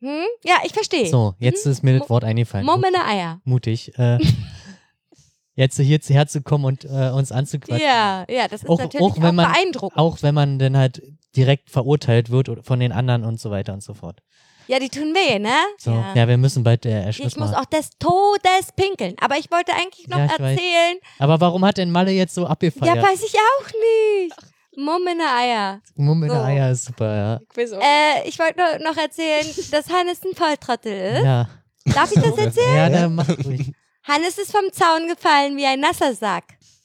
Hm? 0.01 0.23
Ja, 0.43 0.55
ich 0.63 0.73
verstehe. 0.73 1.07
So, 1.07 1.33
jetzt 1.39 1.65
ist 1.65 1.83
mir 1.83 1.97
das 1.99 2.09
Wort 2.09 2.23
eingefallen. 2.23 2.65
Mumm 2.65 2.83
in 2.83 2.93
der 2.93 3.07
Eier. 3.07 3.41
Mutig. 3.43 3.97
Äh, 3.97 4.19
jetzt 5.55 5.79
hier 5.79 5.99
herzukommen 6.09 6.65
und 6.65 6.85
äh, 6.85 7.09
uns 7.11 7.31
anzuquatschen. 7.31 7.85
Ja, 7.85 8.25
ja, 8.29 8.47
das 8.47 8.63
ist 8.63 8.69
Auch- 8.69 8.79
natürlich 8.79 9.05
auch 9.05 9.15
wenn 9.17 9.25
auch 9.25 9.31
man- 9.33 9.51
beeindruckend. 9.51 9.97
Auch 9.99 10.21
wenn 10.21 10.35
man 10.35 10.59
dann 10.59 10.77
halt 10.77 11.01
direkt 11.35 11.69
verurteilt 11.69 12.29
wird 12.29 12.49
oder 12.49 12.63
von 12.63 12.79
den 12.79 12.91
anderen 12.91 13.23
und 13.23 13.39
so 13.39 13.51
weiter 13.51 13.73
und 13.73 13.83
so 13.83 13.93
fort. 13.93 14.21
Ja, 14.67 14.79
die 14.79 14.89
tun 14.89 15.13
weh, 15.13 15.37
ne? 15.39 15.53
So, 15.77 15.91
ja, 15.91 16.27
wir 16.27 16.37
müssen 16.37 16.63
bald 16.63 16.85
äh, 16.85 17.11
Schluss 17.13 17.33
Ich 17.33 17.37
muss 17.37 17.51
machen. 17.51 17.61
auch 17.61 17.65
des 17.69 17.89
Todes 17.99 18.71
pinkeln. 18.75 19.15
Aber 19.21 19.37
ich 19.37 19.51
wollte 19.51 19.73
eigentlich 19.73 20.07
noch 20.07 20.17
Ja, 20.17 20.25
ich 20.25 20.31
weiß. 20.39 20.39
erzählen. 20.51 20.97
Aber 21.19 21.39
warum 21.41 21.63
hat 21.65 21.77
denn 21.77 21.91
Malle 21.91 22.11
jetzt 22.11 22.33
so 22.35 22.43
Ja, 22.43 22.47
abgefeiert? 22.49 22.97
weiß 23.03 23.23
ich 23.23 23.35
auch 23.35 23.65
nicht. 23.67 24.35
Mumm 24.77 25.07
in 25.07 25.17
der 25.19 25.35
Eier. 25.37 25.81
Mumm 25.95 26.23
in 26.23 26.29
der 26.29 26.37
so. 26.39 26.43
Eier 26.43 26.71
ist 26.71 26.85
super, 26.85 27.15
ja. 27.15 27.39
Ich 27.55 27.71
Äh, 27.71 28.27
ich 28.27 28.39
wollte 28.39 28.59
nur 28.59 28.91
noch 28.91 28.97
erzählen, 28.97 29.45
dass 29.71 29.89
Hannes 29.89 30.21
ein 30.25 30.35
Volltrottel 30.35 30.91
ist. 31.17 31.23
Ja, 31.23 31.47
Darf 31.93 32.11
ich 32.11 32.21
das 32.21 32.37
erzählen? 32.37 32.75
ja 32.75 32.89
dann 32.89 33.15
mach 33.15 33.29
ruhig. 33.45 33.71
Hannes 34.03 34.37
ist 34.37 34.51
vom 34.51 34.71
Zaun 34.71 35.07
gefallen 35.07 35.55
wie 35.57 35.65
ein 35.65 35.79
nasser 35.79 36.13
Sack. 36.13 36.43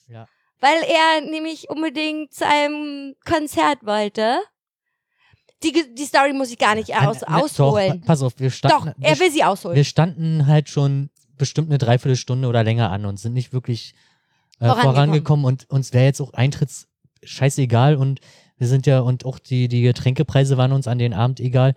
Ja. 0.08 0.26
Weil 0.60 0.82
er 0.84 1.22
nämlich 1.30 1.68
unbedingt 1.70 2.32
zu 2.32 2.46
einem 2.46 3.14
Konzert 3.26 3.78
wollte. 3.84 4.38
Die, 5.62 5.94
die 5.94 6.04
Story 6.04 6.32
muss 6.32 6.50
ich 6.50 6.58
gar 6.58 6.74
nicht 6.74 6.94
aus, 6.94 7.22
ausholen. 7.22 8.00
Doch, 8.00 8.06
pass 8.06 8.22
auf, 8.22 8.34
wir 8.38 8.48
Doch, 8.48 8.54
standen, 8.54 8.94
er 9.02 9.18
wir, 9.18 9.20
will 9.20 9.30
sie 9.30 9.44
ausholen. 9.44 9.76
wir 9.76 9.84
standen 9.84 10.46
halt 10.46 10.68
schon 10.68 11.10
bestimmt 11.36 11.68
eine 11.68 11.78
Dreiviertelstunde 11.78 12.48
oder 12.48 12.64
länger 12.64 12.90
an 12.90 13.04
und 13.04 13.18
sind 13.18 13.34
nicht 13.34 13.52
wirklich 13.52 13.94
äh, 14.58 14.66
Vorangekommen. 14.66 14.94
vorangekommen. 14.94 15.44
und 15.44 15.70
uns 15.70 15.92
wäre 15.92 16.04
jetzt 16.04 16.20
auch 16.20 16.32
Eintritts 16.32 16.88
scheißegal 17.22 17.96
und 17.96 18.20
wir 18.56 18.66
sind 18.66 18.86
ja 18.86 19.00
und 19.00 19.24
auch 19.24 19.38
die, 19.38 19.68
die 19.68 19.82
Getränkepreise 19.82 20.56
waren 20.56 20.72
uns 20.72 20.86
an 20.86 20.98
den 20.98 21.14
Abend 21.14 21.40
egal. 21.40 21.74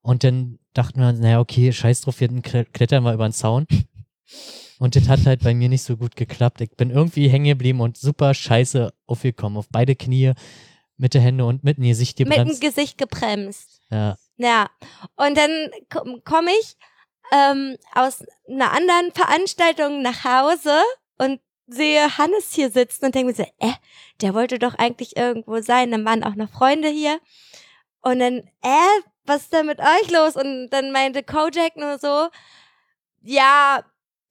Und 0.00 0.24
dann 0.24 0.58
dachten 0.72 1.00
wir, 1.00 1.08
uns, 1.08 1.20
naja, 1.20 1.40
okay, 1.40 1.70
scheiß 1.72 2.00
drauf, 2.00 2.20
wir 2.20 2.28
klettern 2.40 3.04
wir 3.04 3.12
über 3.12 3.28
den 3.28 3.32
Zaun. 3.32 3.66
Und 4.78 4.94
das 4.94 5.08
hat 5.08 5.26
halt 5.26 5.42
bei 5.42 5.54
mir 5.54 5.68
nicht 5.68 5.82
so 5.82 5.96
gut 5.96 6.14
geklappt. 6.14 6.60
Ich 6.60 6.70
bin 6.76 6.90
irgendwie 6.90 7.28
hängen 7.28 7.46
geblieben 7.46 7.80
und 7.80 7.96
super 7.96 8.32
scheiße 8.32 8.92
aufgekommen. 9.06 9.58
Auf 9.58 9.66
beide 9.72 9.96
Knie, 9.96 10.34
mit 10.98 11.14
der 11.14 11.20
Hände 11.22 11.44
und 11.46 11.64
mit 11.64 11.78
die 11.78 11.88
Gesicht 11.88 12.18
Mit 12.18 12.28
dem 12.28 12.34
gebremst. 12.48 12.60
Gesicht 12.60 12.98
gebremst. 12.98 13.80
Ja. 13.90 14.16
Ja. 14.36 14.68
Und 15.16 15.36
dann 15.36 15.70
komme 16.24 16.50
ich 16.60 16.76
ähm, 17.32 17.76
aus 17.94 18.24
einer 18.48 18.72
anderen 18.72 19.12
Veranstaltung 19.14 20.02
nach 20.02 20.24
Hause 20.24 20.80
und 21.18 21.40
sehe 21.66 22.16
Hannes 22.18 22.52
hier 22.54 22.70
sitzen 22.70 23.06
und 23.06 23.14
denke 23.14 23.28
mir 23.28 23.34
so, 23.36 23.42
äh, 23.58 23.72
der 24.20 24.34
wollte 24.34 24.58
doch 24.58 24.74
eigentlich 24.74 25.16
irgendwo 25.16 25.60
sein. 25.60 25.90
Dann 25.90 26.04
waren 26.04 26.24
auch 26.24 26.34
noch 26.34 26.50
Freunde 26.50 26.88
hier. 26.88 27.18
Und 28.00 28.20
dann, 28.20 28.38
äh, 28.62 29.00
was 29.24 29.42
ist 29.42 29.52
denn 29.52 29.66
mit 29.66 29.78
euch 29.80 30.10
los? 30.10 30.36
Und 30.36 30.70
dann 30.70 30.92
meinte 30.92 31.22
Kojak 31.22 31.76
nur 31.76 31.98
so, 31.98 32.28
ja, 33.22 33.82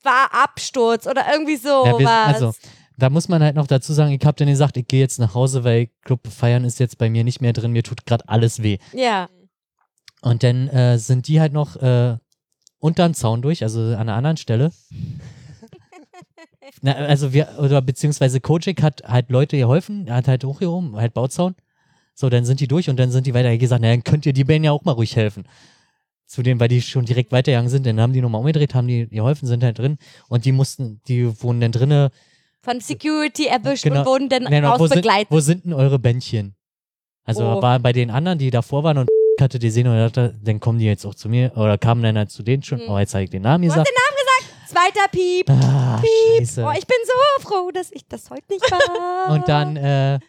war 0.04 0.34
Absturz 0.34 1.06
oder 1.06 1.26
irgendwie 1.32 1.58
so 1.58 1.86
Ja, 1.86 2.00
wir- 2.00 2.06
was. 2.06 2.42
also, 2.42 2.52
Da 2.98 3.10
muss 3.10 3.30
man 3.30 3.44
halt 3.44 3.56
noch 3.56 3.68
dazu 3.68 3.94
sagen, 3.94 4.12
ich 4.12 4.26
habe 4.26 4.36
dann 4.38 4.48
gesagt, 4.48 4.76
ich 4.76 4.88
gehe 4.88 5.00
jetzt 5.00 5.20
nach 5.20 5.36
Hause, 5.36 5.64
weil 5.64 5.90
Club 6.04 6.28
feiern 6.28 6.66
ist 6.66 6.80
jetzt 6.80 6.98
bei 6.98 7.10
mir 7.10 7.24
nicht 7.24 7.42
mehr 7.42 7.54
drin, 7.54 7.72
mir 7.72 7.84
tut 7.84 8.06
gerade 8.06 8.28
alles 8.28 8.64
weh. 8.64 8.78
ja. 8.94 9.30
Und 10.22 10.42
dann 10.42 10.68
äh, 10.70 10.98
sind 10.98 11.28
die 11.28 11.40
halt 11.40 11.54
noch 11.54 11.76
äh, 11.76 12.18
unterm 12.80 13.14
Zaun 13.14 13.44
durch, 13.44 13.62
also 13.62 13.82
an 13.82 13.96
einer 13.96 14.16
anderen 14.16 14.38
Stelle. 14.38 14.72
Na, 16.82 16.94
also 16.94 17.34
wir, 17.34 17.48
oder 17.60 17.82
beziehungsweise 17.82 18.42
Kojak 18.42 18.82
hat 18.82 19.04
halt 19.04 19.30
Leute 19.30 19.58
geholfen, 19.58 20.08
er 20.08 20.16
hat 20.16 20.28
halt 20.28 20.44
hochgehoben, 20.44 20.96
halt 20.96 21.14
Bauzaun. 21.14 21.56
So, 22.14 22.30
dann 22.30 22.46
sind 22.46 22.60
die 22.60 22.68
durch 22.68 22.90
und 22.90 22.98
dann 22.98 23.12
sind 23.12 23.28
die 23.28 23.34
weiter 23.34 23.56
gesagt, 23.58 23.82
na, 23.82 23.90
dann 23.90 24.04
könnt 24.04 24.26
ihr 24.26 24.34
die 24.34 24.44
Band 24.44 24.66
ja 24.66 24.72
auch 24.72 24.84
mal 24.84 24.94
ruhig 24.94 25.16
helfen. 25.16 25.48
Zu 26.26 26.42
denen, 26.42 26.60
weil 26.60 26.68
die 26.68 26.82
schon 26.82 27.06
direkt 27.06 27.32
weitergegangen 27.32 27.70
sind, 27.70 27.86
dann 27.86 28.02
haben 28.02 28.12
die 28.12 28.22
nochmal 28.22 28.42
umgedreht, 28.42 28.76
haben 28.76 28.88
die 28.88 29.08
geholfen, 29.08 29.48
sind 29.48 29.64
halt 29.64 29.78
drin 29.78 29.98
und 30.28 30.46
die 30.46 30.52
mussten, 30.52 31.00
die 31.08 31.42
wohnen 31.42 31.62
dann 31.62 31.72
drinnen. 31.72 32.10
Von 32.62 32.80
Security 32.82 33.46
erwischt 33.48 33.84
Genau. 33.84 34.02
und 34.02 34.06
wurden 34.08 34.30
dann 34.30 34.44
Nein, 34.44 34.64
wo, 34.64 34.68
sind, 34.78 34.82
rausbegleitet. 34.82 35.32
wo 35.32 35.40
sind 35.40 35.66
denn 35.66 35.74
eure 35.74 36.00
Bändchen? 36.00 36.56
Also 37.24 37.44
Oh. 37.46 37.62
war 37.62 37.80
bei 37.80 37.94
den 37.94 38.10
anderen, 38.10 38.38
die 38.40 38.50
davor 38.50 38.84
waren 38.84 38.98
und 39.00 39.10
hatte 39.42 39.60
die 39.60 39.70
sehen 39.70 39.88
und 39.88 39.98
dachte, 39.98 40.34
dann 40.44 40.60
kommen 40.60 40.80
die 40.80 40.86
jetzt 40.86 41.06
auch 41.06 41.16
zu 41.16 41.30
mir 41.30 41.52
oder 41.56 41.78
kamen 41.78 42.02
dann 42.04 42.18
halt 42.18 42.32
zu 42.32 42.44
denen 42.44 42.64
schon. 42.64 42.80
Mhm. 42.80 42.90
Oh, 42.90 42.98
jetzt 43.00 43.14
habe 43.14 43.24
ich 43.24 43.30
den 43.30 43.44
Namen 43.44 43.64
Du 43.68 43.70
hast 43.74 43.78
gesagt. 43.86 43.94
Zweiter 44.68 45.08
Piep. 45.12 45.50
Ah, 45.50 46.02
scheiße. 46.40 46.64
Oh, 46.66 46.72
ich 46.78 46.86
bin 46.86 46.98
so 47.06 47.48
froh, 47.48 47.72
dass 47.72 47.90
ich 47.92 48.06
das 48.08 48.30
heute 48.30 48.44
nicht 48.50 48.70
war. 48.70 49.30
Und 49.34 49.48
dann, 49.48 49.78
äh, 49.78 50.20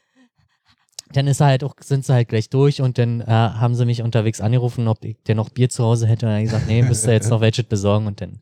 dann 1.12 1.26
ist 1.26 1.40
er 1.40 1.46
halt 1.48 1.64
auch, 1.64 1.74
sind 1.80 2.04
sie 2.04 2.12
halt 2.12 2.28
gleich 2.28 2.48
durch 2.50 2.80
und 2.82 2.98
dann 2.98 3.20
äh, 3.22 3.24
haben 3.26 3.74
sie 3.74 3.84
mich 3.86 4.02
unterwegs 4.02 4.40
angerufen, 4.42 4.86
ob 4.88 5.02
ich 5.04 5.16
denn 5.26 5.38
noch 5.38 5.48
Bier 5.48 5.68
zu 5.70 5.82
Hause 5.82 6.06
hätte. 6.06 6.26
Und 6.26 6.32
dann 6.32 6.44
gesagt, 6.44 6.66
nee, 6.68 6.82
müsst 6.82 7.06
ihr 7.06 7.14
jetzt 7.14 7.30
noch 7.30 7.40
welches 7.40 7.64
besorgen 7.64 8.06
und 8.06 8.20
dann. 8.20 8.40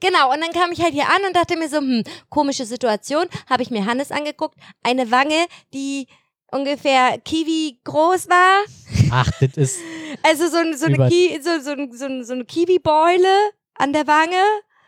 Genau, 0.00 0.32
und 0.32 0.40
dann 0.40 0.52
kam 0.52 0.72
ich 0.72 0.82
halt 0.82 0.92
hier 0.92 1.04
an 1.04 1.24
und 1.26 1.34
dachte 1.34 1.56
mir 1.56 1.68
so, 1.68 1.78
hm, 1.78 2.04
komische 2.28 2.66
Situation. 2.66 3.26
Habe 3.48 3.62
ich 3.62 3.70
mir 3.70 3.86
Hannes 3.86 4.10
angeguckt. 4.10 4.56
Eine 4.82 5.10
Wange, 5.10 5.46
die 5.72 6.06
ungefähr 6.50 7.18
Kiwi 7.18 7.78
groß 7.84 8.28
war. 8.28 8.64
Ach, 9.10 9.30
das 9.40 9.56
ist. 9.56 9.78
Also 10.22 10.44
so, 10.44 10.56
so, 10.74 10.86
eine, 10.86 11.08
Ki 11.08 11.38
so, 11.42 11.60
so, 11.60 11.76
so, 11.92 12.22
so 12.22 12.32
eine 12.32 12.44
Kiwi-Beule 12.44 13.28
an 13.74 13.92
der 13.92 14.06
Wange. 14.06 14.42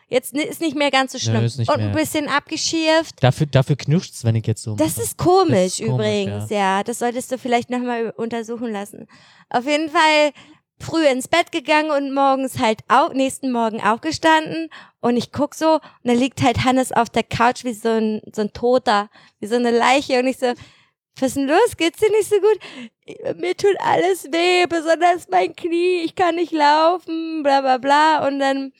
Jetzt 0.08 0.34
ist 0.34 0.62
nicht 0.62 0.74
mehr 0.74 0.90
ganz 0.90 1.12
so 1.12 1.18
schlimm. 1.18 1.42
nicht 1.42 1.68
und 1.70 1.80
ein 1.80 1.92
bisschen 1.92 2.28
abgeschirft. 2.28 3.22
Dafür, 3.22 3.46
dafür 3.46 3.76
knirscht's, 3.76 4.24
wenn 4.24 4.36
ich 4.36 4.46
jetzt 4.46 4.62
so. 4.62 4.74
Das 4.74 4.96
mache. 4.96 5.02
ist 5.02 5.18
komisch 5.18 5.50
Das 5.50 5.80
ist 5.80 5.86
komisch, 5.86 5.94
übrigens, 5.94 6.50
ja. 6.50 6.82
Das 6.82 7.00
solltest 7.00 7.30
du 7.30 7.36
vielleicht 7.36 7.68
nochmal 7.68 8.10
untersuchen 8.16 8.72
lassen. 8.72 9.06
Auf 9.50 9.66
jeden 9.66 9.90
Fall 9.90 10.32
früh 10.80 11.06
ins 11.06 11.28
Bett 11.28 11.52
gegangen 11.52 11.90
und 11.90 12.14
morgens 12.14 12.58
halt 12.58 12.80
au 12.88 13.08
nächsten 13.12 13.50
Morgen 13.50 13.80
aufgestanden 13.80 14.70
und 15.00 15.16
ich 15.16 15.32
guck 15.32 15.54
so 15.54 15.74
und 15.74 15.82
da 16.04 16.12
liegt 16.12 16.42
halt 16.42 16.64
Hannes 16.64 16.92
auf 16.92 17.10
der 17.10 17.24
Couch 17.24 17.64
wie 17.64 17.72
so 17.72 17.88
ein, 17.88 18.20
so 18.32 18.42
ein 18.42 18.52
Toter, 18.52 19.10
wie 19.40 19.46
so 19.46 19.56
eine 19.56 19.70
Leiche 19.70 20.18
und 20.18 20.26
ich 20.26 20.38
so, 20.38 20.52
was 21.16 21.28
ist 21.30 21.36
denn 21.36 21.48
los? 21.48 21.76
Geht's 21.76 21.98
dir 21.98 22.10
nicht 22.10 22.28
so 22.28 22.36
gut? 22.36 23.36
Mir 23.38 23.56
tut 23.56 23.74
alles 23.80 24.24
weh, 24.24 24.66
besonders 24.66 25.28
mein 25.28 25.54
Knie, 25.56 26.02
ich 26.04 26.14
kann 26.14 26.36
nicht 26.36 26.52
laufen, 26.52 27.42
bla 27.42 27.60
bla 27.60 27.78
bla 27.78 28.26
und 28.26 28.38
dann, 28.38 28.72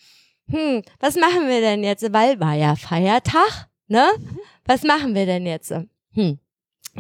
hm, 0.49 0.83
was 1.01 1.17
machen 1.17 1.49
wir 1.49 1.61
denn 1.61 1.83
jetzt? 1.83 2.13
Weil 2.13 2.39
war 2.41 2.55
ja 2.55 2.77
Feiertag, 2.77 3.69
ne? 3.89 4.09
Was 4.67 4.83
machen 4.83 5.15
wir 5.15 5.27
denn 5.27 5.47
jetzt? 5.47 5.73
Hm. 6.15 6.39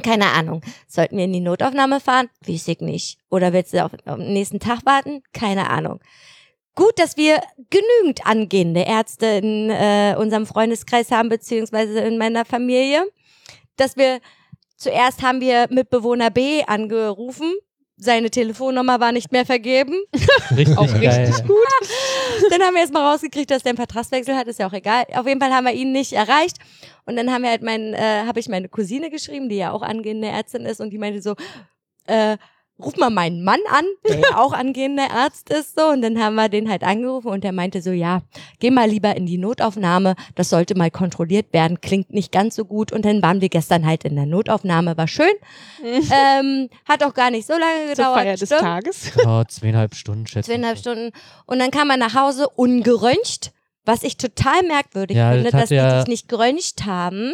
Keine 0.02 0.32
Ahnung. 0.32 0.62
Sollten 0.86 1.16
wir 1.16 1.24
in 1.24 1.32
die 1.32 1.40
Notaufnahme 1.40 2.00
fahren? 2.00 2.28
Ich 2.46 2.66
nicht. 2.80 3.18
Oder 3.30 3.52
willst 3.52 3.72
du 3.72 3.84
auf, 3.84 3.92
auf 4.04 4.16
den 4.16 4.32
nächsten 4.32 4.60
Tag 4.60 4.84
warten? 4.84 5.22
Keine 5.32 5.70
Ahnung. 5.70 6.00
Gut, 6.74 6.98
dass 6.98 7.16
wir 7.16 7.40
genügend 7.70 8.24
angehende 8.24 8.82
Ärzte 8.82 9.26
in 9.26 9.68
äh, 9.68 10.14
unserem 10.16 10.46
Freundeskreis 10.46 11.10
haben, 11.10 11.28
beziehungsweise 11.28 11.98
in 12.00 12.18
meiner 12.18 12.44
Familie. 12.44 13.04
Dass 13.76 13.96
wir, 13.96 14.20
zuerst 14.76 15.22
haben 15.22 15.40
wir 15.40 15.66
Mitbewohner 15.70 16.30
B 16.30 16.62
angerufen. 16.64 17.52
Seine 18.00 18.30
Telefonnummer 18.30 19.00
war 19.00 19.10
nicht 19.10 19.32
mehr 19.32 19.44
vergeben. 19.44 19.94
richtig 20.56 20.78
Auch 20.78 20.86
geil. 20.86 21.26
richtig 21.26 21.46
gut. 21.46 21.56
Dann 22.50 22.62
haben 22.62 22.74
wir 22.74 22.82
erst 22.82 22.92
mal 22.92 23.10
rausgekriegt, 23.10 23.50
dass 23.50 23.64
der 23.64 23.70
einen 23.70 23.76
Vertragswechsel 23.76 24.36
hat, 24.36 24.46
ist 24.46 24.60
ja 24.60 24.68
auch 24.68 24.72
egal. 24.72 25.04
Auf 25.14 25.26
jeden 25.26 25.40
Fall 25.40 25.52
haben 25.52 25.64
wir 25.64 25.72
ihn 25.72 25.90
nicht 25.90 26.12
erreicht. 26.12 26.58
Und 27.06 27.16
dann 27.16 27.32
haben 27.32 27.42
wir 27.42 27.50
halt 27.50 27.62
mein, 27.62 27.94
äh, 27.94 28.24
habe 28.26 28.38
ich 28.38 28.48
meine 28.48 28.68
Cousine 28.68 29.10
geschrieben, 29.10 29.48
die 29.48 29.56
ja 29.56 29.72
auch 29.72 29.82
angehende 29.82 30.28
Ärztin 30.28 30.64
ist, 30.64 30.80
und 30.80 30.90
die 30.90 30.98
meinte 30.98 31.20
so, 31.22 31.34
äh, 32.06 32.36
ruf 32.78 32.96
mal 32.96 33.10
meinen 33.10 33.42
Mann 33.44 33.60
an, 33.70 33.84
der 34.08 34.20
ja 34.30 34.36
auch 34.38 34.52
angehender 34.52 35.10
Arzt 35.10 35.50
ist, 35.50 35.78
so. 35.78 35.88
Und 35.88 36.02
dann 36.02 36.18
haben 36.18 36.34
wir 36.34 36.48
den 36.48 36.70
halt 36.70 36.84
angerufen 36.84 37.28
und 37.28 37.44
der 37.44 37.52
meinte 37.52 37.82
so, 37.82 37.90
ja, 37.90 38.22
geh 38.60 38.70
mal 38.70 38.88
lieber 38.88 39.16
in 39.16 39.26
die 39.26 39.38
Notaufnahme, 39.38 40.14
das 40.34 40.50
sollte 40.50 40.76
mal 40.76 40.90
kontrolliert 40.90 41.52
werden, 41.52 41.80
klingt 41.80 42.12
nicht 42.12 42.32
ganz 42.32 42.54
so 42.54 42.64
gut. 42.64 42.92
Und 42.92 43.04
dann 43.04 43.22
waren 43.22 43.40
wir 43.40 43.48
gestern 43.48 43.86
halt 43.86 44.04
in 44.04 44.16
der 44.16 44.26
Notaufnahme, 44.26 44.96
war 44.96 45.08
schön. 45.08 45.26
ähm, 45.82 46.68
hat 46.84 47.04
auch 47.04 47.14
gar 47.14 47.30
nicht 47.30 47.46
so 47.46 47.54
lange 47.54 47.86
Zur 47.86 47.96
gedauert. 47.96 48.18
Feier 48.18 48.36
des 48.36 48.48
stimmt. 48.48 48.60
Tages. 48.60 49.12
Ja, 49.24 49.44
zweieinhalb 49.46 49.94
Stunden, 49.94 50.26
schätze 50.26 50.40
ich. 50.40 50.46
Zweieinhalb 50.46 50.78
Stunden. 50.78 51.10
Und 51.46 51.58
dann 51.58 51.70
kam 51.70 51.90
er 51.90 51.96
nach 51.96 52.14
Hause 52.14 52.48
ungeröntgt, 52.48 53.52
was 53.88 54.02
ich 54.04 54.16
total 54.16 54.62
merkwürdig 54.62 55.16
Ja, 55.16 55.32
finde, 55.32 55.50
das 55.50 55.60
dass 55.62 55.68
die 55.70 55.74
ja- 55.74 55.98
dich 55.98 56.06
nicht 56.08 56.28
geröntgt 56.28 56.84
haben. 56.86 57.32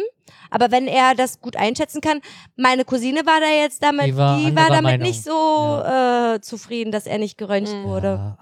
Aber 0.49 0.71
wenn 0.71 0.87
er 0.87 1.13
das 1.15 1.39
gut 1.41 1.55
einschätzen 1.55 2.01
kann, 2.01 2.21
meine 2.55 2.85
Cousine 2.85 3.25
war 3.25 3.39
da 3.39 3.47
jetzt 3.61 3.83
damit, 3.83 4.05
Die 4.05 4.11
die 4.11 4.17
war 4.17 4.37
war, 4.39 4.45
anderer 4.47 4.67
damit 4.69 4.83
Meinung. 4.83 5.07
nicht 5.07 5.23
so 5.23 5.81
äh, 5.85 6.39
zufrieden, 6.41 6.91
dass 6.91 7.05
er 7.05 7.17
nicht 7.19 7.37
geröntgt 7.37 7.73
Mhm. 7.73 7.83
wurde. 7.83 8.07
Ja, 8.07 8.37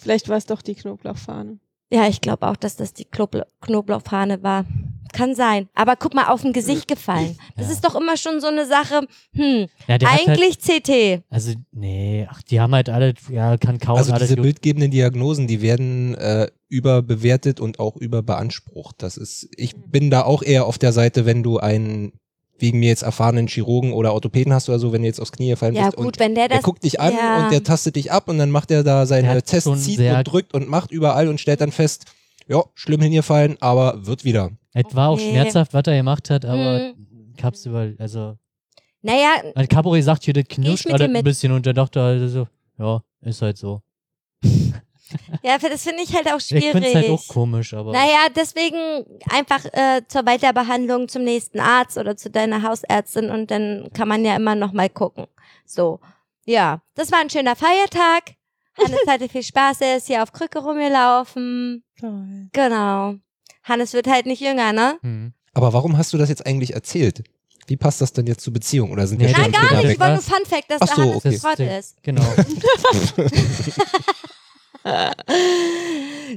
Vielleicht 0.00 0.28
war 0.28 0.36
es 0.36 0.46
doch 0.46 0.62
die 0.62 0.74
Knoblauchfahne. 0.74 1.58
Ja, 1.90 2.06
ich 2.06 2.20
glaube 2.20 2.46
auch, 2.46 2.56
dass 2.56 2.76
das 2.76 2.92
die 2.92 3.04
Knoble 3.04 3.46
Knoblauchfahne 3.62 4.42
war. 4.42 4.64
Kann 5.12 5.34
sein. 5.34 5.68
Aber 5.74 5.96
guck 5.96 6.14
mal, 6.14 6.26
auf 6.28 6.42
dem 6.42 6.52
Gesicht 6.52 6.86
gefallen. 6.86 7.36
Das 7.56 7.66
Ja. 7.68 7.72
ist 7.72 7.84
doch 7.84 7.96
immer 7.96 8.16
schon 8.18 8.40
so 8.40 8.46
eine 8.48 8.66
Sache, 8.66 9.06
hm, 9.34 9.66
ja 9.88 9.94
hat 9.94 10.04
halt, 10.04 10.28
eigentlich 10.28 10.58
CT. 10.60 11.22
also, 11.30 11.54
nee, 11.72 12.28
ach, 12.30 12.42
die 12.42 12.60
haben 12.60 12.74
halt 12.74 12.90
alle, 12.90 13.14
ja, 13.30 13.56
kann 13.56 13.78
kaum 13.78 13.96
Also 13.96 14.12
diese 14.14 14.36
gut. 14.36 14.42
bildgebenden 14.42 14.90
Diagnosen, 14.90 15.46
die 15.46 15.62
werden 15.62 16.14
äh, 16.16 16.48
überbewertet 16.68 17.60
und 17.60 17.78
auch 17.80 17.96
überbeansprucht. 17.96 18.96
Das 19.02 19.16
ist, 19.16 19.48
ich 19.56 19.74
bin 19.76 20.10
da 20.10 20.22
auch 20.22 20.42
eher 20.42 20.66
auf 20.66 20.78
der 20.78 20.92
Seite, 20.92 21.26
wenn 21.26 21.42
du 21.42 21.58
einen 21.58 22.12
wegen 22.60 22.80
mir 22.80 22.88
jetzt 22.88 23.02
erfahrenen 23.02 23.46
Chirurgen 23.46 23.92
oder 23.92 24.12
Orthopäden 24.14 24.52
hast 24.52 24.68
oder 24.68 24.78
so, 24.80 24.92
wenn 24.92 25.02
du 25.02 25.06
jetzt 25.06 25.20
aufs 25.20 25.30
Knie 25.30 25.50
gefallen 25.50 25.74
Ja 25.74 25.84
bist 25.86 25.96
gut, 25.96 26.06
und 26.06 26.18
wenn 26.18 26.34
der 26.34 26.48
der 26.48 26.58
das... 26.58 26.64
guckt 26.64 26.82
dich 26.82 27.00
an 27.00 27.12
ja. 27.12 27.38
und 27.38 27.52
der 27.52 27.62
tastet 27.62 27.94
dich 27.96 28.10
ab 28.10 28.28
und 28.28 28.38
dann 28.38 28.50
macht 28.50 28.70
er 28.72 28.82
da 28.82 29.06
seine 29.06 29.28
Der 29.28 29.42
Tests, 29.44 29.84
zieht 29.84 30.00
und 30.00 30.24
drückt 30.24 30.54
und 30.54 30.68
macht 30.68 30.90
überall 30.90 31.28
und 31.28 31.40
stellt 31.40 31.60
dann 31.60 31.70
fest, 31.70 32.06
ja, 32.48 32.64
schlimm 32.74 33.00
hingefallen, 33.00 33.56
aber 33.60 34.06
wird 34.06 34.24
wieder. 34.24 34.50
Es 34.72 34.92
war 34.94 35.10
auch 35.10 35.14
Okay. 35.14 35.30
schmerzhaft, 35.30 35.72
was 35.72 35.84
er 35.86 35.96
gemacht 35.96 36.30
hat, 36.30 36.44
aber 36.44 36.94
Mhm. 36.96 37.32
ich 37.36 37.44
hab's 37.44 37.64
über, 37.64 37.92
also, 37.98 38.36
Naja, 39.02 39.30
weil 39.54 39.68
Cabaret 39.68 40.02
sagt 40.02 40.24
hier, 40.24 40.34
das 40.34 40.44
knirscht 40.48 40.90
alles 40.90 41.14
ein 41.14 41.22
bisschen 41.24 41.52
und 41.52 41.64
der 41.64 41.74
dachte 41.74 42.00
halt 42.00 42.28
so, 42.28 42.48
ja, 42.78 43.02
ist 43.20 43.40
halt 43.40 43.56
so. 43.56 43.82
ja, 45.42 45.58
das 45.58 45.82
finde 45.82 46.02
ich 46.02 46.14
halt 46.14 46.30
auch 46.30 46.38
Ich 46.38 46.46
schwierig. 46.46 46.72
find's 46.72 46.94
halt 46.94 47.10
auch 47.10 47.26
komisch, 47.28 47.74
aber. 47.74 47.92
Naja, 47.92 48.28
deswegen 48.34 49.04
einfach 49.30 49.64
äh, 49.66 50.02
zur 50.08 50.26
Weiterbehandlung 50.26 51.08
zum 51.08 51.24
nächsten 51.24 51.60
Arzt 51.60 51.98
oder 51.98 52.16
zu 52.16 52.30
deiner 52.30 52.62
Hausärztin 52.62 53.30
und 53.30 53.50
dann 53.50 53.90
kann 53.94 54.08
man 54.08 54.24
ja 54.24 54.36
immer 54.36 54.54
noch 54.54 54.72
mal 54.72 54.88
gucken. 54.88 55.26
So, 55.64 56.00
ja, 56.44 56.80
das 56.94 57.12
war 57.12 57.20
ein 57.20 57.30
schöner 57.30 57.56
Feiertag. 57.56 58.34
Hannes 58.78 59.00
hatte 59.08 59.28
viel 59.28 59.42
Spaß, 59.42 59.80
er 59.80 59.96
ist 59.96 60.06
hier 60.06 60.22
auf 60.22 60.32
Krücke 60.32 60.60
rumgelaufen. 60.60 61.84
Toll. 61.98 62.48
Genau. 62.52 63.14
Hannes 63.64 63.92
wird 63.92 64.06
halt 64.06 64.26
nicht 64.26 64.40
jünger, 64.40 64.72
ne? 64.72 64.98
Hm. 65.02 65.32
Aber 65.52 65.72
warum 65.72 65.98
hast 65.98 66.12
du 66.12 66.18
das 66.18 66.28
jetzt 66.28 66.46
eigentlich 66.46 66.74
erzählt? 66.74 67.24
Wie 67.66 67.76
passt 67.76 68.00
das 68.00 68.12
denn 68.12 68.26
jetzt 68.26 68.40
zur 68.42 68.52
Beziehung? 68.52 68.92
Oder 68.92 69.06
sind 69.06 69.20
wir 69.20 69.30
Nein, 69.30 69.52
gar 69.52 69.82
nicht. 69.82 69.92
Ich 69.92 70.00
wollte 70.00 70.14
nur 70.14 70.22
Fun 70.22 70.46
Fact, 70.46 70.70
dass 70.70 70.80
Ach 70.80 70.86
der 70.86 70.96
so, 70.96 71.02
Hannes 71.02 71.16
okay. 71.16 71.38
Schrott 71.38 71.58
ist. 71.58 72.02
Genau. 72.02 72.22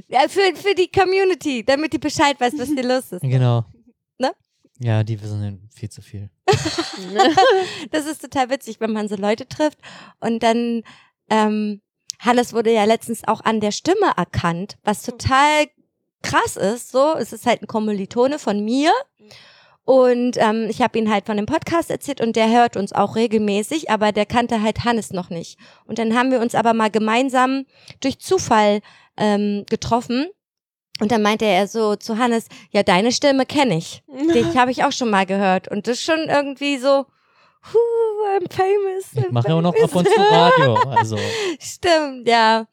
Ja, 0.08 0.28
für, 0.28 0.54
für 0.54 0.74
die 0.74 0.90
Community, 0.90 1.64
damit 1.64 1.92
die 1.92 1.98
Bescheid 1.98 2.40
weiß, 2.40 2.54
was 2.56 2.68
hier 2.68 2.82
los 2.84 3.12
ist. 3.12 3.20
genau. 3.20 3.64
Ne? 4.18 4.32
Ja, 4.78 5.04
die 5.04 5.20
wissen 5.20 5.68
viel 5.74 5.90
zu 5.90 6.02
viel. 6.02 6.30
Das 7.90 8.06
ist 8.06 8.22
total 8.22 8.48
witzig, 8.50 8.80
wenn 8.80 8.92
man 8.92 9.08
so 9.08 9.16
Leute 9.16 9.46
trifft 9.46 9.78
und 10.20 10.42
dann 10.42 10.82
ähm, 11.28 11.82
Hannes 12.18 12.52
wurde 12.52 12.72
ja 12.72 12.84
letztens 12.84 13.26
auch 13.26 13.42
an 13.42 13.60
der 13.60 13.72
Stimme 13.72 14.12
erkannt, 14.16 14.76
was 14.82 15.02
total 15.02 15.66
krass 16.22 16.56
ist. 16.56 16.90
So, 16.90 17.14
es 17.18 17.32
ist 17.32 17.46
halt 17.46 17.62
ein 17.62 17.66
Kommilitone 17.66 18.38
von 18.38 18.64
mir 18.64 18.92
und 19.84 20.36
ähm, 20.36 20.66
ich 20.68 20.80
habe 20.80 20.98
ihn 20.98 21.10
halt 21.10 21.26
von 21.26 21.36
dem 21.36 21.46
Podcast 21.46 21.90
erzählt 21.90 22.20
und 22.20 22.36
der 22.36 22.50
hört 22.50 22.76
uns 22.76 22.92
auch 22.92 23.16
regelmäßig, 23.16 23.90
aber 23.90 24.12
der 24.12 24.26
kannte 24.26 24.62
halt 24.62 24.84
Hannes 24.84 25.12
noch 25.12 25.28
nicht. 25.28 25.58
Und 25.86 25.98
dann 25.98 26.14
haben 26.14 26.30
wir 26.30 26.40
uns 26.40 26.54
aber 26.54 26.72
mal 26.72 26.90
gemeinsam 26.90 27.64
durch 28.00 28.20
Zufall 28.20 28.80
ähm, 29.16 29.64
getroffen. 29.68 30.26
Und 31.00 31.10
dann 31.10 31.22
meinte 31.22 31.46
er 31.46 31.66
so 31.66 31.96
zu 31.96 32.18
Hannes, 32.18 32.46
ja, 32.70 32.84
deine 32.84 33.10
Stimme 33.10 33.44
kenne 33.44 33.76
ich. 33.76 34.04
Dich 34.32 34.46
habe 34.56 34.70
ich 34.70 34.84
auch 34.84 34.92
schon 34.92 35.10
mal 35.10 35.26
gehört. 35.26 35.66
Und 35.66 35.88
das 35.88 35.98
ist 35.98 36.04
schon 36.04 36.28
irgendwie 36.28 36.76
so, 36.76 37.06
huh, 37.72 38.38
I'm 38.38 38.52
famous. 38.52 39.06
Ich 39.14 39.24
I'm 39.24 39.32
mache 39.32 39.48
ja 39.48 39.54
auch 39.56 39.62
noch 39.62 39.74
ab 39.74 39.96
und 39.96 40.08
zu 40.08 40.20
Radio. 40.20 40.74
Also, 40.90 41.18
Stimmt, 41.58 42.28
ja. 42.28 42.66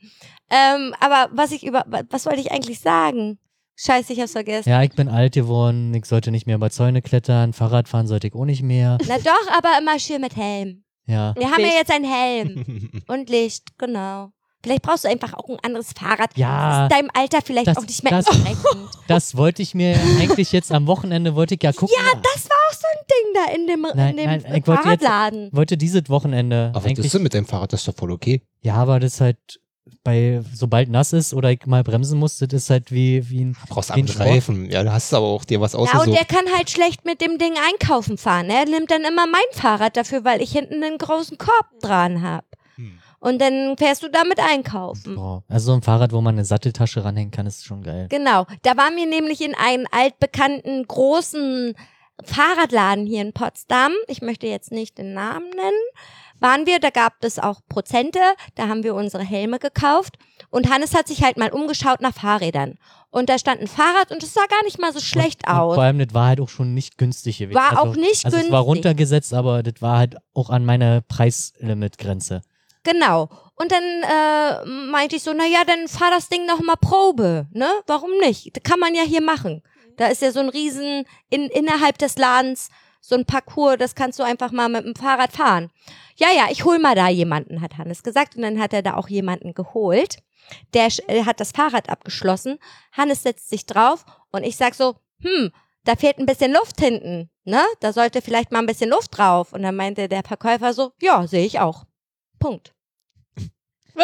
Ähm, 0.51 0.93
aber 0.99 1.29
was 1.31 1.51
ich 1.51 1.65
über, 1.65 1.85
was 2.09 2.27
wollte 2.27 2.41
ich 2.41 2.51
eigentlich 2.51 2.81
sagen? 2.81 3.39
Scheiße, 3.81 4.13
ich 4.13 4.19
hab's 4.19 4.33
vergessen. 4.33 4.69
ja, 4.69 4.83
ich 4.83 4.91
bin 4.91 5.07
alt 5.07 5.33
geworden, 5.33 5.93
ich 5.93 6.05
sollte 6.05 6.31
nicht 6.31 6.45
mehr 6.47 6.55
über 6.57 6.69
Zäune 6.69 7.01
klettern, 7.01 7.53
Fahrrad 7.53 7.87
fahren 7.87 8.07
sollte 8.07 8.27
ich 8.27 8.33
auch 8.35 8.45
nicht 8.45 8.61
mehr. 8.63 8.97
Na 9.07 9.17
doch, 9.17 9.57
aber 9.57 9.69
immer 9.79 9.97
schön 9.99 10.19
mit 10.21 10.35
Helm. 10.35 10.83
Ja. 11.05 11.33
Wir 11.37 11.45
haben 11.49 11.59
ja 11.61 11.65
Licht. 11.67 11.77
jetzt 11.77 11.91
einen 11.91 12.05
Helm 12.05 12.89
und 13.07 13.29
Licht, 13.29 13.77
genau. 13.77 14.31
Vielleicht 14.61 14.81
brauchst 14.81 15.05
du 15.05 15.07
einfach 15.07 15.33
auch 15.33 15.47
ein 15.47 15.57
anderes 15.63 15.93
Fahrrad. 15.93 16.35
Ja, 16.35 16.87
Das 16.89 16.91
ist 16.91 16.99
deinem 16.99 17.09
Alter 17.13 17.39
vielleicht 17.41 17.67
das- 17.67 17.77
auch 17.77 17.83
nicht 17.87 18.03
mehr 18.03 18.11
das- 18.11 18.27
entsprechend. 18.27 18.89
das 19.07 19.37
wollte 19.37 19.61
ich 19.61 19.73
mir 19.73 19.97
eigentlich 20.19 20.51
jetzt 20.51 20.73
am 20.73 20.85
Wochenende, 20.85 21.33
wollte 21.33 21.55
ich 21.55 21.63
ja 21.63 21.71
gucken. 21.71 21.95
Ja, 21.97 22.11
das 22.21 22.49
war 22.49 22.57
auch 22.69 22.73
so 22.73 22.85
ein 22.91 23.05
Ding 23.09 23.33
da 23.33 23.53
in 23.55 23.67
dem, 23.67 23.81
Nein, 23.95 24.09
in 24.09 24.17
dem 24.17 24.25
nein, 24.25 24.39
ich 24.57 24.67
wollte 24.67 24.89
jetzt- 24.89 25.03
Fahrradladen. 25.05 25.49
wollte 25.53 25.77
dieses 25.77 26.09
Wochenende 26.09 26.65
Aber 26.73 26.83
was 26.83 26.85
eigentlich. 26.87 27.05
ist 27.05 27.13
denn 27.13 27.23
mit 27.23 27.33
deinem 27.33 27.45
Fahrrad? 27.45 27.71
Das 27.71 27.79
ist 27.79 27.87
doch 27.87 27.95
voll 27.95 28.11
okay. 28.11 28.41
Ja, 28.59 28.75
aber 28.75 28.99
das 28.99 29.13
ist 29.13 29.21
halt 29.21 29.37
bei, 30.03 30.41
sobald 30.53 30.89
nass 30.89 31.13
ist 31.13 31.33
oder 31.33 31.51
ich 31.51 31.65
mal 31.65 31.83
bremsen 31.83 32.19
muss, 32.19 32.37
das 32.37 32.51
ist 32.53 32.69
halt 32.69 32.91
wie, 32.91 33.29
wie 33.29 33.45
ein. 33.45 33.53
Du 33.67 33.73
brauchst 33.73 33.89
Sport. 33.89 34.19
Reifen. 34.19 34.69
Ja, 34.69 34.83
da 34.83 34.93
hast 34.93 35.11
du 35.11 35.17
aber 35.17 35.27
auch 35.27 35.45
dir 35.45 35.59
was 35.61 35.73
Ja, 35.73 35.79
und 35.79 35.93
ausgesucht. 35.93 36.17
der 36.17 36.25
kann 36.25 36.45
halt 36.55 36.69
schlecht 36.69 37.05
mit 37.05 37.21
dem 37.21 37.37
Ding 37.37 37.53
einkaufen 37.71 38.17
fahren. 38.17 38.49
Er 38.49 38.65
nimmt 38.65 38.91
dann 38.91 39.03
immer 39.03 39.27
mein 39.27 39.41
Fahrrad 39.51 39.97
dafür, 39.97 40.23
weil 40.23 40.41
ich 40.41 40.51
hinten 40.51 40.83
einen 40.83 40.97
großen 40.97 41.37
Korb 41.37 41.67
dran 41.81 42.21
hab. 42.21 42.45
Hm. 42.75 42.97
Und 43.19 43.41
dann 43.41 43.75
fährst 43.77 44.01
du 44.03 44.09
damit 44.09 44.39
einkaufen. 44.39 45.15
Boah. 45.15 45.43
Also 45.49 45.67
so 45.67 45.73
ein 45.73 45.81
Fahrrad, 45.81 46.13
wo 46.13 46.21
man 46.21 46.35
eine 46.35 46.45
Satteltasche 46.45 47.03
ranhängen 47.03 47.31
kann, 47.31 47.45
ist 47.45 47.65
schon 47.65 47.83
geil. 47.83 48.07
Genau. 48.09 48.45
Da 48.61 48.77
waren 48.77 48.95
wir 48.95 49.05
nämlich 49.05 49.41
in 49.41 49.55
einem 49.55 49.85
altbekannten 49.91 50.87
großen 50.87 51.75
Fahrradladen 52.23 53.05
hier 53.05 53.21
in 53.21 53.33
Potsdam. 53.33 53.91
Ich 54.07 54.21
möchte 54.21 54.47
jetzt 54.47 54.71
nicht 54.71 54.97
den 54.97 55.13
Namen 55.13 55.49
nennen. 55.49 55.83
Waren 56.39 56.65
wir, 56.65 56.79
da 56.79 56.89
gab 56.89 57.23
es 57.23 57.39
auch 57.39 57.61
Prozente, 57.67 58.19
da 58.55 58.67
haben 58.67 58.83
wir 58.83 58.95
unsere 58.95 59.23
Helme 59.23 59.59
gekauft 59.59 60.17
und 60.49 60.69
Hannes 60.69 60.93
hat 60.95 61.07
sich 61.07 61.23
halt 61.23 61.37
mal 61.37 61.51
umgeschaut 61.51 62.01
nach 62.01 62.13
Fahrrädern. 62.13 62.77
Und 63.11 63.29
da 63.29 63.39
stand 63.39 63.61
ein 63.61 63.67
Fahrrad 63.67 64.11
und 64.11 64.21
es 64.21 64.33
sah 64.33 64.45
gar 64.47 64.63
nicht 64.63 64.79
mal 64.79 64.93
so 64.93 64.99
schlecht 64.99 65.47
und, 65.47 65.53
und 65.53 65.59
aus. 65.59 65.75
vor 65.75 65.83
allem, 65.83 65.99
das 65.99 66.13
war 66.13 66.27
halt 66.27 66.39
auch 66.41 66.49
schon 66.49 66.73
nicht 66.73 66.97
günstig 66.97 67.39
gewesen. 67.39 67.57
War 67.57 67.71
also, 67.71 67.81
auch 67.81 67.95
nicht 67.95 68.25
also 68.25 68.27
Es 68.27 68.33
günstig. 68.33 68.51
war 68.51 68.61
runtergesetzt, 68.61 69.33
aber 69.33 69.63
das 69.63 69.81
war 69.81 69.97
halt 69.97 70.15
auch 70.33 70.49
an 70.49 70.65
meine 70.65 71.01
Preislimitgrenze. 71.07 72.41
Genau. 72.83 73.29
Und 73.55 73.71
dann 73.71 73.83
äh, 73.83 74.65
meinte 74.91 75.15
ich 75.15 75.23
so, 75.23 75.33
na 75.33 75.45
ja, 75.45 75.63
dann 75.65 75.87
fahr 75.87 76.11
das 76.11 76.29
Ding 76.29 76.45
noch 76.45 76.61
mal 76.61 76.75
Probe, 76.75 77.47
ne? 77.51 77.67
Warum 77.87 78.11
nicht? 78.21 78.55
Das 78.55 78.63
kann 78.63 78.79
man 78.79 78.95
ja 78.95 79.03
hier 79.03 79.21
machen. 79.21 79.63
Da 79.97 80.07
ist 80.07 80.21
ja 80.21 80.31
so 80.31 80.39
ein 80.39 80.49
riesen 80.49 81.03
in, 81.29 81.47
innerhalb 81.49 81.97
des 81.97 82.17
Ladens 82.17 82.69
so 83.01 83.15
ein 83.15 83.25
Parcours, 83.25 83.77
das 83.77 83.95
kannst 83.95 84.19
du 84.19 84.23
einfach 84.23 84.51
mal 84.51 84.69
mit 84.69 84.85
dem 84.85 84.95
Fahrrad 84.95 85.31
fahren. 85.31 85.71
Ja, 86.15 86.27
ja, 86.35 86.47
ich 86.51 86.65
hol 86.65 86.79
mal 86.79 86.95
da 86.95 87.07
jemanden, 87.07 87.61
hat 87.61 87.77
Hannes 87.77 88.03
gesagt. 88.03 88.35
Und 88.35 88.41
dann 88.41 88.59
hat 88.59 88.73
er 88.73 88.81
da 88.81 88.95
auch 88.95 89.07
jemanden 89.07 89.53
geholt. 89.53 90.17
Der 90.73 90.87
äh, 91.07 91.23
hat 91.23 91.39
das 91.39 91.51
Fahrrad 91.51 91.89
abgeschlossen. 91.89 92.59
Hannes 92.91 93.23
setzt 93.23 93.49
sich 93.49 93.65
drauf 93.65 94.05
und 94.31 94.43
ich 94.43 94.57
sag 94.57 94.75
so, 94.75 94.95
hm, 95.21 95.51
da 95.85 95.95
fehlt 95.95 96.17
ein 96.17 96.25
bisschen 96.25 96.53
Luft 96.53 96.79
hinten, 96.79 97.29
ne? 97.45 97.63
Da 97.79 97.93
sollte 97.93 98.21
vielleicht 98.21 98.51
mal 98.51 98.59
ein 98.59 98.65
bisschen 98.65 98.89
Luft 98.89 99.17
drauf. 99.17 99.53
Und 99.53 99.63
dann 99.63 99.75
meinte 99.75 100.09
der 100.09 100.23
Verkäufer 100.23 100.73
so, 100.73 100.91
ja, 101.01 101.25
sehe 101.27 101.45
ich 101.45 101.59
auch. 101.59 101.85
Punkt. 102.39 102.73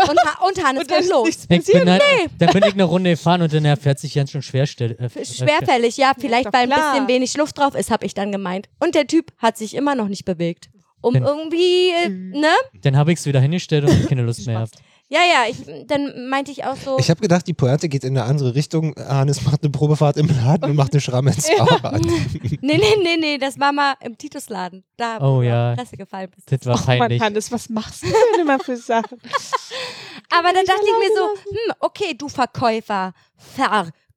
Und, 0.09 0.19
Ha- 0.19 0.45
und 0.47 0.63
Hannes 0.63 0.83
Und 0.89 0.91
ist 0.91 1.09
los. 1.09 1.25
nichts 1.25 1.43
Ich 1.49 1.57
passiert. 1.57 1.79
bin 1.85 1.89
halt, 1.93 2.01
Dann 2.39 2.49
bin 2.53 2.63
ich 2.67 2.73
eine 2.73 2.83
Runde 2.83 3.09
gefahren 3.11 3.41
und 3.41 3.53
dann 3.53 3.65
er 3.65 3.77
fährt 3.77 3.99
sich 3.99 4.13
ganz 4.13 4.31
schön 4.31 4.41
schwerstell. 4.41 4.97
Äh, 4.99 5.05
äh, 5.19 5.25
Schwerfällig, 5.25 5.97
ja, 5.97 6.13
vielleicht 6.19 6.47
doch 6.47 6.53
weil 6.53 6.63
ein 6.63 6.69
klar. 6.71 6.93
bisschen 6.93 7.07
wenig 7.07 7.37
Luft 7.37 7.57
drauf 7.57 7.75
ist, 7.75 7.91
habe 7.91 8.05
ich 8.05 8.13
dann 8.13 8.31
gemeint. 8.31 8.67
Und 8.79 8.95
der 8.95 9.07
Typ 9.07 9.31
hat 9.37 9.57
sich 9.57 9.73
immer 9.75 9.95
noch 9.95 10.07
nicht 10.07 10.25
bewegt. 10.25 10.69
Um 11.01 11.13
Denn- 11.13 11.23
irgendwie, 11.23 11.89
äh, 12.03 12.09
Mhm. 12.09 12.31
ne? 12.39 12.47
Dann 12.81 12.97
habe 12.97 13.11
ich 13.13 13.19
es 13.19 13.25
wieder 13.25 13.39
hingestellt 13.39 13.85
und 13.85 13.91
hab 14.01 14.09
keine 14.09 14.23
Lust 14.23 14.45
mehr 14.47 14.55
gehabt. 14.55 14.75
Ja, 15.07 15.19
ja, 15.19 15.45
ich, 15.47 15.57
dann 15.87 16.29
meinte 16.29 16.51
ich 16.51 16.63
auch 16.65 16.75
so. 16.75 16.97
Ich 16.97 17.11
habe 17.11 17.21
gedacht, 17.21 17.45
die 17.45 17.53
Pointe 17.53 17.87
geht 17.89 18.03
in 18.03 18.17
eine 18.17 18.25
andere 18.27 18.55
Richtung. 18.55 18.95
Hannes 18.97 19.43
macht 19.43 19.61
eine 19.61 19.71
Probefahrt 19.71 20.17
im 20.17 20.27
Laden 20.27 20.71
und 20.71 20.75
macht 20.75 20.93
eine 20.93 21.01
Schramme 21.01 21.31
ins 21.31 21.47
Fahrrad. 21.57 22.01
nee, 22.01 22.57
nee, 22.61 22.79
nee, 23.03 23.17
nee, 23.19 23.37
das 23.37 23.59
war 23.59 23.71
mal 23.71 23.93
im 24.01 24.17
Titusladen. 24.17 24.83
Da, 24.97 25.21
wo 25.21 25.37
Oh 25.37 25.41
ja. 25.43 25.75
Fresse 25.75 25.95
gefallen 25.97 26.31
bist. 26.33 26.51
Das 26.51 26.65
war 26.65 26.75
Oh 26.75 26.87
Mann, 26.87 26.97
peinlich. 26.99 27.21
Hannes, 27.21 27.51
was 27.51 27.69
machst 27.69 28.01
du 28.01 28.07
denn 28.07 28.41
immer 28.41 28.57
für 28.57 28.77
Sachen? 28.77 29.19
Aber 30.31 30.51
da 30.53 30.59
mich 30.59 30.67
dachte 30.67 30.81
ich 30.83 31.09
mir 31.09 31.15
so, 31.15 31.51
hm, 31.51 31.73
okay, 31.81 32.15
du 32.17 32.27
Verkäufer, 32.27 33.13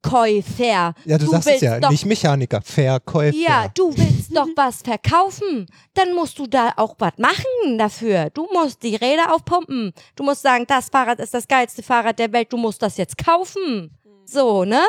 Verkäufer. 0.02 0.94
Ja, 1.04 1.18
du, 1.18 1.24
Du 1.26 1.30
sagst 1.30 1.46
es 1.46 1.52
willst 1.52 1.62
ja, 1.62 1.80
doch- 1.80 1.90
nicht 1.90 2.06
Mechaniker, 2.06 2.60
Verkäufer. 2.62 3.36
Ja, 3.36 3.68
du 3.74 3.96
willst 3.96 4.34
doch 4.36 4.48
was 4.56 4.82
verkaufen. 4.82 5.66
Dann 5.94 6.14
musst 6.14 6.38
du 6.38 6.46
da 6.46 6.72
auch 6.76 6.94
was 6.98 7.12
machen 7.18 7.78
dafür. 7.78 8.30
Du 8.30 8.48
musst 8.52 8.82
die 8.82 8.96
Räder 8.96 9.34
aufpumpen. 9.34 9.92
Du 10.16 10.24
musst 10.24 10.42
sagen, 10.42 10.64
das 10.66 10.88
Fahrrad 10.88 11.18
ist 11.20 11.34
das 11.34 11.46
geilste 11.48 11.82
Fahrrad 11.82 12.18
der 12.18 12.32
Welt. 12.32 12.52
Du 12.52 12.56
musst 12.56 12.82
das 12.82 12.96
jetzt 12.96 13.18
kaufen. 13.18 13.90
So, 14.24 14.64
ne? 14.64 14.80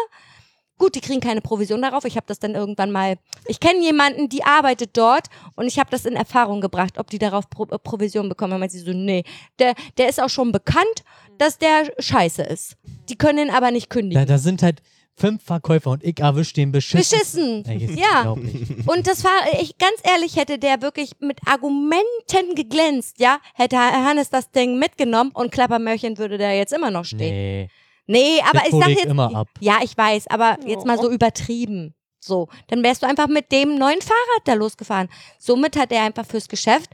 Gut, 0.78 0.96
die 0.96 1.02
kriegen 1.02 1.20
keine 1.20 1.42
Provision 1.42 1.82
darauf. 1.82 2.06
Ich 2.06 2.16
habe 2.16 2.26
das 2.28 2.40
dann 2.40 2.56
irgendwann 2.56 2.92
mal. 2.92 3.18
Ich 3.48 3.60
kenne 3.60 3.82
jemanden, 3.82 4.30
die 4.30 4.44
arbeitet 4.46 4.92
dort 4.96 5.28
und 5.58 5.68
ich 5.68 5.78
habe 5.78 5.90
das 5.92 6.06
in 6.06 6.16
Erfahrung 6.16 6.62
gebracht, 6.62 6.98
ob 6.98 7.10
die 7.10 7.20
darauf 7.20 7.50
Pro 7.50 7.66
äh, 7.66 7.78
Provision 7.78 8.30
bekommen. 8.30 8.52
Dann 8.52 8.62
meinte 8.62 8.78
sie 8.78 8.84
so, 8.86 8.94
nee, 8.94 9.24
der, 9.60 9.74
der 9.98 10.08
ist 10.08 10.22
auch 10.22 10.30
schon 10.30 10.54
bekannt, 10.54 11.04
dass 11.38 11.58
der 11.58 11.92
scheiße 12.00 12.44
ist. 12.44 12.78
Die 13.10 13.18
können 13.18 13.50
ihn 13.50 13.54
aber 13.54 13.72
nicht 13.72 13.88
Da, 13.92 13.94
kündigen. 13.96 14.26
da 14.26 14.38
sind 14.38 14.64
halt 14.64 14.82
fünf 15.20 15.44
Verkäufer 15.44 15.92
und 15.92 16.04
ich 16.04 16.20
erwische 16.20 16.54
den 16.54 16.72
beschissen. 16.72 17.64
Beschissen. 17.64 17.66
Ey, 17.66 18.00
Ja. 18.00 18.32
Und 18.32 19.08
das 19.08 19.24
war, 19.24 19.32
ich 19.62 19.78
ganz 19.78 19.96
ehrlich, 20.04 20.36
hätte 20.38 20.58
der 20.60 20.82
wirklich 20.82 21.12
mit 21.20 21.40
Argumenten 21.46 22.56
geglänzt, 22.56 23.20
ja, 23.20 23.40
hätte 23.54 23.78
Hannes 23.78 24.30
das 24.30 24.52
Ding 24.52 24.80
mitgenommen 24.80 25.32
und 25.34 25.52
Klappermörchen 25.52 26.18
würde 26.18 26.38
da 26.38 26.52
jetzt 26.52 26.74
immer 26.74 26.92
noch 26.92 27.06
stehen. 27.06 27.34
Nee, 27.34 27.70
Nee. 28.08 28.42
aber 28.42 28.60
Das 28.60 28.68
ich 28.70 28.80
sag 28.80 28.88
jetzt, 28.90 29.06
immer 29.06 29.36
ab. 29.36 29.48
ja, 29.60 29.80
ich 29.84 29.96
weiß, 29.96 30.28
aber 30.28 30.58
jetzt 30.66 30.86
mal 30.86 30.98
so 30.98 31.12
übertrieben. 31.12 31.94
So, 32.22 32.50
dann 32.68 32.84
wärst 32.84 33.04
du 33.04 33.08
einfach 33.08 33.28
mit 33.28 33.52
dem 33.52 33.76
neuen 33.78 34.02
Fahrrad 34.02 34.42
da 34.46 34.54
losgefahren. 34.54 35.10
Somit 35.38 35.78
hat 35.78 35.92
er 35.92 36.04
einfach 36.04 36.26
fürs 36.26 36.48
Geschäft, 36.50 36.90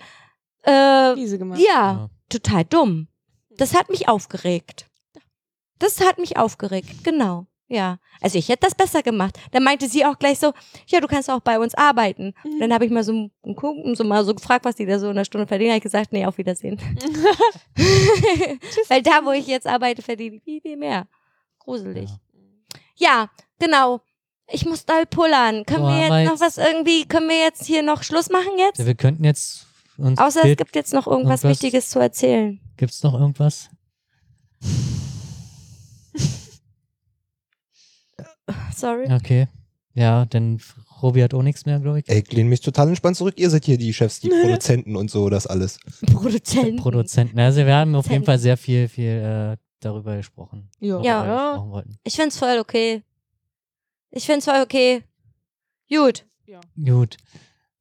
äh, 0.66 1.16
Miese 1.16 1.38
gemacht. 1.38 1.60
ja, 1.60 1.72
Ja. 1.72 2.10
total 2.30 2.64
dumm. 2.66 3.08
Das 3.58 3.74
hat 3.74 3.90
mich 3.90 4.08
aufgeregt. 4.10 4.88
Das 5.80 6.00
hat 6.02 6.20
mich 6.20 6.38
aufgeregt, 6.38 7.04
genau. 7.04 7.48
Ja, 7.68 7.98
also 8.22 8.38
ich 8.38 8.48
hätte 8.48 8.68
das 8.68 8.76
besser 8.76 9.02
gemacht. 9.02 9.40
Dann 9.52 9.64
meinte 9.64 9.88
sie 9.90 10.06
auch 10.06 10.20
gleich 10.20 10.38
so, 10.38 10.54
ja, 10.88 11.00
du 11.00 11.08
kannst 11.08 11.32
auch 11.32 11.40
bei 11.40 11.58
uns 11.60 11.74
arbeiten. 11.74 12.36
Mhm. 12.44 12.60
Dann 12.60 12.72
habe 12.74 12.86
ich 12.86 12.92
mal 12.92 13.04
so, 13.04 13.32
gucken, 13.56 13.96
so 13.96 14.04
mal 14.04 14.24
so 14.24 14.36
gefragt, 14.36 14.66
was 14.66 14.76
die 14.76 14.86
da 14.86 15.00
so 15.00 15.08
in 15.08 15.14
einer 15.14 15.26
Stunde 15.26 15.48
verdienen. 15.48 15.72
Habe 15.72 15.78
ich 15.78 15.84
gesagt, 15.84 16.14
nee, 16.14 16.26
auf 16.28 16.38
Wiedersehen. 16.38 16.80
Weil 18.88 19.02
da, 19.02 19.22
wo 19.24 19.32
ich 19.32 19.48
jetzt 19.48 19.66
arbeite, 19.66 20.04
verdiene 20.04 20.36
ich 20.38 20.44
viel, 20.44 20.62
viel 20.62 20.78
mehr. 20.78 21.08
Gruselig. 21.60 22.10
Ja. 22.10 22.20
Ja, 22.98 23.30
genau. 23.60 24.02
Ich 24.48 24.66
muss 24.66 24.86
doll 24.86 25.06
pullern. 25.08 25.66
Können 25.66 25.82
Boah, 25.82 25.90
wir 25.90 26.20
jetzt 26.22 26.32
noch 26.32 26.40
was 26.40 26.58
irgendwie, 26.60 27.06
können 27.06 27.28
wir 27.28 27.40
jetzt 27.40 27.66
hier 27.66 27.82
noch 27.82 28.04
Schluss 28.04 28.30
machen 28.30 28.60
jetzt? 28.60 28.78
Ja, 28.78 28.86
wir 28.86 28.94
könnten 28.96 29.24
jetzt 29.24 29.66
uns. 29.98 30.20
Außer 30.20 30.46
es 30.46 30.56
gibt 30.58 30.76
jetzt 30.76 30.94
noch 30.94 31.08
irgendwas 31.08 31.44
irgendwas- 31.44 31.64
Wichtiges 31.64 31.90
zu 31.90 32.00
erzählen. 32.00 32.60
Gibt's 32.78 33.02
noch 33.02 33.16
irgendwas? 33.16 33.70
Sorry. 38.76 39.12
Okay. 39.12 39.48
Ja, 39.94 40.26
denn 40.26 40.60
Robi 41.02 41.22
hat 41.22 41.34
auch 41.34 41.42
nichts 41.42 41.66
mehr, 41.66 41.80
glaube 41.80 42.00
ich. 42.00 42.10
Ey, 42.10 42.24
ich 42.26 42.32
lehne 42.32 42.50
mich 42.50 42.62
total 42.62 42.90
entspannt 42.90 43.16
zurück. 43.16 43.36
Ihr 43.38 43.50
seid 43.50 43.66
hier 43.66 43.78
die 43.78 43.94
Chefs, 43.94 44.20
die 44.20 44.30
Produzenten 44.42 44.96
und 44.96 45.10
so, 45.10 45.30
das 45.30 45.48
alles. 45.48 45.80
Produzenten. 46.12 46.78
Produzenten. 46.78 47.40
Also 47.40 47.66
wir 47.66 47.76
haben 47.76 47.96
auf 47.96 48.10
jeden. 48.10 48.26
Fall 48.26 48.40
sehr 48.40 48.58
viel, 48.58 48.88
viel 48.90 49.56
äh, 49.56 49.58
darüber 49.80 50.18
gesprochen. 50.18 50.70
Ja. 50.80 51.02
Ja. 51.02 51.58
wir. 51.58 51.84
Ich 52.04 52.16
find's 52.16 52.38
voll 52.38 52.60
okay. 52.60 53.04
Ich 54.12 54.26
find's 54.26 54.46
voll 54.46 54.62
okay. 54.62 55.04
Gut. 55.90 56.26
Gut, 56.84 57.18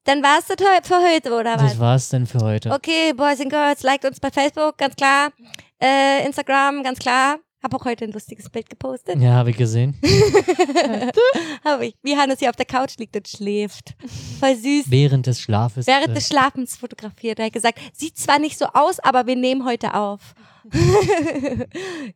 Dann 0.05 0.23
war's 0.23 0.47
das 0.47 0.57
für 0.87 0.97
heute, 0.97 1.33
oder 1.33 1.55
was? 1.57 1.73
das 1.73 1.79
war's 1.79 2.09
dann 2.09 2.27
für 2.27 2.41
heute. 2.41 2.71
Okay, 2.71 3.13
Boys 3.13 3.41
and 3.41 3.51
Girls, 3.51 3.83
liked 3.83 4.05
uns 4.05 4.21
bei 4.21 4.31
Facebook, 4.31 4.79
ganz 4.79 4.97
klar. 4.97 5.33
Äh, 5.81 6.25
Instagram, 6.27 6.83
ganz 6.83 6.99
klar. 6.99 7.39
Hab 7.65 7.75
auch 7.75 7.87
heute 7.87 8.05
ein 8.05 8.13
lustiges 8.13 8.51
Bild 8.51 8.69
gepostet. 8.69 9.19
Ja, 9.23 9.33
habe 9.33 9.49
ich 9.49 9.57
gesehen. 9.57 9.99
Hab 11.65 11.81
ich. 11.81 11.95
Wie 12.03 12.15
Hannes 12.15 12.39
hier 12.39 12.51
auf 12.51 12.57
der 12.57 12.67
Couch 12.67 12.99
liegt 12.99 13.17
und 13.17 13.27
schläft. 13.27 13.95
Voll 14.39 14.55
süß. 14.55 14.85
Während 14.91 15.27
des 15.27 15.41
Schlafes. 15.41 15.87
Während 15.87 16.11
äh, 16.11 16.13
des 16.13 16.29
Schlafens 16.29 16.77
fotografiert. 16.77 17.39
Er 17.39 17.47
hat 17.47 17.55
gesagt, 17.55 17.79
sieht 17.95 18.19
zwar 18.19 18.39
nicht 18.39 18.59
so 18.59 18.67
aus, 18.67 19.01
aber 19.01 19.27
wir 19.27 19.37
nehmen 19.37 19.65
heute 19.65 19.95
auf. 19.95 20.35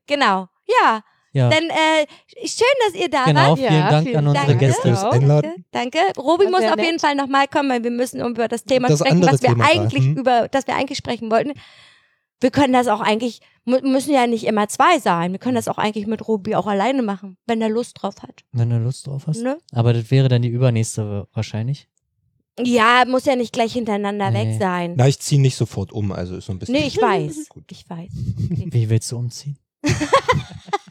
genau. 0.06 0.48
Ja. 0.82 1.02
ja, 1.32 1.48
Dann 1.48 1.64
äh, 1.70 2.06
schön, 2.46 2.66
dass 2.86 3.00
ihr 3.00 3.08
da 3.08 3.24
genau. 3.24 3.40
wart. 3.48 3.58
Vielen 3.58 3.72
Ja, 3.72 3.90
Dank 3.90 4.06
vielen 4.06 4.18
an 4.18 4.26
unsere 4.26 4.46
Dank. 4.48 4.60
Gäste. 4.60 4.82
Fürs. 4.82 5.04
Einladen. 5.04 5.64
Danke. 5.70 5.98
Robi 6.18 6.44
War 6.44 6.50
muss 6.50 6.64
auf 6.64 6.76
nett. 6.76 6.84
jeden 6.84 6.98
Fall 6.98 7.14
nochmal 7.14 7.48
kommen, 7.48 7.70
weil 7.70 7.82
wir 7.82 7.90
müssen 7.90 8.20
über 8.20 8.48
das 8.48 8.64
Thema 8.64 8.88
Das 8.88 8.98
sprechen, 8.98 9.22
was 9.22 9.40
wir 9.40 9.48
Thema, 9.48 9.64
eigentlich 9.64 10.04
hm? 10.04 10.18
über, 10.18 10.48
das 10.48 10.66
wir 10.66 10.76
eigentlich 10.76 10.98
sprechen 10.98 11.30
wollten. 11.30 11.54
Wir 12.40 12.51
können 12.51 12.73
das 12.73 12.86
auch 12.89 13.01
eigentlich, 13.01 13.40
müssen 13.65 14.12
ja 14.12 14.27
nicht 14.27 14.44
immer 14.44 14.69
zwei 14.69 14.98
sein. 15.01 15.32
Wir 15.32 15.39
können 15.40 15.56
das 15.56 15.66
auch 15.69 15.78
eigentlich 15.78 16.06
mit 16.06 16.27
Robi 16.28 16.55
auch 16.55 16.66
alleine 16.66 17.02
machen, 17.02 17.36
wenn 17.47 17.60
er 17.60 17.69
Lust 17.69 18.01
drauf 18.01 18.15
hat. 18.23 18.44
Wenn 18.52 18.70
du 18.70 18.78
Lust 18.78 19.06
drauf 19.06 19.27
hast. 19.27 19.43
Ne? 19.43 19.59
Aber 19.73 19.93
das 19.93 20.10
wäre 20.10 20.28
dann 20.28 20.43
die 20.43 20.48
übernächste 20.48 21.27
wahrscheinlich. 21.32 21.89
Ja, 22.60 23.05
muss 23.06 23.24
ja 23.24 23.36
nicht 23.36 23.52
gleich 23.52 23.73
hintereinander 23.73 24.31
Nee. 24.31 24.48
weg 24.52 24.59
sein. 24.60 24.94
Na, 24.97 25.06
ich 25.09 25.19
ziehe 25.20 25.40
nicht 25.40 25.56
sofort 25.56 25.93
um, 25.93 26.10
also 26.12 26.36
ist 26.36 26.47
so 26.47 26.52
ein 26.52 26.59
bisschen 26.59 26.74
Nee, 26.74 26.86
ich 26.86 26.97
weiß. 27.01 27.48
Gut. 27.48 27.65
Ich 27.70 27.89
weiß. 27.89 28.10
Wie 28.16 28.90
willst 28.90 29.10
du 29.12 29.16
umziehen? 29.19 29.59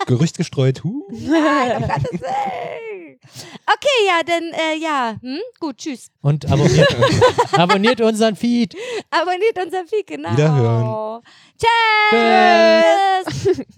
Gerücht 0.08 0.38
gestreut. 0.38 0.84
Huh. 0.84 1.04
Nein, 1.12 1.84
um 1.84 1.88
Gottes 1.88 2.22
Willen. 2.22 3.20
Okay, 3.66 4.08
ja, 4.08 4.22
dann, 4.26 4.44
äh, 4.54 4.78
ja. 4.82 5.18
Hm? 5.22 5.40
Gut, 5.60 5.78
tschüss. 5.78 6.10
Und 6.22 6.50
abonniert, 6.50 6.96
abonniert 7.52 8.02
unseren 8.02 8.36
Feed. 8.38 8.76
Abonniert 9.12 9.60
unser 9.64 9.86
Feed, 9.86 10.08
genau. 10.08 10.32
Wiederhören. 10.32 11.22
Tschüss. 11.60 13.66